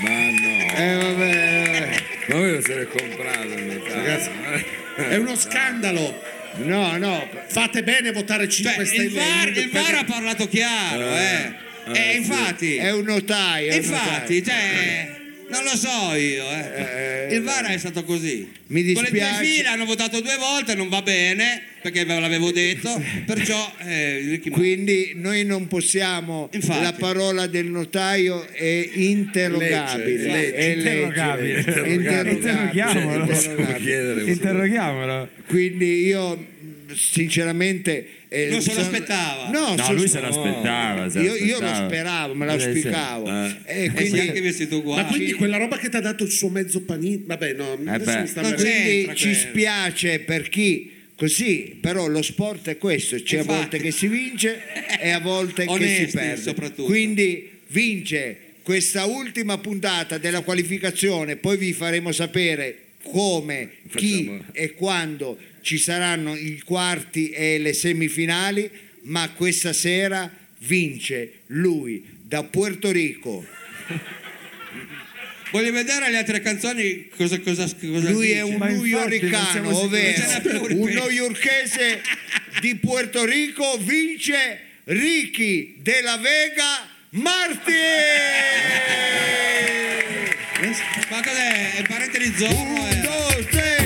ma 0.02 0.08
no 0.30 0.76
Eh, 0.76 0.94
vabbè, 0.96 1.66
vabbè. 1.66 2.02
ma 2.28 2.34
voi 2.36 2.52
lo 2.52 2.60
siete 2.60 2.86
comprato 2.88 3.42
in 3.58 3.80
Ragazzi, 3.86 4.30
È 4.96 5.16
uno 5.16 5.34
scandalo. 5.40 6.22
No, 6.56 6.96
no, 6.96 7.28
Fate 7.48 7.82
bene 7.82 8.08
a 8.08 8.12
votare 8.12 8.48
5 8.48 8.74
Cioè, 8.74 8.84
stelle. 8.84 9.02
il 9.04 9.10
VAR, 9.12 9.48
il. 9.48 9.70
VAR 9.70 9.94
ha 9.94 10.04
parlato 10.04 10.48
chiaro, 10.48 11.06
eh. 11.16 11.52
Eh, 11.94 12.16
infatti, 12.16 12.76
è 12.76 12.90
un 12.92 13.04
notaio. 13.04 13.70
è 13.70 13.76
un 13.76 13.82
infatti, 13.82 14.38
notaio. 14.40 14.42
cioè, 14.44 15.17
non 15.50 15.62
lo 15.64 15.76
so 15.76 16.14
io, 16.14 16.44
eh. 16.50 17.28
Il 17.34 17.42
VAR 17.42 17.66
è 17.66 17.78
stato 17.78 18.04
così. 18.04 18.50
Mi 18.68 18.92
Con 18.92 19.02
le 19.02 19.10
due 19.10 19.18
dispiace. 19.20 19.44
file 19.44 19.68
hanno 19.68 19.84
votato 19.84 20.20
due 20.20 20.36
volte, 20.36 20.74
non 20.74 20.88
va 20.88 21.02
bene, 21.02 21.62
perché 21.82 22.04
ve 22.04 22.18
l'avevo 22.20 22.50
detto, 22.50 23.00
perciò 23.26 23.74
eh. 23.86 24.40
Quindi 24.50 25.12
noi 25.14 25.44
non 25.44 25.66
possiamo, 25.66 26.48
Infatti. 26.52 26.82
la 26.82 26.92
parola 26.92 27.46
del 27.46 27.66
notaio 27.66 28.46
è 28.48 28.88
interrogabile. 28.94 30.16
Legge, 30.16 30.28
legge. 30.28 30.54
è 30.54 30.74
legge. 30.74 30.90
Interrogabile. 30.90 31.58
Interrogabile. 31.58 32.30
Interroghiamolo. 32.32 33.24
Interrogabile. 33.24 33.78
chiedere 33.80 34.22
Interroghiamolo. 34.24 35.28
Quindi 35.46 36.04
io 36.04 36.46
sinceramente... 36.94 38.06
eh, 38.28 38.48
Non 38.48 38.60
se 38.60 38.74
lo 38.74 38.82
sono- 38.82 38.86
aspettava. 38.86 39.48
No, 39.51 39.74
No, 39.74 39.82
sono- 39.85 39.98
lui 39.98 40.09
se 40.09 40.20
l'aspettava. 40.20 41.09
se 41.09 41.20
Io, 41.20 41.35
io 41.35 41.55
lo 41.55 41.60
l'aspettava. 41.66 41.86
speravo, 41.89 42.35
me 42.35 42.47
lo 42.47 42.52
Eh. 43.65 43.85
Eh. 43.85 43.90
Quindi, 43.93 44.20
anche 44.20 44.40
vestito 44.40 44.74
Ma 44.77 44.81
uguale. 44.81 45.09
quindi 45.09 45.32
quella 45.32 45.56
roba 45.56 45.77
che 45.78 45.89
ti 45.89 45.97
ha 45.97 46.01
dato 46.01 46.24
il 46.24 46.31
suo 46.31 46.48
mezzo 46.48 46.82
panino. 46.82 47.23
Vabbè, 47.27 47.52
no, 47.55 47.77
venendo- 47.77 48.55
c'è. 48.55 48.55
quindi 48.55 49.16
ci 49.16 49.35
spiace 49.35 50.20
per 50.20 50.48
chi 50.48 50.93
così, 51.16 51.77
però 51.81 52.06
lo 52.06 52.23
sport 52.23 52.69
è 52.69 52.78
questo, 52.78 53.16
c'è 53.20 53.39
a 53.39 53.40
Infatti. 53.40 53.56
volte 53.59 53.78
che 53.78 53.90
si 53.90 54.06
vince 54.06 54.60
e 55.01 55.10
a 55.10 55.19
volte 55.20 55.66
che 55.66 56.06
si 56.06 56.16
perde. 56.16 56.40
soprattutto. 56.40 56.85
Quindi 56.85 57.51
vince 57.69 58.36
questa 58.62 59.05
ultima 59.06 59.59
puntata 59.59 60.19
della 60.19 60.43
qualificazione, 60.43 61.36
poi 61.36 61.56
vi 61.56 61.73
faremo 61.73 62.12
sapere 62.12 62.77
come, 63.02 63.70
chi 63.97 64.24
Facciamo- 64.27 64.44
e 64.52 64.74
quando 64.74 65.39
ci 65.68 65.76
saranno 65.76 66.34
i 66.34 66.62
quarti 66.64 67.28
e 67.28 67.58
le 67.58 67.74
semifinali, 67.74 68.70
ma 69.02 69.28
questa 69.32 69.74
sera 69.74 70.32
vince 70.60 71.40
lui 71.48 72.02
da 72.22 72.42
Puerto 72.42 72.90
Rico. 72.90 73.44
Voglio 75.52 75.70
vedere 75.70 76.10
le 76.10 76.16
altre 76.16 76.40
canzoni 76.40 77.08
cosa, 77.14 77.38
cosa, 77.40 77.64
cosa 77.64 78.08
Lui 78.08 78.28
dice. 78.28 78.38
è 78.38 78.42
un 78.44 78.56
più, 78.56 78.96
ovvero 79.68 80.66
un 80.70 80.88
newyorkese 80.88 82.00
di 82.62 82.74
Puerto 82.76 83.26
Rico 83.26 83.76
vince 83.76 84.60
Ricky 84.84 85.82
della 85.82 86.16
Vega 86.16 86.88
Marti. 87.10 87.72
Ma 91.10 91.20
cos'è? 91.22 91.74
È 91.74 91.82
parente 91.86 92.18
di 92.18 92.32
Zorro? 92.38 92.56
Un, 92.56 92.88
eh? 92.88 93.00
dos, 93.02 93.46
tres, 93.50 93.77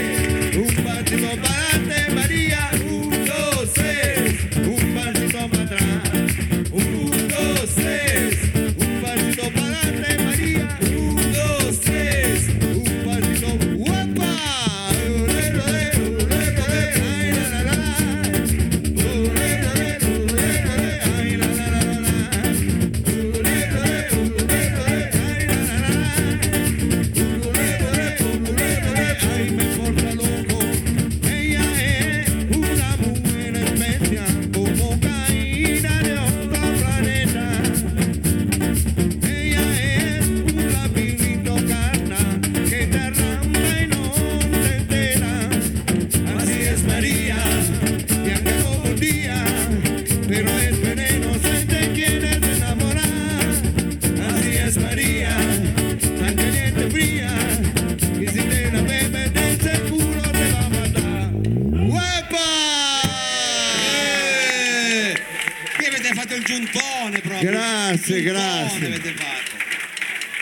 Grazie, 68.21 68.23
grazie. 68.23 68.87
avete 68.87 69.13
fatto. 69.15 69.51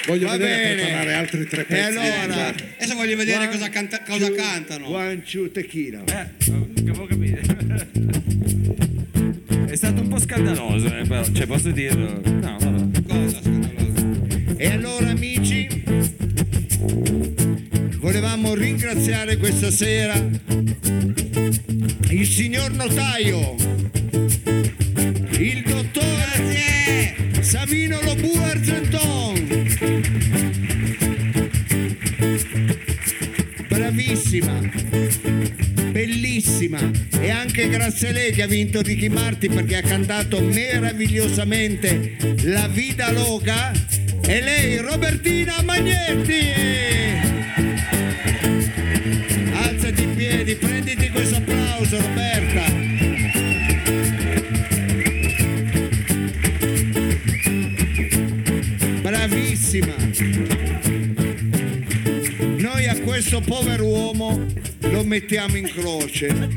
Voglio 0.06 0.26
Va 0.26 0.36
vedere 0.36 0.62
bene. 0.62 0.74
preparare 0.82 1.14
altri 1.14 1.46
tre 1.46 1.60
E 1.60 1.64
pezzi. 1.64 1.98
allora, 1.98 2.48
Adesso 2.48 2.94
voglio 2.96 3.16
vedere 3.16 3.38
One, 3.38 3.48
cosa, 3.50 3.68
canta- 3.68 4.02
cosa 4.02 4.26
two, 4.26 4.34
cantano. 4.34 4.88
One, 4.88 5.22
two, 5.22 5.50
tequila. 5.52 6.02
Eh, 6.04 6.26
devo 6.82 7.06
capire. 7.06 7.40
È 9.68 9.76
stato 9.76 10.00
un 10.00 10.08
po' 10.08 10.18
scandaloso, 10.18 10.86
eh, 10.96 11.06
però, 11.06 11.22
cioè 11.30 11.46
posso 11.46 11.70
dirlo. 11.70 12.20
No, 12.24 12.56
vabbè. 12.58 13.02
Cosa 13.06 13.40
scandalosa? 13.40 14.08
E 14.56 14.66
allora 14.66 15.10
amici, 15.10 15.68
volevamo 17.98 18.54
ringraziare 18.54 19.36
questa 19.36 19.70
sera 19.70 20.14
il 22.08 22.26
signor 22.26 22.72
notaio, 22.72 23.54
il 25.38 25.62
dottore 25.62 25.99
Savino 27.70 28.00
Lobu 28.02 28.32
Argenton. 28.42 29.46
Bravissima, 33.68 34.58
bellissima. 35.92 36.90
E 37.20 37.30
anche 37.30 37.68
grazie 37.68 38.08
a 38.08 38.10
lei 38.10 38.32
che 38.32 38.42
ha 38.42 38.48
vinto 38.48 38.82
Ricky 38.82 39.06
Martin 39.06 39.54
perché 39.54 39.76
ha 39.76 39.82
cantato 39.82 40.40
meravigliosamente 40.40 42.16
La 42.42 42.66
Vida 42.66 43.12
Loca. 43.12 43.70
E 44.26 44.40
lei 44.40 44.78
Robertina 44.78 45.62
Magnetti! 45.62 46.40
Alzati 49.52 50.02
in 50.02 50.16
piedi 50.16 50.56
prenditi 50.56 51.08
questo 51.10 51.36
applauso 51.36 52.00
Roberta 52.00 52.69
bravissima 59.78 59.94
noi 62.56 62.86
a 62.88 62.98
questo 63.00 63.40
povero 63.40 63.84
uomo 63.84 64.44
lo 64.80 65.04
mettiamo 65.04 65.56
in 65.56 65.66
croce 65.66 66.48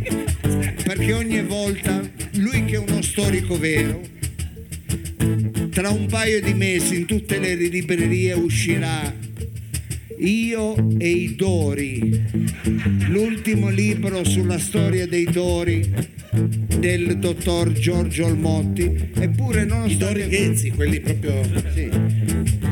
perché 0.83 1.13
ogni 1.13 1.43
volta 1.43 2.01
lui 2.37 2.65
che 2.65 2.75
è 2.75 2.79
uno 2.79 3.03
storico 3.03 3.59
vero 3.59 4.01
tra 5.69 5.89
un 5.89 6.07
paio 6.07 6.41
di 6.41 6.55
mesi 6.55 6.95
in 6.95 7.05
tutte 7.05 7.37
le 7.37 7.53
librerie 7.55 8.33
uscirà 8.33 9.21
Io 10.19 10.75
e 10.99 11.09
i 11.09 11.35
Dori, 11.35 12.21
l'ultimo 13.09 13.69
libro 13.69 14.23
sulla 14.23 14.59
storia 14.59 15.07
dei 15.07 15.25
Dori 15.25 15.91
del 16.77 17.17
dottor 17.17 17.71
Giorgio 17.73 18.25
Olmotti, 18.25 19.09
eppure 19.15 19.63
I 19.63 19.65
nonostante 19.65 20.05
Dori 20.05 20.27
Ghezzi, 20.27 20.71
quelli 20.71 20.99
proprio... 20.99 21.41
sì. 21.73 22.12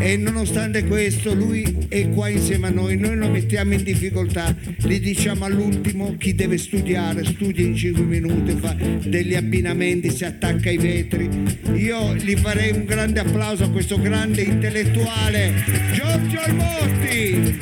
E 0.04 0.18
nonostante 0.18 0.84
questo 0.86 1.32
lui 1.36 1.86
è 1.88 2.10
qua 2.10 2.28
insieme 2.28 2.68
a 2.68 2.70
noi, 2.72 2.98
noi 2.98 3.16
lo 3.16 3.30
mettiamo 3.30 3.74
in 3.74 3.84
difficoltà, 3.84 4.54
gli 4.80 5.00
diciamo 5.00 5.46
all'ultimo 5.46 6.16
chi 6.18 6.34
deve 6.34 6.58
studiare, 6.58 7.24
studia 7.24 7.64
in 7.64 7.76
5 7.76 8.04
minuti, 8.04 8.58
fa 8.60 8.76
degli 9.06 9.36
abbinamenti, 9.36 10.10
si 10.10 10.26
attacca 10.26 10.70
ai 10.70 10.78
vetri. 10.78 11.30
Io 11.76 12.16
gli 12.16 12.36
farei 12.36 12.72
un 12.72 12.86
grande 12.86 13.20
applauso 13.20 13.66
a 13.66 13.70
questo 13.70 14.02
grande 14.02 14.42
intellettuale, 14.42 15.54
Giorgio 15.94 16.40
Almotti. 16.40 17.60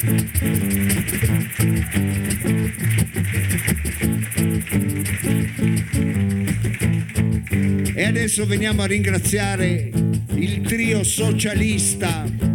E 7.94 8.04
adesso 8.04 8.46
veniamo 8.46 8.82
a 8.82 8.86
ringraziare 8.86 10.09
il 10.42 10.62
trio 10.62 11.04
socialista. 11.04 12.49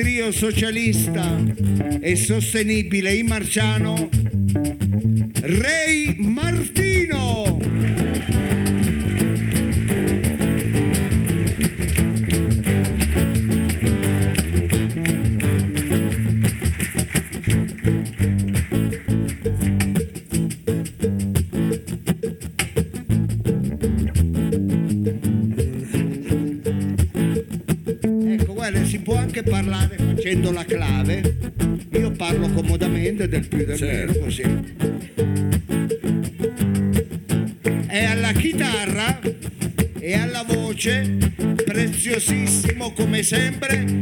Trio 0.00 0.32
socialista 0.32 1.44
e 2.00 2.16
sostenibile 2.16 3.12
in 3.12 3.26
Marciano, 3.26 4.08
Ray 5.42 5.79
siempre 43.30 43.99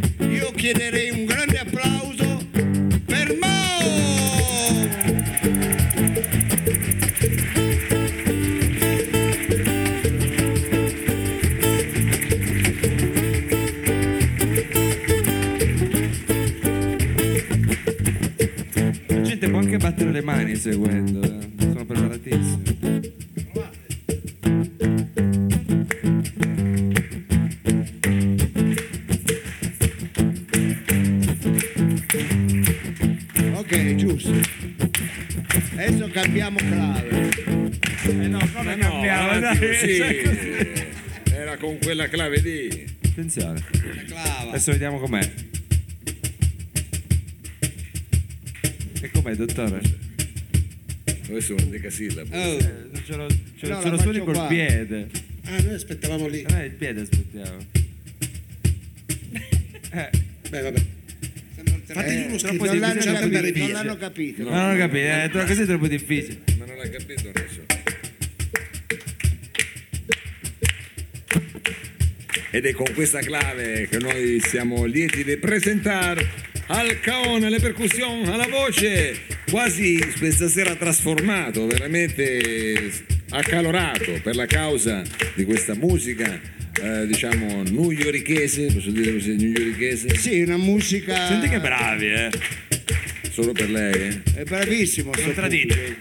come 38.55 38.75
No, 38.77 38.89
cambiamo? 38.91 39.31
avanti 39.31 39.67
dai. 39.99 40.23
così. 40.23 40.87
Era 41.35 41.57
con 41.57 41.79
quella 41.79 42.09
clave 42.09 42.41
lì. 42.41 42.87
Attenzione, 43.05 43.63
adesso 44.49 44.71
vediamo 44.73 44.99
com'è. 44.99 45.33
E 49.01 49.11
com'è, 49.11 49.35
dottore? 49.35 49.81
Dove 51.27 51.41
sono? 51.41 51.61
Decasillabo. 51.63 52.35
Oh, 52.37 52.57
Eh, 52.59 52.73
non 52.93 53.03
ce 53.05 53.17
l'ho, 53.17 53.27
ce 53.59 53.67
l'ho, 53.67 53.75
No, 53.75 53.83
ce 53.83 53.89
l'ho 53.91 53.99
solo 53.99 54.13
faccio 54.13 54.25
col 54.25 54.35
qua. 54.35 54.47
piede. 54.47 55.07
Ah, 55.45 55.61
noi 55.63 55.75
aspettavamo 55.75 56.27
lì. 56.29 56.45
Noi 56.49 56.65
il 56.65 56.73
piede 56.73 57.01
aspettiamo. 57.03 57.67
Eh, 59.91 60.11
Beh, 60.51 60.61
vabbè. 60.63 60.81
Fategli 61.89 62.27
uno 62.27 62.37
troppo 62.37 62.67
scherzo, 62.67 63.11
Non 63.11 63.19
l'hanno 63.19 63.31
capito, 63.31 63.59
non 63.59 63.67
via. 63.67 63.73
l'hanno 63.73 63.97
capito. 63.97 64.43
non 64.43 64.71
ho 64.71 64.77
capito, 64.77 65.41
eh, 65.41 65.47
così 65.47 65.63
è 65.63 65.67
troppo 65.67 65.87
difficile. 65.89 66.39
Ma 66.59 66.65
non 66.67 66.77
l'ha 66.77 66.89
capito 66.91 67.29
adesso. 67.29 67.58
Ed 72.51 72.65
è 72.65 72.73
con 72.73 72.87
questa 72.95 73.21
clave 73.21 73.87
che 73.91 73.99
noi 73.99 74.41
siamo 74.41 74.85
lieti 74.85 75.23
di 75.23 75.37
presentare 75.37 76.27
al 76.69 76.99
caone, 77.01 77.47
alle 77.47 77.61
percussioni, 77.61 78.27
alla 78.27 78.47
voce, 78.49 79.21
quasi 79.51 79.99
questa 80.19 80.49
sera 80.49 80.75
trasformato, 80.75 81.67
veramente 81.67 82.91
accalorato 83.31 84.19
per 84.23 84.35
la 84.35 84.47
causa 84.47 85.03
di 85.35 85.45
questa 85.45 85.75
musica, 85.75 86.41
eh, 86.83 87.07
diciamo, 87.07 87.63
newyorchese, 87.65 88.73
posso 88.73 88.91
dire 88.91 89.13
così, 89.13 89.35
newyorchese, 89.37 90.17
Sì, 90.17 90.41
una 90.41 90.57
musica. 90.57 91.27
Senti 91.27 91.49
che 91.49 91.61
bravi, 91.61 92.07
eh. 92.07 92.31
solo 93.31 93.53
per 93.53 93.71
lei. 93.71 94.09
Eh. 94.09 94.41
È 94.41 94.43
bravissimo. 94.45 95.13
sto 95.13 95.25
Non 95.27 95.35
tradite. 95.35 95.97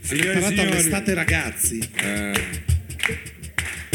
Signore 0.00 0.28
e 0.28 0.32
Tra 0.32 0.40
l'altro 0.40 0.62
signori, 0.62 0.76
arrestate 0.76 1.14
ragazzi. 1.14 1.78
Eh, 2.02 2.32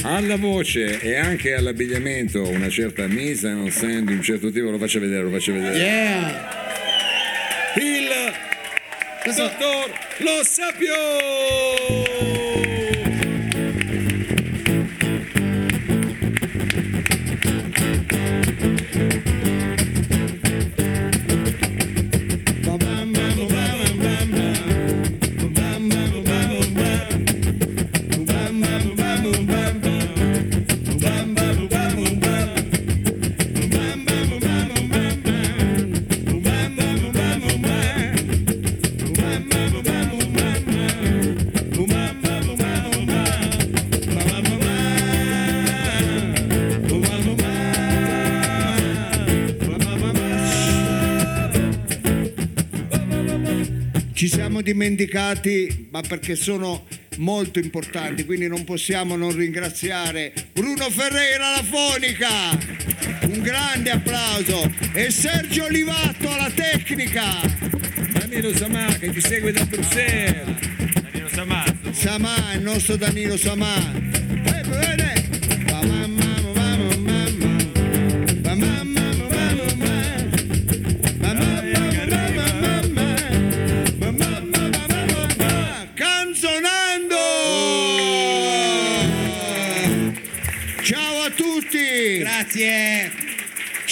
alla 0.04 0.38
voce 0.38 1.00
e 1.00 1.16
anche 1.16 1.54
all'abbigliamento 1.54 2.48
una 2.48 2.70
certa 2.70 3.08
mise 3.08 3.56
scène 3.70 4.04
di 4.06 4.14
un 4.14 4.22
certo 4.22 4.52
tipo, 4.52 4.70
lo 4.70 4.78
faccio 4.78 5.00
vedere, 5.00 5.24
lo 5.24 5.30
faccio 5.30 5.54
vedere. 5.54 5.78
Yeah! 5.78 6.50
Il 7.76 8.10
dottor 9.36 9.92
Lo 10.20 10.44
Sapio! 10.44 12.19
Siamo 54.60 54.62
dimenticati, 54.62 55.88
ma 55.92 56.02
perché 56.02 56.36
sono 56.36 56.86
molto 57.18 57.60
importanti, 57.60 58.26
quindi 58.26 58.48
non 58.48 58.64
possiamo 58.64 59.16
non 59.16 59.36
ringraziare 59.36 60.34
Bruno 60.54 60.90
Ferreira 60.90 61.48
alla 61.48 61.64
fonica. 61.64 62.30
Un 63.24 63.42
grande 63.42 63.92
applauso 63.92 64.70
e 64.94 65.12
Sergio 65.12 65.66
Olivato 65.66 66.30
alla 66.30 66.50
tecnica. 66.50 67.26
Danilo 68.12 68.54
Samà 68.56 68.86
che 68.98 69.14
ci 69.14 69.22
segue 69.22 69.52
da 69.52 69.64
Bruxelles. 69.66 70.58
Danilo 71.02 71.30
Samazzo. 71.30 71.94
Samà, 71.94 72.54
il 72.54 72.62
nostro 72.62 72.96
Danilo 72.96 73.38
Samà. 73.38 74.09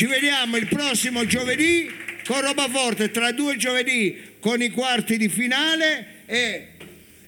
Vediamo 0.08 0.58
il 0.58 0.68
prossimo 0.68 1.26
giovedì 1.26 1.90
con 2.26 2.42
Roba 2.42 2.68
Forte, 2.68 3.12
tra 3.12 3.32
due 3.32 3.56
giovedì 3.58 4.36
con 4.40 4.62
i 4.62 4.70
quarti 4.70 5.18
di 5.18 5.30
finale 5.30 6.24
e 6.26 6.68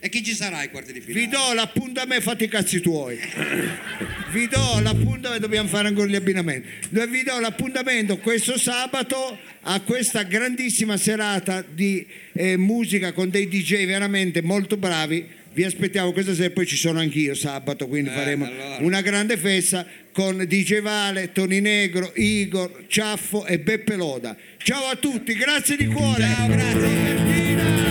E 0.02 0.08
chi 0.08 0.24
ci 0.24 0.34
sarà 0.34 0.60
ai 0.60 0.70
quarti 0.70 0.94
di 0.94 1.02
finale? 1.02 1.26
vi 1.26 1.30
do 1.30 1.54
l'appuntamento, 1.54 2.22
fate 2.22 2.46
i 2.46 2.48
cazzi 2.48 2.80
tuoi. 2.80 3.20
Vi 4.32 4.48
do 4.48 4.80
l'appuntamento, 4.80 5.40
dobbiamo 5.40 5.68
fare 5.68 5.90
ancora 5.90 6.08
gli 6.08 6.16
abbinamenti. 6.16 6.70
Vi 6.90 7.24
do 7.24 7.38
l'appuntamento 7.40 8.18
questo 8.20 8.58
sabato 8.58 9.38
a 9.64 9.82
questa 9.82 10.24
grandissima 10.24 10.96
serata 10.96 11.62
di 11.62 12.08
eh, 12.32 12.56
musica 12.56 13.12
con 13.12 13.30
dei 13.30 13.50
DJ 13.50 13.86
veramente 13.86 14.42
molto 14.42 14.78
bravi. 14.78 15.28
Vi 15.52 15.64
aspettiamo 15.64 16.12
questa 16.12 16.34
sera, 16.34 16.52
poi 16.52 16.66
ci 16.66 16.76
sono 16.78 17.00
anch'io 17.00 17.34
sabato, 17.34 17.88
quindi 17.88 18.10
Eh, 18.10 18.14
faremo 18.14 18.46
allora. 18.46 18.78
una 18.82 19.02
grande 19.02 19.36
festa 19.36 19.86
con 20.12 20.38
DJ 20.48 20.80
Vale, 20.82 21.32
Toni 21.32 21.60
Negro, 21.60 22.12
Igor, 22.16 22.86
Ciaffo 22.88 23.46
e 23.46 23.60
Beppe 23.60 23.96
Loda. 23.96 24.36
Ciao 24.58 24.86
a 24.86 24.96
tutti, 24.96 25.34
grazie 25.34 25.76
di 25.76 25.88
cuore. 25.88 26.24
Ciao, 26.24 26.48
grazie. 26.48 26.74
Robertina. 26.74 27.89